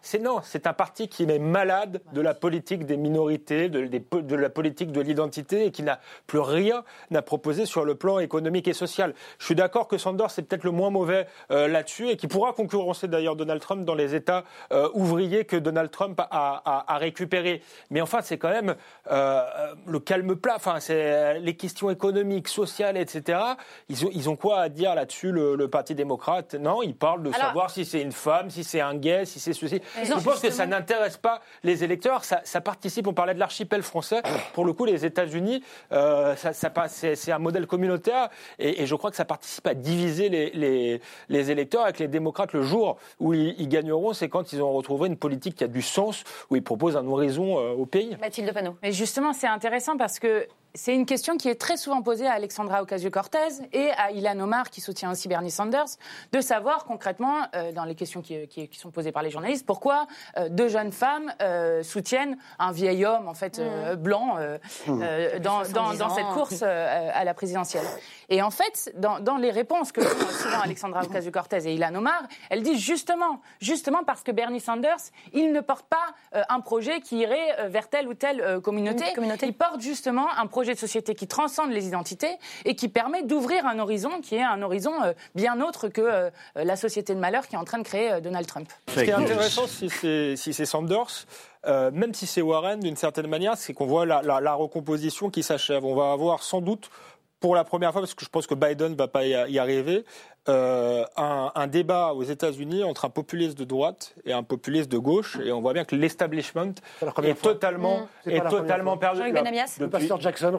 C'est 0.00 0.18
non, 0.18 0.40
c'est 0.42 0.66
un 0.66 0.72
parti 0.72 1.08
qui 1.08 1.24
est 1.24 1.38
malade 1.38 2.00
de 2.12 2.20
la 2.20 2.34
politique 2.34 2.86
des 2.86 2.96
minorités, 2.96 3.68
de, 3.68 3.86
de 3.86 4.36
la 4.36 4.50
politique 4.50 4.92
de 4.92 5.00
l'identité 5.00 5.66
et 5.66 5.70
qui 5.70 5.82
n'a 5.82 6.00
plus 6.26 6.40
rien 6.40 6.84
n'a 7.10 7.22
proposé 7.22 7.66
sur 7.66 7.84
le 7.84 7.94
plan 7.94 8.18
économique 8.18 8.68
et 8.68 8.72
social. 8.72 9.14
Je 9.38 9.44
suis 9.44 9.54
d'accord 9.54 9.88
que 9.88 9.98
Sanders 9.98 10.30
c'est 10.30 10.42
peut-être 10.42 10.64
le 10.64 10.70
moins 10.70 10.90
mauvais 10.90 11.26
euh, 11.50 11.68
là-dessus 11.68 12.08
et 12.10 12.16
qui 12.16 12.28
pourra 12.28 12.52
concurrencer 12.52 13.08
d'ailleurs 13.08 13.36
Donald 13.36 13.60
Trump 13.60 13.84
dans 13.84 13.94
les 13.94 14.14
États 14.14 14.44
euh, 14.72 14.88
ouvriers 14.94 15.44
que 15.44 15.56
Donald 15.56 15.90
Trump 15.90 16.20
a, 16.20 16.84
a, 16.86 16.98
récupéré. 16.98 17.62
Mais 17.90 18.00
enfin, 18.00 18.20
c'est 18.22 18.38
quand 18.38 18.50
même 18.50 18.74
euh, 19.10 19.42
le 19.86 20.00
calme 20.00 20.36
plat. 20.36 20.54
Enfin, 20.56 20.80
c'est 20.80 21.40
les 21.40 21.54
questions 21.54 21.90
économiques, 21.90 22.48
sociales, 22.48 22.96
etc. 22.96 23.38
Ils 23.88 24.06
ont, 24.06 24.10
ils 24.12 24.28
ont 24.28 24.36
quoi 24.36 24.60
à 24.60 24.68
dire 24.68 24.94
là-dessus, 24.94 25.32
le, 25.32 25.68
Parti 25.68 25.94
démocrate? 25.94 26.54
Non, 26.54 26.82
ils 26.82 26.94
parlent 26.94 27.22
de 27.22 27.32
savoir 27.32 27.70
si 27.70 27.84
c'est 27.84 28.00
une 28.00 28.12
femme, 28.12 28.48
si 28.48 28.64
c'est 28.64 28.80
un 28.80 28.94
gay, 28.94 29.24
si 29.26 29.38
c'est 29.38 29.52
ceci. 29.52 29.80
Je 30.02 30.12
pense 30.12 30.40
que 30.40 30.50
ça 30.50 30.66
n'intéresse 30.66 31.18
pas 31.18 31.40
les 31.62 31.84
électeurs. 31.84 32.24
Ça, 32.24 32.40
ça, 32.44 32.60
participe. 32.60 33.06
On 33.06 33.12
parlait 33.12 33.34
de 33.34 33.38
l'archipel 33.38 33.82
français. 33.82 34.22
Pour 34.54 34.64
le 34.64 34.72
coup, 34.72 34.86
les 34.86 35.04
États-Unis, 35.04 35.62
ça, 35.90 36.52
ça 36.52 36.70
c'est 36.86 37.32
un 37.32 37.38
modèle 37.38 37.66
communautaire 37.66 38.28
et, 38.58 38.86
je 38.86 38.94
crois 38.94 39.10
que 39.10 39.16
ça 39.16 39.24
participe 39.24 39.66
à 39.66 39.74
diviser 39.74 40.28
les, 40.28 41.00
les, 41.28 41.50
électeurs 41.50 41.82
avec 41.82 41.98
les 41.98 42.08
démocrates. 42.08 42.52
Le 42.52 42.62
jour 42.62 42.98
où 43.18 43.34
ils, 43.34 43.68
gagneront, 43.68 44.12
c'est 44.12 44.28
quand 44.28 44.52
ils 44.52 44.62
ont 44.62 44.72
retrouvé 44.72 45.08
une 45.08 45.16
politique 45.16 45.56
qui 45.56 45.64
a 45.64 45.68
du 45.68 45.82
sens, 45.82 46.24
où 46.50 46.56
ils 46.56 46.62
proposent 46.62 46.96
un 46.96 47.06
horizon 47.06 47.58
euh, 47.58 47.72
au 47.72 47.86
pays. 47.86 48.16
Mathilde 48.20 48.52
Panot. 48.52 48.76
Mais 48.82 48.92
justement, 48.92 49.32
c'est 49.32 49.46
intéressant 49.46 49.96
parce 49.96 50.18
que 50.18 50.46
c'est 50.78 50.94
une 50.94 51.06
question 51.06 51.36
qui 51.36 51.48
est 51.48 51.56
très 51.56 51.76
souvent 51.76 52.02
posée 52.02 52.28
à 52.28 52.32
Alexandra 52.32 52.82
Ocasio-Cortez 52.82 53.66
et 53.72 53.90
à 53.90 54.12
Ilan 54.12 54.38
Omar, 54.38 54.70
qui 54.70 54.80
soutient 54.80 55.10
aussi 55.10 55.26
Bernie 55.26 55.50
Sanders, 55.50 55.88
de 56.30 56.40
savoir 56.40 56.84
concrètement, 56.84 57.34
euh, 57.56 57.72
dans 57.72 57.82
les 57.82 57.96
questions 57.96 58.22
qui, 58.22 58.70
sont 58.72 58.92
posées 58.92 59.10
par 59.10 59.24
les 59.24 59.30
journalistes, 59.30 59.66
pourquoi 59.66 60.06
euh, 60.36 60.48
deux 60.48 60.68
jeunes 60.68 60.92
femmes 60.92 61.32
euh, 61.42 61.82
soutiennent 61.82 62.38
un 62.60 62.70
vieil 62.70 63.04
homme, 63.04 63.26
en 63.26 63.34
fait, 63.34 63.58
mmh. 63.58 63.96
blanc, 63.96 64.36
mmh. 64.86 65.38
dans, 65.40 65.62
dans, 65.72 66.10
cette 66.10 66.26
course 66.26 66.62
à 66.62 67.24
la 67.24 67.34
présidentielle. 67.34 67.84
Et 68.28 68.40
en 68.40 68.50
fait, 68.50 68.92
dans, 68.96 69.18
dans 69.18 69.36
les 69.36 69.50
réponses 69.50 69.90
que 69.90 70.00
font 70.00 70.30
souvent 70.30 70.60
Alexandra 70.60 71.02
Ocasio-Cortez 71.02 71.66
et 71.66 71.74
Ilan 71.74 71.94
Omar, 71.96 72.22
elles 72.50 72.62
disent 72.62 72.80
justement, 72.80 73.40
justement 73.60 74.04
parce 74.04 74.22
que 74.22 74.30
Bernie 74.30 74.60
Sanders, 74.60 75.10
il 75.32 75.52
ne 75.52 75.60
porte 75.60 75.86
pas 75.86 76.44
un 76.48 76.60
projet 76.60 77.00
qui 77.00 77.18
irait 77.18 77.68
vers 77.68 77.88
telle 77.88 78.06
ou 78.06 78.14
telle 78.14 78.60
communauté. 78.60 79.12
communauté. 79.14 79.46
Il 79.46 79.54
porte 79.54 79.80
justement 79.80 80.28
un 80.36 80.46
projet 80.46 80.67
projet 80.68 80.74
de 80.74 80.80
société 80.80 81.14
qui 81.14 81.26
transcende 81.26 81.70
les 81.70 81.86
identités 81.86 82.36
et 82.64 82.74
qui 82.74 82.88
permet 82.88 83.22
d'ouvrir 83.22 83.64
un 83.66 83.78
horizon 83.78 84.20
qui 84.20 84.34
est 84.34 84.42
un 84.42 84.60
horizon 84.60 84.92
euh, 85.02 85.12
bien 85.34 85.60
autre 85.60 85.88
que 85.88 86.02
euh, 86.02 86.30
la 86.56 86.76
société 86.76 87.14
de 87.14 87.20
malheur 87.20 87.48
qui 87.48 87.54
est 87.54 87.58
en 87.58 87.64
train 87.64 87.78
de 87.78 87.84
créer 87.84 88.12
euh, 88.12 88.20
Donald 88.20 88.46
Trump. 88.46 88.68
Ce 88.88 89.00
qui 89.00 89.10
est 89.10 89.12
intéressant, 89.12 89.66
si 89.66 89.88
c'est 89.88 90.66
Sanders, 90.66 91.26
même 91.66 92.12
si 92.12 92.26
c'est 92.26 92.42
Warren, 92.42 92.80
d'une 92.80 92.96
certaine 92.96 93.26
manière, 93.26 93.56
c'est 93.56 93.72
qu'on 93.72 93.86
voit 93.86 94.04
la, 94.04 94.22
la, 94.22 94.54
recomposition 94.54 95.30
qui 95.30 95.42
s'achève. 95.42 95.84
On 95.84 95.94
va 95.94 96.12
avoir 96.12 96.42
sans 96.42 96.60
doute 96.60 96.90
pour 97.40 97.54
la 97.54 97.64
première 97.64 97.92
fois, 97.92 98.02
parce 98.02 98.14
que 98.14 98.24
je 98.24 98.30
pense 98.30 98.46
que 98.46 98.54
Biden 98.54 98.92
ne 98.92 98.96
va 98.96 99.08
pas 99.08 99.24
y 99.24 99.58
arriver, 99.58 100.04
euh, 100.48 101.04
un, 101.16 101.52
un, 101.54 101.66
débat 101.66 102.14
aux 102.14 102.22
États-Unis 102.22 102.82
entre 102.82 103.04
un 103.04 103.10
populiste 103.10 103.58
de 103.58 103.64
droite 103.64 104.14
et 104.24 104.32
un 104.32 104.42
populiste 104.42 104.90
de 104.90 104.96
gauche, 104.96 105.36
et 105.44 105.52
on 105.52 105.60
voit 105.60 105.74
bien 105.74 105.84
que 105.84 105.94
l'establishment 105.94 106.72
est, 107.22 107.34
totalement, 107.34 108.08
mmh. 108.24 108.30
est, 108.30 108.48
totalement 108.48 108.96
perdu. 108.96 109.20
Le 109.80 109.88
pasteur 109.88 110.20
Jackson, 110.20 110.58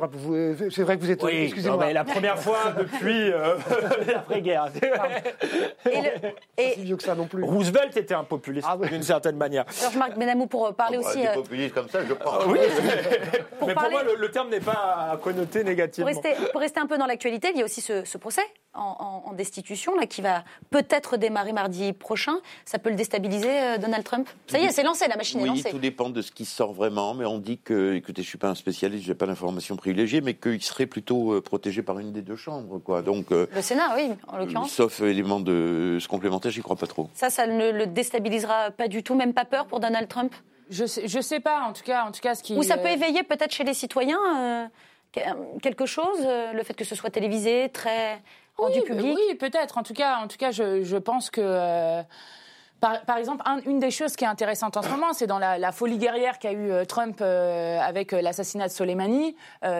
c'est 0.69 0.83
vrai 0.83 0.97
que 0.97 1.01
vous 1.01 1.11
êtes. 1.11 1.23
Oui, 1.23 1.43
excusez-moi. 1.45 1.91
la 1.91 2.03
première 2.03 2.37
fois 2.37 2.73
depuis 2.77 3.31
euh, 3.31 3.55
l'après-guerre. 4.07 4.69
et, 6.57 6.71
si 6.73 6.83
vieux 6.83 6.97
que 6.97 7.03
ça 7.03 7.15
non 7.15 7.27
plus. 7.27 7.43
Roosevelt 7.43 7.97
était 7.97 8.13
un 8.13 8.23
populiste 8.23 8.67
ah 8.69 8.77
d'une 8.77 9.03
certaine 9.03 9.37
manière. 9.37 9.65
Georges-Marc 9.71 10.17
Benamou 10.17 10.45
pour 10.45 10.73
parler 10.75 10.97
oh, 10.99 11.03
bah, 11.03 11.09
aussi. 11.09 11.25
Euh... 11.25 11.33
populistes 11.33 11.73
comme 11.73 11.89
ça, 11.89 11.99
je 12.05 12.13
pense. 12.13 12.45
oui, 12.47 12.59
mais 13.65 13.73
pour 13.73 13.89
moi, 13.89 14.03
le, 14.03 14.31
terme 14.31 14.49
n'est 14.49 14.59
pas 14.59 15.19
connoté 15.23 15.63
négativement. 15.63 16.11
Pour 16.11 16.23
rester, 16.23 16.47
pour 16.51 16.61
rester, 16.61 16.79
un 16.79 16.87
peu 16.87 16.97
dans 16.97 17.07
l'actualité, 17.07 17.49
il 17.53 17.59
y 17.59 17.61
a 17.61 17.65
aussi 17.65 17.81
ce, 17.81 18.05
ce 18.05 18.17
procès 18.17 18.43
en, 18.73 19.23
en, 19.25 19.33
destitution 19.33 19.95
là, 19.95 20.05
qui 20.05 20.21
va 20.21 20.43
peut-être 20.69 21.17
démarrer 21.17 21.53
mardi 21.53 21.93
prochain. 21.93 22.37
Ça 22.65 22.77
peut 22.77 22.89
le 22.89 22.95
déstabiliser, 22.95 23.49
euh, 23.49 23.77
Donald 23.77 24.03
Trump? 24.03 24.29
Ça 24.47 24.59
y 24.59 24.65
est, 24.65 24.71
c'est 24.71 24.83
lancé, 24.83 25.07
la 25.07 25.17
machine 25.17 25.39
est 25.39 25.45
lancée. 25.45 25.63
Oui, 25.65 25.71
tout 25.71 25.79
dépend 25.79 26.09
de 26.09 26.21
ce 26.21 26.31
qui 26.31 26.45
sort 26.45 26.73
vraiment, 26.73 27.13
mais 27.13 27.25
on 27.25 27.39
dit 27.39 27.57
que, 27.57 27.95
écoutez, 27.95 28.21
je 28.21 28.27
suis 28.27 28.37
pas 28.37 28.49
un 28.49 28.55
spécialiste, 28.55 29.05
j'ai 29.05 29.15
pas 29.15 29.25
d'informations 29.25 29.75
privilégiées, 29.75 30.21
mais 30.21 30.35
qu'il 30.35 30.61
serait 30.61 30.85
plutôt 30.85 31.33
euh, 31.33 31.41
protégé 31.41 31.81
par 31.81 31.99
une 31.99 32.11
des 32.11 32.21
deux 32.21 32.35
chambres, 32.35 32.79
quoi. 32.79 33.01
Donc 33.01 33.31
euh, 33.31 33.47
le 33.53 33.61
Sénat, 33.61 33.95
oui, 33.95 34.11
en 34.27 34.37
l'occurrence. 34.37 34.71
Sauf 34.71 35.01
élément 35.01 35.39
de 35.39 35.97
ce 35.99 36.07
complémentaire, 36.07 36.51
j'y 36.51 36.61
crois 36.61 36.75
pas 36.75 36.87
trop. 36.87 37.09
Ça, 37.13 37.29
ça 37.29 37.47
ne 37.47 37.71
le 37.71 37.87
déstabilisera 37.87 38.71
pas 38.71 38.87
du 38.87 39.03
tout, 39.03 39.15
même 39.15 39.33
pas 39.33 39.45
peur 39.45 39.65
pour 39.65 39.79
Donald 39.79 40.07
Trump? 40.07 40.33
Je 40.69 40.85
sais, 40.85 41.07
je 41.07 41.19
sais 41.19 41.39
pas, 41.39 41.61
en 41.61 41.73
tout 41.73 41.83
cas, 41.83 42.05
en 42.05 42.11
tout 42.11 42.21
cas, 42.21 42.35
ce 42.35 42.43
qui. 42.43 42.55
Ou 42.55 42.61
ça 42.61 42.77
peut 42.77 42.89
éveiller 42.89 43.23
peut-être 43.23 43.51
chez 43.51 43.63
les 43.63 43.73
citoyens 43.73 44.69
quelque 45.63 45.87
chose, 45.87 46.19
le 46.53 46.61
fait 46.61 46.75
que 46.75 46.85
ce 46.85 46.93
soit 46.93 47.09
télévisé, 47.09 47.69
très 47.73 48.21
oui, 49.15 49.35
peut-être. 49.35 49.77
En 49.77 49.83
tout 49.83 49.93
cas, 49.93 50.17
en 50.17 50.27
tout 50.27 50.37
cas, 50.37 50.51
je, 50.51 50.83
je 50.83 50.97
pense 50.97 51.29
que 51.29 52.03
euh, 52.83 52.95
par, 53.05 53.17
exemple, 53.17 53.43
une 53.65 53.79
des 53.79 53.91
choses 53.91 54.15
qui 54.15 54.23
est 54.23 54.27
intéressante 54.27 54.77
en 54.77 54.81
ce 54.81 54.89
moment, 54.89 55.13
c'est 55.13 55.27
dans 55.27 55.39
la, 55.39 55.71
folie 55.71 55.97
guerrière 55.97 56.39
qu'a 56.39 56.51
eu 56.51 56.71
euh, 56.71 56.85
Trump 56.85 57.19
euh, 57.21 57.79
avec 57.79 58.13
euh, 58.13 58.21
l'assassinat 58.21 58.67
de 58.67 58.71
Soleimani. 58.71 59.35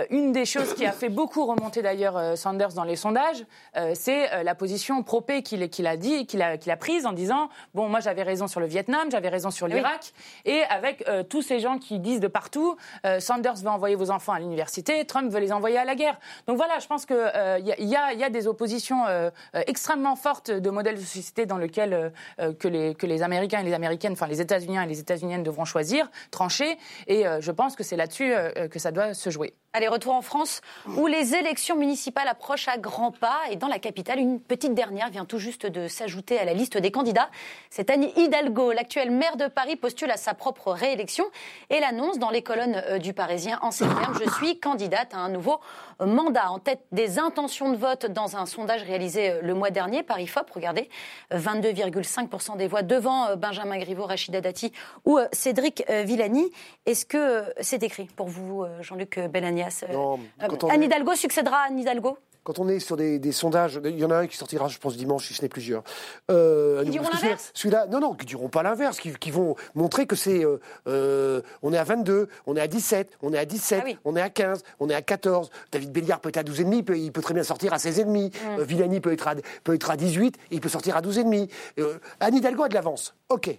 une 0.10 0.32
des 0.32 0.46
choses 0.46 0.74
qui 0.74 0.86
a 0.86 0.92
fait 0.92 1.10
beaucoup 1.10 1.46
remonter 1.46 1.82
d'ailleurs 1.82 2.38
Sanders 2.38 2.74
dans 2.74 2.84
les 2.84 2.96
sondages, 2.96 3.46
c'est 3.94 4.44
la 4.44 4.56
position 4.56 5.04
pro-paix 5.04 5.42
qu'il 5.42 5.88
a 5.88 5.98
dit, 5.98 6.26
qu'il 6.26 6.42
a, 6.42 6.52
a 6.68 6.78
prise 6.78 7.06
en 7.06 7.14
disant 7.14 7.50
bon, 7.74 7.88
moi 7.88 8.00
j'avais 8.00 8.24
raison 8.24 8.48
sur 8.48 8.60
le 8.60 8.66
Vietnam, 8.66 9.10
j'avais 9.12 9.30
raison 9.30 9.52
sur 9.52 9.68
l'Irak, 9.68 10.14
et 10.46 10.62
avec 10.64 11.06
tous 11.30 11.42
ces 11.42 11.60
gens 11.60 11.78
qui 11.78 12.00
disent 12.00 12.20
de 12.20 12.28
partout, 12.28 12.76
Sanders 13.20 13.56
veut 13.56 13.70
envoyer 13.70 13.96
vos 13.96 14.12
enfants 14.12 14.34
à 14.34 14.40
l'université, 14.40 15.06
Trump 15.06 15.32
veut 15.32 15.40
les 15.40 15.52
envoyer 15.52 15.78
à 15.78 15.86
la 15.86 15.96
guerre. 15.96 16.20
Donc 16.48 16.58
voilà, 16.58 16.80
je 16.80 16.88
pense 16.88 17.06
qu'il 17.06 17.16
y, 17.16 17.84
y, 17.84 17.96
a, 17.96 18.14
y 18.14 18.24
a 18.24 18.30
des 18.30 18.48
oppositions 18.48 19.04
extrêmement 19.54 20.16
fortes 20.16 20.52
de 20.52 20.70
modèles 20.70 20.96
de 20.96 21.02
société 21.02 21.46
dans 21.46 21.58
lesquels 21.58 22.12
que 22.60 22.68
les 22.68 22.89
que 22.98 23.06
les 23.06 23.24
Américains 23.24 23.60
et 23.60 23.64
les 23.64 23.74
Américaines, 23.74 24.14
enfin 24.14 24.28
les 24.28 24.42
États-Unis 24.42 24.78
et 24.78 24.86
les 24.86 25.00
États-Uniennes 25.00 25.44
devront 25.44 25.66
choisir, 25.66 26.10
trancher. 26.32 26.78
Et 27.08 27.28
euh, 27.28 27.42
je 27.42 27.52
pense 27.52 27.76
que 27.76 27.84
c'est 27.84 27.96
là-dessus 27.96 28.34
euh, 28.34 28.68
que 28.68 28.80
ça 28.80 28.92
doit 28.92 29.14
se 29.14 29.30
jouer. 29.30 29.54
Allez, 29.72 29.88
retour 29.88 30.16
en 30.16 30.24
France, 30.24 30.62
où 30.98 31.06
les 31.06 31.36
élections 31.36 31.76
municipales 31.76 32.28
approchent 32.28 32.68
à 32.68 32.80
grands 32.80 33.12
pas. 33.12 33.38
Et 33.52 33.56
dans 33.56 33.68
la 33.68 33.78
capitale, 33.78 34.18
une 34.18 34.40
petite 34.40 34.74
dernière 34.74 35.12
vient 35.12 35.26
tout 35.26 35.38
juste 35.38 35.68
de 35.68 35.88
s'ajouter 35.88 36.40
à 36.40 36.44
la 36.44 36.56
liste 36.56 36.76
des 36.80 36.90
candidats. 36.90 37.30
C'est 37.70 37.92
Annie 37.92 38.12
Hidalgo, 38.16 38.72
l'actuelle 38.72 39.12
maire 39.12 39.38
de 39.38 39.46
Paris, 39.46 39.76
postule 39.76 40.10
à 40.10 40.18
sa 40.18 40.34
propre 40.34 40.72
réélection 40.72 41.24
et 41.70 41.80
l'annonce 41.80 42.18
dans 42.18 42.32
les 42.32 42.42
colonnes 42.42 42.82
euh, 42.88 42.98
du 42.98 43.14
Parisien 43.14 43.60
en 43.62 43.70
ces 43.70 43.86
termes 43.86 44.18
Je 44.20 44.28
suis 44.32 44.60
candidate 44.60 45.14
à 45.14 45.20
un 45.20 45.30
nouveau 45.30 45.60
mandat. 46.04 46.50
En 46.50 46.58
tête 46.58 46.82
des 46.92 47.20
intentions 47.20 47.72
de 47.72 47.78
vote 47.78 48.08
dans 48.08 48.38
un 48.38 48.48
sondage 48.48 48.82
réalisé 48.82 49.30
euh, 49.30 49.42
le 49.44 49.54
mois 49.54 49.70
dernier 49.70 50.02
par 50.02 50.20
IFOP, 50.20 50.50
regardez, 50.52 50.90
22,5% 51.32 52.58
des 52.58 52.66
voix 52.66 52.79
devant 52.82 53.28
euh, 53.28 53.36
Benjamin 53.36 53.78
Griveaux, 53.78 54.06
Rachida 54.06 54.42
Dati 54.42 54.72
ou 55.06 55.20
Cédric 55.32 55.84
Villani. 55.90 56.52
Est-ce 56.86 57.06
que 57.06 57.44
c'est 57.62 57.84
écrit 57.84 58.08
pour 58.16 58.28
vous, 58.28 58.66
Jean-Luc 58.82 59.20
Bellani 59.20 59.64
non, 59.92 60.20
Anne 60.70 60.84
Hidalgo 60.84 61.16
succédera 61.16 61.58
à 61.58 61.68
Anne 61.68 61.80
Hidalgo? 61.80 62.18
Quand 62.44 62.60
on 62.60 62.68
est 62.68 62.80
sur 62.80 62.98
des, 62.98 63.20
des, 63.20 63.32
sondages, 63.32 63.80
il 63.84 64.00
y 64.00 64.06
en 64.06 64.12
a 64.12 64.18
un 64.18 64.28
qui 64.28 64.38
sortira, 64.38 64.68
je 64.68 64.78
pense, 64.78 64.98
dimanche, 64.98 65.28
si 65.28 65.34
ce 65.34 65.42
n'est 65.42 65.50
plusieurs. 65.50 65.84
Euh, 66.32 66.84
qui 66.84 66.92
diront 66.92 67.10
l'inverse 67.14 67.52
Celui-là, 67.54 67.88
non, 67.88 68.00
non, 68.00 68.14
qui 68.14 68.26
diront 68.26 68.50
pas 68.50 68.64
l'inverse, 68.64 69.00
qui, 69.00 69.14
qui, 69.14 69.32
vont 69.32 69.56
montrer 69.76 70.06
que 70.06 70.16
c'est, 70.16 70.44
euh, 70.44 70.60
euh, 70.88 71.42
on 71.62 71.74
est 71.74 71.78
à 71.78 71.84
22, 71.84 72.28
on 72.48 72.56
est 72.56 72.62
à 72.62 72.68
17, 72.68 73.18
on 73.22 73.34
est 73.34 73.38
à 73.38 73.46
17, 73.46 73.84
ah 73.86 73.92
on 74.06 74.16
est 74.16 74.22
à 74.22 74.30
15, 74.30 74.64
on 74.80 74.90
est 74.90 74.96
à 74.96 75.02
14. 75.02 75.50
David 75.72 75.92
Béliard 75.92 76.20
peut 76.20 76.30
être 76.30 76.38
à 76.38 76.44
12,5, 76.44 76.76
il 76.76 76.84
peut, 76.84 76.98
il 76.98 77.12
peut 77.12 77.22
très 77.22 77.34
bien 77.34 77.44
sortir 77.44 77.74
à 77.74 77.78
16,5. 77.78 78.06
Mm. 78.06 78.60
Euh, 78.60 78.64
Villani 78.64 79.00
peut 79.00 79.12
être, 79.12 79.28
à, 79.28 79.36
peut 79.64 79.74
être 79.74 79.90
à 79.92 79.98
18, 79.98 80.36
et 80.36 80.56
il 80.56 80.62
peut 80.62 80.70
sortir 80.70 80.96
à 80.96 81.02
12,5. 81.02 81.50
Euh, 81.80 82.00
Anne 82.20 82.36
Hidalgo 82.36 82.64
a 82.64 82.70
de 82.70 82.74
l'avance. 82.74 83.16
OK. 83.30 83.50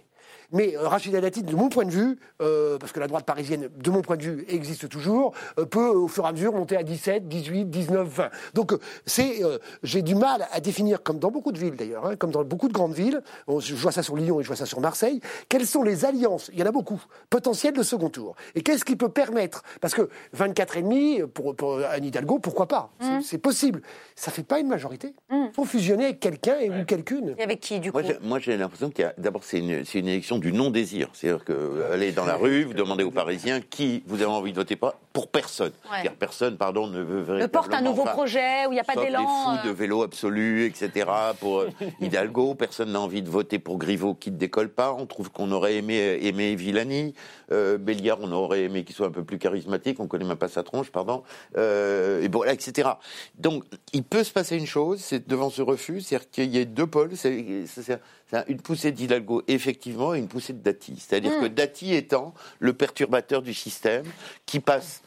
Mais 0.51 0.75
euh, 0.75 0.87
Rachida 0.87 1.21
Dati, 1.21 1.43
de 1.43 1.55
mon 1.55 1.69
point 1.69 1.85
de 1.85 1.91
vue, 1.91 2.17
euh, 2.41 2.77
parce 2.77 2.91
que 2.91 2.99
la 2.99 3.07
droite 3.07 3.25
parisienne, 3.25 3.69
de 3.75 3.91
mon 3.91 4.01
point 4.01 4.17
de 4.17 4.23
vue, 4.23 4.45
existe 4.47 4.89
toujours, 4.89 5.33
euh, 5.57 5.65
peut 5.65 5.87
au 5.87 6.07
fur 6.07 6.25
et 6.25 6.27
à 6.27 6.31
mesure 6.31 6.53
monter 6.53 6.77
à 6.77 6.83
17, 6.83 7.27
18, 7.27 7.65
19, 7.65 8.07
20. 8.07 8.29
Donc 8.53 8.73
c'est, 9.05 9.41
j'ai 9.83 10.01
du 10.01 10.15
mal 10.15 10.47
à 10.51 10.59
définir, 10.59 11.03
comme 11.03 11.19
dans 11.19 11.31
beaucoup 11.31 11.51
de 11.51 11.59
villes 11.59 11.75
d'ailleurs, 11.75 12.05
hein, 12.05 12.15
comme 12.15 12.31
dans 12.31 12.43
beaucoup 12.43 12.67
de 12.67 12.73
grandes 12.73 12.93
villes, 12.93 13.21
je 13.47 13.75
vois 13.75 13.91
ça 13.91 14.03
sur 14.03 14.15
Lyon 14.15 14.39
et 14.39 14.43
je 14.43 14.47
vois 14.47 14.55
ça 14.55 14.65
sur 14.65 14.81
Marseille, 14.81 15.21
quelles 15.49 15.65
sont 15.65 15.83
les 15.83 16.05
alliances, 16.05 16.49
il 16.53 16.59
y 16.59 16.63
en 16.63 16.65
a 16.65 16.71
beaucoup, 16.71 17.01
potentielles 17.29 17.73
de 17.73 17.83
second 17.83 18.09
tour. 18.09 18.35
Et 18.55 18.61
qu'est-ce 18.61 18.85
qui 18.85 18.95
peut 18.95 19.09
permettre 19.09 19.63
Parce 19.79 19.93
que 19.93 20.09
24,5 20.37 21.27
pour, 21.27 21.55
pour 21.55 21.77
Anne 21.77 22.05
Hidalgo, 22.05 22.39
pourquoi 22.39 22.67
pas? 22.67 22.91
Mmh. 22.99 23.21
C'est 23.23 23.37
possible. 23.37 23.81
Ça 24.15 24.31
fait 24.31 24.43
pas 24.43 24.59
une 24.59 24.67
majorité. 24.67 25.13
Il 25.29 25.37
mmh. 25.37 25.53
faut 25.53 25.65
fusionner 25.65 26.05
avec 26.05 26.19
quelqu'un 26.19 26.59
et 26.59 26.69
ou 26.69 26.85
quelqu'une. 26.85 27.35
Et 27.37 27.43
avec 27.43 27.59
qui, 27.59 27.79
du 27.79 27.91
coup? 27.91 27.99
Moi, 28.21 28.39
j'ai 28.39 28.57
l'impression 28.57 28.89
qu'il 28.89 29.03
y 29.03 29.07
a, 29.07 29.13
d'abord, 29.17 29.43
c'est 29.43 29.59
une, 29.59 29.83
une 29.93 30.07
élection 30.07 30.39
du 30.41 30.51
non-désir. 30.51 31.07
C'est-à-dire 31.13 31.45
que 31.45 31.91
allez 31.93 32.11
dans 32.11 32.25
la 32.25 32.35
rue, 32.35 32.63
vous 32.63 32.73
demandez 32.73 33.03
aux 33.03 33.11
Parisiens 33.11 33.61
qui 33.61 34.03
vous 34.05 34.15
avez 34.15 34.25
envie 34.25 34.51
de 34.51 34.57
voter 34.57 34.75
pas 34.75 34.95
pour 35.13 35.27
personne. 35.27 35.71
Ouais. 35.91 36.09
Personne, 36.19 36.57
pardon, 36.57 36.87
ne 36.87 36.99
veut 36.99 37.21
véritablement. 37.21 37.41
Ne 37.41 37.47
porte 37.47 37.73
un 37.73 37.81
nouveau 37.81 38.03
projet 38.03 38.65
où 38.65 38.71
il 38.71 38.75
n'y 38.75 38.79
a 38.79 38.83
pas 38.83 38.95
d'élan. 38.95 39.21
Des 39.21 39.27
fous 39.27 39.65
de 39.65 39.69
euh. 39.69 39.73
vélo 39.73 40.03
absolu, 40.03 40.65
etc. 40.65 41.07
Pour 41.39 41.59
euh, 41.59 41.69
Hidalgo, 42.01 42.55
personne 42.55 42.91
n'a 42.91 42.99
envie 42.99 43.21
de 43.21 43.29
voter 43.29 43.59
pour 43.59 43.77
Griveaux 43.77 44.13
qui 44.13 44.31
ne 44.31 44.37
décolle 44.37 44.69
pas. 44.69 44.93
On 44.93 45.05
trouve 45.05 45.31
qu'on 45.31 45.51
aurait 45.51 45.75
aimé 45.75 46.19
aimer 46.21 46.55
Villani. 46.55 47.13
Euh, 47.51 47.77
Béliard, 47.77 48.19
on 48.21 48.31
aurait 48.31 48.63
aimé 48.63 48.83
qu'il 48.83 48.95
soit 48.95 49.07
un 49.07 49.11
peu 49.11 49.23
plus 49.23 49.37
charismatique. 49.37 49.99
On 49.99 50.07
connaît 50.07 50.25
même 50.25 50.37
pas 50.37 50.47
sa 50.47 50.63
tronche, 50.63 50.91
pardon. 50.91 51.23
Euh, 51.57 52.21
et 52.21 52.29
bon, 52.29 52.43
etc. 52.43 52.89
Donc, 53.37 53.63
il 53.93 54.03
peut 54.03 54.23
se 54.23 54.31
passer 54.31 54.57
une 54.57 54.65
chose, 54.65 55.01
c'est 55.01 55.27
devant 55.27 55.49
ce 55.49 55.61
refus, 55.61 56.01
c'est-à-dire 56.01 56.29
qu'il 56.29 56.55
y 56.55 56.57
ait 56.57 56.65
deux 56.65 56.87
pôles. 56.87 57.11
C'est 57.15 57.99
une 58.47 58.61
poussée 58.61 58.91
d'Hidalgo, 58.91 59.43
effectivement, 59.47 60.13
et 60.13 60.19
une 60.19 60.27
poussée 60.27 60.53
de 60.53 60.59
Dati. 60.59 60.95
C'est-à-dire 60.97 61.39
que 61.39 61.45
hmm. 61.45 61.53
Dati 61.53 61.93
étant 61.93 62.33
le 62.59 62.73
perturbateur 62.73 63.41
du 63.41 63.53
système 63.53 64.05
qui 64.45 64.59
passe 64.59 65.03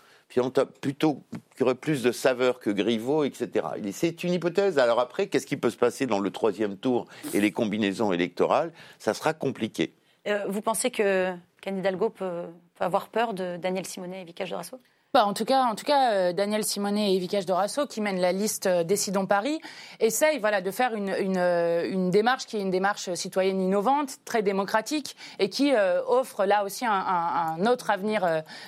plutôt 0.80 1.22
qui 1.56 1.62
aurait 1.62 1.74
plus 1.74 2.02
de 2.02 2.12
saveur 2.12 2.58
que 2.58 2.70
Griveaux, 2.70 3.24
etc. 3.24 3.66
C'est 3.92 4.24
une 4.24 4.32
hypothèse. 4.32 4.78
Alors 4.78 5.00
après, 5.00 5.28
qu'est-ce 5.28 5.46
qui 5.46 5.56
peut 5.56 5.70
se 5.70 5.76
passer 5.76 6.06
dans 6.06 6.18
le 6.18 6.30
troisième 6.30 6.76
tour 6.76 7.06
et 7.32 7.40
les 7.40 7.52
combinaisons 7.52 8.12
électorales? 8.12 8.72
Ça 8.98 9.14
sera 9.14 9.32
compliqué. 9.32 9.94
Euh, 10.26 10.44
vous 10.48 10.60
pensez 10.60 10.90
que 10.90 11.34
Hidalgo 11.66 12.10
peut, 12.10 12.44
avoir 12.80 13.08
peur 13.08 13.34
de 13.34 13.56
Daniel 13.56 13.86
Simonet 13.86 14.22
et 14.22 14.24
Vicage 14.24 14.50
de 14.50 14.56
Rasso 14.56 14.80
bah, 15.14 15.26
en 15.26 15.32
tout 15.32 15.44
cas, 15.44 15.62
en 15.62 15.76
tout 15.76 15.84
cas, 15.84 16.10
euh, 16.10 16.32
Daniel 16.32 16.64
Simonet 16.64 17.14
et 17.14 17.18
Vicage 17.20 17.46
Dorasso, 17.46 17.86
qui 17.86 18.00
mènent 18.00 18.20
la 18.20 18.32
liste 18.32 18.66
euh, 18.66 18.82
Décidons 18.82 19.26
Paris, 19.26 19.60
essayent 20.00 20.40
voilà, 20.40 20.60
de 20.60 20.72
faire 20.72 20.92
une, 20.92 21.14
une, 21.20 21.36
euh, 21.38 21.88
une, 21.88 22.10
démarche 22.10 22.46
qui 22.46 22.56
est 22.56 22.60
une 22.60 22.72
démarche 22.72 23.14
citoyenne 23.14 23.60
innovante, 23.60 24.16
très 24.24 24.42
démocratique, 24.42 25.14
et 25.38 25.48
qui 25.48 25.72
offre 26.08 26.44
là 26.44 26.64
aussi 26.64 26.84
un, 26.84 26.92
un, 26.92 27.66
autre 27.66 27.90
avenir 27.90 28.24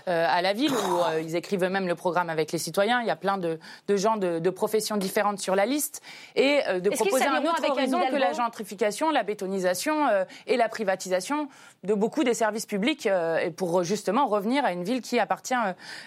à 0.06 0.42
la 0.42 0.52
ville, 0.52 0.72
où 0.72 1.20
ils 1.20 1.34
écrivent 1.34 1.64
eux-mêmes 1.64 1.88
le 1.88 1.94
programme 1.94 2.30
avec 2.30 2.52
les 2.52 2.58
citoyens. 2.58 3.00
Il 3.00 3.06
y 3.06 3.10
a 3.10 3.16
plein 3.16 3.38
de, 3.38 3.58
de 3.88 3.96
gens 3.96 4.16
de, 4.16 4.38
de, 4.38 4.50
professions 4.50 4.96
différentes 4.96 5.40
sur 5.40 5.56
la 5.56 5.66
liste, 5.66 6.00
et 6.36 6.60
de 6.80 6.90
proposer 6.90 7.26
un 7.26 7.42
autre 7.42 7.68
horizon 7.68 8.00
que 8.10 8.16
la 8.16 8.32
gentrification, 8.32 9.10
la 9.10 9.22
bétonisation 9.22 10.06
et 10.46 10.56
la 10.56 10.68
privatisation 10.68 11.48
de 11.82 11.94
beaucoup 11.94 12.22
des 12.24 12.34
services 12.34 12.66
publics, 12.66 13.06
et 13.06 13.50
pour 13.50 13.82
justement 13.82 14.26
revenir 14.26 14.64
à 14.64 14.72
une 14.72 14.84
ville 14.84 15.00
qui 15.00 15.18
appartient 15.18 15.54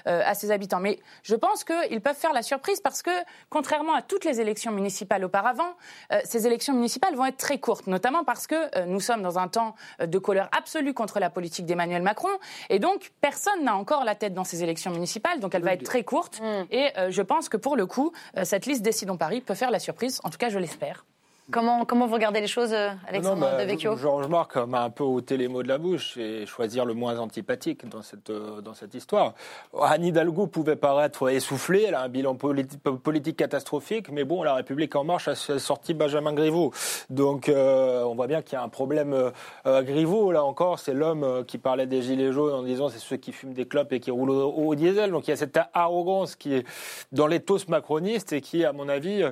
à 0.05 0.28
ses 0.35 0.51
habitants. 0.51 0.79
Mais 0.79 0.99
je 1.23 1.35
pense 1.35 1.63
qu'ils 1.63 2.01
peuvent 2.01 2.15
faire 2.15 2.33
la 2.33 2.41
surprise 2.41 2.81
parce 2.81 3.01
que, 3.01 3.11
contrairement 3.49 3.93
à 3.93 4.01
toutes 4.01 4.25
les 4.25 4.41
élections 4.41 4.71
municipales 4.71 5.23
auparavant, 5.23 5.75
euh, 6.11 6.19
ces 6.23 6.47
élections 6.47 6.73
municipales 6.73 7.15
vont 7.15 7.25
être 7.25 7.37
très 7.37 7.59
courtes, 7.59 7.87
notamment 7.87 8.23
parce 8.23 8.47
que 8.47 8.55
euh, 8.77 8.85
nous 8.85 8.99
sommes 8.99 9.21
dans 9.21 9.39
un 9.39 9.47
temps 9.47 9.75
euh, 10.01 10.05
de 10.05 10.17
colère 10.17 10.49
absolue 10.57 10.93
contre 10.93 11.19
la 11.19 11.29
politique 11.29 11.65
d'Emmanuel 11.65 12.01
Macron. 12.01 12.29
Et 12.69 12.79
donc, 12.79 13.11
personne 13.21 13.63
n'a 13.63 13.75
encore 13.75 14.03
la 14.03 14.15
tête 14.15 14.33
dans 14.33 14.43
ces 14.43 14.63
élections 14.63 14.91
municipales, 14.91 15.39
donc 15.39 15.55
elle 15.55 15.63
va 15.63 15.73
être 15.73 15.83
très 15.83 16.03
courte. 16.03 16.41
Mm. 16.41 16.65
Et 16.71 16.91
je 17.09 17.21
pense 17.21 17.49
que 17.49 17.57
pour 17.57 17.75
le 17.75 17.85
coup, 17.85 18.11
cette 18.43 18.65
liste 18.65 18.81
Décidons 18.81 19.17
Paris 19.17 19.41
peut 19.41 19.55
faire 19.55 19.71
la 19.71 19.79
surprise. 19.79 20.19
En 20.23 20.29
tout 20.29 20.37
cas, 20.37 20.49
je 20.49 20.59
l'espère. 20.59 21.05
Comment, 21.51 21.83
comment 21.83 22.05
vous 22.05 22.13
regardez 22.13 22.41
les 22.41 22.47
choses, 22.47 22.73
euh, 22.73 22.89
Alexandre 23.07 23.41
non, 23.41 23.47
bah, 23.47 23.65
Devecchio 23.65 23.97
Georges-Marc 23.97 24.55
m'a 24.57 24.83
un 24.83 24.91
peu 24.91 25.03
ôté 25.03 25.35
les 25.35 25.47
mots 25.47 25.63
de 25.63 25.67
la 25.67 25.79
bouche 25.79 26.15
et 26.17 26.45
choisir 26.45 26.85
le 26.85 26.93
moins 26.93 27.17
antipathique 27.17 27.89
dans 27.89 28.03
cette, 28.03 28.29
euh, 28.29 28.61
dans 28.61 28.75
cette 28.75 28.93
histoire. 28.93 29.33
Anne 29.81 30.05
Hidalgo 30.05 30.45
pouvait 30.45 30.75
paraître 30.75 31.27
essoufflée, 31.29 31.85
elle 31.87 31.95
a 31.95 32.01
un 32.03 32.09
bilan 32.09 32.35
politique 32.35 33.37
catastrophique, 33.37 34.11
mais 34.11 34.25
bon, 34.25 34.43
la 34.43 34.53
République 34.53 34.95
En 34.95 35.03
Marche 35.03 35.27
a 35.27 35.35
sorti 35.35 35.95
Benjamin 35.95 36.33
Griveaux. 36.33 36.71
Donc 37.09 37.49
euh, 37.49 38.03
on 38.03 38.13
voit 38.13 38.27
bien 38.27 38.43
qu'il 38.43 38.53
y 38.53 38.57
a 38.57 38.63
un 38.63 38.69
problème 38.69 39.31
euh, 39.65 39.81
Griveaux, 39.81 40.31
là 40.31 40.43
encore, 40.43 40.77
c'est 40.77 40.93
l'homme 40.93 41.43
qui 41.47 41.57
parlait 41.57 41.87
des 41.87 42.03
gilets 42.03 42.31
jaunes 42.31 42.53
en 42.53 42.63
disant 42.63 42.89
c'est 42.89 42.99
ceux 42.99 43.17
qui 43.17 43.31
fument 43.31 43.53
des 43.53 43.65
clopes 43.65 43.91
et 43.91 43.99
qui 43.99 44.11
roulent 44.11 44.29
au, 44.29 44.75
diesel. 44.75 45.09
Donc 45.11 45.27
il 45.27 45.31
y 45.31 45.33
a 45.33 45.37
cette 45.37 45.59
arrogance 45.73 46.35
qui 46.35 46.53
est 46.53 46.67
dans 47.11 47.25
l'éthos 47.25 47.67
macroniste 47.69 48.33
et 48.33 48.41
qui, 48.41 48.65
à 48.65 48.71
mon 48.71 48.87
avis, 48.87 49.23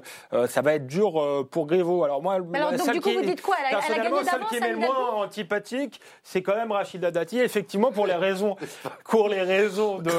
ça 0.47 0.61
va 0.61 0.74
être 0.74 0.88
dur 0.88 1.45
pour 1.51 1.68
Griveaux. 1.68 2.07
Alors 2.08 2.22
moi, 2.22 2.36
Alors, 2.53 2.72
donc, 2.72 2.91
du 2.93 3.01
coup, 3.01 3.10
vous 3.10 3.22
dites 3.22 3.41
quoi 3.41 3.58
elle 3.60 3.76
a, 3.76 3.80
elle 3.86 3.99
a 3.99 4.03
gagné 4.03 4.24
celle 4.24 4.45
qui 4.45 4.55
est 4.55 4.72
le 4.72 4.78
moins 4.78 5.12
antipathique, 5.16 5.99
c'est 6.24 6.41
quand 6.41 6.55
même 6.55 6.72
Rachida 6.72 7.12
Dati. 7.12 7.38
Effectivement, 7.38 7.91
pour 7.91 8.08
les 8.08 8.16
raisons, 8.16 8.55
pour 9.10 9.28
les 9.28 9.41
raisons 9.41 9.99
de 9.99 10.12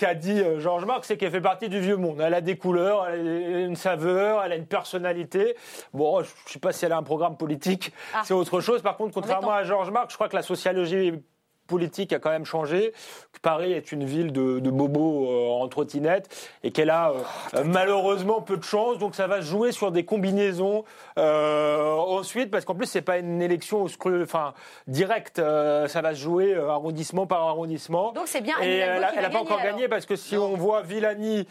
qu'a 0.00 0.14
dit 0.14 0.40
euh, 0.40 0.58
Georges 0.58 0.84
Marc, 0.84 1.04
c'est 1.04 1.16
qu'elle 1.16 1.30
fait 1.30 1.40
partie 1.40 1.68
du 1.68 1.78
vieux 1.78 1.96
monde. 1.96 2.20
Elle 2.20 2.34
a 2.34 2.40
des 2.40 2.56
couleurs, 2.56 3.06
elle 3.06 3.28
a 3.28 3.60
une 3.60 3.76
saveur, 3.76 4.42
elle 4.42 4.50
a 4.50 4.56
une 4.56 4.66
personnalité. 4.66 5.54
Bon, 5.94 6.24
je 6.24 6.30
ne 6.30 6.50
sais 6.50 6.58
pas 6.58 6.72
si 6.72 6.84
elle 6.86 6.92
a 6.92 6.96
un 6.96 7.04
programme 7.04 7.36
politique, 7.36 7.92
ah. 8.14 8.22
c'est 8.24 8.34
autre 8.34 8.60
chose. 8.60 8.82
Par 8.82 8.96
contre, 8.96 9.14
contrairement 9.14 9.52
à 9.52 9.62
Georges 9.62 9.92
Marc, 9.92 10.10
je 10.10 10.16
crois 10.16 10.28
que 10.28 10.36
la 10.36 10.42
sociologie 10.42 11.22
politique 11.66 12.12
a 12.12 12.18
quand 12.18 12.30
même 12.30 12.44
changé, 12.44 12.92
que 13.32 13.40
Paris 13.40 13.72
est 13.72 13.92
une 13.92 14.04
ville 14.04 14.32
de, 14.32 14.58
de 14.58 14.70
bobos 14.70 15.26
euh, 15.26 15.48
en 15.48 15.68
trottinette 15.68 16.28
et 16.62 16.70
qu'elle 16.70 16.90
a 16.90 17.10
euh, 17.10 17.14
euh, 17.54 17.64
malheureusement 17.64 18.40
peu 18.42 18.56
de 18.56 18.64
chance. 18.64 18.98
Donc 18.98 19.14
ça 19.14 19.26
va 19.26 19.40
se 19.40 19.46
jouer 19.46 19.72
sur 19.72 19.90
des 19.92 20.04
combinaisons 20.04 20.84
ensuite, 21.16 22.50
parce 22.50 22.64
qu'en 22.64 22.74
plus 22.74 22.86
c'est 22.86 23.02
pas 23.02 23.18
une 23.18 23.42
élection 23.42 23.86
enfin 24.22 24.54
directe, 24.86 25.36
ça 25.36 26.00
va 26.02 26.14
se 26.14 26.20
jouer 26.20 26.54
arrondissement 26.54 27.26
par 27.26 27.42
arrondissement. 27.46 28.12
Donc 28.12 28.24
c'est 28.26 28.40
bien. 28.40 28.56
Et 28.62 28.78
elle 28.78 29.00
n'a 29.00 29.30
pas 29.30 29.40
encore 29.40 29.62
gagné 29.62 29.88
parce 29.88 30.06
que 30.06 30.16
si 30.16 30.36
on 30.36 30.56
voit 30.56 30.82
Villani 30.82 31.46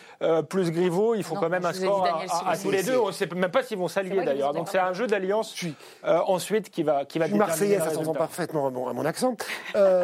plus 0.49 0.71
Griveaux, 0.71 1.15
il 1.15 1.23
faut 1.23 1.35
quand 1.35 1.49
même 1.49 1.65
un 1.65 1.73
score 1.73 2.07
à, 2.45 2.57
tous 2.57 2.71
les 2.71 2.83
deux. 2.83 2.97
On 2.97 3.07
ne 3.07 3.11
sait 3.11 3.27
même 3.27 3.51
pas 3.51 3.63
s'ils 3.63 3.77
vont 3.77 3.87
s'allier 3.87 4.23
d'ailleurs. 4.23 4.53
Donc 4.53 4.67
c'est 4.69 4.79
un 4.79 4.93
jeu 4.93 5.07
d'alliance 5.07 5.55
ensuite 6.03 6.69
qui 6.69 6.83
va 6.83 7.05
qui 7.05 7.19
va. 7.19 7.25
Je 7.25 7.31
suis 7.31 7.39
Marseillais, 7.39 7.79
ça 7.79 7.91
s'entend 7.91 8.13
parfaitement 8.13 8.67
à 8.67 8.69
mon, 8.69 8.87
à 8.87 8.93
mon 8.93 9.05
accent. 9.05 9.35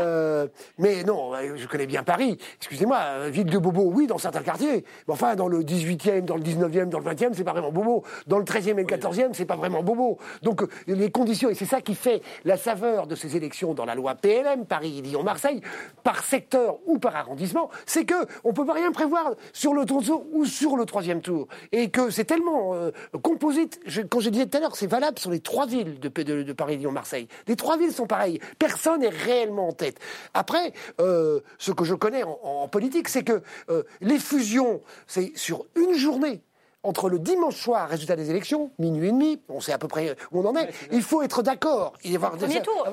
Euh, 0.08 0.48
mais 0.78 1.04
non, 1.04 1.32
je 1.56 1.68
connais 1.68 1.86
bien 1.86 2.04
Paris. 2.04 2.38
Excusez-moi, 2.58 2.98
euh, 3.02 3.30
ville 3.30 3.46
de 3.46 3.58
Bobo, 3.58 3.92
oui, 3.94 4.08
dans 4.08 4.18
certains 4.18 4.42
quartiers. 4.42 4.86
Mais 5.08 5.14
enfin, 5.14 5.36
dans 5.36 5.48
le 5.48 5.64
18e, 5.64 6.22
dans 6.22 6.36
le 6.36 6.44
19e, 6.44 6.90
dans 6.90 7.00
le 7.00 7.06
20e, 7.06 7.34
c'est 7.34 7.44
pas 7.44 7.52
vraiment 7.52 7.72
Bobo. 7.72 8.04
Dans 8.28 8.38
le 8.38 8.46
13e 8.46 8.72
et 8.72 8.74
le 8.74 8.84
14e, 8.84 9.30
c'est 9.34 9.46
pas 9.46 9.56
vraiment 9.56 9.84
Bobo. 9.84 10.18
Donc, 10.44 10.64
euh, 10.64 10.68
les 10.88 11.12
conditions, 11.12 11.50
et 11.50 11.56
c'est 11.56 11.66
ça 11.66 11.82
qui 11.82 11.96
fait 11.96 12.22
la 12.46 12.58
saveur 12.58 13.08
de 13.08 13.16
ces 13.16 13.36
élections 13.36 13.74
dans 13.74 13.86
la 13.86 13.96
loi 13.96 14.16
PLM, 14.16 14.66
Paris, 14.66 15.02
Lyon, 15.02 15.24
Marseille, 15.24 15.62
par 16.04 16.24
secteur 16.24 16.78
ou 16.86 17.00
par 17.00 17.16
arrondissement, 17.16 17.70
c'est 17.86 18.06
que 18.06 18.16
on 18.44 18.54
peut 18.54 18.66
pas 18.66 18.74
rien 18.74 18.92
prévoir 18.92 19.34
sur 19.54 19.74
le 19.74 19.86
tour 19.86 20.04
ou 20.32 20.46
sur 20.46 20.78
le 20.78 20.86
troisième 20.86 21.22
tour. 21.22 21.48
Et 21.72 21.90
que 21.90 22.10
c'est 22.10 22.26
tellement 22.26 22.76
composite. 23.24 23.80
quand 24.10 24.20
je 24.20 24.30
disais 24.30 24.46
tout 24.46 24.58
à 24.58 24.62
l'heure, 24.62 24.76
c'est 24.76 24.88
valable 24.88 25.20
sur 25.20 25.32
les 25.32 25.40
trois 25.40 25.66
villes 25.66 26.00
de, 26.00 26.10
de, 26.10 26.44
de 26.44 26.54
Paris, 26.54 26.78
Lyon, 26.78 26.92
Marseille. 26.92 27.28
Les 27.48 27.56
trois 27.56 27.78
villes 27.78 27.92
sont 27.92 28.06
pareilles. 28.06 28.40
Personne 28.60 29.02
n'est 29.02 29.10
réellement 29.10 29.70
en 29.70 29.74
tête. 29.74 29.87
Après, 30.34 30.74
euh, 31.00 31.42
ce 31.58 31.72
que 31.72 31.84
je 31.84 31.96
connais 31.96 32.24
en, 32.24 32.68
politique, 32.68 33.10
c'est 33.10 33.24
que 33.24 33.42
euh, 33.70 33.84
les 34.02 34.20
fusions, 34.20 34.82
c'est 35.08 35.32
sur 35.36 35.66
une 35.76 35.94
journée 35.94 36.42
entre 36.84 37.10
le 37.10 37.20
dimanche 37.20 37.56
soir, 37.56 37.90
résultat 37.90 38.16
des 38.16 38.30
élections, 38.30 38.72
minuit 38.80 39.10
et 39.10 39.12
demi, 39.12 39.42
on 39.50 39.60
sait 39.60 39.74
à 39.74 39.78
peu 39.78 39.88
près 39.88 40.16
où 40.32 40.40
on 40.40 40.46
en 40.46 40.56
est, 40.56 40.70
il 40.92 41.02
faut 41.02 41.22
être 41.22 41.42
d'accord. 41.42 41.94
Il 42.04 42.12
y 42.14 42.18
premier 42.18 42.62
tour. 42.62 42.88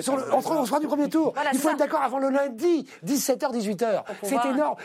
Sur 0.00 0.16
le, 0.16 0.32
entre, 0.32 0.52
on 0.52 0.64
sera 0.64 0.80
du 0.80 0.86
premier 0.86 1.08
tour. 1.08 1.34
il 1.52 1.58
faut 1.58 1.68
être 1.68 1.78
d'accord 1.78 2.02
avant 2.02 2.18
le 2.18 2.30
lundi, 2.30 2.88
17h, 3.06 3.52
18h. 3.52 4.02
C'est 4.22 4.36
énorme. 4.46 4.76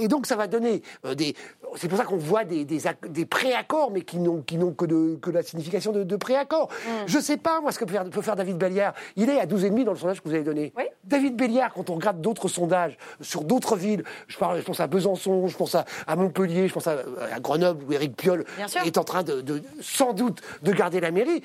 et 0.00 0.08
donc 0.08 0.26
ça 0.26 0.36
va 0.36 0.46
donner 0.46 0.82
euh, 1.04 1.14
des. 1.14 1.34
C'est 1.76 1.88
pour 1.88 1.98
ça 1.98 2.04
qu'on 2.04 2.16
voit 2.16 2.44
des, 2.44 2.64
des, 2.64 2.80
des 3.08 3.26
préaccords, 3.26 3.90
mais 3.90 4.02
qui 4.02 4.18
n'ont 4.18 4.42
qui 4.42 4.56
n'ont 4.56 4.72
que 4.72 4.86
de 4.86 5.18
que 5.20 5.30
la 5.30 5.42
signification 5.42 5.92
de, 5.92 6.02
de 6.02 6.16
préaccords. 6.16 6.68
Mm. 6.68 6.90
Je 7.06 7.18
sais 7.18 7.36
pas 7.36 7.60
moi 7.60 7.72
ce 7.72 7.78
que 7.78 7.84
peut 7.84 7.92
faire, 7.92 8.04
peut 8.08 8.22
faire 8.22 8.36
David 8.36 8.56
Béliard. 8.56 8.94
Il 9.16 9.28
est 9.28 9.38
à 9.38 9.46
12,5 9.46 9.84
dans 9.84 9.92
le 9.92 9.98
sondage 9.98 10.22
que 10.22 10.28
vous 10.28 10.34
avez 10.34 10.44
donné. 10.44 10.72
David 11.04 11.36
Béliard, 11.36 11.72
quand 11.74 11.90
on 11.90 11.94
regarde 11.94 12.20
d'autres 12.20 12.48
sondages 12.48 12.96
sur 13.20 13.44
d'autres 13.44 13.76
villes, 13.76 14.04
je, 14.26 14.38
parle, 14.38 14.58
je 14.58 14.64
pense 14.64 14.80
à 14.80 14.86
Besançon, 14.86 15.46
je 15.48 15.56
pense 15.56 15.74
à, 15.74 15.84
à 16.06 16.16
Montpellier, 16.16 16.68
je 16.68 16.72
pense 16.72 16.86
à, 16.86 16.96
à 17.32 17.40
Grenoble 17.40 17.73
où 17.82 17.92
Éric 17.92 18.16
Piolle 18.16 18.44
est 18.84 18.98
en 18.98 19.04
train 19.04 19.22
de, 19.22 19.62
sans 19.80 20.12
doute 20.12 20.40
de 20.62 20.72
garder 20.72 21.00
la 21.00 21.10
mairie. 21.10 21.42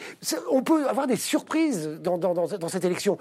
On 0.51 0.63
peut 0.63 0.87
avoir 0.87 1.07
des 1.07 1.15
surprises 1.15 1.87
dans, 2.01 2.17
dans, 2.17 2.69
cette 2.69 2.85
élection. 2.85 3.17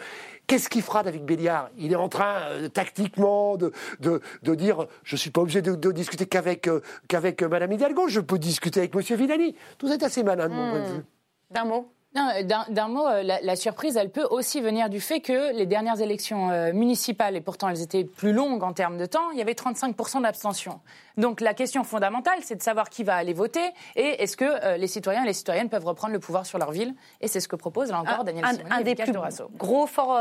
Qu'est-ce 0.46 0.68
qu'il 0.68 0.82
fera 0.82 1.02
David 1.02 1.24
Béliard? 1.24 1.70
Il 1.76 1.92
est 1.92 1.96
en 1.96 2.08
train, 2.08 2.40
euh, 2.50 2.68
tactiquement, 2.68 3.56
de, 3.56 3.72
de, 4.00 4.54
dire 4.54 4.86
je 5.04 5.14
ne 5.14 5.18
suis 5.18 5.30
pas 5.30 5.40
obligé 5.40 5.62
de, 5.62 5.92
discuter 5.92 6.26
qu'avec 6.26 6.68
euh, 6.68 6.80
qu'avec 7.08 7.42
Mme 7.42 7.72
Hidalgo, 7.72 8.08
je 8.08 8.20
peux 8.20 8.38
discuter 8.38 8.80
avec 8.80 8.94
M. 8.94 9.16
Villani. 9.16 9.54
Tout 9.78 9.88
est 9.88 10.02
assez 10.02 10.22
malin 10.22 10.48
de 10.48 10.54
mon 10.54 10.70
point 10.70 10.80
de 10.80 10.94
vue. 10.94 11.04
D'un 11.50 11.64
mot 11.64 11.92
d'un 12.14 12.88
mot, 12.88 13.06
euh, 13.06 13.22
la, 13.22 13.56
surprise, 13.56 13.96
elle 13.96 14.10
peut 14.10 14.26
aussi 14.30 14.60
venir 14.60 14.88
du 14.88 15.00
fait 15.00 15.20
que 15.20 15.54
les 15.54 15.66
dernières 15.66 16.00
élections 16.00 16.50
euh, 16.50 16.72
municipales, 16.72 17.36
et 17.36 17.40
pourtant 17.40 17.68
elles 17.68 17.82
étaient 17.82 18.04
plus 18.04 18.32
longues 18.32 18.62
en 18.62 18.72
termes 18.72 18.96
de 18.96 19.06
temps, 19.06 19.30
il 19.32 19.38
y 19.38 19.42
avait 19.42 19.52
35% 19.52 20.22
d'abstention. 20.22 20.80
Donc 21.16 21.40
la 21.40 21.52
question 21.52 21.84
fondamentale, 21.84 22.38
c'est 22.42 22.56
de 22.56 22.62
savoir 22.62 22.88
qui 22.88 23.04
va 23.04 23.16
aller 23.16 23.34
voter 23.34 23.72
et 23.94 24.22
est-ce 24.22 24.36
que 24.36 24.44
euh, 24.44 24.76
les 24.78 24.86
citoyens 24.86 25.24
et 25.24 25.26
les 25.26 25.32
citoyennes 25.34 25.68
peuvent 25.68 25.84
reprendre 25.84 26.14
le 26.14 26.18
pouvoir 26.18 26.46
sur 26.46 26.58
leur 26.58 26.70
ville. 26.70 26.94
Et 27.20 27.28
c'est 27.28 27.40
ce 27.40 27.48
que 27.48 27.56
propose 27.56 27.90
là 27.90 28.00
encore 28.00 28.24
Daniel 28.24 28.46
Simoni 28.46 28.70
un, 28.70 28.80
des 28.80 28.94
plus 28.94 29.12
gros 29.56 29.86
fort 29.86 30.18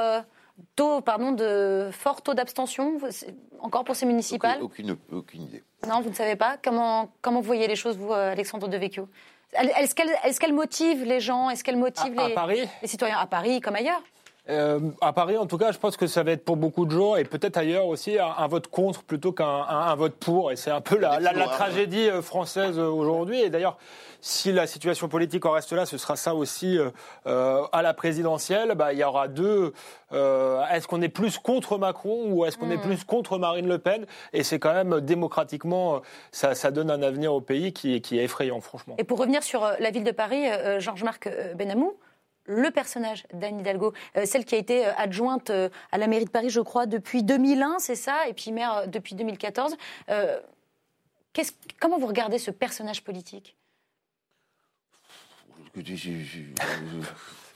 taux, 0.75 1.01
pardon, 1.01 1.31
de 1.31 1.89
fort 1.93 2.21
taux 2.21 2.33
d'abstention, 2.33 2.97
encore 3.59 3.85
pour 3.85 3.95
ces 3.95 4.05
municipales? 4.05 4.61
Aucune, 4.61 4.97
aucune, 5.11 5.43
idée. 5.43 5.63
Non, 5.87 6.01
vous 6.01 6.09
ne 6.09 6.15
savez 6.15 6.35
pas? 6.35 6.57
Comment, 6.61 7.11
comment 7.21 7.39
vous 7.39 7.45
voyez 7.45 7.67
les 7.67 7.75
choses, 7.75 7.97
vous, 7.97 8.11
Alexandre 8.11 8.67
Devecchio? 8.67 9.07
Est-ce 9.53 10.39
qu'elle 10.39 10.53
motive 10.53 11.03
les 11.03 11.19
gens? 11.19 11.49
Est-ce 11.49 11.63
qu'elle 11.63 11.77
motive 11.77 12.13
les, 12.15 12.87
citoyens 12.87 13.17
à 13.17 13.25
Paris 13.25 13.61
comme 13.61 13.75
ailleurs? 13.75 14.01
Euh, 14.49 14.79
à 15.01 15.13
Paris, 15.13 15.37
en 15.37 15.45
tout 15.45 15.57
cas, 15.57 15.71
je 15.71 15.77
pense 15.77 15.97
que 15.97 16.07
ça 16.07 16.23
va 16.23 16.31
être 16.31 16.45
pour 16.45 16.55
beaucoup 16.55 16.85
de 16.85 16.91
gens 16.91 17.15
et 17.15 17.25
peut-être 17.25 17.57
ailleurs 17.57 17.87
aussi 17.87 18.17
un, 18.19 18.47
vote 18.47 18.67
contre 18.67 19.03
plutôt 19.03 19.33
qu'un 19.33 19.95
vote 19.95 20.15
pour. 20.15 20.51
Et 20.51 20.55
c'est 20.55 20.71
un 20.71 20.81
peu 20.81 20.97
la, 20.97 21.19
tragédie 21.47 22.09
euh, 22.09 22.21
française 22.21 22.79
euh, 22.79 22.87
aujourd'hui. 22.87 23.41
Et 23.41 23.49
d'ailleurs, 23.49 23.77
si 24.21 24.51
la 24.51 24.65
situation 24.65 25.09
politique 25.09 25.45
en 25.45 25.51
reste 25.51 25.73
là, 25.73 25.85
ce 25.85 25.97
sera 25.97 26.15
ça 26.15 26.33
aussi 26.33 26.79
à 27.25 27.81
la 27.81 27.93
présidentielle. 27.93 28.73
Bah, 28.75 28.91
il 28.91 28.99
y 28.99 29.03
aura 29.03 29.27
deux. 29.27 29.73
est-ce 30.11 30.87
qu'on 30.87 31.01
est 31.03 31.09
plus 31.09 31.37
contre 31.37 31.77
Macron 31.77 32.25
ou 32.31 32.43
est-ce 32.43 32.57
qu'on 32.57 32.71
est 32.71 32.77
hmm. 32.77 32.81
plus 32.81 33.03
contre 33.03 33.37
Marine 33.37 33.67
Le 33.67 33.77
Pen? 33.77 34.07
Et 34.33 34.43
c'est 34.43 34.57
quand 34.57 34.73
même 34.73 35.01
démocratiquement, 35.01 36.01
ça, 36.31 36.71
donne 36.71 36.89
un 36.89 37.03
avenir 37.03 37.31
au 37.31 37.41
pays 37.41 37.73
qui, 37.73 38.01
qui, 38.01 38.17
est 38.17 38.23
effrayant, 38.23 38.59
franchement. 38.59 38.95
Et 38.97 39.03
pour 39.03 39.19
revenir 39.19 39.43
sur 39.43 39.69
la 39.79 39.91
ville 39.91 40.03
de 40.03 40.11
Paris, 40.11 40.45
Georges-Marc 40.79 41.29
Benamou, 41.55 41.93
le 42.47 42.71
personnage 42.71 43.25
d'Anne 43.33 43.59
Hidalgo, 43.59 43.93
euh, 44.15 44.25
celle 44.25 44.45
qui 44.45 44.55
a 44.55 44.57
été 44.57 44.87
euh, 44.87 44.91
adjointe 44.97 45.49
euh, 45.49 45.69
à 45.91 45.97
la 45.97 46.07
mairie 46.07 46.25
de 46.25 46.29
Paris, 46.29 46.49
je 46.49 46.61
crois, 46.61 46.85
depuis 46.85 47.23
2001, 47.23 47.79
c'est 47.79 47.95
ça, 47.95 48.27
et 48.27 48.33
puis 48.33 48.51
maire 48.51 48.87
depuis 48.87 49.15
2014. 49.15 49.75
comment 51.79 51.99
vous 51.99 52.07
regardez 52.07 52.39
ce 52.39 52.51
personnage 52.51 53.03
politique? 53.03 53.55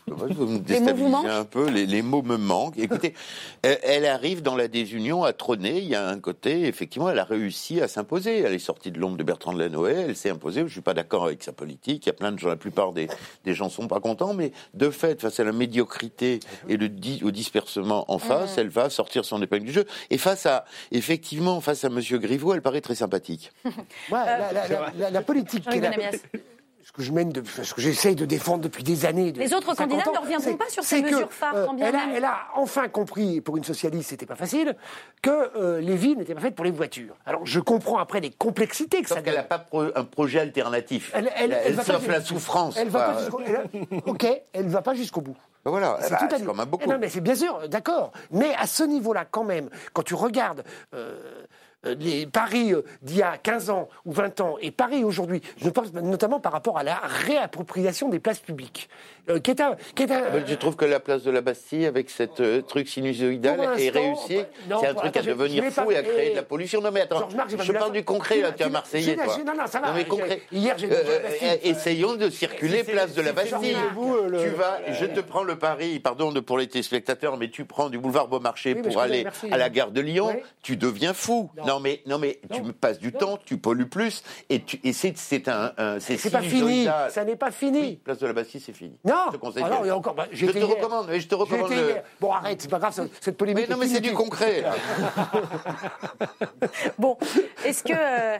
Vous 0.08 0.48
me 0.48 0.60
déstabilisez 0.60 1.28
un 1.28 1.46
peu, 1.46 1.70
les, 1.70 2.02
mots 2.02 2.22
me 2.22 2.38
manquent. 2.38 2.78
Écoutez, 2.78 3.14
elle, 3.62 4.06
arrive 4.06 4.42
dans 4.42 4.56
la 4.56 4.68
désunion 4.68 5.24
à 5.24 5.34
trôner. 5.34 5.80
Il 5.80 5.88
y 5.88 5.96
a 5.96 6.08
un 6.08 6.20
côté, 6.20 6.68
effectivement, 6.68 7.10
elle 7.10 7.20
a 7.20 7.24
réussi 7.24 7.82
à 7.82 7.88
s'imposer. 7.88 8.40
Elle 8.40 8.54
est 8.54 8.60
sortie 8.60 8.92
de 8.92 9.00
l'ombre 9.00 9.18
de 9.18 9.24
Bertrand 9.24 9.54
de 9.54 9.60
Lanoë, 9.60 10.06
elle 10.08 10.16
s'est 10.16 10.30
imposée. 10.30 10.62
Je 10.62 10.66
ne 10.66 10.70
suis 10.70 10.82
pas 10.82 10.94
d'accord 10.94 11.26
avec 11.26 11.44
sa 11.44 11.52
politique. 11.52 12.06
Il 12.06 12.10
y 12.10 12.12
a 12.12 12.14
plein 12.14 12.32
de 12.32 12.40
gens, 12.40 12.50
la 12.50 12.56
plupart 12.56 12.94
des, 12.94 13.08
des 13.46 13.54
gens 13.54 13.70
sont 13.70 13.88
pas 13.88 14.00
contents, 14.00 14.34
mais 14.34 14.52
de 14.74 14.90
fait, 14.90 15.22
face 15.22 15.40
à 15.40 15.44
la 15.44 15.52
médiocrité 15.52 16.40
et 16.68 16.78
le 16.78 16.90
au 17.24 17.32
dispersement 17.32 18.06
en 18.12 18.20
face, 18.20 18.58
elle 18.58 18.70
va 18.70 18.90
sortir 18.90 19.26
son 19.26 19.42
épingle 19.42 19.66
du 19.66 19.72
jeu. 19.72 19.86
Et 20.10 20.18
face 20.18 20.46
à, 20.46 20.66
effectivement, 20.92 21.62
face 21.62 21.84
à 21.84 21.90
Monsieur 21.90 22.20
Griveaux, 22.20 22.54
elle 22.54 22.62
paraît 22.62 22.82
très 22.82 22.96
sympathique. 22.96 23.52
la, 24.12 25.22
politique 25.22 25.66
ce 26.84 26.92
que 26.92 27.02
je 27.02 27.12
mène, 27.12 27.32
de, 27.32 27.44
ce 27.46 27.74
que 27.74 27.82
j'essaye 27.82 28.16
de 28.16 28.26
défendre 28.26 28.64
depuis 28.64 28.84
des 28.84 29.06
années. 29.06 29.32
les 29.32 29.54
autres 29.54 29.76
candidats 29.76 30.04
ne 30.12 30.20
reviendront 30.20 30.58
pas 30.58 30.70
sur 30.70 30.84
ces 30.84 31.02
mesures 31.02 31.32
phares, 31.32 31.56
euh, 31.56 31.68
elle, 31.80 31.96
a, 31.96 32.02
elle, 32.16 32.26
a, 32.26 32.38
enfin 32.56 32.88
compris, 32.88 33.42
pour 33.42 33.58
une 33.58 33.64
socialiste, 33.64 34.10
c'était 34.10 34.26
pas 34.26 34.36
facile, 34.36 34.76
que 35.22 35.56
euh, 35.56 35.80
les 35.80 35.96
villes 35.96 36.18
n'étaient 36.18 36.36
pas 36.36 36.42
faites 36.42 36.56
pour 36.56 36.66
les 36.66 36.72
voitures. 36.72 37.16
Alors 37.26 37.46
je 37.46 37.60
comprends 37.60 38.00
après 38.00 38.20
les 38.20 38.32
complexités 38.32 39.02
que 39.02 39.08
Sauf 39.08 39.20
ça 39.20 39.24
qu'elle 39.24 39.36
n'a 39.36 39.44
pas 39.44 39.66
un 39.96 40.04
projet 40.04 40.40
alternatif. 40.40 41.12
Elle, 41.14 41.32
elle, 41.36 41.58
elle 41.66 41.76
la 41.76 42.22
souffrance. 42.22 42.76
Elle 42.78 42.90
va 42.90 43.14
pas 43.14 43.28
ok, 44.06 44.28
elle 44.54 44.66
ne 44.66 44.72
va 44.72 44.82
pas 44.82 44.94
jusqu'au 44.94 45.22
bout. 45.22 45.38
Ben 45.64 45.70
voilà, 45.70 45.98
c'est 46.02 46.12
bah, 46.12 46.18
tout 46.22 46.44
quand 46.44 46.56
même 46.56 46.68
beaucoup. 46.68 46.90
Non, 46.90 46.98
mais 47.00 47.10
c'est 47.10 47.22
bien 47.22 47.36
sûr, 47.36 47.70
d'accord. 47.70 48.12
Mais 48.32 48.54
à 48.56 48.66
ce 48.66 48.84
niveau-là, 48.84 49.26
quand 49.30 49.44
même, 49.44 49.70
quand 49.94 50.04
tu 50.04 50.16
regardes. 50.16 50.64
Euh, 50.94 51.44
les 51.84 52.26
Paris 52.26 52.74
euh, 52.74 52.84
d'il 53.02 53.18
y 53.18 53.24
a 53.24 53.38
15 53.38 53.70
ans 53.70 53.90
ou 54.06 54.12
20 54.12 54.42
ans 54.42 54.58
et 54.62 54.72
Paris 54.72 55.04
aujourd'hui, 55.04 55.42
je 55.58 55.70
pense 55.70 55.94
notamment 55.94 56.40
par 56.40 56.52
rapport 56.52 56.78
à 56.78 56.84
la 56.84 56.96
réappropriation 56.96 58.10
des 58.10 58.20
places 58.20 58.40
publiques. 58.40 58.90
Euh, 59.30 59.40
qui 59.40 59.52
est 59.52 59.62
un, 59.62 59.76
qui 59.96 60.04
est 60.04 60.12
un, 60.12 60.46
je 60.46 60.56
trouve 60.56 60.76
que 60.76 60.86
la 60.86 61.00
place 61.00 61.24
de 61.24 61.32
la 61.32 61.42
Bastille, 61.42 61.86
avec 61.86 62.10
cette 62.10 62.42
truc 62.68 62.88
sinusoïdal, 62.88 63.60
est 63.78 63.90
réussie. 63.90 64.42
C'est 64.68 64.88
un 64.88 64.94
truc 64.94 65.18
à 65.18 65.22
devenir 65.22 65.64
fou 65.72 65.92
et 65.92 65.98
à 65.98 66.04
créer 66.04 66.32
de 66.32 66.36
la 66.36 66.44
pollution. 66.44 66.82
Non 66.82 66.92
mais 66.92 67.02
attends, 67.02 67.28
je 67.48 67.72
parle 67.72 67.92
du 67.92 68.04
concret, 68.04 68.42
là, 68.42 68.52
tu 68.52 68.64
es 68.64 68.66
un 68.66 68.70
Marseillais, 68.70 69.16
toi. 69.16 69.38
Non, 69.46 69.54
non, 69.56 69.68
ça 69.68 69.80
va. 69.80 69.88
Non 69.90 69.94
mais 69.96 70.06
concret. 70.06 70.42
Hier, 70.52 70.78
j'ai 70.78 70.90
Essayons 71.64 72.16
de 72.16 72.30
circuler 72.30 72.84
place 72.84 73.14
de 73.14 73.22
la 73.22 73.34
Bastille. 73.34 73.78
Tu 74.42 74.50
vas, 74.50 74.80
je 74.92 75.06
te 75.06 75.20
prends 75.20 75.44
le 75.44 75.58
Paris, 75.58 76.00
pardon 76.00 76.32
pour 76.42 76.58
les 76.58 76.68
téléspectateurs, 76.68 77.38
mais 77.38 77.50
tu 77.50 77.66
prends 77.66 77.90
du 77.90 77.98
boulevard 77.98 78.28
Beaumarchais 78.28 78.76
pour 78.76 79.00
aller 79.00 79.26
à 79.52 79.58
la 79.58 79.70
gare 79.70 79.92
de 79.92 80.02
Lyon, 80.02 80.36
tu 80.62 80.78
deviens 80.78 81.14
fou. 81.14 81.50
Non 81.66 81.80
mais, 81.80 82.02
non, 82.06 82.18
mais 82.18 82.40
tu 82.54 82.62
me 82.62 82.72
passes 82.72 83.00
du 83.00 83.12
temps, 83.12 83.38
tu 83.46 83.58
pollues 83.58 83.90
plus, 83.90 84.24
et, 84.50 84.64
c'est 84.94 85.48
un, 85.48 85.74
c'est 86.00 86.32
pas 86.32 86.42
fini. 86.42 86.88
Ça 87.10 87.24
n'est 87.24 87.36
pas 87.36 87.52
fini. 87.52 87.98
place 87.98 88.20
de 88.20 88.28
la 88.28 88.34
Bastille, 88.34 88.62
c'est 88.62 88.74
fini. 88.74 88.98
Non. 89.12 89.26
Je 89.28 89.32
te 89.32 89.38
conseille. 89.38 89.64
Alors, 89.64 89.82
il 89.84 89.88
y 89.88 89.90
a 89.90 89.98
encore. 89.98 90.16
Bah, 90.16 90.28
je 90.32 90.46
te 90.46 90.64
recommande. 90.64 91.12
Je 91.12 91.28
te 91.28 91.36
recommande. 91.36 91.72
Bon, 92.20 92.32
arrête, 92.32 92.62
c'est 92.62 92.70
pas 92.70 92.80
grave, 92.80 93.10
cette 93.20 93.38
polémique. 93.38 93.68
Mais 93.68 93.74
non, 93.74 93.80
mais 93.80 93.88
c'est 93.88 94.00
du 94.00 94.14
concret. 94.14 94.64
bon, 96.98 97.18
est-ce 97.66 97.84
que, 97.84 97.94
euh, 97.94 98.38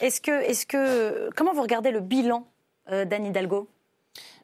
est-ce 0.00 0.20
que, 0.20 0.30
est-ce 0.30 0.66
que, 0.66 1.30
comment 1.36 1.52
vous 1.52 1.62
regardez 1.62 1.90
le 1.90 2.00
bilan 2.00 2.46
euh, 2.90 3.04
d'Anne 3.04 3.26
Hidalgo? 3.26 3.68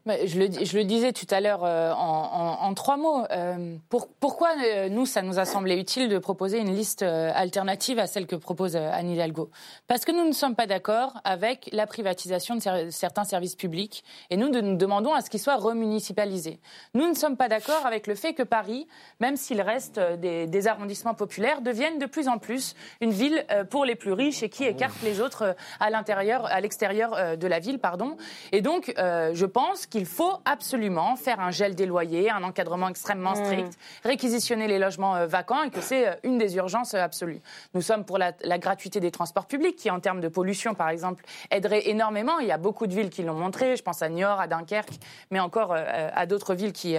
Je 0.07 0.39
le, 0.79 0.85
disais 0.85 1.13
tout 1.13 1.27
à 1.31 1.41
l'heure 1.41 1.65
euh, 1.65 1.93
en, 1.93 2.73
trois 2.75 2.97
mots. 2.97 3.25
Euh, 3.31 3.77
pour, 3.89 4.09
pourquoi 4.09 4.51
euh, 4.65 4.89
nous, 4.89 5.05
ça 5.05 5.23
nous 5.23 5.39
a 5.39 5.45
semblé 5.45 5.79
utile 5.79 6.09
de 6.09 6.19
proposer 6.19 6.59
une 6.59 6.75
liste 6.75 7.03
alternative 7.03 7.99
à 7.99 8.07
celle 8.07 8.27
que 8.27 8.37
propose 8.37 8.77
Anne 8.77 9.11
Hidalgo? 9.11 9.51
Parce 9.87 10.05
que 10.05 10.13
nous 10.13 10.27
ne 10.27 10.33
sommes 10.33 10.55
pas 10.55 10.67
d'accord 10.67 11.21
avec 11.25 11.69
la 11.73 11.87
privatisation 11.87 12.57
de 12.57 12.91
certains 12.91 13.25
services 13.25 13.57
publics 13.57 14.05
et 14.31 14.37
nous, 14.37 14.49
nous 14.49 14.77
demandons 14.77 15.13
à 15.13 15.21
ce 15.21 15.29
qu'ils 15.29 15.41
soient 15.41 15.57
remunicipalisés. 15.57 16.61
Nous 16.95 17.07
ne 17.07 17.15
sommes 17.15 17.37
pas 17.37 17.49
d'accord 17.49 17.85
avec 17.85 18.07
le 18.07 18.15
fait 18.15 18.33
que 18.33 18.43
Paris, 18.43 18.87
même 19.21 19.37
s'il 19.37 19.61
reste 19.61 20.01
des, 20.19 20.67
arrondissements 20.67 21.15
populaires, 21.15 21.61
devienne 21.63 21.99
de 21.99 22.07
plus 22.07 22.29
en 22.29 22.39
plus 22.39 22.75
une 23.01 23.11
ville 23.11 23.45
pour 23.71 23.85
les 23.85 23.95
plus 23.95 24.13
riches 24.13 24.43
et 24.43 24.49
qui 24.49 24.65
écarte 24.65 25.03
les 25.03 25.21
autres 25.21 25.57
à 25.79 25.91
à 25.91 26.61
l'extérieur 26.61 27.37
de 27.37 27.47
la 27.47 27.59
ville, 27.59 27.79
pardon. 27.79 28.17
Et 28.53 28.63
donc, 28.63 28.95
je 28.97 29.45
pense 29.45 29.87
qu'il 29.91 30.07
faut 30.07 30.39
absolument 30.45 31.17
faire 31.17 31.41
un 31.41 31.51
gel 31.51 31.75
des 31.75 31.85
loyers, 31.85 32.31
un 32.31 32.43
encadrement 32.45 32.89
extrêmement 32.89 33.33
mm. 33.33 33.45
strict, 33.45 33.79
réquisitionner 34.05 34.69
les 34.69 34.79
logements 34.79 35.17
euh, 35.17 35.27
vacants 35.27 35.63
et 35.65 35.71
que 35.71 35.81
c'est 35.81 36.09
euh, 36.09 36.15
une 36.23 36.39
des 36.39 36.57
urgences 36.57 36.95
euh, 36.95 37.03
absolues. 37.03 37.41
Nous 37.75 37.83
sommes 37.83 38.05
pour 38.05 38.17
la, 38.17 38.33
gratuité 38.59 39.01
des 39.01 39.11
transports 39.11 39.47
publics 39.47 39.77
qui, 39.77 39.91
en 39.91 40.01
termes 40.01 40.21
de 40.21 40.29
pollution, 40.29 40.75
par 40.75 40.91
exemple, 40.91 41.25
aiderait 41.51 41.89
énormément. 41.89 42.39
Il 42.39 42.47
y 42.47 42.53
a 42.53 42.59
beaucoup 42.59 42.87
de 42.87 42.95
villes 42.95 43.11
qui 43.11 43.23
l'ont 43.23 43.35
montré. 43.35 43.77
Je 43.77 43.83
pense 43.83 44.03
à 44.03 44.09
Niort, 44.09 44.41
à 44.41 44.47
Dunkerque, 44.47 44.93
mais 45.31 45.41
encore 45.41 45.75
à 45.75 46.27
d'autres 46.27 46.55
villes 46.55 46.73
qui, 46.73 46.97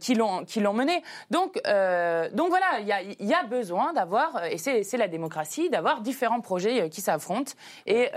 qui 0.00 0.14
l'ont 0.14 0.72
mené. 0.72 1.02
Donc, 1.30 1.54
donc 1.54 2.48
voilà, 2.48 2.80
il 2.80 2.86
y 2.86 2.92
a, 2.92 3.02
y 3.02 3.34
a 3.34 3.44
besoin 3.44 3.92
d'avoir, 3.92 4.44
et 4.44 4.58
c'est 4.58 4.96
la 4.96 5.08
démocratie, 5.08 5.70
d'avoir 5.70 6.00
différents 6.00 6.40
projets 6.40 6.90
qui 6.90 7.00
s'affrontent. 7.00 7.52
Et 7.86 8.10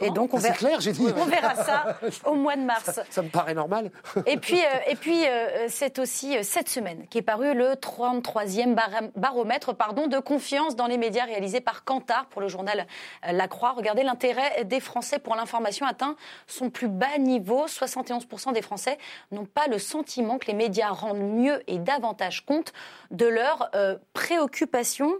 et 0.00 0.10
donc 0.10 0.32
on 0.34 0.38
verra, 0.38 0.54
clair, 0.54 0.78
dit. 0.78 1.06
on 1.16 1.24
verra 1.26 1.54
ça 1.54 1.98
au 2.24 2.34
mois 2.34 2.56
de 2.56 2.62
mars. 2.62 3.00
Ça, 3.10 3.22
me 3.22 3.28
paraît 3.28 3.54
normal. 3.54 3.90
et 4.26 4.36
puis, 4.36 4.58
euh, 4.58 4.90
et 4.90 4.96
puis 4.96 5.26
euh, 5.26 5.66
c'est 5.68 5.98
aussi 5.98 6.36
euh, 6.36 6.42
cette 6.42 6.68
semaine 6.68 7.06
qui 7.08 7.18
est 7.18 7.22
paru 7.22 7.54
le 7.54 7.74
33e 7.74 8.74
baromètre 9.16 9.74
pardon, 9.74 10.06
de 10.06 10.18
confiance 10.18 10.76
dans 10.76 10.86
les 10.86 10.98
médias 10.98 11.24
réalisé 11.24 11.60
par 11.60 11.84
Kantar 11.84 12.26
pour 12.26 12.40
le 12.40 12.48
journal 12.48 12.86
La 13.30 13.48
Croix. 13.48 13.72
Regardez, 13.72 14.02
l'intérêt 14.02 14.64
des 14.64 14.80
Français 14.80 15.18
pour 15.18 15.36
l'information 15.36 15.86
atteint 15.86 16.16
son 16.46 16.70
plus 16.70 16.88
bas 16.88 17.18
niveau. 17.18 17.66
71% 17.66 18.52
des 18.52 18.62
Français 18.62 18.98
n'ont 19.30 19.46
pas 19.46 19.66
le 19.66 19.78
sentiment 19.78 20.38
que 20.38 20.46
les 20.46 20.54
médias 20.54 20.90
rendent 20.90 21.18
mieux 21.18 21.62
et 21.66 21.78
davantage 21.78 22.44
compte 22.44 22.72
de 23.10 23.26
leurs 23.26 23.70
préoccupations. 24.14 25.12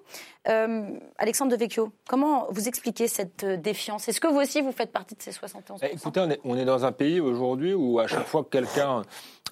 Euh, 0.49 0.99
Alexandre 1.19 1.53
Devecchio, 1.53 1.93
comment 2.09 2.49
vous 2.51 2.67
expliquez 2.67 3.07
cette 3.07 3.45
euh, 3.45 3.57
défiance? 3.57 4.09
Est-ce 4.09 4.21
que 4.21 4.27
vous 4.27 4.41
aussi, 4.41 4.61
vous 4.61 4.73
faites 4.73 4.91
partie 4.91 5.15
de 5.15 5.23
ces 5.23 5.31
71 5.31 5.81
eh, 5.83 5.95
Écoutez, 5.95 6.21
on 6.21 6.31
est, 6.31 6.41
on 6.45 6.57
est 6.59 6.65
dans 6.65 6.85
un 6.85 6.91
pays 6.91 7.21
aujourd'hui 7.21 7.75
où 7.75 8.01
à 8.01 8.09
chaque 8.09 8.27
fois 8.27 8.43
que 8.43 8.49
quelqu'un 8.49 9.03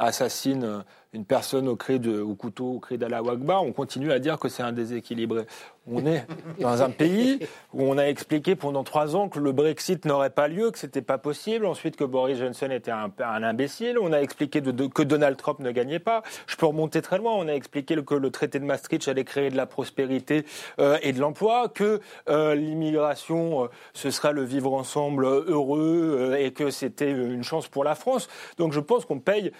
assassine 0.00 0.84
une 1.12 1.24
personne 1.24 1.66
au, 1.66 1.74
cri 1.74 1.98
de, 1.98 2.20
au 2.20 2.34
couteau, 2.34 2.74
au 2.74 2.78
cri 2.78 2.96
d'Allah 2.96 3.18
Akbar, 3.18 3.64
on 3.64 3.72
continue 3.72 4.12
à 4.12 4.20
dire 4.20 4.38
que 4.38 4.48
c'est 4.48 4.62
un 4.62 4.72
déséquilibré. 4.72 5.44
On 5.86 6.06
est 6.06 6.24
dans 6.60 6.82
un 6.82 6.90
pays 6.90 7.40
où 7.72 7.82
on 7.82 7.98
a 7.98 8.04
expliqué 8.04 8.54
pendant 8.54 8.84
trois 8.84 9.16
ans 9.16 9.28
que 9.28 9.40
le 9.40 9.50
Brexit 9.50 10.04
n'aurait 10.04 10.30
pas 10.30 10.46
lieu, 10.46 10.70
que 10.70 10.78
c'était 10.78 11.02
pas 11.02 11.18
possible. 11.18 11.66
Ensuite, 11.66 11.96
que 11.96 12.04
Boris 12.04 12.38
Johnson 12.38 12.70
était 12.70 12.92
un, 12.92 13.10
imbécile. 13.18 13.98
On 13.98 14.12
a 14.12 14.18
expliqué 14.18 14.60
que 14.62 15.02
Donald 15.02 15.36
Trump 15.36 15.58
ne 15.58 15.70
gagnait 15.72 15.98
pas. 15.98 16.22
Je 16.46 16.56
peux 16.56 16.66
remonter 16.66 17.02
très 17.02 17.18
loin. 17.18 17.32
On 17.34 17.48
a 17.48 17.52
expliqué 17.52 17.96
que 18.04 18.14
le 18.14 18.30
traité 18.30 18.60
de 18.60 18.64
Maastricht 18.64 19.08
allait 19.08 19.24
créer 19.24 19.50
de 19.50 19.56
la 19.56 19.66
prospérité 19.66 20.44
euh, 20.78 20.98
et 21.02 21.12
de 21.12 21.18
l'emploi, 21.18 21.68
que 21.68 22.00
euh, 22.28 22.54
l'immigration, 22.54 23.64
euh, 23.64 23.66
ce 23.94 24.10
serait 24.10 24.32
le 24.32 24.44
vivre 24.44 24.72
ensemble 24.74 25.24
heureux 25.24 26.36
et 26.38 26.52
que 26.52 26.70
c'était 26.70 27.10
une 27.10 27.42
chance 27.42 27.66
pour 27.66 27.82
la 27.84 27.94
France. 27.94 28.28
Donc 28.58 28.72
je 28.72 28.80
pense 28.80 29.06
qu'on 29.06 29.18
paye 29.18 29.50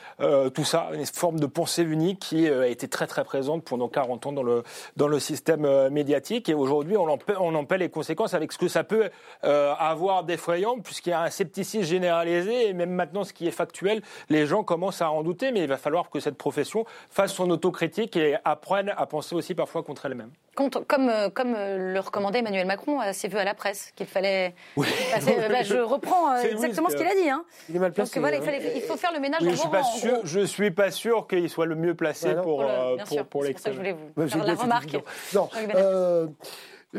tout 0.55 0.65
ça, 0.65 0.91
une 0.95 1.05
forme 1.07 1.40
de 1.41 1.47
pensée 1.47 1.83
unique 1.83 2.21
qui 2.21 2.49
a 2.49 2.67
été 2.67 2.89
très 2.89 3.07
très 3.07 3.25
présente 3.25 3.65
pendant 3.65 3.89
40 3.89 4.27
ans 4.27 4.33
dans 4.33 4.43
le, 4.43 4.63
dans 4.97 5.09
système 5.19 5.89
médiatique. 5.89 6.49
Et 6.49 6.55
aujourd'hui 6.55 6.97
on, 6.97 7.07
on 7.07 7.55
en 7.55 7.65
paie 7.65 7.79
les 7.79 7.89
conséquences 7.89 8.35
avec 8.35 8.53
ce 8.53 8.59
que 8.59 8.69
ça 8.69 8.85
peut 8.85 9.11
euh, 9.45 9.75
avoir 9.79 10.25
d'effrayant 10.25 10.79
puisqu'il 10.79 11.11
y 11.11 11.13
a 11.13 11.23
un 11.23 11.31
scepticisme 11.31 11.85
généralisé. 11.85 12.69
Et 12.69 12.73
même 12.73 12.91
maintenant 12.91 13.25
ce 13.25 13.33
qui 13.33 13.47
est 13.47 13.53
factuel, 13.53 14.03
les 14.29 14.47
gens 14.47 14.65
commencent 14.65 15.03
à 15.03 15.11
en 15.11 15.23
douter. 15.23 15.53
Mais 15.53 15.61
il 15.61 15.69
va 15.69 15.77
falloir 15.77 16.11
que 16.11 16.21
cette 16.21 16.37
profession 16.37 16.85
fasse 17.11 17.33
son 17.33 17.51
autocritique 17.51 18.17
et 18.17 18.37
apprenne 18.45 18.93
à 18.97 19.07
penser 19.07 19.35
aussi 19.35 19.55
parfois 19.55 19.83
contre 19.83 20.07
elle-même. 20.07 20.31
Comme, 20.55 21.09
euh, 21.09 21.31
comme 21.31 21.55
euh, 21.57 21.93
le 21.95 22.01
recommandait 22.01 22.41
Emmanuel 22.41 22.67
Macron 22.67 23.01
à 23.01 23.13
ses 23.13 23.29
vœux 23.29 23.39
à 23.39 23.45
la 23.45 23.55
presse, 23.55 23.93
qu'il 23.97 24.07
fallait. 24.07 24.55
Bah, 24.77 25.63
je 25.63 25.77
reprends 25.79 26.37
exactement 26.37 26.89
ce 26.89 26.97
qu'il 26.97 27.07
a 27.07 27.15
dit. 27.15 27.29
Hein. 27.29 27.45
Il 27.69 27.77
est 27.77 27.79
mal 27.79 27.93
placé. 27.93 28.15
Donc, 28.15 28.21
voilà, 28.21 28.37
il, 28.37 28.83
faut 28.83 28.97
faire 28.97 29.13
le 29.13 29.21
ménage 29.21 29.43
en 29.43 29.51
je 29.51 29.57
suis 29.57 29.69
pas 29.69 29.83
sûr, 29.83 30.21
Je 30.25 30.41
suis 30.41 30.71
pas 30.71 30.91
sûr 30.91 31.27
qu'il 31.27 31.49
soit 31.49 31.67
le 31.67 31.75
mieux 31.75 31.95
placé 31.95 32.35
pour, 32.35 32.65
pour, 32.65 33.27
pour, 33.27 33.45
C'est 33.45 33.55
pour 33.55 33.59
ça 33.59 33.71
que 33.71 33.73
je 33.73 33.77
voulais 33.77 33.97
vous 34.17 34.29
faire 34.29 34.45
la 34.45 34.55
remarque. 34.55 34.97
Non, 35.35 35.49
euh, 35.75 36.27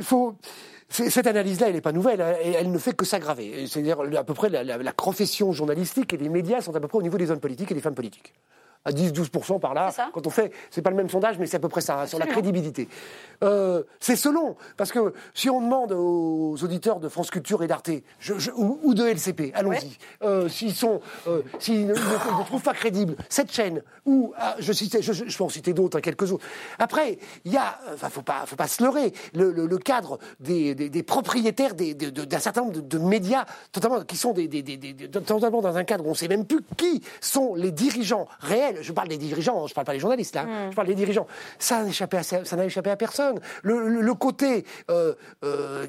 faut. 0.02 0.36
Cette 0.89 1.28
analyse-là, 1.28 1.68
elle 1.70 1.76
n'est 1.76 1.82
pas 1.82 1.93
nouvelle, 1.93 2.22
hein, 2.22 2.36
et 2.43 2.52
elle 2.52 2.70
ne 2.70 2.78
fait 2.78 2.93
que 2.93 3.06
s'aggraver. 3.06 3.66
C'est-à-dire, 3.68 4.02
à 4.02 4.24
peu 4.26 4.34
près, 4.34 4.49
la, 4.49 4.64
la, 4.64 4.93
profession 4.93 5.54
journalistique 5.54 6.14
et 6.14 6.18
les 6.18 6.28
médias 6.28 6.60
sont 6.60 6.76
à 6.76 6.82
peu 6.82 6.89
près 6.89 6.97
au 6.97 7.02
niveau 7.02 7.18
des 7.18 7.32
hommes 7.32 7.39
politiques 7.39 7.72
et 7.72 7.74
des 7.74 7.82
femmes 7.82 7.95
politiques 7.95 8.34
à 8.86 8.91
10-12% 8.91 9.59
par 9.59 9.73
là. 9.73 9.91
Quand 10.13 10.25
on 10.25 10.29
fait, 10.29 10.51
c'est 10.69 10.82
pas 10.82 10.89
le 10.89 10.95
même 10.95 11.09
sondage, 11.09 11.38
mais 11.39 11.45
c'est 11.45 11.57
à 11.57 11.59
peu 11.59 11.69
près 11.69 11.82
ça, 11.82 12.07
sur 12.07 12.19
la 12.19 12.25
crédibilité. 12.25 12.88
Euh, 13.43 13.84
c'est 13.99 14.15
selon, 14.15 14.55
parce 14.77 14.91
que 14.91 15.13
si 15.34 15.49
on 15.49 15.61
demande 15.61 15.91
aux 15.91 16.55
auditeurs 16.63 16.99
de 16.99 17.09
France 17.09 17.29
Culture 17.32 17.63
et 17.63 17.67
d'Arte, 17.67 17.89
ou, 18.55 18.93
de 18.93 19.05
LCP, 19.05 19.51
allons-y, 19.53 19.97
euh, 20.23 20.47
s'ils 20.49 20.75
sont, 20.75 21.01
euh, 21.27 21.41
s'ils 21.59 21.88
ne, 21.88 21.93
trouvent 22.45 22.61
pas 22.61 22.73
crédible 22.73 23.15
cette 23.29 23.51
chaîne, 23.51 23.82
ou 24.05 24.34
ah, 24.38 24.55
je, 24.59 24.73
citais, 24.73 25.01
je, 25.01 25.13
je, 25.13 25.38
peux 25.38 25.43
en 25.43 25.49
citer 25.49 25.73
d'autres, 25.73 25.97
hein, 25.97 26.01
quelques 26.01 26.32
autres. 26.32 26.45
Après, 26.79 27.17
il 27.45 27.51
y 27.51 27.57
a, 27.57 27.79
enfin, 27.93 28.09
faut 28.09 28.21
pas, 28.21 28.43
faut 28.45 28.55
pas 28.55 28.67
se 28.67 28.84
leurrer, 28.84 29.13
le, 29.34 29.51
le, 29.51 29.77
cadre 29.77 30.19
des, 30.39 30.75
des, 30.75 30.89
des 30.89 31.03
propriétaires 31.03 31.75
d'un 31.75 32.39
certain 32.39 32.61
nombre 32.61 32.82
de, 32.82 32.97
médias, 32.99 33.45
totalement, 33.71 34.01
qui 34.01 34.17
sont 34.17 34.34
des, 34.34 34.47
totalement 35.11 35.61
dans 35.61 35.77
un 35.77 35.84
cadre 35.84 36.05
où 36.05 36.09
on 36.09 36.15
sait 36.15 36.27
même 36.27 36.45
plus 36.45 36.61
qui 36.77 37.01
sont 37.19 37.55
les 37.55 37.71
dirigeants 37.71 38.27
réels 38.39 38.70
je 38.82 38.91
parle 38.91 39.07
des 39.07 39.17
dirigeants, 39.17 39.67
je 39.67 39.74
parle 39.74 39.86
pas 39.86 39.93
des 39.93 39.99
journalistes 39.99 40.36
là, 40.36 40.43
mm. 40.43 40.72
je 40.72 40.76
parle 40.76 40.88
des 40.88 40.95
dirigeants. 40.95 41.28
Ça 41.59 41.84
n'a 41.84 41.89
échappé 41.89 42.17
à, 42.17 42.24
ça 42.24 42.55
n'a 42.55 42.65
échappé 42.65 42.89
à 42.89 42.95
personne. 42.95 43.39
Le, 43.63 44.13
côté 44.13 44.65
euh, 44.89 45.13
euh, 45.43 45.86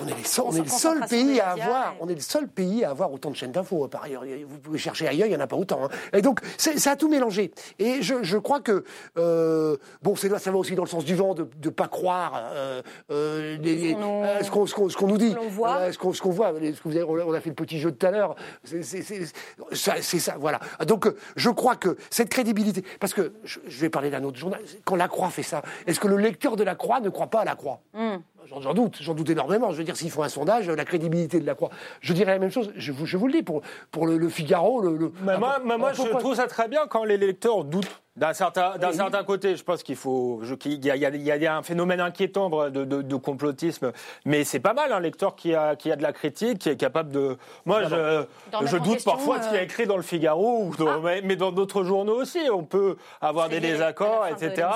on 0.00 0.08
est, 0.08 0.58
le 0.58 0.68
seul 0.68 1.00
pays 1.08 1.40
à 1.40 1.50
avoir, 1.50 1.94
on 2.00 2.08
est 2.08 2.14
le 2.14 2.20
seul 2.20 2.48
pays 2.48 2.84
à 2.84 2.90
avoir 2.90 3.12
autant 3.12 3.30
de 3.30 3.36
chaînes 3.36 3.52
d'infos. 3.52 3.88
Par 3.88 4.04
ailleurs, 4.04 4.24
vous 4.46 4.58
pouvez 4.58 4.78
chercher 4.78 5.08
ailleurs, 5.08 5.26
il 5.26 5.32
y 5.32 5.36
en 5.36 5.40
a 5.40 5.46
pas 5.46 5.56
autant. 5.56 5.84
Hein. 5.84 5.88
Et 6.12 6.22
donc, 6.22 6.40
ça 6.56 6.90
a 6.90 6.96
tout 6.96 7.08
mélangé. 7.08 7.52
Et 7.78 8.02
je, 8.02 8.36
crois 8.38 8.60
que 8.60 8.84
euh, 9.18 9.76
bon, 10.02 10.16
ça 10.16 10.28
va 10.28 10.56
aussi 10.56 10.74
dans 10.74 10.84
le 10.84 10.88
sens 10.88 11.04
du 11.04 11.14
vent 11.14 11.34
de 11.34 11.48
ne 11.64 11.70
pas 11.70 11.88
croire 11.88 12.50
euh, 12.52 12.82
euh, 13.10 13.56
ce 14.42 14.50
qu'on 14.50 15.06
nous 15.06 15.18
dit, 15.18 15.32
ce 15.32 15.98
qu'on 15.98 16.30
voit. 16.30 16.52
on 16.52 17.34
a 17.34 17.40
fait 17.40 17.50
le 17.50 17.54
petit 17.54 17.78
jeu 17.78 17.90
de 17.90 17.96
tout 17.96 18.06
à 18.06 18.10
l'heure. 18.10 18.34
C'est 18.64 20.18
ça, 20.18 20.36
voilà. 20.38 20.60
Donc, 20.86 21.12
je 21.36 21.50
crois 21.50 21.76
que 21.76 21.96
cette 22.10 22.28
crédibilité, 22.28 22.84
parce 23.00 23.14
que 23.14 23.32
je, 23.44 23.60
vais 23.66 23.90
parler 23.90 24.10
d'un 24.10 24.24
autre 24.24 24.38
journal. 24.38 24.60
Quand 24.84 24.96
la 24.96 25.08
Croix 25.08 25.30
fait 25.30 25.42
ça, 25.42 25.62
est-ce 25.86 26.00
que 26.00 26.08
le 26.08 26.16
lecteur 26.16 26.56
de 26.56 26.64
la 26.64 26.74
Croix 26.74 27.00
ne 27.00 27.08
croit 27.08 27.26
pas 27.26 27.40
à 27.40 27.44
la 27.44 27.54
Croix? 27.54 27.80
Hmm. 27.92 28.16
J'en 28.46 28.74
doute, 28.74 28.98
j'en 29.00 29.14
doute 29.14 29.30
énormément. 29.30 29.70
Je 29.72 29.78
veux 29.78 29.84
dire, 29.84 29.96
s'ils 29.96 30.10
font 30.10 30.22
un 30.22 30.28
sondage, 30.28 30.68
la 30.68 30.84
crédibilité 30.84 31.40
de 31.40 31.46
la 31.46 31.54
Croix. 31.54 31.70
Je 32.00 32.12
dirais 32.12 32.32
la 32.32 32.38
même 32.38 32.50
chose, 32.50 32.72
je 32.76 32.92
vous, 32.92 33.06
je 33.06 33.16
vous 33.16 33.26
le 33.26 33.32
dis, 33.32 33.42
pour, 33.42 33.62
pour 33.90 34.06
le, 34.06 34.28
Figaro. 34.28 34.80
Le, 34.82 35.12
Mais 35.22 35.38
moi, 35.38 35.60
moi 35.64 35.92
je 35.92 36.02
trouve 36.02 36.34
ça 36.34 36.46
très 36.46 36.68
bien 36.68 36.86
quand 36.86 37.04
les 37.04 37.16
lecteurs 37.16 37.64
doutent 37.64 38.02
d'un 38.16 38.32
certain, 38.32 38.78
d'un 38.78 38.92
certain 38.92 39.24
côté, 39.24 39.56
je 39.56 39.64
pense 39.64 39.82
qu'il 39.82 39.96
faut, 39.96 40.40
il 40.64 40.84
y, 40.84 40.90
a, 40.90 40.96
y, 40.96 41.22
y 41.22 41.46
a 41.46 41.56
un 41.56 41.62
phénomène 41.64 42.00
inquiétant 42.00 42.48
de, 42.70 42.84
de, 42.84 43.02
de 43.02 43.16
complotisme, 43.16 43.90
mais 44.24 44.44
c'est 44.44 44.60
pas 44.60 44.72
mal 44.72 44.92
un 44.92 45.00
lecteur 45.00 45.34
qui 45.34 45.52
a, 45.52 45.74
qui 45.74 45.90
a 45.90 45.96
de 45.96 46.02
la 46.02 46.12
critique, 46.12 46.60
qui 46.60 46.68
est 46.68 46.76
capable 46.76 47.10
de. 47.10 47.36
Moi, 47.64 47.82
je, 47.84 48.24
je 48.66 48.76
doute 48.76 49.04
parfois 49.04 49.40
de 49.40 49.44
ce 49.44 49.48
qui 49.48 49.54
est 49.56 49.58
euh, 49.58 49.64
écrit 49.64 49.86
dans 49.86 49.96
le 49.96 50.02
Figaro, 50.02 50.64
ou 50.64 50.74
ah. 50.86 51.00
mais 51.24 51.34
dans 51.34 51.50
d'autres 51.50 51.82
journaux 51.82 52.20
aussi. 52.20 52.38
On 52.52 52.62
peut 52.62 52.96
avoir 53.20 53.48
des 53.48 53.58
désaccords, 53.58 54.28
etc. 54.28 54.68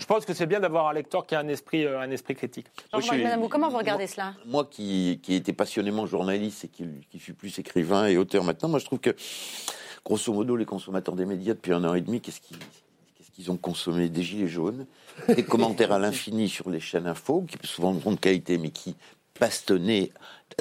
Je 0.00 0.06
pense 0.06 0.24
que 0.24 0.32
c'est 0.32 0.46
bien 0.46 0.60
d'avoir 0.60 0.88
un 0.88 0.94
lecteur 0.94 1.26
qui 1.26 1.34
a 1.34 1.40
un 1.40 1.48
esprit, 1.48 1.84
euh, 1.84 2.00
un 2.00 2.10
esprit 2.10 2.34
critique. 2.34 2.68
comment 3.50 3.68
vous 3.68 3.78
regardez 3.78 4.06
cela 4.06 4.32
Moi, 4.46 4.66
qui, 4.70 5.20
qui 5.22 5.34
était 5.34 5.52
passionnément 5.52 6.06
journaliste 6.06 6.64
et 6.64 6.68
qui, 6.68 6.86
qui 7.10 7.18
suis 7.18 7.34
plus 7.34 7.58
écrivain 7.58 8.06
et 8.06 8.16
auteur 8.16 8.44
maintenant, 8.44 8.70
moi, 8.70 8.78
je 8.78 8.86
trouve 8.86 9.00
que 9.00 9.14
grosso 10.04 10.32
modo, 10.32 10.56
les 10.56 10.64
consommateurs 10.64 11.14
des 11.14 11.26
médias 11.26 11.54
depuis 11.54 11.72
un 11.72 11.84
an 11.84 11.94
et 11.94 12.00
demi, 12.00 12.20
qu'est-ce 12.20 12.40
qu'ils 12.40 13.50
ont 13.50 13.56
consommé 13.56 14.08
Des 14.08 14.22
gilets 14.22 14.48
jaunes, 14.48 14.86
des 15.28 15.44
commentaires 15.44 15.92
à 15.92 15.98
l'infini 15.98 16.48
sur 16.48 16.70
les 16.70 16.80
chaînes 16.80 17.06
info, 17.06 17.44
qui 17.48 17.56
souvent 17.66 17.94
de 17.94 18.00
grande 18.00 18.20
qualité, 18.20 18.58
mais 18.58 18.70
qui 18.70 18.96
bastonnaient 19.38 20.10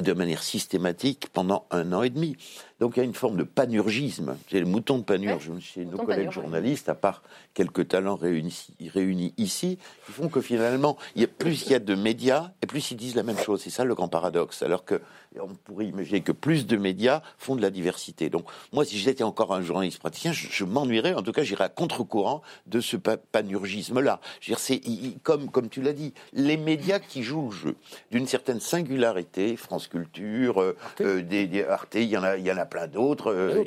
de 0.02 0.14
manière 0.14 0.44
systématique 0.44 1.28
pendant 1.34 1.66
un 1.72 1.94
an 1.94 2.04
et 2.04 2.10
demi. 2.10 2.36
Donc 2.80 2.96
il 2.96 3.00
y 3.00 3.02
a 3.02 3.06
une 3.06 3.14
forme 3.14 3.38
de 3.38 3.44
panurgisme, 3.44 4.38
c'est 4.50 4.60
le 4.60 4.68
mouton 4.68 5.00
de 5.00 5.04
panurge 5.04 5.50
chez 5.60 5.84
nos 5.84 5.98
collègues 5.98 6.32
journalistes, 6.32 6.90
à 6.90 6.96
part 6.96 7.24
quelques 7.56 7.88
talents 7.88 8.16
réunis, 8.16 8.68
réunis, 8.94 9.34
ici, 9.38 9.80
qui 10.06 10.12
font 10.12 10.30
que 10.30 10.42
finalement, 10.42 10.96
il 11.16 11.22
y 11.24 11.26
a, 11.26 11.28
plus 11.28 11.66
il 11.66 11.72
y 11.72 11.76
a 11.76 11.80
de 11.80 11.96
médias, 11.96 12.52
et 12.62 12.68
plus 12.68 12.92
ils 12.92 12.98
disent 12.98 13.16
la 13.16 13.24
même 13.24 13.38
chose. 13.40 13.62
C'est 13.64 13.72
ça 13.72 13.84
le 13.84 13.96
grand 13.96 14.08
paradoxe. 14.08 14.62
Alors 14.62 14.86
que 14.86 15.02
on 15.40 15.56
pourrait 15.56 15.86
imaginer 15.86 16.22
que 16.22 16.32
plus 16.32 16.66
de 16.66 16.78
médias 16.78 17.22
font 17.38 17.56
de 17.56 17.62
la 17.62 17.70
diversité. 17.70 18.30
Donc 18.30 18.46
moi, 18.72 18.86
si 18.86 18.98
j'étais 18.98 19.24
encore 19.24 19.54
un 19.54 19.62
journaliste 19.62 20.00
praticien, 20.00 20.32
je, 20.32 20.64
m'ennuierais, 20.64 21.14
en 21.14 21.22
tout 21.22 21.32
cas 21.32 21.44
j'irais 21.44 21.66
à 21.66 21.70
contre-courant 21.70 22.42
de 22.68 22.80
ce 22.80 22.98
panurgisme-là. 22.98 24.20
C'est 24.58 24.82
comme, 25.24 25.50
comme 25.50 25.70
tu 25.70 25.82
l'as 25.82 25.94
dit, 25.94 26.14
les 26.34 26.58
médias 26.58 27.00
qui 27.00 27.24
jouent 27.24 27.50
le 27.50 27.56
jeu 27.56 27.76
d'une 28.12 28.28
certaine 28.28 28.60
singularité, 28.60 29.58
France 29.58 29.88
Culture, 29.88 30.62
euh, 30.62 30.76
euh, 31.02 31.22
des, 31.22 31.64
Arte, 31.64 31.96
il 31.96 32.04
y 32.04 32.18
en 32.18 32.24
a, 32.24 32.38
il 32.38 32.46
y 32.46 32.52
en 32.52 32.58
a 32.58 32.66
plein 32.68 32.88
d'autres. 32.88 33.32
Euh, 33.32 33.64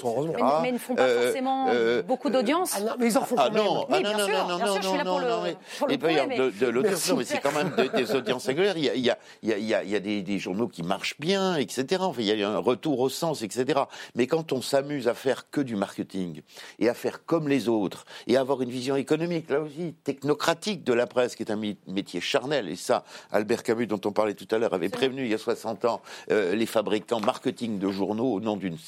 mais, 0.63 0.69
ils 0.69 0.73
ne 0.75 0.79
font 0.79 0.95
pas 0.95 1.09
forcément 1.09 1.67
beaucoup 2.07 2.31
d'audience. 2.31 2.75
Ah 2.77 2.97
mais 2.99 3.07
ils 3.07 3.19
en 3.19 3.25
font 3.25 3.37
ah 3.39 3.49
quand 3.49 3.55
même. 3.55 3.65
Non, 3.65 3.87
ah 3.91 4.01
non, 4.01 4.13
non, 4.13 4.19
non, 4.19 4.59
non, 4.59 4.59
non, 4.59 5.05
non, 5.05 5.21
non, 5.21 5.43
mais, 5.89 5.97
de, 5.97 6.67
l'audience, 6.67 7.13
mais 7.17 7.25
c'est 7.25 7.41
quand 7.41 7.53
même 7.53 7.75
des 7.95 8.15
audiences 8.15 8.45
singulières. 8.45 8.77
Il 8.77 8.85
y 8.85 8.91
a, 8.91 8.95
il 8.95 9.05
y 9.49 9.53
a, 9.53 9.59
il 9.59 9.65
y 9.65 9.75
a, 9.75 9.83
il 9.83 9.91
y 9.91 9.97
a 9.97 10.01
des, 10.01 10.23
des, 10.23 10.39
journaux 10.39 10.69
qui 10.69 10.83
marchent 10.83 11.19
bien, 11.19 11.57
etc. 11.57 12.03
Enfin, 12.03 12.23
il 12.23 12.27
y 12.27 12.43
a 12.43 12.49
un 12.49 12.59
retour 12.59 13.01
au 13.01 13.09
sens, 13.09 13.43
etc. 13.43 13.81
Mais 14.15 14.27
quand 14.27 14.53
on 14.53 14.63
s'amuse 14.63 15.09
à 15.09 15.15
faire 15.15 15.51
que 15.51 15.61
du 15.61 15.77
marketing 15.77 16.43
et 16.79 16.89
à 16.89 16.95
faire 16.95 17.25
comme 17.25 17.49
les 17.49 17.69
autres 17.69 18.05
et 18.27 18.37
à 18.37 18.41
avoir 18.41 18.63
une 18.63 18.71
vision 18.71 18.97
économique, 18.97 19.51
là 19.51 19.61
aussi, 19.61 19.95
technocratique 20.05 20.85
de 20.85 20.93
la 20.93 21.07
presse, 21.07 21.35
qui 21.35 21.43
est 21.43 21.51
un 21.51 21.61
métier 21.87 22.21
charnel, 22.21 22.69
et 22.69 22.77
ça, 22.77 23.05
Albert 23.33 23.63
Camus, 23.63 23.87
dont 23.87 24.01
on 24.05 24.13
parlait 24.13 24.35
tout 24.35 24.49
à 24.51 24.59
l'heure, 24.59 24.75
avait 24.75 24.89
prévenu 24.89 25.25
il 25.25 25.31
y 25.31 25.35
a 25.35 25.39
60 25.39 25.85
ans 25.85 26.03
les 26.29 26.67
fabricants 26.67 27.21
marketing 27.21 27.79
de 27.79 27.91
journaux 27.91 28.33
au 28.33 28.41
nom 28.41 28.57
d'une 28.57 28.79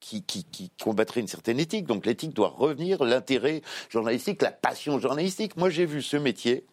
qui, 0.00 0.70
combattrait 0.82 1.20
une 1.20 1.28
certaine 1.28 1.58
éthique. 1.58 1.86
Donc 1.86 2.06
l'éthique 2.06 2.34
doit 2.34 2.48
revenir, 2.48 3.04
l'intérêt 3.04 3.62
journalistique, 3.90 4.42
la 4.42 4.52
passion 4.52 4.98
journalistique. 4.98 5.56
Moi, 5.56 5.70
j'ai 5.70 5.86
vu 5.86 6.02
ce 6.02 6.16
métier 6.16 6.64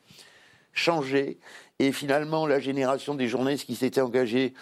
changer 0.74 1.40
et 1.80 1.92
finalement 1.92 2.48
la 2.48 2.60
génération 2.60 3.16
des 3.16 3.28
journalistes 3.28 3.66
qui 3.66 3.76
s'étaient 3.76 4.02
engagés 4.02 4.54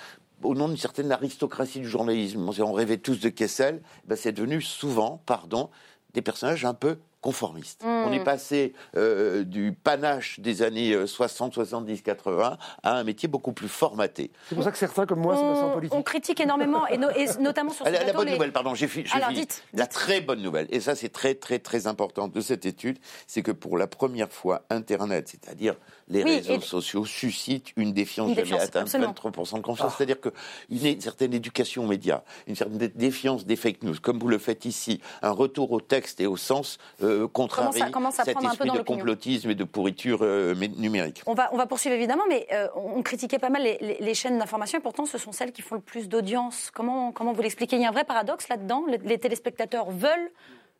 au 0.44 0.56
nom 0.56 0.68
d'une 0.68 0.78
certaine 0.78 1.12
aristocratie 1.12 1.80
du 1.80 1.88
journalisme, 1.88 2.50
on 2.60 2.74
rêvait 2.74 2.98
tous 2.98 3.20
de 3.20 3.30
Kessel, 3.30 3.82
ben 4.06 4.16
c'est 4.16 4.34
devenu 4.34 4.62
souvent, 4.62 5.22
pardon, 5.26 5.70
des 6.14 6.22
personnages 6.22 6.66
un 6.66 6.74
peu 6.74 6.98
conformiste. 7.24 7.82
On 7.86 8.12
est 8.12 8.24
passé 8.24 8.74
euh, 8.98 9.44
du 9.46 9.72
panache 9.72 10.40
des 10.42 10.62
années 10.62 11.08
60, 11.08 11.54
70, 11.54 12.02
80 12.04 12.58
à 12.84 12.98
un 12.98 13.04
métier 13.06 13.30
beaucoup 13.30 13.54
plus 13.54 13.70
formaté. 13.70 14.30
C'est 14.50 14.56
pour 14.56 14.64
ça 14.64 14.72
que 14.72 14.78
certains 14.78 15.06
comme 15.06 15.22
moi 15.22 15.36
sont 15.38 15.50
passés 15.54 15.64
en 15.64 15.72
politique. 15.72 15.96
On 15.98 16.04
critique 16.04 16.40
énormément, 16.42 16.86
et, 16.88 16.98
notamment 17.40 17.72
sur 17.72 17.86
ce 17.88 17.92
la, 17.92 17.98
plateau, 18.00 18.08
la 18.12 18.14
bonne 18.14 18.28
les- 18.28 18.34
nouvelle, 18.34 18.52
pardon, 18.52 18.76
j'ai 18.76 18.88
fini. 18.90 19.08
dites, 19.34 19.64
La 19.74 19.88
très 19.88 20.20
bonne 20.22 20.42
nouvelle, 20.42 20.68
et 20.70 20.82
ça 20.82 20.96
c'est 20.96 21.10
très 21.10 21.34
très 21.34 21.60
très 21.60 21.88
important 21.88 22.28
de 22.28 22.42
cette 22.42 22.66
étude, 22.66 23.00
c'est 23.26 23.42
que 23.42 23.52
pour 23.52 23.78
la 23.78 23.88
première 23.88 24.32
fois, 24.32 24.64
Internet, 24.70 25.30
c'est-à-dire 25.30 25.76
les 26.10 26.24
Oui, 26.24 26.36
réseaux 26.36 26.56
et- 26.56 26.60
sociaux, 26.60 27.06
suscitent 27.06 27.72
une 27.78 27.94
défiance 27.94 28.28
Une 28.30 28.36
jamais 28.36 28.44
défiance, 28.50 28.64
atteinte, 28.64 28.84
absolument. 28.84 29.14
23% 29.14 29.58
de 29.58 29.62
confiance. 29.62 29.94
C'est-à-dire 29.98 30.20
qu'une 30.20 30.34
une 30.70 31.00
certaine 31.02 31.34
éducation 31.34 31.86
aux 31.86 31.88
médias, 31.88 32.22
une 32.48 32.56
certaine 32.58 32.78
dé- 32.78 32.90
défiance 32.90 33.46
des 33.46 33.56
fake 33.56 33.82
news, 33.84 33.96
comme 34.02 34.20
vous 34.20 34.28
le 34.28 34.38
faites 34.38 34.66
ici, 34.66 35.00
un 35.22 35.32
retour 35.32 35.72
au 35.72 35.80
texte 35.80 36.20
et 36.20 36.28
au 36.28 36.36
sens 36.36 36.78
euh, 37.02 37.13
contrarie 37.34 37.68
Commence 37.80 37.82
à- 37.82 37.92
commence 37.92 38.20
à 38.20 38.24
cet 38.24 38.34
prendre 38.36 38.48
un 38.48 38.52
peu 38.52 38.56
esprit 38.66 38.68
dans 38.70 38.76
de 38.76 38.82
complotisme 38.82 39.50
et 39.50 39.56
de 39.56 39.64
pourriture 39.64 40.20
euh, 40.22 40.54
mé- 40.56 40.76
numérique. 40.78 41.22
On 41.26 41.34
va, 41.34 41.50
on 41.54 41.58
va 41.58 41.66
poursuivre 41.66 41.96
évidemment, 41.96 42.24
mais 42.30 42.48
euh, 42.52 42.68
on 42.76 43.02
critiquait 43.02 43.40
pas 43.40 43.50
mal 43.50 43.64
les, 43.64 43.78
les- 43.82 43.98
les 44.00 44.14
chaînes 44.14 44.38
d'information 44.38 44.80
et 44.80 44.82
pourtant 44.82 45.06
ce 45.06 45.18
sont 45.18 45.32
celles 45.32 45.52
qui 45.52 45.62
font 45.62 45.76
le 45.76 45.82
plus 45.82 46.10
d'audience. 46.10 46.72
Comment, 46.74 47.12
comment 47.12 47.34
vous 47.34 47.42
l'expliquez? 47.42 47.76
Il 47.76 47.82
y 47.82 47.86
a 47.86 47.90
un 47.90 47.92
vrai 47.94 48.04
paradoxe 48.04 48.48
là-dedans? 48.50 48.84
Les, 48.88 48.98
les 48.98 49.18
téléspectateurs 49.18 49.90
veulent 49.92 50.32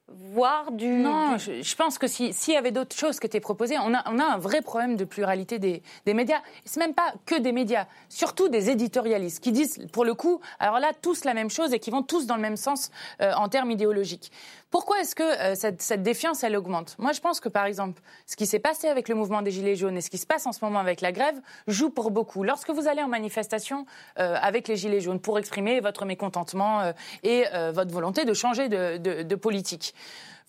voir 0.10 0.72
du. 0.74 0.88
Non, 0.88 1.34
du- 1.34 1.40
je, 1.40 1.62
je 1.62 1.76
pense 1.76 1.98
que 1.98 2.08
si- 2.08 2.34
s'il 2.34 2.54
y 2.54 2.58
avait 2.58 2.72
d'autres 2.72 2.96
choses 2.96 3.20
qui 3.20 3.26
étaient 3.26 3.40
proposées, 3.40 3.78
on 3.80 3.94
a, 3.94 4.04
on 4.12 4.20
a 4.20 4.24
un 4.26 4.38
vrai 4.38 4.62
problème 4.62 4.96
de 4.98 5.06
pluralité 5.06 5.60
des, 5.60 5.82
des 6.06 6.14
médias. 6.14 6.42
C'est 6.66 6.80
même 6.82 6.94
pas 6.94 7.14
que 7.26 7.36
des 7.40 7.52
médias, 7.54 7.86
surtout 8.10 8.50
des 8.50 8.70
éditorialistes 8.70 9.42
qui 9.42 9.52
disent, 9.54 9.88
pour 9.94 10.04
le 10.06 10.14
coup, 10.14 10.42
alors 10.60 10.80
là, 10.80 10.92
tous 11.02 11.24
la 11.24 11.34
même 11.34 11.50
chose 11.50 11.74
et 11.74 11.80
qui 11.80 11.90
vont 11.90 12.04
tous 12.04 12.28
dans 12.28 12.36
le 12.36 12.42
même 12.42 12.58
sens 12.58 12.92
euh, 13.22 13.32
en 13.34 13.48
termes 13.48 13.72
idéologiques. 13.72 14.32
Pourquoi 14.74 15.02
est-ce 15.02 15.14
que 15.14 15.22
euh, 15.22 15.54
cette, 15.54 15.84
cette 15.84 16.02
défiance, 16.02 16.44
elle 16.44 16.56
augmente? 16.56 16.96
Moi, 16.98 17.12
je 17.12 17.22
pense 17.22 17.40
que, 17.40 17.48
par 17.48 17.66
exemple, 17.66 18.02
ce 18.26 18.36
qui 18.36 18.48
s'est 18.48 18.58
passé 18.58 18.88
avec 18.88 19.08
le 19.08 19.14
mouvement 19.14 19.44
des 19.44 19.52
Gilets 19.52 19.76
jaunes 19.76 19.96
et 19.98 20.02
ce 20.02 20.10
qui 20.10 20.18
se 20.18 20.26
passe 20.26 20.48
en 20.48 20.52
ce 20.52 20.66
moment 20.66 20.80
avec 20.80 21.00
la 21.02 21.12
grève 21.12 21.40
joue 21.68 21.92
pour 21.92 22.10
beaucoup. 22.10 22.42
Lorsque 22.44 22.72
vous 22.72 22.88
allez 22.88 23.04
en 23.04 23.08
manifestation 23.08 23.86
euh, 24.18 24.36
avec 24.42 24.68
les 24.68 24.76
Gilets 24.76 25.00
jaunes 25.00 25.20
pour 25.20 25.38
exprimer 25.38 25.80
votre 25.80 26.06
mécontentement 26.06 26.82
euh, 26.82 26.92
et 27.22 27.46
euh, 27.54 27.72
votre 27.72 27.92
volonté 27.94 28.26
de 28.26 28.34
changer 28.34 28.68
de, 28.68 28.98
de- 28.98 29.22
de 29.22 29.36
politique, 29.36 29.94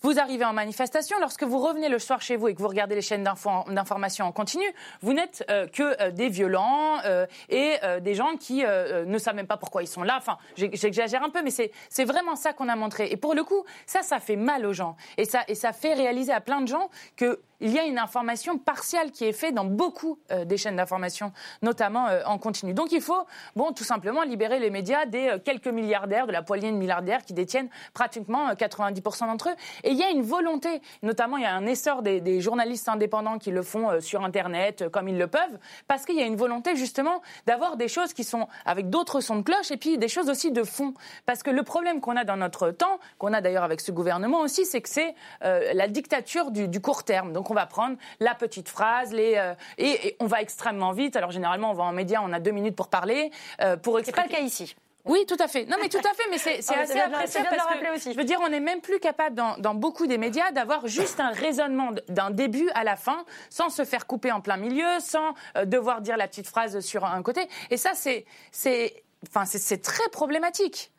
vous 0.01 0.19
arrivez 0.19 0.45
en 0.45 0.53
manifestation, 0.53 1.17
lorsque 1.19 1.43
vous 1.43 1.59
revenez 1.59 1.89
le 1.89 1.99
soir 1.99 2.21
chez 2.21 2.35
vous 2.35 2.47
et 2.47 2.55
que 2.55 2.61
vous 2.61 2.67
regardez 2.67 2.95
les 2.95 3.01
chaînes 3.01 3.23
d'info- 3.23 3.71
d'information 3.73 4.25
en 4.25 4.31
continu, 4.31 4.65
vous 5.01 5.13
n'êtes 5.13 5.43
euh, 5.49 5.67
que 5.67 6.01
euh, 6.01 6.11
des 6.11 6.29
violents 6.29 6.99
euh, 7.05 7.25
et 7.49 7.75
des 8.01 8.13
gens 8.15 8.35
qui 8.37 8.63
ne 8.63 9.17
savent 9.17 9.35
même 9.35 9.47
pas 9.47 9.57
pourquoi 9.57 9.83
ils 9.83 9.87
sont 9.87 10.03
là. 10.03 10.15
Enfin, 10.17 10.37
j'exagère 10.55 11.23
un 11.23 11.29
peu, 11.29 11.41
mais 11.41 11.49
c'est 11.51 11.71
c'est 11.89 12.05
vraiment 12.05 12.35
ça 12.35 12.53
qu'on 12.53 12.69
a 12.69 12.75
montré. 12.75 13.07
Et 13.11 13.17
pour 13.17 13.33
le 13.33 13.43
coup, 13.43 13.63
ça, 13.85 14.01
ça 14.01 14.19
fait 14.19 14.35
mal 14.35 14.65
aux 14.65 14.73
gens. 14.73 14.95
Et 15.17 15.25
ça, 15.25 15.43
et 15.47 15.55
ça 15.55 15.73
fait 15.73 15.93
réaliser 15.93 16.31
à 16.31 16.41
plein 16.41 16.61
de 16.61 16.67
gens 16.67 16.89
que 17.15 17.41
il 17.59 17.71
y 17.71 17.79
a 17.79 17.85
une 17.85 17.97
information 17.97 18.57
partielle 18.57 19.11
qui 19.11 19.25
est 19.25 19.33
faite 19.33 19.53
dans 19.53 19.65
beaucoup 19.65 20.19
euh, 20.31 20.45
des 20.45 20.57
chaînes 20.57 20.75
d'information, 20.75 21.31
notamment 21.61 22.07
euh, 22.07 22.21
en 22.25 22.37
continu. 22.37 22.73
Donc 22.73 22.91
il 22.91 23.01
faut, 23.01 23.25
bon, 23.55 23.71
tout 23.71 23.83
simplement 23.83 24.23
libérer 24.23 24.59
les 24.59 24.69
médias 24.69 25.05
des 25.05 25.29
euh, 25.29 25.39
quelques 25.39 25.67
milliardaires, 25.67 26.27
de 26.27 26.31
la 26.31 26.41
poignée 26.41 26.71
de 26.71 26.77
milliardaires 26.77 27.23
qui 27.23 27.33
détiennent 27.33 27.69
pratiquement 27.93 28.49
euh, 28.49 28.53
90% 28.53 29.27
d'entre 29.27 29.49
eux. 29.49 29.55
Et 29.83 29.91
il 29.91 29.97
y 29.97 30.03
a 30.03 30.09
une 30.09 30.21
volonté, 30.21 30.81
notamment 31.03 31.37
il 31.37 31.43
y 31.43 31.47
a 31.47 31.53
un 31.53 31.65
essor 31.65 32.01
des, 32.01 32.41
journalistes 32.41 32.89
indépendants 32.89 33.37
qui 33.37 33.51
le 33.51 33.61
font 33.61 34.01
sur 34.01 34.23
Internet 34.23 34.89
comme 34.89 35.07
ils 35.07 35.17
le 35.17 35.27
peuvent, 35.27 35.57
parce 35.87 36.05
qu'il 36.05 36.15
y 36.15 36.21
a 36.21 36.25
une 36.25 36.35
volonté 36.35 36.75
justement 36.75 37.21
d'avoir 37.45 37.77
des 37.77 37.87
choses 37.87 38.13
qui 38.13 38.23
sont 38.23 38.47
avec 38.65 38.89
d'autres 38.89 39.21
sons 39.21 39.37
de 39.37 39.41
cloche 39.41 39.71
et 39.71 39.77
puis 39.77 39.97
des 39.97 40.07
choses 40.07 40.29
aussi 40.29 40.51
de 40.51 40.63
fond. 40.63 40.93
Parce 41.25 41.43
que 41.43 41.49
le 41.49 41.63
problème 41.63 42.01
qu'on 42.01 42.17
a 42.17 42.23
dans 42.23 42.35
notre 42.35 42.71
temps, 42.71 42.99
qu'on 43.17 43.31
a 43.31 43.41
d'ailleurs 43.41 43.63
avec 43.63 43.79
ce 43.79 43.91
gouvernement 43.91 44.41
aussi, 44.41 44.65
c'est 44.65 44.81
que 44.81 44.89
c'est 44.89 45.15
la 45.41 45.87
dictature 45.87 46.51
du, 46.51 46.81
court 46.81 47.03
terme. 47.03 47.31
On 47.51 47.53
va 47.53 47.65
prendre 47.65 47.97
la 48.19 48.35
petite 48.35 48.69
phrase, 48.69 49.11
les, 49.13 49.35
euh, 49.35 49.53
et, 49.77 50.07
et 50.09 50.15
on 50.19 50.25
va 50.27 50.41
extrêmement 50.41 50.91
vite. 50.91 51.15
Alors 51.15 51.31
généralement, 51.31 51.71
on 51.71 51.75
va 51.75 51.83
en 51.83 51.91
média, 51.93 52.21
on 52.23 52.31
a 52.33 52.39
deux 52.39 52.51
minutes 52.51 52.75
pour 52.75 52.87
parler, 52.89 53.31
euh, 53.61 53.77
pour 53.77 53.99
C'est 54.03 54.15
pas 54.15 54.23
le 54.23 54.29
cas 54.29 54.39
ici. 54.39 54.75
Oui, 55.07 55.23
tout 55.27 55.37
à 55.39 55.47
fait. 55.47 55.65
Non, 55.65 55.77
mais 55.79 55.87
tout 55.87 55.99
à 55.99 56.13
fait. 56.15 56.23
Mais 56.31 56.39
c'est 56.39 56.61
mais 56.71 56.77
assez 56.81 56.99
appréciable 56.99 57.47
parce 57.51 57.63
rappeler 57.67 57.89
que 57.89 57.95
aussi. 57.95 58.11
je 58.13 58.17
veux 58.17 58.23
dire, 58.23 58.39
on 58.43 58.49
n'est 58.49 58.59
même 58.59 58.81
plus 58.81 58.99
capable 58.99 59.35
dans, 59.35 59.55
dans 59.59 59.75
beaucoup 59.75 60.07
des 60.07 60.17
médias 60.17 60.49
d'avoir 60.51 60.87
juste 60.87 61.19
un 61.19 61.29
raisonnement 61.29 61.91
d'un 62.09 62.31
début 62.31 62.67
à 62.73 62.83
la 62.83 62.95
fin, 62.95 63.23
sans 63.51 63.69
se 63.69 63.85
faire 63.85 64.07
couper 64.07 64.31
en 64.31 64.41
plein 64.41 64.57
milieu, 64.57 64.99
sans 64.99 65.35
euh, 65.57 65.65
devoir 65.65 66.01
dire 66.01 66.17
la 66.17 66.27
petite 66.27 66.47
phrase 66.47 66.79
sur 66.79 67.05
un 67.05 67.21
côté. 67.21 67.47
Et 67.69 67.77
ça, 67.77 67.91
c'est 67.93 68.25
c'est 68.51 69.03
enfin 69.27 69.45
c'est- 69.45 69.77
très 69.83 70.09
problématique. 70.09 70.91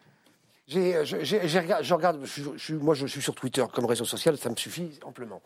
J'ai, 0.68 1.04
je, 1.04 1.94
regarde, 1.94 2.20
je, 2.24 2.42
je 2.56 2.58
suis- 2.64 2.74
moi 2.74 2.94
je 2.94 3.06
suis 3.06 3.22
sur 3.22 3.34
Twitter 3.34 3.64
comme 3.72 3.86
réseau 3.86 4.04
social, 4.04 4.36
ça 4.36 4.50
me 4.50 4.56
suffit 4.56 4.98
amplement. 5.04 5.40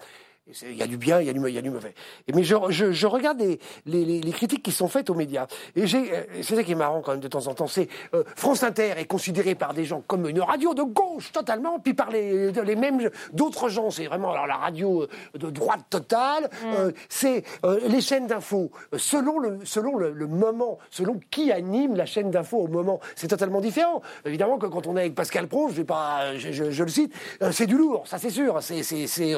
Il 0.62 0.76
y 0.76 0.82
a 0.82 0.86
du 0.86 0.96
bien, 0.96 1.20
il 1.20 1.26
y 1.26 1.30
a 1.30 1.32
du, 1.32 1.40
il 1.48 1.54
y 1.54 1.58
a 1.58 1.62
du 1.62 1.70
mauvais. 1.70 1.94
Et, 2.28 2.32
mais 2.32 2.42
je, 2.42 2.54
je, 2.68 2.92
je 2.92 3.06
regarde 3.06 3.38
les, 3.40 3.58
les, 3.86 4.20
les- 4.20 4.32
critiques 4.32 4.62
qui 4.62 4.72
sont 4.72 4.88
faites 4.88 5.10
aux 5.10 5.14
médias. 5.14 5.46
Et 5.76 5.86
j'ai, 5.86 6.12
euh, 6.12 6.22
c'est 6.42 6.56
ça 6.56 6.62
qui 6.64 6.72
est 6.72 6.76
marrant 6.76 7.00
quand 7.02 7.12
même 7.12 7.20
de 7.20 7.28
temps 7.28 7.46
en 7.46 7.54
temps. 7.54 7.66
C'est 7.66 7.88
euh, 8.14 8.24
France 8.36 8.62
Inter 8.62 8.92
est 8.96 9.04
considérée 9.06 9.54
par 9.54 9.74
des 9.74 9.84
gens 9.84 10.02
comme 10.06 10.28
une 10.28 10.40
radio 10.40 10.74
de 10.74 10.82
gauche 10.82 11.32
totalement, 11.32 11.78
puis 11.78 11.94
par 11.94 12.10
les, 12.10 12.52
les 12.52 12.76
mêmes 12.76 13.10
d'autres 13.32 13.68
gens, 13.68 13.90
c'est 13.90 14.06
vraiment 14.06 14.32
alors 14.32 14.46
la 14.46 14.56
radio 14.56 15.02
euh, 15.02 15.08
de 15.38 15.50
droite 15.50 15.80
totale. 15.90 16.48
Euh, 16.64 16.92
c'est 17.08 17.44
euh, 17.64 17.80
les 17.88 18.00
chaînes 18.00 18.26
d'infos 18.26 18.70
euh, 18.94 18.98
selon 18.98 19.38
le 19.38 19.58
selon 19.64 19.96
le, 19.96 20.12
le 20.12 20.26
moment, 20.26 20.78
selon 20.90 21.20
qui 21.30 21.52
anime 21.52 21.96
la 21.96 22.06
chaîne 22.06 22.30
d'infos 22.30 22.58
au 22.58 22.68
moment, 22.68 23.00
c'est 23.16 23.28
totalement 23.28 23.60
différent. 23.60 24.02
Évidemment 24.24 24.58
que 24.58 24.66
quand 24.66 24.86
on 24.86 24.96
est 24.96 25.00
avec 25.00 25.14
Pascal 25.14 25.46
Pro, 25.48 25.68
je 25.68 25.74
vais 25.74 25.84
pas, 25.84 26.36
je, 26.36 26.52
je- 26.52 26.70
je 26.70 26.82
le 26.84 26.90
cite, 26.90 27.12
euh, 27.42 27.52
c'est 27.52 27.66
du 27.66 27.76
lourd, 27.76 28.06
ça 28.06 28.18
c'est 28.18 28.30
sûr. 28.30 28.58
C'est 28.62 28.82
c'est 28.82 29.34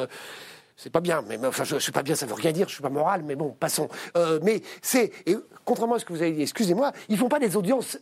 c'est 0.83 0.91
pas 0.91 1.01
bien, 1.01 1.23
mais 1.29 1.39
enfin, 1.47 1.63
je, 1.63 1.77
je 1.77 1.81
suis 1.81 1.93
pas 1.93 2.03
bien, 2.03 2.17
ça 2.17 2.27
veut 2.27 2.35
rien 2.35 2.51
dire, 2.51 2.69
je 2.69 2.75
suis 2.75 2.83
pas 2.83 2.89
moral, 2.91 3.23
mais 3.25 3.37
bon, 3.37 3.51
passons. 3.51 3.89
Euh, 4.17 4.41
mais 4.43 4.63
c'est, 4.81 5.13
et 5.27 5.37
contrairement 5.65 5.95
à 5.95 5.99
ce 6.01 6.05
que 6.05 6.13
vous 6.13 6.23
avez 6.23 6.33
dit, 6.33 6.43
excusez-moi, 6.43 6.91
ils 7.09 7.17
font 7.17 7.29
pas 7.29 7.39
des 7.39 7.57
audiences, 7.57 7.99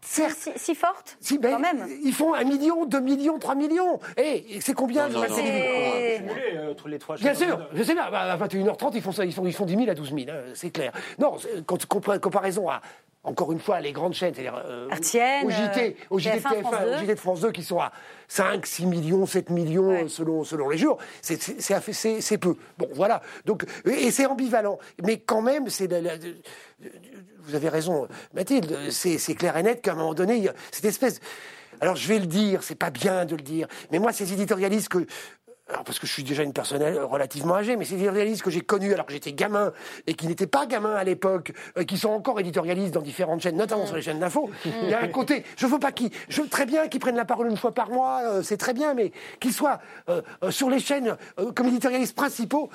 certes, 0.00 0.38
Si, 0.38 0.50
si 0.56 0.74
forte 0.76 1.16
si, 1.20 1.38
ben, 1.38 1.54
Quand 1.54 1.58
même. 1.58 1.88
ils 2.04 2.12
font 2.12 2.32
un 2.34 2.44
million, 2.44 2.86
deux 2.86 3.00
millions, 3.00 3.38
trois 3.40 3.56
millions. 3.56 3.98
Et 4.16 4.60
c'est 4.60 4.74
combien 4.74 5.08
Non, 5.08 5.22
euh, 5.24 6.74
tous 6.74 6.86
les 6.86 7.00
trois 7.00 7.16
Bien 7.16 7.34
sûr, 7.34 7.68
je 7.72 7.82
sais 7.82 7.94
bien, 7.94 8.08
bah, 8.10 8.32
à 8.32 8.36
21h30, 8.36 8.92
ils 8.94 9.02
font 9.02 9.12
ça, 9.12 9.24
ils 9.24 9.32
font, 9.34 9.44
ils 9.44 9.52
font 9.52 9.66
10 9.66 9.76
000 9.76 9.90
à 9.90 9.94
12 9.94 10.14
000, 10.14 10.20
hein, 10.30 10.34
c'est 10.54 10.70
clair. 10.70 10.92
Non, 11.18 11.36
comparaison 11.66 12.70
à, 12.70 12.80
encore 13.24 13.52
une 13.52 13.58
fois, 13.58 13.80
les 13.80 13.92
grandes 13.92 14.14
chaînes, 14.14 14.34
c'est-à-dire 14.34 14.62
euh, 14.66 14.86
au 15.44 15.50
JT, 15.50 15.96
au 16.10 16.18
JT 16.18 16.30
de 16.36 16.38
TF1, 16.40 16.60
France 16.60 16.74
TF1, 16.74 16.84
2. 16.84 16.90
au 16.94 16.98
JT 16.98 17.14
de 17.14 17.18
France 17.20 17.40
2, 17.40 17.52
qui 17.52 17.62
sont 17.62 17.80
à 17.80 17.90
5, 18.28 18.66
6 18.66 18.86
millions, 18.86 19.26
7 19.26 19.50
millions 19.50 19.88
Ouais. 19.88 20.04
euh, 20.04 20.08
selon, 20.08 20.44
selon 20.44 20.68
les 20.68 20.78
jours, 20.78 20.98
c'est- 21.22 21.40
peu. 22.38 22.56
Bon, 22.78 22.88
voilà. 22.92 23.22
Donc, 23.46 23.64
et 23.86 24.10
c'est 24.10 24.26
ambivalent. 24.26 24.78
Mais 25.02 25.18
quand 25.18 25.42
même, 25.42 25.68
c'est 25.70 25.86
la- 25.86 26.00
la- 26.00 26.16
vous 27.46 27.54
avez 27.54 27.68
raison, 27.68 28.08
Mathilde, 28.34 28.76
c'est 28.90 29.18
c'est 29.18 29.34
clair 29.34 29.56
et 29.56 29.62
net 29.62 29.82
qu'à 29.82 29.92
un 29.92 29.96
moment 29.96 30.14
donné, 30.14 30.36
il 30.36 30.44
y 30.44 30.48
a 30.48 30.54
cette 30.70 30.84
espèce. 30.84 31.20
Alors 31.80 31.96
je 31.96 32.06
vais 32.08 32.18
le 32.18 32.26
dire, 32.26 32.62
c'est 32.62 32.74
pas 32.74 32.90
bien 32.90 33.24
de 33.24 33.36
le 33.36 33.42
dire, 33.42 33.66
mais 33.90 33.98
moi, 33.98 34.12
ces 34.12 34.32
éditorialistes 34.32 34.88
que. 34.88 35.06
Alors 35.68 35.82
parce 35.82 35.98
que 35.98 36.06
je 36.06 36.12
suis 36.12 36.22
déjà 36.24 36.42
une 36.42 36.52
personne 36.52 36.82
euh, 36.82 37.06
relativement 37.06 37.54
âgée, 37.54 37.76
mais 37.76 37.86
ces 37.86 37.94
éditorialistes 37.94 38.42
que 38.42 38.50
j'ai 38.50 38.60
connus 38.60 38.92
alors 38.92 39.06
que 39.06 39.12
j'étais 39.12 39.32
gamin 39.32 39.72
et 40.06 40.12
qui 40.14 40.26
n'étaient 40.26 40.46
pas 40.46 40.66
gamins 40.66 40.94
à 40.94 41.04
l'époque, 41.04 41.52
euh, 41.78 41.84
qui 41.84 41.96
sont 41.96 42.10
encore 42.10 42.38
éditorialistes 42.38 42.92
dans 42.92 43.00
différentes 43.00 43.40
chaînes, 43.40 43.56
notamment 43.56 43.86
sur 43.86 43.96
les 43.96 44.02
chaînes 44.02 44.18
d'infos, 44.18 44.50
il 44.82 44.90
y 44.90 44.94
a 44.94 45.00
un 45.00 45.08
côté, 45.08 45.42
je 45.56 45.66
veux 45.66 45.78
pas 45.78 45.90
qu'ils, 45.90 46.10
je 46.28 46.42
veux 46.42 46.48
très 46.48 46.66
bien 46.66 46.88
qu'ils 46.88 47.00
prennent 47.00 47.16
la 47.16 47.24
parole 47.24 47.48
une 47.48 47.56
fois 47.56 47.72
par 47.72 47.88
mois, 47.88 48.20
euh, 48.24 48.42
c'est 48.42 48.58
très 48.58 48.74
bien, 48.74 48.92
mais 48.92 49.10
qu'ils 49.40 49.54
soient 49.54 49.80
euh, 50.10 50.20
euh, 50.42 50.50
sur 50.50 50.68
les 50.68 50.80
chaînes 50.80 51.16
euh, 51.38 51.50
comme 51.52 51.68
éditorialistes 51.68 52.14
principaux, 52.14 52.68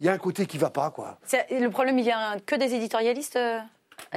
il 0.00 0.06
y 0.06 0.08
a 0.08 0.12
un 0.12 0.18
côté 0.18 0.46
qui 0.46 0.56
va 0.56 0.70
pas, 0.70 0.90
quoi. 0.90 1.18
C'est- 1.26 1.46
Le 1.50 1.68
problème, 1.68 1.98
il 1.98 2.04
vient 2.04 2.36
que 2.46 2.54
des 2.54 2.72
éditorialistes, 2.74 3.38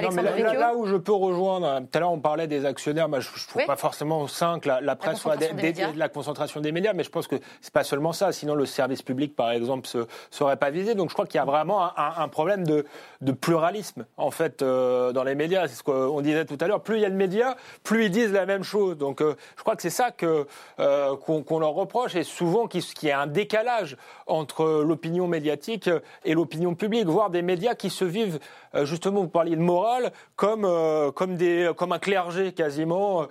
Non, 0.00 0.08
mais 0.12 0.22
là, 0.22 0.30
là- 0.30 0.36
Vecchio 0.36 0.60
là 0.60 0.74
où 0.74 0.86
je 0.86 0.96
peux 0.96 1.12
rejoindre, 1.12 1.66
euh, 1.66 1.80
tout 1.80 1.86
à 1.94 2.00
l'heure 2.00 2.12
on 2.12 2.18
parlait 2.20 2.46
des 2.46 2.64
actionnaires, 2.64 3.08
moi 3.08 3.20
je, 3.20 3.28
je 3.34 3.46
trouve 3.46 3.62
Oui. 3.62 3.66
pas 3.66 3.76
forcément 3.76 4.26
sain 4.26 4.58
que 4.58 4.68
la, 4.68 4.80
la 4.80 4.96
presse 4.96 5.18
soit 5.18 5.36
dédiée 5.36 5.72
de 5.92 5.98
la 5.98 6.08
concentration 6.08 6.60
des 6.60 6.72
médias, 6.72 6.92
mais 6.92 7.04
je 7.04 7.10
pense 7.10 7.26
que 7.26 7.36
c'est 7.60 7.72
pas 7.72 7.84
seulement 7.84 8.12
ça, 8.12 8.32
sinon 8.32 8.54
le 8.54 8.66
service 8.66 9.02
public 9.02 9.36
par 9.36 9.50
exemple 9.50 9.86
se 9.86 10.06
serait 10.30 10.56
pas 10.56 10.70
visé. 10.70 10.94
Donc 10.94 11.08
je 11.10 11.14
crois 11.14 11.26
qu'il 11.26 11.36
y 11.36 11.42
a 11.42 11.44
vraiment 11.44 11.84
un, 11.84 11.92
un- 11.96 12.22
un 12.24 12.28
problème 12.28 12.64
de, 12.66 12.84
de 13.20 13.32
pluralisme 13.32 14.04
en 14.16 14.30
fait 14.30 14.62
euh, 14.62 15.12
dans 15.12 15.24
les 15.24 15.34
médias. 15.34 15.68
C'est 15.68 15.76
ce 15.76 15.82
qu'on 15.82 16.20
disait 16.20 16.44
tout 16.44 16.58
à 16.60 16.66
l'heure. 16.66 16.80
Plus 16.82 16.96
il 16.96 17.02
y 17.02 17.06
a 17.06 17.10
de 17.10 17.14
médias, 17.14 17.54
plus 17.82 18.06
ils 18.06 18.10
disent 18.10 18.32
la 18.32 18.46
même 18.46 18.62
chose. 18.64 18.96
Donc 18.96 19.20
euh, 19.20 19.34
je 19.56 19.62
crois 19.62 19.76
que 19.76 19.82
c'est 19.82 19.90
ça 19.90 20.10
que 20.10 20.46
euh, 20.80 21.16
qu'on 21.16 21.42
qu'on 21.42 21.58
leur 21.58 21.72
reproche 21.74 22.14
et 22.16 22.22
souvent 22.24 22.66
qu'il 22.66 22.82
qu'il 22.82 23.08
y 23.08 23.12
a 23.12 23.20
un 23.20 23.26
décalage 23.26 23.96
entre 24.26 24.82
l'opinion 24.86 25.26
médiatique 25.28 25.88
et 26.24 26.34
l'opinion 26.34 26.74
publique, 26.74 27.06
voire 27.06 27.30
des 27.30 27.42
médias 27.42 27.74
qui 27.74 27.90
se 27.90 28.04
vivent 28.04 28.38
justement. 28.82 29.20
Vous 29.22 29.28
parliez 29.28 29.54
de 29.56 29.60
électorale 29.74 30.12
comme, 30.36 31.12
comme, 31.12 31.36
des, 31.36 31.70
comme 31.76 31.92
un 31.92 31.98
clergé 31.98 32.52
quasiment 32.52 33.26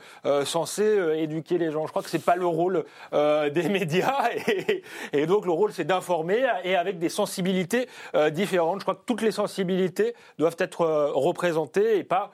censé 0.45 0.83
éduquer 1.17 1.57
les 1.57 1.71
gens. 1.71 1.85
Je 1.85 1.91
crois 1.91 2.01
que 2.01 2.09
c'est 2.09 2.23
pas 2.23 2.35
le 2.35 2.45
rôle 2.45 2.85
des 3.11 3.69
médias 3.69 4.29
et, 4.47 4.83
et, 5.11 5.25
donc 5.25 5.45
le 5.45 5.51
rôle 5.51 5.71
c'est 5.73 5.83
d'informer 5.83 6.45
et 6.63 6.75
avec 6.75 6.99
des 6.99 7.09
sensibilités 7.09 7.87
différentes. 8.31 8.79
Je 8.79 8.85
crois 8.85 8.95
que 8.95 9.05
toutes 9.05 9.21
les 9.21 9.31
sensibilités 9.31 10.15
doivent 10.37 10.55
être 10.59 10.85
représentées 11.13 11.97
et 11.97 12.03
pas 12.03 12.31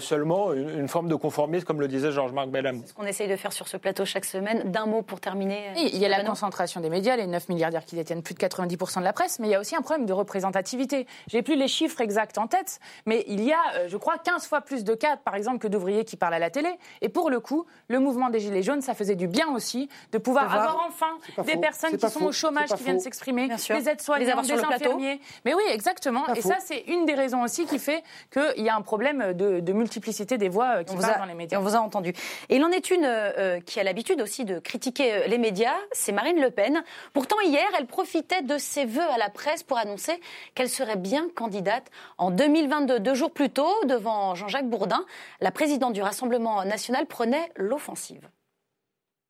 seulement 0.00 0.52
une, 0.52 0.88
forme 0.88 1.08
de 1.08 1.14
conformisme 1.14 1.64
comme 1.64 1.80
le 1.80 1.88
disait 1.88 2.12
Georges-Marc 2.12 2.48
Bellam. 2.48 2.80
C'est 2.82 2.90
ce 2.90 2.94
qu'on 2.94 3.06
essaye 3.06 3.28
de 3.28 3.36
faire 3.36 3.52
sur 3.52 3.68
ce 3.68 3.76
plateau 3.76 4.04
chaque 4.04 4.24
semaine. 4.24 4.70
D'un 4.70 4.86
mot 4.86 5.02
pour 5.02 5.20
terminer. 5.20 5.72
il 5.76 5.96
y 5.96 6.04
a 6.04 6.08
la 6.08 6.24
concentration 6.24 6.80
des 6.80 6.90
médias, 6.90 7.16
les 7.16 7.26
9 7.26 7.48
milliardaires 7.48 7.84
qui 7.84 7.96
détiennent 7.96 8.22
plus 8.22 8.34
de 8.34 8.38
90% 8.38 8.98
de 9.00 9.04
la 9.04 9.12
presse, 9.12 9.38
mais 9.38 9.48
il 9.48 9.50
y 9.50 9.54
a 9.54 9.60
aussi 9.60 9.76
un 9.76 9.82
problème 9.82 10.06
de 10.06 10.12
représentativité. 10.12 11.06
J'ai 11.28 11.42
plus 11.42 11.56
les 11.56 11.68
chiffres 11.68 12.00
exacts 12.00 12.38
en 12.38 12.46
tête, 12.46 12.80
mais 13.06 13.24
il 13.28 13.42
y 13.42 13.45
a, 13.52 13.76
euh, 13.76 13.88
je 13.88 13.96
crois, 13.96 14.18
15 14.18 14.46
fois 14.46 14.60
plus 14.60 14.84
de 14.84 14.94
cas, 14.94 15.16
par 15.16 15.34
exemple, 15.34 15.58
que 15.58 15.68
d'ouvriers 15.68 16.04
qui 16.04 16.16
parlent 16.16 16.34
à 16.34 16.38
la 16.38 16.50
télé. 16.50 16.70
Et 17.00 17.08
pour 17.08 17.30
le 17.30 17.40
coup, 17.40 17.66
le 17.88 17.98
mouvement 17.98 18.30
des 18.30 18.40
Gilets 18.40 18.62
jaunes, 18.62 18.82
ça 18.82 18.94
faisait 18.94 19.16
du 19.16 19.28
bien 19.28 19.48
aussi 19.54 19.88
de 20.12 20.18
pouvoir 20.18 20.52
avoir 20.52 20.86
enfin 20.86 21.18
des 21.44 21.56
personnes 21.56 21.96
qui 21.96 22.08
sont 22.08 22.24
au 22.24 22.32
chômage, 22.32 22.68
qui 22.68 22.82
viennent 22.82 23.00
s'exprimer, 23.00 23.48
des 23.48 23.88
aides-soignants, 23.88 24.42
des 24.42 24.52
infirmiers. 24.52 25.20
Mais 25.44 25.54
oui, 25.54 25.62
exactement. 25.70 26.26
Et 26.34 26.40
ça, 26.40 26.56
c'est 26.60 26.80
une 26.86 27.06
des 27.06 27.14
raisons 27.14 27.42
aussi 27.42 27.66
qui 27.66 27.78
fait 27.78 28.02
qu'il 28.32 28.64
y 28.64 28.68
a 28.68 28.76
un 28.76 28.82
problème 28.82 29.32
de, 29.32 29.72
multiplicité 29.76 30.38
des 30.38 30.48
voix 30.48 30.78
euh, 30.78 30.84
qui 30.84 30.96
parlent 30.96 31.18
dans 31.18 31.24
les 31.26 31.34
médias. 31.34 31.58
On 31.58 31.62
vous 31.62 31.76
a 31.76 31.80
entendu. 31.80 32.14
Et 32.48 32.56
il 32.56 32.64
en 32.64 32.70
est 32.70 32.90
une 32.90 33.04
euh, 33.04 33.60
qui 33.60 33.78
a 33.78 33.82
l'habitude 33.82 34.22
aussi 34.22 34.44
de 34.44 34.58
critiquer 34.58 35.28
les 35.28 35.38
médias, 35.38 35.74
c'est 35.92 36.12
Marine 36.12 36.40
Le 36.40 36.50
Pen. 36.50 36.82
Pourtant, 37.12 37.38
hier, 37.40 37.66
elle 37.78 37.86
profitait 37.86 38.42
de 38.42 38.56
ses 38.58 38.86
vœux 38.86 39.08
à 39.10 39.18
la 39.18 39.28
presse 39.28 39.62
pour 39.62 39.78
annoncer 39.78 40.18
qu'elle 40.54 40.68
serait 40.68 40.96
bien 40.96 41.28
candidate 41.34 41.90
en 42.18 42.30
2022. 42.30 43.00
Deux 43.00 43.14
jours 43.14 43.30
plus 43.36 43.50
tôt, 43.50 43.72
devant 43.86 44.34
Jean-Jacques 44.34 44.68
Bourdin, 44.68 45.04
la 45.40 45.52
présidente 45.52 45.92
du 45.92 46.02
Rassemblement 46.02 46.64
national 46.64 47.06
prenait 47.06 47.52
l'offensive. 47.54 48.28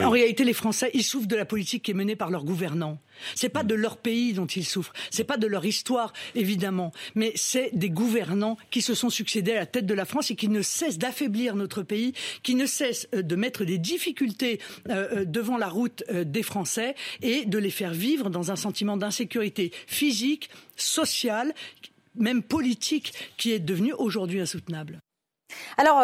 En 0.05 0.11
réalité, 0.11 0.45
les 0.45 0.53
Français, 0.53 0.93
souffrent 1.01 1.27
de 1.27 1.37
la 1.37 1.47
politique 1.47 1.83
qui 1.83 1.91
est 1.91 1.95
menée 1.95 2.17
par 2.17 2.31
leurs 2.31 2.45
gouvernants. 2.45 2.99
C'est 3.35 3.49
pas 3.49 3.65
de 3.65 3.75
leur 3.75 3.97
pays 3.97 4.35
dont 4.35 4.47
ils 4.47 4.65
souffrent, 4.65 4.93
c'est 5.11 5.25
pas 5.25 5.39
de 5.39 5.47
leur 5.47 5.65
histoire, 5.65 6.13
évidemment, 6.35 6.93
mais 7.15 7.33
c'est 7.35 7.71
des 7.73 7.89
gouvernants 7.91 8.59
qui 8.71 8.83
se 8.83 8.95
sont 8.95 9.09
succédés 9.11 9.53
à 9.53 9.61
la 9.61 9.67
tête 9.67 9.87
de 9.87 9.95
la 9.95 10.05
France 10.05 10.31
et 10.31 10.37
qui 10.37 10.49
ne 10.49 10.61
cessent 10.61 10.99
d'affaiblir 10.99 11.57
notre 11.57 11.83
pays, 11.83 12.13
qui 12.43 12.55
ne 12.55 12.67
cessent 12.67 13.09
euh, 13.15 13.23
de 13.23 13.37
mettre 13.37 13.65
des 13.65 13.79
difficultés 13.79 14.61
euh, 14.89 15.09
euh, 15.21 15.25
devant 15.25 15.57
la 15.57 15.69
route 15.69 16.05
des 16.11 16.43
Français 16.43 16.95
et 17.23 17.47
de 17.47 17.59
les 17.59 17.71
faire 17.71 17.93
vivre 17.93 18.29
dans 18.29 18.53
un 18.53 18.57
sentiment 18.57 18.99
d'insécurité 18.99 19.73
physique, 19.87 20.51
sociale, 20.77 21.55
même 22.17 22.43
politique, 22.43 23.13
qui 23.37 23.53
est 23.53 23.59
devenu 23.59 23.93
aujourd'hui 23.93 24.41
insoutenable. 24.41 25.01
Alors, 25.77 26.03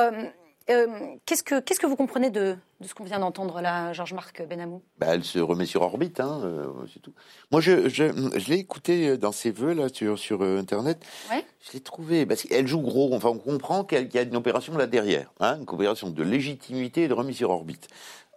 qu'est-ce 1.27 1.43
que 1.43 1.87
vous 1.87 1.97
comprenez 1.97 2.31
de, 2.31 2.57
de 2.81 2.87
ce 2.87 2.95
qu'on 2.95 3.05
vient 3.05 3.19
d'entendre 3.19 3.61
là, 3.61 3.93
Georges-Marc 3.93 4.47
Benamou? 4.47 4.83
Bah, 4.99 5.09
Elle 5.11 5.25
se 5.25 5.39
remet 5.39 5.67
sur 5.67 5.83
orbite, 5.83 6.21
hein, 6.21 6.41
euh, 6.45 6.67
c'est 6.93 7.01
tout. 7.01 7.13
Moi, 7.51 7.61
je, 7.61 7.89
je, 7.89 8.05
je 8.37 8.49
l'ai 8.49 8.59
écouté 8.59 9.17
dans 9.19 9.33
ses 9.33 9.51
voeux 9.51 9.73
là 9.73 9.89
sur, 9.93 10.19
sur 10.19 10.43
euh, 10.43 10.59
Internet. 10.59 11.05
Ouais. 11.31 11.45
Je 11.67 11.73
l'ai 11.73 11.81
trouvé, 11.81 12.27
parce 12.27 12.43
qu'elle 12.43 12.67
joue 12.67 12.81
gros. 12.81 13.13
Enfin, 13.15 13.29
on 13.31 13.39
comprend 13.39 13.85
qu'il 13.85 14.11
y 14.15 14.19
a 14.19 14.23
une 14.23 14.37
opération 14.37 14.77
là 14.77 14.87
derrière, 14.87 15.33
hein, 15.41 15.59
une 15.59 15.69
opération 15.69 16.11
de 16.11 16.23
légitimité 16.23 17.03
et 17.03 17.09
de 17.09 17.15
remise 17.15 17.37
sur 17.37 17.51
orbite. 17.51 17.89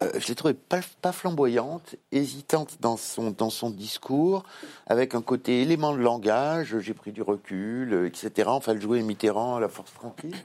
Euh, 0.03 0.11
je 0.17 0.27
l'ai 0.27 0.35
trouvée 0.35 0.53
pas, 0.53 0.81
pas, 1.01 1.13
flamboyante, 1.13 1.95
hésitante 2.11 2.79
dans 2.81 2.97
son, 2.97 3.31
dans 3.31 3.49
son 3.49 3.69
discours, 3.69 4.43
avec 4.87 5.15
un 5.15 5.21
côté 5.21 5.61
élément 5.61 5.93
de 5.93 5.99
langage, 5.99 6.77
j'ai 6.79 6.93
pris 6.93 7.13
du 7.13 7.21
recul, 7.21 7.93
euh, 7.93 8.05
etc. 8.05 8.49
Enfin, 8.49 8.73
elle 8.73 8.81
jouait 8.81 9.01
Mitterrand, 9.01 9.57
la 9.57 9.69
force 9.69 9.93
tranquille. 9.93 10.35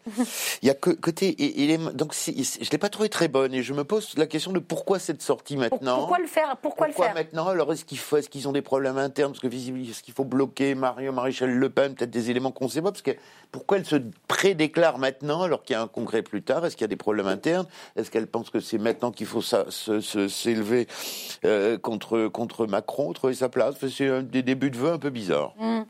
Il 0.62 0.68
y 0.68 0.70
a 0.70 0.74
que, 0.74 0.90
côté... 0.90 1.34
Et, 1.38 1.76
donc, 1.78 2.14
je 2.14 2.30
ne 2.30 2.70
l'ai 2.70 2.78
pas 2.78 2.90
trouvée 2.90 3.08
très 3.08 3.26
bonne, 3.26 3.52
et 3.52 3.64
je 3.64 3.74
me 3.74 3.82
pose 3.82 4.14
la 4.16 4.26
question 4.26 4.52
de 4.52 4.60
pourquoi 4.60 5.00
cette 5.00 5.20
sortie 5.20 5.56
maintenant? 5.56 5.98
Pourquoi 5.98 6.20
le 6.20 6.28
faire 6.28 6.56
Pourquoi, 6.62 6.86
pourquoi 6.86 6.86
le 6.86 6.92
faire? 6.92 7.14
maintenant? 7.14 7.48
Alors, 7.48 7.72
est-ce 7.72 7.84
qu'ils 7.84 7.98
est 7.98 8.28
qu'ils 8.28 8.46
ont 8.46 8.52
des 8.52 8.62
problèmes 8.62 8.98
internes? 8.98 9.32
Parce 9.32 9.42
que 9.42 9.48
visiblement, 9.48 9.84
est-ce 9.84 10.04
qu'il 10.04 10.14
faut 10.14 10.24
bloquer 10.24 10.76
Mario 10.76 11.10
Maréchal 11.10 11.50
Le 11.50 11.70
Pen? 11.70 11.96
Peut-être 11.96 12.10
des 12.10 12.30
éléments 12.30 12.52
qu'on 12.52 12.66
ne 12.66 12.70
sait 12.70 12.82
pas, 12.82 12.92
parce 12.92 13.02
que 13.02 13.16
pourquoi 13.52 13.78
elle 13.78 13.84
se 13.84 13.96
prédéclare 14.28 14.98
maintenant 14.98 15.42
alors 15.42 15.62
qu'il 15.62 15.74
y 15.74 15.76
a 15.76 15.82
un 15.82 15.88
congrès 15.88 16.22
plus 16.22 16.42
tard? 16.42 16.64
Est-ce 16.64 16.76
qu'il 16.76 16.84
y 16.84 16.84
a 16.84 16.88
des 16.88 16.96
problèmes 16.96 17.26
internes? 17.26 17.66
Est-ce 17.96 18.10
qu'elle 18.10 18.26
pense 18.26 18.50
que 18.50 18.60
c'est 18.60 18.78
maintenant 18.78 19.10
qu'il 19.10 19.26
faut 19.26 19.42
s'élever 19.42 20.86
euh, 21.44 21.78
contre, 21.78 22.28
contre 22.28 22.66
Macron, 22.66 23.12
trouver 23.12 23.34
sa 23.34 23.48
place? 23.48 23.74
C'est 23.88 24.22
des 24.22 24.42
débuts 24.42 24.70
de 24.70 24.76
vœux 24.76 24.92
un 24.92 24.98
peu 24.98 25.10
bizarres. 25.10 25.54
Mmh. 25.58 25.82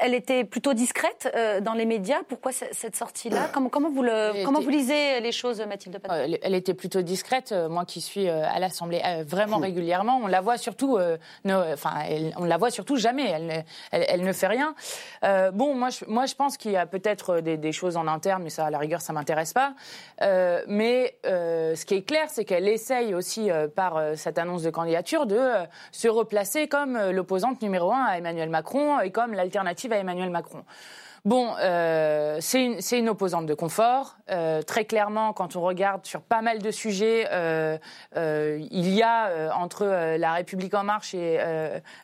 Elle 0.00 0.14
était 0.14 0.44
plutôt 0.44 0.74
discrète 0.74 1.30
euh, 1.34 1.60
dans 1.60 1.72
les 1.72 1.86
médias. 1.86 2.20
Pourquoi 2.28 2.52
cette 2.52 2.96
sortie-là? 2.96 3.48
Comment, 3.52 3.68
comment, 3.68 3.90
vous 3.90 4.02
le, 4.02 4.44
comment 4.44 4.60
vous 4.60 4.70
lisez 4.70 5.20
les 5.20 5.32
choses, 5.32 5.60
Mathilde 5.60 5.98
elle, 6.10 6.38
elle, 6.42 6.54
était 6.54 6.74
plutôt 6.74 7.02
discrète. 7.02 7.52
Euh, 7.52 7.68
moi 7.68 7.84
qui 7.84 8.00
suis 8.00 8.28
à 8.28 8.58
l'Assemblée 8.58 9.02
vraiment 9.26 9.58
régulièrement, 9.58 10.20
on 10.22 10.26
la 10.26 10.40
voit 10.40 10.58
surtout, 10.58 10.98
enfin, 11.44 11.90
on 12.36 12.44
la 12.44 12.56
voit 12.56 12.70
surtout 12.70 12.96
jamais. 12.96 13.30
Elle, 13.30 13.64
elle, 13.90 14.22
ne 14.22 14.32
fait 14.32 14.46
rien. 14.46 14.74
bon, 15.52 15.74
moi 15.74 15.90
je, 15.90 16.04
moi, 16.06 16.26
je 16.26 16.34
pense 16.34 16.56
qu'il 16.56 16.72
y 16.72 16.76
a 16.76 16.86
peut-être 16.86 17.05
peut-être 17.06 17.36
euh, 17.36 17.56
des, 17.56 17.72
choses 17.72 17.96
en 17.96 18.06
interne, 18.06 18.42
mais 18.42 18.50
ça, 18.50 18.66
à 18.66 18.70
la 18.70 18.78
rigueur, 18.78 19.00
ça 19.00 19.12
m'intéresse 19.12 19.52
pas. 19.52 19.74
Euh, 20.22 20.62
mais 20.66 21.16
euh, 21.26 21.74
ce 21.74 21.84
qui 21.84 21.94
est 21.94 22.02
clair, 22.02 22.26
c'est 22.28 22.44
qu'elle 22.44 22.68
essaye 22.68 23.14
aussi, 23.14 23.50
par 23.74 24.00
cette 24.16 24.38
annonce 24.38 24.62
de 24.62 24.70
candidature, 24.70 25.26
de 25.26 25.40
se 25.92 26.08
replacer 26.08 26.68
comme 26.68 26.98
l'opposante 27.10 27.62
numéro 27.62 27.92
un 27.92 28.04
à 28.04 28.18
Emmanuel 28.18 28.50
Macron 28.50 29.00
et 29.00 29.10
comme 29.10 29.34
l'alternative 29.34 29.92
à 29.92 29.98
Emmanuel 29.98 30.30
Macron. 30.30 30.64
Bon, 31.26 31.56
euh, 31.60 32.38
c'est 32.40 33.00
une, 33.00 33.08
opposante 33.08 33.46
de 33.46 33.54
confort. 33.54 34.16
Euh, 34.30 34.62
très 34.62 34.84
clairement, 34.84 35.32
quand 35.32 35.56
on 35.56 35.60
regarde 35.60 36.06
sur 36.06 36.20
pas 36.20 36.40
mal 36.40 36.62
de 36.62 36.70
sujets, 36.70 37.26
euh, 37.32 37.78
il 38.14 38.94
y 38.94 39.02
a 39.02 39.52
entre 39.56 39.84
la 40.16 40.34
République 40.34 40.72
en 40.74 40.84
marche 40.84 41.14
et 41.14 41.40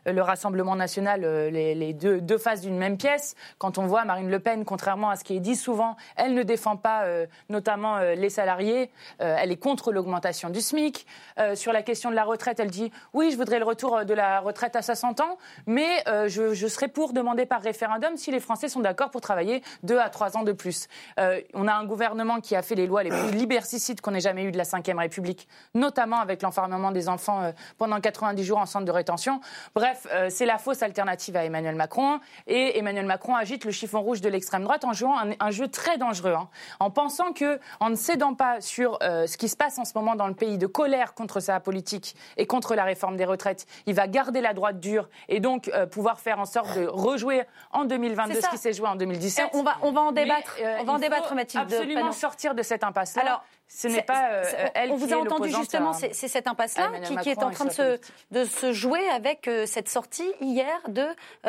le 0.06 0.20
Rassemblement 0.22 0.74
national 0.74 1.20
les, 1.20 1.92
deux, 1.92 2.38
faces 2.38 2.62
d'une 2.62 2.76
même 2.76 2.96
pièce. 2.96 3.36
Quand 3.58 3.78
on 3.78 3.86
voit 3.86 4.04
Marine 4.04 4.28
Le 4.28 4.40
Pen, 4.40 4.64
contrairement 4.64 5.10
à 5.10 5.14
ce 5.14 5.22
qui 5.22 5.36
est 5.36 5.40
dit 5.40 5.54
souvent, 5.54 5.96
elle 6.16 6.34
ne 6.34 6.42
défend 6.42 6.76
pas 6.76 7.04
notamment 7.48 7.98
les 7.98 8.30
salariés. 8.30 8.90
elle 9.18 9.52
est 9.52 9.56
contre 9.56 9.92
l'augmentation 9.92 10.50
du 10.50 10.60
SMIC. 10.60 11.06
sur 11.54 11.72
la 11.72 11.82
question 11.82 12.10
de 12.10 12.16
la 12.16 12.24
retraite, 12.24 12.58
elle 12.58 12.72
dit 12.72 12.90
oui, 13.12 13.30
je 13.30 13.36
voudrais 13.36 13.60
le 13.60 13.64
retour 13.64 14.04
de 14.04 14.14
la 14.14 14.40
retraite 14.40 14.74
à 14.74 14.82
60 14.82 15.20
ans, 15.20 15.38
mais 15.66 16.02
je, 16.26 16.54
je 16.54 16.66
serai 16.66 16.88
pour 16.88 17.12
demander 17.12 17.46
par 17.46 17.62
référendum 17.62 18.16
si 18.16 18.32
les 18.32 18.40
Français 18.40 18.68
sont 18.68 18.80
d'accord 18.80 19.11
pour 19.12 19.20
travailler 19.20 19.62
deux 19.84 19.98
à 19.98 20.08
trois 20.08 20.36
ans 20.36 20.42
de 20.42 20.50
plus. 20.50 20.88
Euh, 21.20 21.40
on 21.54 21.68
a 21.68 21.74
un 21.74 21.84
gouvernement 21.84 22.40
qui 22.40 22.56
a 22.56 22.62
fait 22.62 22.74
les 22.74 22.88
lois 22.88 23.04
les 23.04 23.10
plus 23.10 23.30
liberticides 23.30 24.00
qu'on 24.00 24.14
ait 24.14 24.20
jamais 24.20 24.42
eues 24.42 24.50
de 24.50 24.58
la 24.58 24.64
Ve 24.64 24.98
République, 24.98 25.46
notamment 25.74 26.18
avec 26.18 26.42
l'enfermement 26.42 26.90
des 26.90 27.08
enfants 27.08 27.42
euh, 27.42 27.52
pendant 27.78 28.00
90 28.00 28.42
jours 28.42 28.58
en 28.58 28.66
centre 28.66 28.84
de 28.84 28.90
rétention. 28.90 29.40
Bref, 29.74 30.08
euh, 30.12 30.28
c'est 30.30 30.46
la 30.46 30.58
fausse 30.58 30.82
alternative 30.82 31.36
à 31.36 31.44
Emmanuel 31.44 31.76
Macron. 31.76 32.18
Et 32.46 32.78
Emmanuel 32.78 33.06
Macron 33.06 33.36
agite 33.36 33.64
le 33.64 33.70
chiffon 33.70 34.00
rouge 34.00 34.20
de 34.20 34.28
l'extrême 34.28 34.64
droite 34.64 34.84
en 34.84 34.92
jouant 34.92 35.16
un, 35.38 35.50
jeu 35.50 35.68
très 35.68 35.98
dangereux, 35.98 36.32
hein, 36.32 36.48
en 36.80 36.90
pensant 36.90 37.32
que, 37.32 37.60
en 37.78 37.90
ne 37.90 37.94
cédant 37.94 38.34
pas 38.34 38.60
sur 38.62 38.98
ce 39.02 39.36
qui 39.36 39.48
se 39.48 39.56
passe 39.56 39.78
en 39.78 39.84
ce 39.84 39.92
moment 39.94 40.14
dans 40.14 40.26
le 40.26 40.34
pays 40.34 40.56
de 40.56 40.66
colère 40.66 41.12
contre 41.12 41.40
sa 41.40 41.60
politique 41.60 42.16
et 42.38 42.46
contre 42.46 42.74
la 42.74 42.84
réforme 42.84 43.16
des 43.16 43.26
retraites, 43.26 43.66
il 43.86 43.94
va 43.94 44.08
garder 44.08 44.40
la 44.40 44.54
droite 44.54 44.80
dure 44.80 45.10
et 45.28 45.40
donc 45.40 45.70
pouvoir 45.90 46.20
faire 46.20 46.38
en 46.38 46.46
sorte 46.46 46.78
de 46.78 46.86
rejouer 46.86 47.42
en 47.72 47.84
2022 47.84 48.40
ce 48.40 48.48
qui 48.48 48.58
s'est 48.58 48.72
joué 48.72 48.88
en 48.88 48.96
2017. 49.04 49.50
On 49.54 49.62
va, 49.62 49.76
on 49.82 49.92
va 49.92 50.00
en 50.02 50.12
débattre, 50.12 50.56
euh, 50.60 50.78
on 50.80 50.84
va 50.84 50.92
en 50.94 50.98
débattre, 50.98 51.34
Mathilde. 51.34 51.64
Absolument 51.64 52.12
sortir 52.12 52.54
de 52.54 52.62
cette 52.62 52.84
impasse. 52.84 53.14
-là. 53.16 53.20
Alors, 53.20 53.44
ce 53.74 53.88
n'est 53.88 54.02
pas 54.02 54.30
euh, 54.32 54.44
elle 54.74 54.90
On 54.90 54.96
vous 54.96 55.12
a 55.12 55.16
entendu 55.16 55.50
justement, 55.50 55.92
c'est 55.92 56.12
cette 56.12 56.46
impasse-là 56.46 56.90
qui, 57.22 57.28
est 57.28 57.42
en 57.42 57.50
train 57.50 57.66
de 57.66 57.70
se, 57.70 57.98
de 58.30 58.44
se, 58.44 58.72
jouer 58.72 59.06
avec 59.08 59.48
euh, 59.48 59.66
cette 59.66 59.88
sortie 59.88 60.30
hier 60.40 60.80
de 60.88 61.04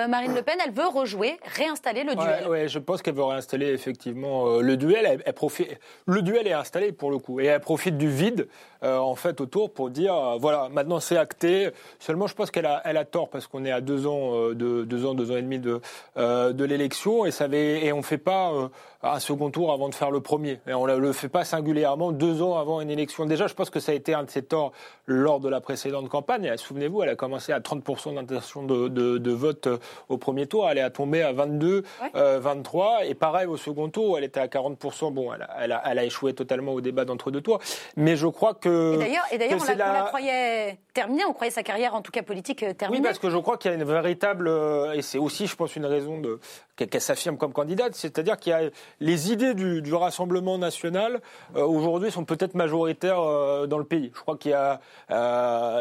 Marine 0.08 0.34
Le 0.34 0.41
Pen. 0.41 0.58
Elle 0.66 0.74
veut 0.74 0.88
rejouer, 0.88 1.40
réinstaller 1.56 2.04
le 2.04 2.16
duel. 2.16 2.45
Oui, 2.50 2.68
je 2.68 2.80
pense 2.80 3.02
qu'elle 3.02 3.16
veut 3.16 3.24
réinstaller 3.24 3.68
effectivement 3.68 4.60
le 4.60 4.78
duel. 4.78 5.22
Elle, 5.26 5.34
profite, 5.34 5.80
le 6.06 6.22
duel 6.22 6.48
est 6.48 6.54
installé 6.54 6.91
pour 6.91 7.12
le 7.12 7.20
coup, 7.20 7.40
et 7.40 7.45
elle 7.45 7.60
profite 7.60 7.98
du 7.98 8.10
vide 8.10 8.48
en 8.82 9.16
fait 9.16 9.40
autour 9.40 9.74
pour 9.74 9.90
dire 9.90 10.38
voilà, 10.40 10.70
maintenant 10.70 11.00
c'est 11.00 11.18
acté. 11.18 11.70
Seulement, 12.00 12.28
je 12.28 12.36
pense 12.36 12.52
qu'elle 12.52 12.66
a, 12.66 12.82
elle 12.86 12.98
a 12.98 13.06
tort 13.06 13.30
parce 13.30 13.48
qu'on 13.48 13.64
est 13.64 13.72
à 13.72 13.82
deux 13.82 14.08
ans, 14.08 14.50
de, 14.50 14.84
deux 14.84 15.06
ans, 15.06 15.14
deux 15.14 15.32
ans 15.32 15.38
et 15.38 15.41
demi 15.41 15.60
de, 15.60 15.82
de 16.16 16.64
l'élection, 16.66 17.26
et 17.26 17.32
ça 17.32 17.48
et 17.52 17.91
on 17.91 17.98
ne 17.98 18.04
fait 18.04 18.18
pas 18.18 18.52
euh, 18.52 18.68
un 19.02 19.20
second 19.20 19.50
tour 19.50 19.72
avant 19.72 19.90
de 19.90 19.95
faire 19.95 20.12
le 20.12 20.22
premier. 20.22 20.60
Et 20.68 20.74
on 20.74 20.88
ne 20.88 20.95
le 20.95 21.12
fait 21.12 21.30
pas 21.30 21.44
singulièrement 21.44 22.12
deux 22.14 22.41
ans 22.41 22.57
avant 22.57 22.81
une 22.81 22.90
élection. 22.90 23.26
Déjà, 23.26 23.48
je 23.48 23.53
pense 23.53 23.69
que 23.69 23.80
ça 23.80 23.91
a 23.91 23.95
été 23.95 24.14
un 24.14 24.23
de 24.23 24.30
ses 24.30 24.44
torts 24.44 24.72
lors 25.06 25.40
de 25.40 25.49
la 25.49 25.61
précédente 25.61 26.10
campagne. 26.10 26.52
Souvenez-vous, 26.57 27.03
elle 27.03 27.10
a 27.10 27.15
commencé 27.15 27.52
à 27.52 27.60
30% 27.60 28.15
d'intention 28.15 28.64
de, 28.64 28.88
de, 28.88 29.31
vote 29.31 29.68
euh, 29.68 29.77
au 30.10 30.18
premier 30.18 30.48
tour. 30.48 30.69
Elle 30.69 30.77
est 30.77 30.90
tombé 30.91 31.22
à 31.23 31.34
22, 31.34 31.84
23. 32.14 32.85
Euh, 33.02 33.10
et 33.10 33.14
pareil, 33.14 33.48
au 33.48 33.57
second 33.57 33.90
tour, 33.90 34.18
elle 34.18 34.23
était 34.23 34.40
à 34.40 34.48
40%. 34.48 35.11
Bon, 35.11 35.31
elle 35.34 35.72
a, 35.72 35.81
elle 35.85 35.99
a, 35.99 36.03
échoué 36.06 36.34
totalement 36.34 36.73
au 36.73 36.81
débat 36.81 37.06
d'entre-deux 37.06 37.41
tours. 37.41 37.60
Mais 37.98 38.15
je 38.15 38.27
crois 38.27 38.53
que. 38.53 38.95
Et 39.31 39.38
d'ailleurs, 39.38 39.60
on, 39.61 39.77
la, 39.77 40.03
croyait 40.03 40.77
terminée. 40.94 41.23
On 41.27 41.34
croyait 41.34 41.52
sa 41.52 41.64
carrière, 41.64 41.95
en 41.95 42.02
tout 42.02 42.11
cas 42.11 42.23
politique, 42.23 42.65
terminée. 42.77 42.99
Oui, 42.99 43.03
parce 43.03 43.19
que 43.19 43.30
je 43.30 43.38
crois 43.38 43.57
qu'il 43.57 43.72
y 43.72 43.73
a 43.73 43.77
une 43.77 43.84
véritable. 43.84 44.49
Et 44.94 45.02
c'est 45.02 45.18
aussi, 45.18 45.48
je 45.48 45.56
pense, 45.56 45.76
une 45.76 45.85
raison 45.85 46.19
de 46.19 46.40
qu'elle 46.76 46.90
affirme 47.07 47.38
comme 47.38 47.53
candidate, 47.53 47.94
c'est-à-dire 47.94 48.38
qu'il 48.38 48.52
y 48.52 48.56
a 48.56 48.69
les 48.99 49.31
idées 49.31 49.53
du, 49.53 49.94
Rassemblement 49.94 50.57
national 50.57 51.22
aujourd'hui 51.53 51.93
sont 52.10 52.26
peut-être 52.26 52.56
majoritaires 52.56 53.68
dans 53.68 53.78
le 53.78 53.84
pays. 53.84 54.11
Je 54.14 54.20
crois 54.22 54.38
qu'il 54.38 54.52
y 54.52 54.53
a 54.53 54.80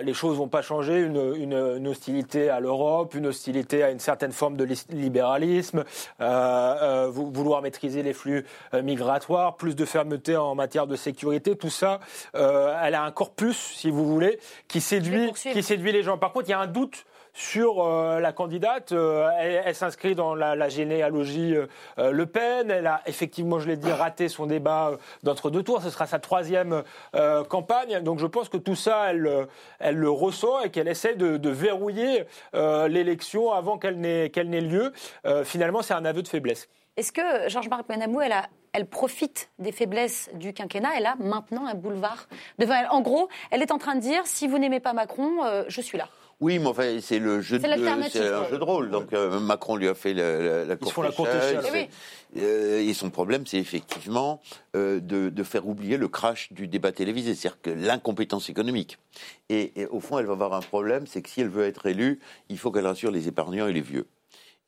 les 0.02 0.14
choses 0.14 0.36
vont 0.36 0.48
pas 0.48 0.62
changer, 0.62 1.00
une, 1.00 1.34
une 1.36 1.88
hostilité 1.88 2.50
à 2.50 2.60
l'Europe, 2.60 3.14
une 3.14 3.26
hostilité 3.26 3.82
à 3.82 3.90
une 3.90 3.98
certaine 3.98 4.32
forme 4.32 4.56
de 4.56 4.66
libéralisme, 4.90 5.84
vouloir 6.18 7.62
maîtriser 7.62 8.02
les 8.02 8.12
flux 8.12 8.44
migratoires, 8.72 9.56
plus 9.56 9.76
de 9.76 9.84
fermeté 9.84 10.36
en 10.36 10.54
matière 10.54 10.86
de 10.86 10.96
sécurité, 10.96 11.56
tout 11.56 11.70
ça, 11.70 12.00
elle 12.34 12.94
a 12.94 13.02
un 13.02 13.10
corpus, 13.10 13.56
si 13.56 13.90
vous 13.90 14.06
voulez, 14.06 14.38
qui 14.68 14.80
séduit, 14.80 15.32
qui 15.32 15.62
séduit 15.62 15.92
les 15.92 16.02
gens. 16.02 16.18
Par 16.18 16.32
contre, 16.32 16.48
il 16.48 16.52
y 16.52 16.54
a 16.54 16.60
un 16.60 16.66
doute 16.66 17.04
sur 17.32 17.82
euh, 17.82 18.20
la 18.20 18.32
candidate. 18.32 18.92
Euh, 18.92 19.28
elle, 19.38 19.74
s'inscrit 19.74 20.14
dans 20.14 20.34
la, 20.34 20.68
généalogie 20.68 21.54
euh, 21.54 22.12
Le 22.12 22.26
Pen. 22.26 22.70
Elle 22.70 22.86
a 22.86 23.02
effectivement, 23.06 23.58
je 23.58 23.68
l'ai 23.68 23.76
dit, 23.76 23.90
raté 23.90 24.28
son 24.28 24.46
débat 24.46 24.92
d'entre-deux 25.22 25.62
tours. 25.62 25.82
Ce 25.82 25.90
sera 25.90 26.06
sa 26.06 26.18
troisième 26.18 26.82
campagne. 27.48 28.00
Donc 28.02 28.18
je 28.18 28.26
pense 28.26 28.48
que 28.48 28.56
tout 28.56 28.74
ça, 28.74 29.10
elle, 29.10 29.48
le 29.80 30.10
ressent 30.10 30.60
et 30.60 30.70
qu'elle 30.70 30.88
essaie 30.88 31.14
de, 31.14 31.48
verrouiller 31.48 32.24
l'élection 32.52 33.52
avant 33.52 33.78
qu'elle 33.78 33.98
n'ait 34.00 34.60
lieu. 34.60 34.92
finalement, 35.44 35.82
c'est 35.82 35.94
un 35.94 36.04
aveu 36.04 36.22
de 36.22 36.28
faiblesse. 36.28 36.68
Est-ce 36.96 37.12
que 37.12 37.48
Georges-Marc 37.48 37.88
Benamou, 37.88 38.20
elle 38.20 38.86
profite 38.86 39.50
des 39.58 39.72
faiblesses 39.72 40.30
du 40.34 40.52
quinquennat? 40.52 40.90
Elle 40.96 41.06
a 41.06 41.16
maintenant 41.16 41.66
un 41.66 41.74
boulevard 41.74 42.28
devant 42.58 42.74
elle. 42.74 42.88
En 42.90 43.00
gros, 43.00 43.28
elle 43.50 43.62
est 43.62 43.72
en 43.72 43.78
train 43.78 43.94
de 43.94 44.00
dire 44.00 44.26
si 44.26 44.46
vous 44.46 44.58
n'aimez 44.58 44.80
pas 44.80 44.92
Macron, 44.92 45.64
je 45.68 45.80
suis 45.80 45.98
là. 45.98 46.08
Oui, 46.42 46.58
mais 46.58 46.66
enfin, 46.66 46.98
c'est 47.00 47.20
le 47.20 47.40
jeu 47.40 47.60
de, 47.60 47.62
c'est 48.10 48.28
un 48.28 48.48
jeu 48.48 48.58
de 48.58 48.64
rôle. 48.64 48.90
Donc 48.90 49.12
euh, 49.12 49.38
Macron 49.38 49.76
lui 49.76 49.86
a 49.86 49.94
fait 49.94 50.12
la, 50.12 50.64
la, 50.64 50.76
cour 50.76 50.92
eh 51.06 51.88
euh, 52.36 52.80
et 52.80 52.94
son 52.94 53.10
problème, 53.10 53.46
c'est 53.46 53.58
effectivement 53.58 54.40
euh, 54.74 54.98
de, 54.98 55.42
faire 55.44 55.68
oublier 55.68 55.96
le 55.96 56.08
crash 56.08 56.52
du 56.52 56.66
débat 56.66 56.90
télévisé, 56.90 57.36
c'est-à-dire 57.36 57.60
que 57.62 57.70
l'incompétence 57.70 58.50
économique. 58.50 58.98
Et, 59.50 59.80
et, 59.80 59.86
au 59.86 60.00
fond, 60.00 60.18
elle 60.18 60.26
va 60.26 60.32
avoir 60.32 60.54
un 60.54 60.62
problème, 60.62 61.06
c'est 61.06 61.22
que 61.22 61.28
si 61.28 61.42
elle 61.42 61.48
veut 61.48 61.64
être 61.64 61.86
élue, 61.86 62.18
il 62.48 62.58
faut 62.58 62.72
qu'elle 62.72 62.88
rassure 62.88 63.12
les 63.12 63.28
épargnants 63.28 63.68
et 63.68 63.72
les 63.72 63.80
vieux. 63.80 64.08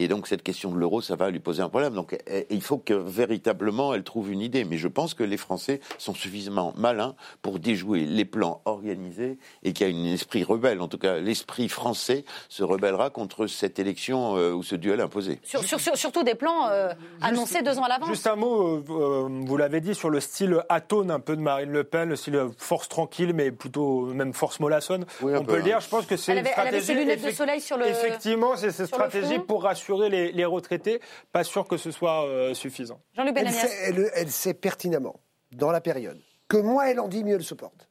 Et 0.00 0.08
donc 0.08 0.26
cette 0.26 0.42
question 0.42 0.72
de 0.72 0.76
l'euro, 0.76 1.00
ça 1.00 1.14
va 1.14 1.30
lui 1.30 1.38
poser 1.38 1.62
un 1.62 1.68
problème. 1.68 1.94
Donc 1.94 2.18
eh, 2.26 2.48
il 2.50 2.62
faut 2.62 2.78
que 2.78 2.94
véritablement 2.94 3.94
elle 3.94 4.02
trouve 4.02 4.32
une 4.32 4.40
idée. 4.40 4.64
Mais 4.64 4.76
je 4.76 4.88
pense 4.88 5.14
que 5.14 5.22
les 5.22 5.36
Français 5.36 5.80
sont 5.98 6.14
suffisamment 6.14 6.74
malins 6.76 7.14
pour 7.42 7.60
déjouer 7.60 8.00
les 8.00 8.24
plans 8.24 8.60
organisés 8.64 9.38
et 9.62 9.72
qu'il 9.72 9.88
y 9.88 9.92
a 9.92 9.96
un 9.96 10.12
esprit 10.12 10.42
rebelle. 10.42 10.80
En 10.80 10.88
tout 10.88 10.98
cas, 10.98 11.18
l'esprit 11.18 11.68
français 11.68 12.24
se 12.48 12.64
rebellera 12.64 13.10
contre 13.10 13.46
cette 13.46 13.78
élection 13.78 14.36
euh, 14.36 14.50
ou 14.50 14.64
ce 14.64 14.74
duel 14.74 15.00
imposé. 15.00 15.38
surtout 15.44 16.24
des 16.24 16.34
plans 16.34 16.68
euh, 16.70 16.92
annoncés 17.22 17.62
deux 17.62 17.78
ans 17.78 17.84
à 17.84 17.88
l'avance. 17.88 18.08
Juste 18.08 18.26
un 18.26 18.34
mot, 18.34 18.82
euh, 18.90 19.28
vous 19.46 19.56
l'avez 19.56 19.80
dit, 19.80 19.94
sur 19.94 20.10
le 20.10 20.18
style 20.18 20.60
atone 20.70 21.12
un 21.12 21.20
peu 21.20 21.36
de 21.36 21.40
Marine 21.40 21.70
Le 21.70 21.84
Pen, 21.84 22.08
le 22.08 22.16
style 22.16 22.48
force 22.58 22.88
tranquille, 22.88 23.32
mais 23.32 23.52
plutôt 23.52 24.06
même 24.06 24.34
force 24.34 24.58
mollassonne. 24.58 25.06
On 25.22 25.44
peut 25.44 25.58
le 25.58 25.62
dire. 25.62 25.78
Je 25.78 25.88
pense 25.88 26.06
que 26.06 26.16
c'est 26.16 26.36
une 26.36 26.44
stratégie. 26.44 26.68
Elle 26.68 26.74
avait 26.74 26.84
ses 26.84 26.94
lunettes 26.94 27.24
de 27.24 27.30
soleil 27.30 27.60
sur 27.60 27.76
le. 27.76 27.86
Effectivement, 27.86 28.56
c'est 28.56 28.72
cette 28.72 28.88
stratégie 28.88 29.38
pour 29.38 29.62
rassurer 29.62 29.83
les, 29.88 30.44
retraités. 30.44 31.00
Pas 31.32 31.44
sûr 31.44 31.66
que 31.66 31.76
ce 31.76 31.90
soit 31.90 32.26
euh, 32.26 32.54
suffisant. 32.54 33.00
Jean-Luc 33.14 33.36
elle, 33.36 34.30
sait 34.30 34.54
pertinemment, 34.54 35.20
dans 35.52 35.70
la 35.70 35.80
période, 35.80 36.20
que 36.48 36.56
moins 36.56 36.86
elle 36.86 37.00
en 37.00 37.08
dit, 37.08 37.24
mieux 37.24 37.36
elle 37.36 37.44
se 37.44 37.54
porte. 37.54 37.88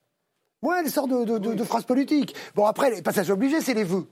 Moins 0.62 0.80
elle 0.80 0.90
sort 0.90 1.08
de, 1.08 1.64
phrases 1.64 1.84
politiques. 1.84 2.36
Bon, 2.56 2.66
après, 2.66 2.90
les 2.90 3.02
passages 3.02 3.30
obligés, 3.30 3.62
c'est 3.62 3.74
les 3.74 3.84
vœux. 3.84 4.08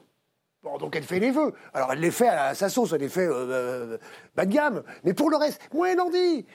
Bon, 0.63 0.77
donc 0.77 0.95
elle 0.95 1.03
fait 1.03 1.19
les 1.19 1.31
vœux. 1.31 1.53
Alors 1.73 1.93
elle 1.93 1.99
les 1.99 2.11
fait 2.11 2.27
à 2.27 2.53
sa 2.53 2.69
sauce, 2.69 2.91
elle 2.93 3.01
les 3.01 3.09
fait 3.09 3.25
euh, 3.25 3.47
euh, 3.49 3.97
bas 4.35 4.45
de 4.45 4.53
gamme. 4.53 4.83
Mais 5.03 5.13
pour 5.13 5.31
le 5.31 5.37
reste, 5.37 5.59
moins 5.73 5.87
elle 5.87 6.01
en 6.01 6.09
dit. 6.09 6.45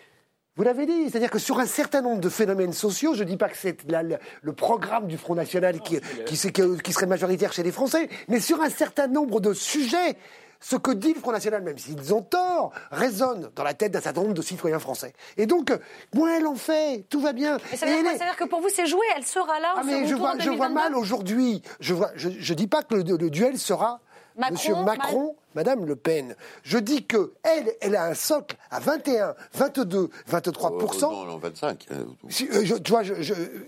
Vous 0.57 0.63
l'avez 0.63 0.87
dit, 0.87 1.11
c'est-à-dire 1.11 1.31
que 1.31 1.39
sur 1.39 1.59
un 1.59 1.67
certain 1.67 2.01
nombre 2.01 2.21
de 2.21 2.31
phénomènes 2.31 2.73
sociaux, 2.73 3.13
je 3.15 3.25
ne 3.25 3.29
dis 3.29 3.37
pas 3.37 3.51
que 3.51 3.57
c'est 3.59 3.77
le, 4.43 4.53
programme 4.53 5.07
du 5.07 5.19
Front 5.19 5.35
National 5.35 5.81
qui, 5.81 6.01
qui, 6.25 6.53
qui, 6.83 6.93
serait 6.93 7.07
majoritaire 7.07 7.53
chez 7.53 7.63
les 7.63 7.73
Français, 7.73 8.09
mais 8.29 8.41
sur 8.41 8.63
un 8.63 8.71
certain 8.71 9.07
nombre 9.07 9.41
de 9.41 9.53
sujets, 9.53 10.17
ce 10.61 10.77
que 10.77 10.91
dit 10.91 11.15
le 11.15 11.21
Front 11.21 11.33
National, 11.33 11.63
même 11.63 11.79
s'ils 11.79 12.15
ont 12.15 12.23
tort, 12.23 12.73
résonne 12.91 13.51
dans 13.55 13.65
la 13.65 13.75
tête 13.75 13.93
d'un 13.93 14.01
certain 14.01 14.23
nombre 14.23 14.35
de 14.35 14.43
citoyens 14.43 14.79
français. 14.79 15.13
Et 15.37 15.47
donc, 15.47 15.73
moins 16.15 16.37
elle 16.37 16.47
en 16.47 16.55
fait, 16.55 17.05
tout 17.09 17.21
va 17.21 17.33
bien. 17.33 17.59
Mais 17.71 17.77
ça 17.77 17.87
veut, 17.87 18.03
dire, 18.03 18.37
que 18.37 18.45
pour 18.45 18.61
vous, 18.61 18.69
c'est 18.69 18.87
joué, 18.87 19.05
elle 19.17 19.25
sera 19.25 19.61
là. 19.61 19.75
Ah, 19.77 19.83
mais 19.85 20.07
je 20.07 20.15
vois, 20.15 20.39
je 20.39 20.51
vois 20.51 20.69
mal 20.69 20.95
aujourd'hui. 20.95 21.63
Je 21.81 21.95
ne 21.95 22.01
je, 22.17 22.55
dis 22.55 22.67
pas 22.67 22.83
que 22.83 22.95
le, 22.95 23.31
duel 23.31 23.59
sera 23.59 24.01
Macron, 24.37 24.53
Monsieur 24.53 24.75
Macron, 24.75 25.37
Madame 25.55 25.87
Le 25.87 25.97
Pen. 25.97 26.37
Je 26.63 26.79
dis 26.79 27.07
que 27.07 27.33
elle, 27.43 27.73
elle 27.81 27.97
a 27.97 28.05
un 28.05 28.15
socle 28.15 28.57
à 28.71 28.81
21, 28.81 29.35
22, 29.55 30.11
23 30.27 30.71
Non, 31.01 31.25
non, 31.25 31.39
25. 31.39 31.87
Euh, 31.91 32.05
tu 32.29 32.91
vois, 32.91 33.03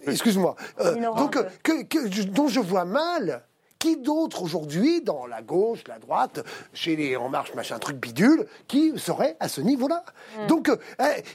excuse-moi. 0.06 0.56
Euh, 0.80 0.94
donc, 1.16 1.38
que, 1.62 2.24
dont 2.24 2.48
je 2.48 2.60
vois 2.60 2.84
mal 2.84 3.42
qui 3.78 3.96
d'autre 3.96 4.42
aujourd'hui, 4.42 5.02
dans 5.02 5.26
la 5.26 5.42
gauche, 5.42 5.84
la 5.86 5.98
droite, 5.98 6.44
chez 6.72 6.96
les 6.96 7.16
En 7.16 7.28
Marche, 7.28 7.54
machin, 7.54 7.78
truc 7.78 7.96
bidule, 7.96 8.46
qui 8.66 8.98
serait 8.98 9.36
à 9.40 9.48
ce 9.48 9.60
niveau-là 9.60 10.04
hmm. 10.36 10.46
Donc, 10.46 10.68
euh, 10.68 10.76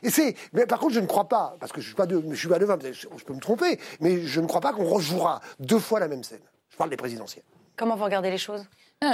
eh, 0.02 0.10
c'est. 0.10 0.36
Mais 0.54 0.66
par 0.66 0.80
contre, 0.80 0.94
je 0.94 1.00
ne 1.00 1.06
crois 1.06 1.28
pas, 1.30 1.56
parce 1.60 1.72
que 1.72 1.82
je 1.82 1.88
suis 1.88 1.96
pas 1.96 2.06
de, 2.06 2.22
je 2.32 2.36
suis 2.36 2.48
pas 2.48 2.60
de 2.60 2.92
je, 2.92 3.08
je 3.18 3.24
peux 3.24 3.34
me 3.34 3.40
tromper, 3.40 3.80
mais 4.00 4.22
je 4.22 4.42
ne 4.42 4.48
crois 4.48 4.62
pas 4.62 4.74
qu'on 4.74 4.86
rejouera 4.86 5.42
deux 5.60 5.80
fois 5.80 6.00
la 6.00 6.08
même 6.08 6.24
scène. 6.24 6.42
Je 6.70 6.78
parle 6.78 6.90
des 6.90 6.98
présidentielles. 6.98 7.44
Comment 7.76 7.96
vous 7.96 8.04
regardez 8.04 8.30
les 8.30 8.38
choses? 8.38 8.66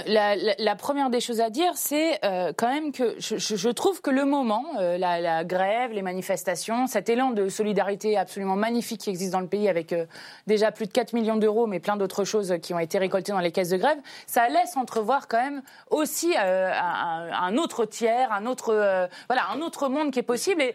La, 0.05 0.75
première 0.75 1.09
des 1.09 1.19
choses 1.19 1.41
à 1.41 1.49
dire, 1.49 1.71
c'est 1.75 2.19
euh, 2.23 2.53
quand 2.55 2.67
même 2.67 2.91
que 2.91 3.15
je, 3.19 3.69
trouve 3.69 4.01
que 4.01 4.09
le 4.09 4.25
moment, 4.25 4.65
euh, 4.79 4.97
la, 4.97 5.43
grève, 5.43 5.91
les 5.91 6.01
manifestations, 6.01 6.87
cet 6.87 7.09
élan 7.09 7.31
de 7.31 7.49
solidarité 7.49 8.17
absolument 8.17 8.55
magnifique 8.55 9.01
qui 9.01 9.09
existe 9.09 9.31
dans 9.31 9.39
le 9.39 9.47
pays 9.47 9.67
avec 9.67 9.93
euh, 9.93 10.05
déjà 10.47 10.71
plus 10.71 10.85
de 10.85 10.91
4 10.91 11.13
millions 11.13 11.37
d'euros, 11.37 11.67
mais 11.67 11.79
plein 11.79 11.97
d'autres 11.97 12.23
choses 12.23 12.55
qui 12.61 12.73
ont 12.73 12.79
été 12.79 12.97
récoltées 12.97 13.31
dans 13.31 13.39
les 13.39 13.51
caisses 13.51 13.69
de 13.69 13.77
grève, 13.77 13.97
ça 14.27 14.47
laisse 14.49 14.77
entrevoir 14.77 15.27
quand 15.27 15.41
même 15.41 15.61
aussi 15.89 16.35
un, 16.37 17.57
autre 17.57 17.85
tiers, 17.85 18.31
un 18.31 18.45
autre, 18.45 18.73
voilà, 19.27 19.43
un 19.53 19.61
autre 19.61 19.89
monde 19.89 20.11
qui 20.11 20.19
est 20.19 20.23
possible 20.23 20.61
et, 20.61 20.73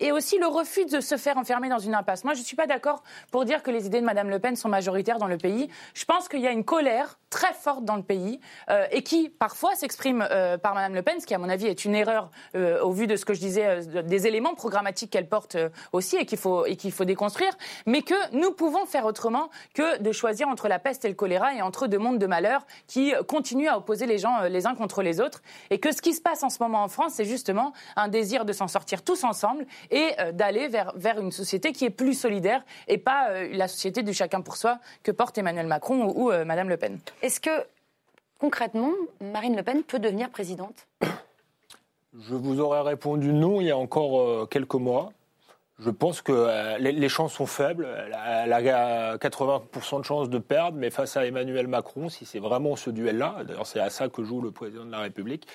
et, 0.00 0.12
aussi 0.12 0.38
le 0.38 0.46
refus 0.46 0.84
de 0.86 1.00
se 1.00 1.16
faire 1.16 1.36
enfermer 1.38 1.68
dans 1.68 1.78
une 1.78 1.94
impasse. 1.94 2.24
Moi, 2.24 2.34
je 2.34 2.40
ne 2.40 2.44
suis 2.44 2.56
pas 2.56 2.66
d'accord 2.66 3.02
pour 3.30 3.44
dire 3.44 3.62
que 3.62 3.70
les 3.70 3.86
idées 3.86 4.00
de 4.00 4.06
Mme 4.06 4.30
Le 4.30 4.38
Pen 4.38 4.56
sont 4.56 4.68
majoritaires 4.68 5.18
dans 5.18 5.26
le 5.26 5.38
pays. 5.38 5.68
Je 5.94 6.04
pense 6.04 6.28
qu'il 6.28 6.40
y 6.40 6.46
a 6.46 6.52
une 6.52 6.64
colère 6.64 7.18
très 7.30 7.52
forte 7.52 7.84
dans 7.84 7.96
le 7.96 8.02
pays 8.02 8.33
euh, 8.70 8.86
et 8.90 9.02
qui 9.02 9.28
parfois 9.28 9.74
s'exprime 9.74 10.26
euh, 10.30 10.58
par 10.58 10.74
Mme 10.74 10.94
Le 10.94 11.02
Pen, 11.02 11.20
ce 11.20 11.26
qui 11.26 11.34
à 11.34 11.38
mon 11.38 11.48
avis 11.48 11.66
est 11.66 11.84
une 11.84 11.94
erreur 11.94 12.30
euh, 12.54 12.80
au 12.82 12.92
vu 12.92 13.06
de 13.06 13.16
ce 13.16 13.24
que 13.24 13.34
je 13.34 13.40
disais, 13.40 13.80
des 14.04 14.26
éléments 14.26 14.54
programmatiques 14.54 15.10
qu'elle 15.10 15.28
porte 15.28 15.56
aussi 15.92 16.16
et 16.16 16.26
qu'il 16.26 16.38
faut, 16.38 16.66
et 16.66 16.76
faut 16.90 17.04
déconstruire, 17.04 17.52
mais 17.86 18.02
que 18.02 18.14
nous 18.36 18.52
pouvons 18.52 18.86
faire 18.86 19.04
autrement 19.04 19.50
que 19.74 19.98
de 19.98 20.12
choisir 20.12 20.48
entre 20.48 20.68
la 20.68 20.78
peste 20.78 21.04
et 21.04 21.08
le 21.08 21.14
choléra 21.14 21.54
et 21.54 21.62
entre 21.62 21.86
deux 21.86 21.98
mondes 21.98 22.18
de 22.18 22.26
malheur 22.26 22.66
qui 22.86 23.12
continuent 23.28 23.68
à 23.68 23.78
opposer 23.78 24.06
les 24.06 24.18
gens 24.18 24.42
les 24.42 24.66
uns 24.66 24.74
contre 24.74 25.02
les 25.02 25.20
autres 25.20 25.42
et 25.70 25.78
que 25.78 25.92
ce 25.92 26.02
qui 26.02 26.12
se 26.12 26.20
passe 26.20 26.42
en 26.42 26.50
ce 26.50 26.62
moment 26.62 26.82
en 26.82 26.88
France, 26.88 27.14
c'est 27.14 27.24
justement 27.24 27.72
un 27.96 28.08
désir 28.08 28.44
de 28.44 28.52
s'en 28.52 28.68
sortir 28.68 29.02
tous 29.02 29.24
ensemble 29.24 29.66
et 29.90 30.10
d'aller 30.32 30.68
vers, 30.68 30.92
vers 30.96 31.18
une 31.20 31.32
société 31.32 31.72
qui 31.72 31.84
est 31.84 31.90
plus 31.90 32.14
solidaire 32.14 32.64
et 32.88 32.98
pas 32.98 33.28
la 33.52 33.68
société 33.68 34.02
du 34.02 34.12
chacun 34.12 34.40
pour 34.40 34.56
soi 34.56 34.78
que 35.02 35.10
porte 35.10 35.38
Emmanuel 35.38 35.66
Macron 35.66 36.04
ou, 36.04 36.30
ou 36.30 36.44
Madame 36.44 36.68
Le 36.68 36.76
Pen. 36.76 36.98
Est-ce 37.22 37.40
que 37.40 37.50
concrètement, 38.38 38.92
Marine 39.20 39.56
Le 39.56 39.62
Pen 39.62 39.82
peut 39.82 39.98
devenir 39.98 40.30
présidente 40.30 40.86
Je 42.18 42.34
vous 42.34 42.60
aurais 42.60 42.82
répondu 42.82 43.32
non 43.32 43.60
il 43.60 43.66
y 43.66 43.70
a 43.70 43.76
encore 43.76 44.20
euh, 44.20 44.46
quelques 44.46 44.74
mois. 44.74 45.12
Je 45.80 45.90
pense 45.90 46.22
que 46.22 46.32
euh, 46.32 46.78
les, 46.78 47.08
chances 47.08 47.32
sont 47.32 47.46
faibles. 47.46 47.88
Elle 48.26 48.52
a, 48.52 49.16
80% 49.16 49.98
de 49.98 50.04
chances 50.04 50.30
de 50.30 50.38
perdre, 50.38 50.78
mais 50.78 50.90
face 50.90 51.16
à 51.16 51.26
Emmanuel 51.26 51.66
Macron, 51.66 52.08
si 52.08 52.24
c'est 52.24 52.38
vraiment 52.38 52.76
ce 52.76 52.90
duel-là, 52.90 53.42
d'ailleurs 53.44 53.66
c'est 53.66 53.80
à 53.80 53.90
ça 53.90 54.08
que 54.08 54.22
joue 54.22 54.40
le 54.40 54.52
président 54.52 54.84
de 54.84 54.92
la 54.92 55.00
République, 55.00 55.48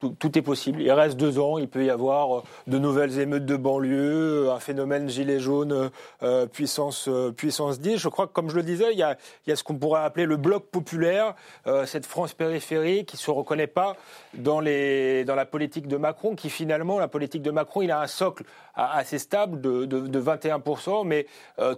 tout, 0.00 0.38
est 0.38 0.42
possible. 0.42 0.80
Il 0.80 0.92
reste 0.92 1.16
deux 1.16 1.38
ans, 1.38 1.58
il 1.58 1.68
peut 1.68 1.84
y 1.84 1.90
avoir 1.90 2.38
euh, 2.38 2.42
de 2.66 2.78
nouvelles 2.78 3.18
émeutes 3.18 3.46
de 3.46 3.56
banlieue, 3.56 4.46
euh, 4.46 4.52
un 4.52 4.60
phénomène 4.60 5.08
gilet 5.08 5.40
jaune 5.40 5.90
euh, 6.22 6.46
puissance, 6.46 7.08
puissance 7.36 7.80
10. 7.80 7.96
Je 7.98 8.08
crois 8.08 8.26
que, 8.26 8.32
comme 8.32 8.50
je 8.50 8.56
le 8.56 8.62
disais, 8.62 8.92
il 8.92 8.98
y 8.98 9.02
a, 9.02 9.16
ce 9.56 9.64
qu'on 9.64 9.76
pourrait 9.76 10.02
appeler 10.02 10.26
le 10.26 10.36
bloc 10.36 10.66
populaire, 10.66 11.34
cette 11.86 12.06
France 12.06 12.34
périphérique 12.34 13.08
qui 13.08 13.16
ne 13.16 13.20
se 13.20 13.30
reconnaît 13.30 13.66
pas 13.66 13.96
dans, 14.34 14.60
la 14.60 15.46
politique 15.46 15.88
de 15.88 15.96
Macron, 15.96 16.34
qui 16.34 16.50
finalement, 16.50 16.98
la 16.98 17.08
politique 17.08 17.42
de 17.42 17.50
Macron, 17.50 17.82
il 17.82 17.90
a 17.90 18.00
un 18.00 18.06
socle 18.06 18.44
assez 18.74 19.18
stable 19.18 19.60
de, 19.60 19.84
de 19.84 20.20
21%, 20.20 21.06
mais 21.06 21.26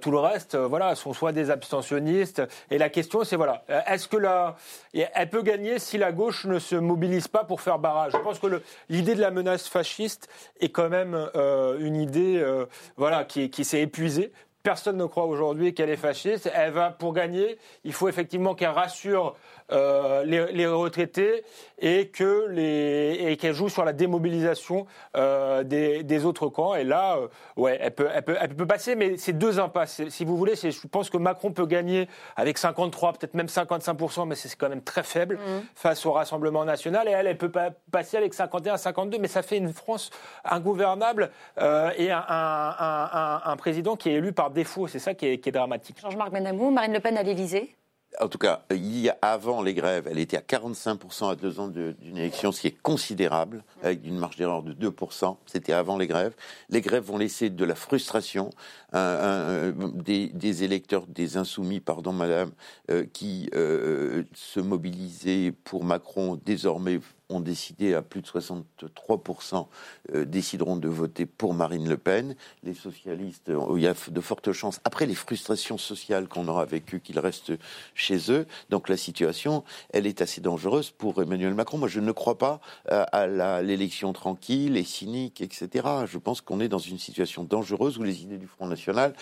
tout 0.01 0.11
le 0.11 0.19
reste, 0.19 0.57
voilà, 0.57 0.95
sont 0.95 1.13
soit 1.13 1.33
des 1.33 1.51
abstentionnistes. 1.51 2.43
Et 2.71 2.79
la 2.79 2.89
question, 2.89 3.25
c'est 3.25 3.37
voilà, 3.37 3.65
est-ce 3.87 4.09
que 4.09 4.17
la, 4.17 4.57
elle 4.93 5.31
peut 5.31 5.43
gagner 5.43 5.79
si 5.79 5.99
la 5.99 6.13
gauche 6.13 6.45
ne 6.47 6.59
se 6.59 6.77
mobilise 6.77 7.29
pas 7.29 7.45
pour 7.45 7.61
faire 7.61 7.79
barrage? 7.79 8.10
Je 8.11 8.19
pense 8.19 8.39
que 8.39 8.63
l'idée 8.89 9.15
de 9.15 9.21
la 9.21 9.31
menace 9.31 9.69
fasciste 9.69 10.29
est 10.61 10.71
quand 10.71 10.89
même 10.89 11.15
euh, 11.35 11.79
une 11.79 11.97
idée 11.97 12.39
euh, 12.39 12.67
voilà, 12.97 13.25
qui, 13.25 13.51
qui 13.51 13.65
s'est 13.65 13.81
épuisée. 13.81 14.33
Personne 14.63 14.99
ne 14.99 15.07
croit 15.07 15.25
aujourd'hui 15.25 15.73
qu'elle 15.73 15.89
est 15.89 15.97
fasciste. 15.97 16.51
Elle 16.55 16.73
va, 16.73 16.91
pour 16.91 17.15
gagner, 17.15 17.57
il 17.85 17.95
faut 17.95 18.09
effectivement 18.09 18.55
qu'elle 18.55 18.69
rassure 18.71 19.35
euh, 19.73 20.25
les, 20.25 20.67
retraités 20.67 21.45
et 21.79 22.09
que 22.09 22.47
les 22.49 23.19
et 23.21 23.37
qu'elle 23.37 23.55
joue 23.55 23.69
sur 23.69 23.85
la 23.85 23.93
démobilisation 23.93 24.87
euh, 25.17 25.63
des, 25.63 26.03
des, 26.03 26.25
autres 26.25 26.49
camps. 26.49 26.75
Et 26.75 26.85
là, 26.85 27.17
euh, 27.17 27.29
ouais, 27.57 27.79
elle 27.81 27.95
peut, 27.95 28.09
elle 28.13 28.23
peut, 28.23 28.37
elle 28.41 28.55
peut 28.55 28.67
passer, 28.67 28.97
mais 28.97 29.17
c'est 29.17 29.33
deux 29.33 29.61
impasses. 29.61 30.03
Si 30.09 30.25
vous 30.25 30.37
voulez, 30.37 30.55
je 30.57 30.87
pense 30.89 31.09
que 31.09 31.17
Macron 31.17 31.53
peut 31.53 31.67
gagner 31.67 32.09
avec 32.37 32.59
53, 32.59 33.13
peut-être 33.15 33.35
même 33.35 33.47
55% 33.47 34.27
mais 34.27 34.35
c'est 34.35 34.55
quand 34.57 34.69
même 34.69 34.83
très 34.83 35.03
faible 35.03 35.37
mmh. 35.37 35.61
face 35.75 36.05
au 36.05 36.13
Rassemblement 36.13 36.65
national. 36.65 37.09
Et 37.09 37.13
elle, 37.13 37.27
elle 37.27 37.39
peut 37.39 37.51
pas 37.51 37.71
passer 37.93 38.17
avec 38.17 38.35
51, 38.35 38.77
52, 38.77 39.19
mais 39.19 39.29
ça 39.29 39.43
fait 39.43 39.57
une 39.57 39.73
France 39.73 40.11
ingouvernable 40.45 41.31
et 41.59 42.11
un, 42.11 42.25
un, 42.29 43.41
un, 43.45 43.57
président 43.57 43.97
qui 43.97 44.11
est 44.11 44.15
élu 44.15 44.33
par 44.33 44.51
défaut. 44.51 44.89
C'est 44.89 44.99
ça 44.99 45.15
qui 45.15 45.27
est, 45.27 45.39
qui 45.39 45.49
est 45.49 45.53
dramatique. 45.53 45.97
Georges-Marc 46.01 46.33
Benamou, 46.33 46.71
Marine 46.71 46.93
Le 46.93 47.01
Pen 47.01 47.17
à 47.17 47.23
l'Élysée 47.23 47.75
en 48.19 48.29
tout 48.29 48.39
cas, 48.39 48.65
il 48.71 48.99
y 48.99 49.09
a, 49.09 49.17
avant 49.23 49.63
les 49.63 49.75
grèves, 49.75 50.09
elle 50.11 50.19
était 50.19 50.37
à 50.37 50.41
45% 50.41 51.31
à 51.31 51.37
deux 51.37 51.61
ans 51.61 51.69
d'une 51.69 52.17
élection, 52.17 52.51
ce 52.53 52.61
qui 52.61 52.67
est 52.67 52.83
considérable, 52.83 53.63
avec 53.83 54.05
une 54.05 54.19
marge 54.19 54.37
d'erreur 54.37 54.63
de 54.63 54.73
2%. 54.73 55.37
C'était 55.47 55.73
avant 55.73 55.97
les 55.97 56.07
grèves. 56.07 56.35
Les 56.71 56.81
grèves 56.81 57.05
vont 57.05 57.19
laisser 57.19 57.51
de 57.51 57.65
la 57.65 57.75
frustration, 57.75 58.51
des, 58.93 60.65
électeurs, 60.65 61.07
des 61.07 61.37
insoumis, 61.37 61.81
pardon 61.81 62.13
madame, 62.13 62.51
euh, 62.91 63.05
qui 63.13 63.49
euh, 63.55 64.25
se 64.35 64.61
mobilisaient 64.61 65.53
pour 65.65 65.85
Macron, 65.85 66.39
désormais 66.45 67.01
ont 67.31 67.41
décidé 67.41 67.95
à 67.95 68.03
plus 68.03 68.21
de 68.21 68.27
63% 68.27 69.67
euh, 70.15 70.25
décideront 70.25 70.77
de 70.77 70.89
voter 70.89 71.27
pour 71.27 71.55
Marine 71.55 71.89
Le 71.89 71.97
Pen. 71.97 72.37
Les 72.63 72.75
socialistes, 72.75 73.51
il 73.75 73.83
y 73.83 73.87
a 73.87 73.95
de 74.09 74.21
fortes 74.21 74.53
chances, 74.53 74.81
après 74.85 75.07
les 75.07 75.15
frustrations 75.15 75.79
sociales 75.79 76.29
qu'on 76.29 76.49
aura 76.49 76.65
vécues, 76.65 77.01
qu'ils 77.01 77.19
restent 77.19 77.53
chez 77.95 78.31
eux. 78.31 78.47
Donc 78.69 78.89
la 78.89 78.97
situation, 78.97 79.65
elle 79.93 80.07
est 80.07 80.21
assez 80.21 80.41
dangereuse 80.41 80.91
pour 80.91 81.23
Emmanuel 81.23 81.55
Macron. 81.55 81.79
Moi, 81.79 81.89
je 81.89 82.01
ne 82.01 82.13
crois 82.13 82.39
pas 82.39 82.61
à 82.89 83.27
l'élection 83.63 84.13
tranquille 84.13 84.77
et 84.77 84.85
cynique, 84.85 85.41
etc. 85.41 85.87
Je 86.07 86.19
pense 86.19 86.41
qu'on 86.41 86.61
est 86.61 86.69
dans 86.69 86.79
une 86.79 86.99
situation 86.99 87.45
dangereuse 87.45 87.99
où 87.99 88.03
les 88.03 88.23
idées 88.23 88.39
du 88.39 88.47
Front 88.47 88.67
National 88.67 89.15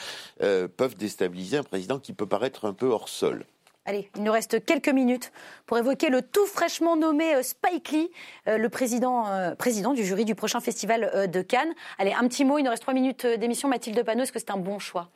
euh, 0.42 0.68
peuvent 0.68 0.96
déstabiliser 0.96 1.58
un 1.58 1.62
président 1.62 1.98
qui 1.98 2.12
peut 2.12 2.26
paraître 2.26 2.64
un 2.64 2.72
peu 2.72 2.86
hors 2.86 3.08
sol. 3.08 3.44
Allez, 3.88 4.10
il 4.16 4.22
nous 4.22 4.32
reste 4.32 4.62
quelques 4.66 4.90
minutes 4.90 5.32
pour 5.64 5.78
évoquer 5.78 6.10
le 6.10 6.20
tout 6.20 6.44
fraîchement 6.44 6.94
nommé 6.94 7.34
euh, 7.34 7.42
Spike 7.42 7.90
Lee, 7.90 8.10
euh, 8.46 8.58
le 8.58 8.68
président, 8.68 9.24
président 9.56 9.94
du 9.94 10.04
jury 10.04 10.26
du 10.26 10.34
prochain 10.34 10.60
festival 10.60 11.30
de 11.32 11.40
Cannes. 11.40 11.72
Allez, 11.96 12.12
un 12.12 12.28
petit 12.28 12.44
mot, 12.44 12.58
il 12.58 12.64
nous 12.64 12.70
reste 12.70 12.82
trois 12.82 12.92
minutes 12.92 13.26
d'émission. 13.26 13.66
Mathilde 13.66 14.02
Panot, 14.04 14.24
est-ce 14.24 14.32
que 14.32 14.38
c'est 14.38 14.50
un 14.50 14.58
bon 14.58 14.78
choix? 14.78 15.08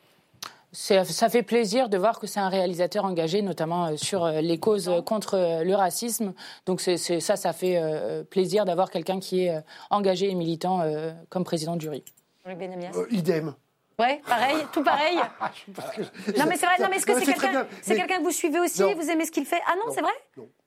Ça 0.71 1.29
fait 1.29 1.43
plaisir 1.43 1.87
de 1.87 1.99
voir 1.99 2.19
que 2.19 2.25
c'est 2.25 2.39
un 2.39 2.49
réalisateur 2.49 3.05
engagé, 3.05 3.43
notamment 3.43 3.95
sur 3.95 4.27
les 4.27 4.57
causes 4.57 4.91
contre 5.05 5.61
le 5.63 5.75
racisme. 5.75 6.33
Donc 6.65 6.81
c'est, 6.81 6.97
ça, 6.97 7.35
ça 7.35 7.53
fait 7.53 7.79
plaisir 8.31 8.65
d'avoir 8.65 8.89
quelqu'un 8.89 9.19
qui 9.19 9.43
est 9.43 9.63
engagé 9.91 10.31
et 10.31 10.33
militant 10.33 10.81
comme 11.29 11.43
président 11.43 11.75
du 11.75 11.85
jury. 11.85 12.03
idem. 13.11 13.53
Ouais, 13.99 14.21
pareil, 14.27 14.57
tout 14.71 14.83
pareil. 14.83 15.17
non 16.37 16.45
mais 16.47 16.57
c'est 16.57 16.65
vrai, 16.65 16.77
non 16.79 16.87
mais 16.89 16.97
est-ce 16.97 17.05
que 17.05 17.13
c'est 17.19 17.25
quelqu'un, 17.25 17.67
c'est 17.81 17.95
quelqu'un 17.95 18.17
que 18.17 18.23
vous 18.23 18.31
suivez 18.31 18.59
aussi, 18.59 18.81
vous 18.93 19.09
aimez 19.09 19.25
ce 19.25 19.31
qu'il 19.31 19.45
fait? 19.45 19.61
Ah 19.67 19.75
non, 19.75 19.91
c'est 19.93 20.01
vrai? 20.01 20.13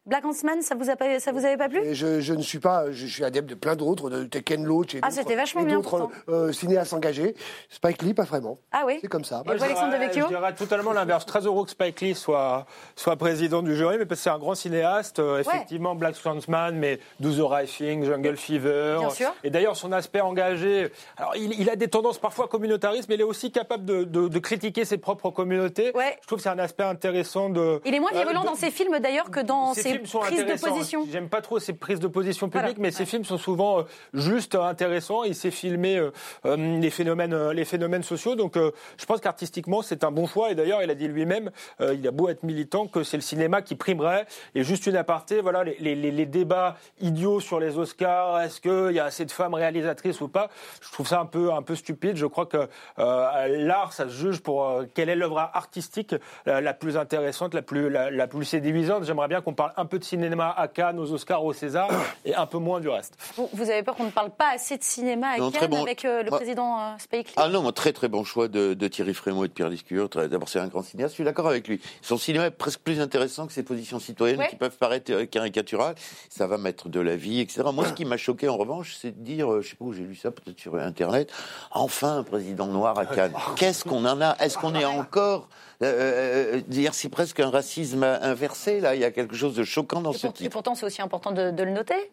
Black 0.06 0.24
Huntsman, 0.24 0.62
ça 0.62 0.76
vous 0.76 0.88
a 0.88 0.94
pas, 0.94 1.18
ça 1.18 1.32
vous 1.32 1.44
avait 1.44 1.56
pas 1.56 1.68
plu? 1.68 1.80
Je, 1.92 2.20
je, 2.20 2.32
ne 2.32 2.42
suis 2.42 2.60
pas, 2.60 2.92
je 2.92 3.06
suis 3.06 3.24
adepte 3.24 3.50
de 3.50 3.56
plein 3.56 3.74
d'autres, 3.74 4.08
de 4.08 4.24
Tekken 4.24 4.64
Loach 4.64 4.94
et 4.94 5.00
ah, 5.02 5.10
c'était 5.10 5.34
vachement 5.34 5.64
bien 5.64 5.80
d'autres 5.80 6.08
euh, 6.28 6.52
cinéastes 6.52 6.92
engagés. 6.92 7.34
Spike 7.70 8.02
Lee, 8.02 8.14
pas 8.14 8.22
vraiment. 8.22 8.60
Ah 8.70 8.84
oui? 8.86 8.98
C'est 9.00 9.08
comme 9.08 9.24
ça. 9.24 9.42
Et 9.46 9.50
Alexandre 9.50 9.96
Je 10.00 10.28
dirais 10.28 10.54
totalement 10.54 10.92
l'inverse. 10.92 11.26
Très 11.26 11.44
heureux 11.44 11.64
que 11.64 11.72
Spike 11.72 12.00
Lee 12.02 12.14
soit, 12.14 12.66
soit 12.94 13.16
président 13.16 13.62
du 13.62 13.74
jury, 13.74 13.98
mais 13.98 14.06
parce 14.06 14.20
que 14.20 14.24
c'est 14.24 14.30
un 14.30 14.38
grand 14.38 14.54
cinéaste. 14.54 15.18
Euh, 15.18 15.40
effectivement, 15.40 15.96
Black 15.96 16.14
Huntsman, 16.24 16.76
mais 16.76 17.00
Do 17.18 17.32
the 17.32 17.48
Right 17.48 17.68
Thing, 17.68 18.04
Jungle 18.04 18.36
Fever. 18.36 18.98
Bien 19.00 19.10
sûr. 19.10 19.34
Et 19.42 19.50
d'ailleurs, 19.50 19.76
son 19.76 19.90
aspect 19.90 20.20
engagé. 20.20 20.92
Alors, 21.16 21.34
il, 21.34 21.52
il, 21.60 21.68
a 21.68 21.74
des 21.74 21.88
tendances 21.88 22.18
parfois 22.18 22.46
communautaristes, 22.46 23.08
mais 23.08 23.16
il 23.16 23.22
est 23.22 23.24
aussi 23.24 23.50
capable 23.50 23.84
de, 23.84 24.04
de, 24.04 24.28
de 24.28 24.38
critiquer 24.38 24.84
ses 24.84 24.98
propres 24.98 25.30
communautés. 25.30 25.90
Ouais. 25.96 26.16
Je 26.22 26.26
trouve 26.28 26.38
que 26.38 26.44
c'est 26.44 26.48
un 26.48 26.60
aspect 26.60 26.84
intéressant 26.84 27.50
de. 27.50 27.80
Il 27.84 27.92
est 27.92 28.00
moins 28.00 28.12
virulent 28.12 28.42
euh, 28.42 28.46
dans 28.46 28.54
ses 28.54 28.70
films 28.70 29.00
d'ailleurs 29.00 29.30
que 29.32 29.40
dans 29.40 29.74
ses, 29.74 29.95
prises 30.02 30.44
de 30.44 30.60
position 30.60 31.06
J'aime 31.10 31.28
pas 31.28 31.40
trop 31.40 31.58
ces 31.58 31.72
prises 31.72 32.00
de 32.00 32.08
position 32.08 32.48
publiques, 32.48 32.78
mais 32.78 32.90
ces 32.90 33.06
films 33.06 33.24
sont 33.24 33.38
souvent 33.38 33.80
euh, 33.80 33.82
juste 34.14 34.54
intéressants. 34.54 35.24
Il 35.24 35.34
sait 35.34 35.50
filmer 35.50 35.98
euh, 35.98 36.10
euh, 36.44 36.56
les 36.56 36.90
phénomènes, 36.90 37.50
les 37.50 37.64
phénomènes 37.64 38.02
sociaux. 38.02 38.34
Donc, 38.34 38.56
je 38.56 39.06
pense 39.06 39.20
qu'artistiquement, 39.20 39.82
c'est 39.82 40.04
un 40.04 40.10
bon 40.10 40.26
choix. 40.26 40.50
Et 40.50 40.54
d'ailleurs, 40.54 40.82
il 40.82 40.90
a 40.90 40.94
dit 40.94 41.08
lui-même, 41.08 41.50
il 41.80 42.06
a 42.06 42.10
beau 42.10 42.28
être 42.28 42.42
militant, 42.42 42.86
que 42.86 43.02
c'est 43.02 43.16
le 43.16 43.22
cinéma 43.22 43.62
qui 43.62 43.74
primerait. 43.74 44.26
Et 44.54 44.64
juste 44.64 44.86
une 44.86 44.96
aparté, 44.96 45.40
voilà, 45.40 45.64
les, 45.64 45.76
les, 45.78 45.94
les 46.10 46.26
débats 46.26 46.76
idiots 47.00 47.40
sur 47.40 47.60
les 47.60 47.78
Oscars. 47.78 48.40
Est-ce 48.40 48.60
qu'il 48.60 48.94
y 48.94 49.00
a 49.00 49.04
assez 49.04 49.24
de 49.24 49.30
femmes 49.30 49.54
réalisatrices 49.54 50.20
ou 50.20 50.28
pas 50.28 50.50
Je 50.80 50.90
trouve 50.92 51.06
ça 51.06 51.20
un 51.20 51.26
peu, 51.26 51.52
un 51.52 51.62
peu 51.62 51.74
stupide. 51.74 52.16
Je 52.16 52.26
crois 52.26 52.46
que 52.46 52.68
l'art, 52.96 53.92
ça 53.92 54.04
se 54.04 54.14
juge 54.14 54.40
pour 54.40 54.82
quelle 54.94 55.08
est 55.08 55.16
l'œuvre 55.16 55.38
artistique 55.38 56.14
la, 56.46 56.74
plus 56.74 56.96
intéressante, 56.96 57.54
la 57.54 57.62
plus, 57.62 57.88
la, 57.88 58.10
la 58.10 58.26
plus 58.26 58.44
séduisante. 58.44 59.04
J'aimerais 59.04 59.28
bien 59.28 59.40
qu'on 59.40 59.54
parle 59.54 59.72
un 59.76 59.85
peu 59.86 59.98
de 59.98 60.04
cinéma 60.04 60.54
à 60.56 60.68
Cannes, 60.68 60.98
aux 60.98 61.12
Oscars, 61.12 61.44
au 61.44 61.52
César, 61.52 61.88
et 62.24 62.34
un 62.34 62.46
peu 62.46 62.58
moins 62.58 62.80
du 62.80 62.88
reste. 62.88 63.16
Vous, 63.52 63.70
avez 63.70 63.82
peur 63.82 63.94
qu'on 63.96 64.04
ne 64.04 64.10
parle 64.10 64.30
pas 64.30 64.54
assez 64.54 64.76
de 64.76 64.82
cinéma 64.82 65.28
à 65.30 65.36
Cannes 65.50 65.74
avec 65.74 66.04
euh, 66.04 66.22
le 66.22 66.30
président 66.30 66.78
euh, 66.78 66.94
Spike 66.98 67.28
Lee? 67.28 67.34
Ah 67.36 67.48
non, 67.48 67.70
très 67.72 67.92
très 67.92 68.08
bon 68.08 68.24
choix 68.24 68.48
de, 68.48 68.74
Thierry 68.88 69.14
Frémaux 69.14 69.44
et 69.44 69.48
de 69.48 69.52
Pierre 69.52 69.68
Liscure. 69.68 70.08
D'abord, 70.08 70.48
c'est 70.48 70.58
un 70.58 70.68
grand 70.68 70.82
cinéaste, 70.82 71.12
je 71.12 71.16
suis 71.16 71.24
d'accord 71.24 71.48
avec 71.48 71.66
lui. 71.68 71.80
Son 72.02 72.16
cinéma 72.16 72.46
est 72.46 72.50
presque 72.50 72.80
plus 72.80 73.00
intéressant 73.00 73.46
que 73.46 73.52
ses 73.52 73.62
positions 73.62 73.98
citoyennes 73.98 74.44
qui 74.48 74.56
peuvent 74.56 74.76
paraître 74.76 75.12
euh, 75.12 75.26
caricaturales. 75.26 75.94
Ça 76.28 76.46
va 76.46 76.58
mettre 76.58 76.88
de 76.88 77.00
la 77.00 77.16
vie, 77.16 77.40
etc. 77.40 77.62
Moi, 77.72 77.86
ce 77.86 77.92
qui 77.92 78.04
m'a 78.04 78.16
choqué 78.16 78.48
en 78.48 78.56
revanche, 78.56 78.96
c'est 79.00 79.12
de 79.18 79.24
dire, 79.24 79.60
je 79.60 79.68
sais 79.68 79.76
pas 79.76 79.84
où 79.84 79.92
j'ai 79.92 80.02
lu 80.02 80.14
ça, 80.14 80.30
peut-être 80.30 80.58
sur 80.58 80.74
Internet, 80.76 81.32
enfin 81.72 82.18
un 82.18 82.22
président 82.22 82.66
noir 82.66 82.98
à 82.98 83.06
Cannes. 83.06 83.32
Qu'est-ce 83.56 83.84
qu'on 83.84 84.04
en 84.04 84.20
a? 84.20 84.36
Est-ce 84.38 84.58
qu'on 84.58 84.74
est 84.74 84.84
encore 84.84 85.48
euh, 85.82 86.60
dire 86.68 86.94
c'est 86.94 87.08
presque 87.08 87.40
un 87.40 87.50
racisme 87.50 88.02
inversé 88.02 88.80
là. 88.80 88.94
Il 88.94 89.00
y 89.00 89.04
a 89.04 89.10
quelque 89.10 89.36
chose 89.36 89.54
de 89.54 89.64
choquant 89.64 90.00
dans 90.00 90.12
ce 90.12 90.26
titre. 90.28 90.44
Et 90.44 90.48
pourtant, 90.48 90.74
c'est 90.74 90.86
aussi 90.86 91.02
important 91.02 91.32
de, 91.32 91.62
le 91.62 91.70
noter. 91.70 92.10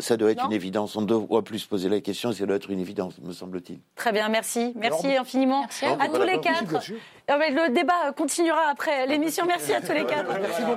Ça 0.00 0.16
doit 0.16 0.30
être 0.30 0.44
une 0.44 0.52
évidence. 0.52 0.96
On 0.96 1.02
doit 1.02 1.42
plus 1.42 1.64
poser 1.64 1.88
la 1.88 2.00
question 2.00 2.32
ça 2.32 2.46
doit 2.46 2.56
être 2.56 2.70
une 2.70 2.80
évidence, 2.80 3.14
me 3.22 3.32
semble-t-il. 3.32 3.80
Très 3.94 4.12
bien, 4.12 4.28
merci. 4.28 4.72
Merci 4.76 5.16
infiniment 5.16 5.66
à, 5.82 6.08
tous 6.08 6.22
les 6.22 6.40
quatre. 6.40 6.74
Le 7.28 7.72
débat 7.72 8.12
continuera 8.16 8.68
après 8.70 9.06
l'émission. 9.06 9.44
Merci 9.46 9.72
à 9.72 9.80
tous 9.80 9.92
les 9.92 10.04
quatre 10.04 10.28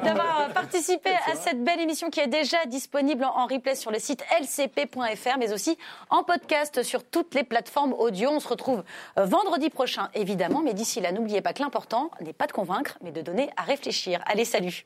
d'avoir 0.03 0.49
participé 0.53 1.09
à 1.31 1.35
cette 1.35 1.63
belle 1.63 1.79
émission 1.79 2.09
qui 2.09 2.19
est 2.19 2.27
déjà 2.27 2.65
disponible 2.65 3.25
en 3.25 3.45
replay 3.47 3.75
sur 3.75 3.91
le 3.91 3.99
site 3.99 4.23
lcp.fr, 4.39 5.37
mais 5.39 5.53
aussi 5.53 5.77
en 6.09 6.23
podcast 6.23 6.83
sur 6.83 7.03
toutes 7.03 7.33
les 7.35 7.43
plateformes 7.43 7.93
audio. 7.93 8.29
On 8.29 8.39
se 8.39 8.47
retrouve 8.47 8.83
euh, 9.17 9.25
vendredi 9.25 9.69
prochain, 9.69 10.09
évidemment. 10.13 10.61
Mais 10.63 10.73
d'ici 10.73 11.01
là, 11.01 11.11
n'oubliez 11.11 11.41
pas 11.41 11.53
que 11.53 11.61
l'important 11.61 12.11
n'est 12.21 12.33
pas 12.33 12.47
de 12.47 12.51
convaincre, 12.51 12.97
mais 13.01 13.11
de 13.11 13.21
donner 13.21 13.49
à 13.57 13.63
réfléchir. 13.63 14.21
Allez, 14.25 14.45
salut 14.45 14.85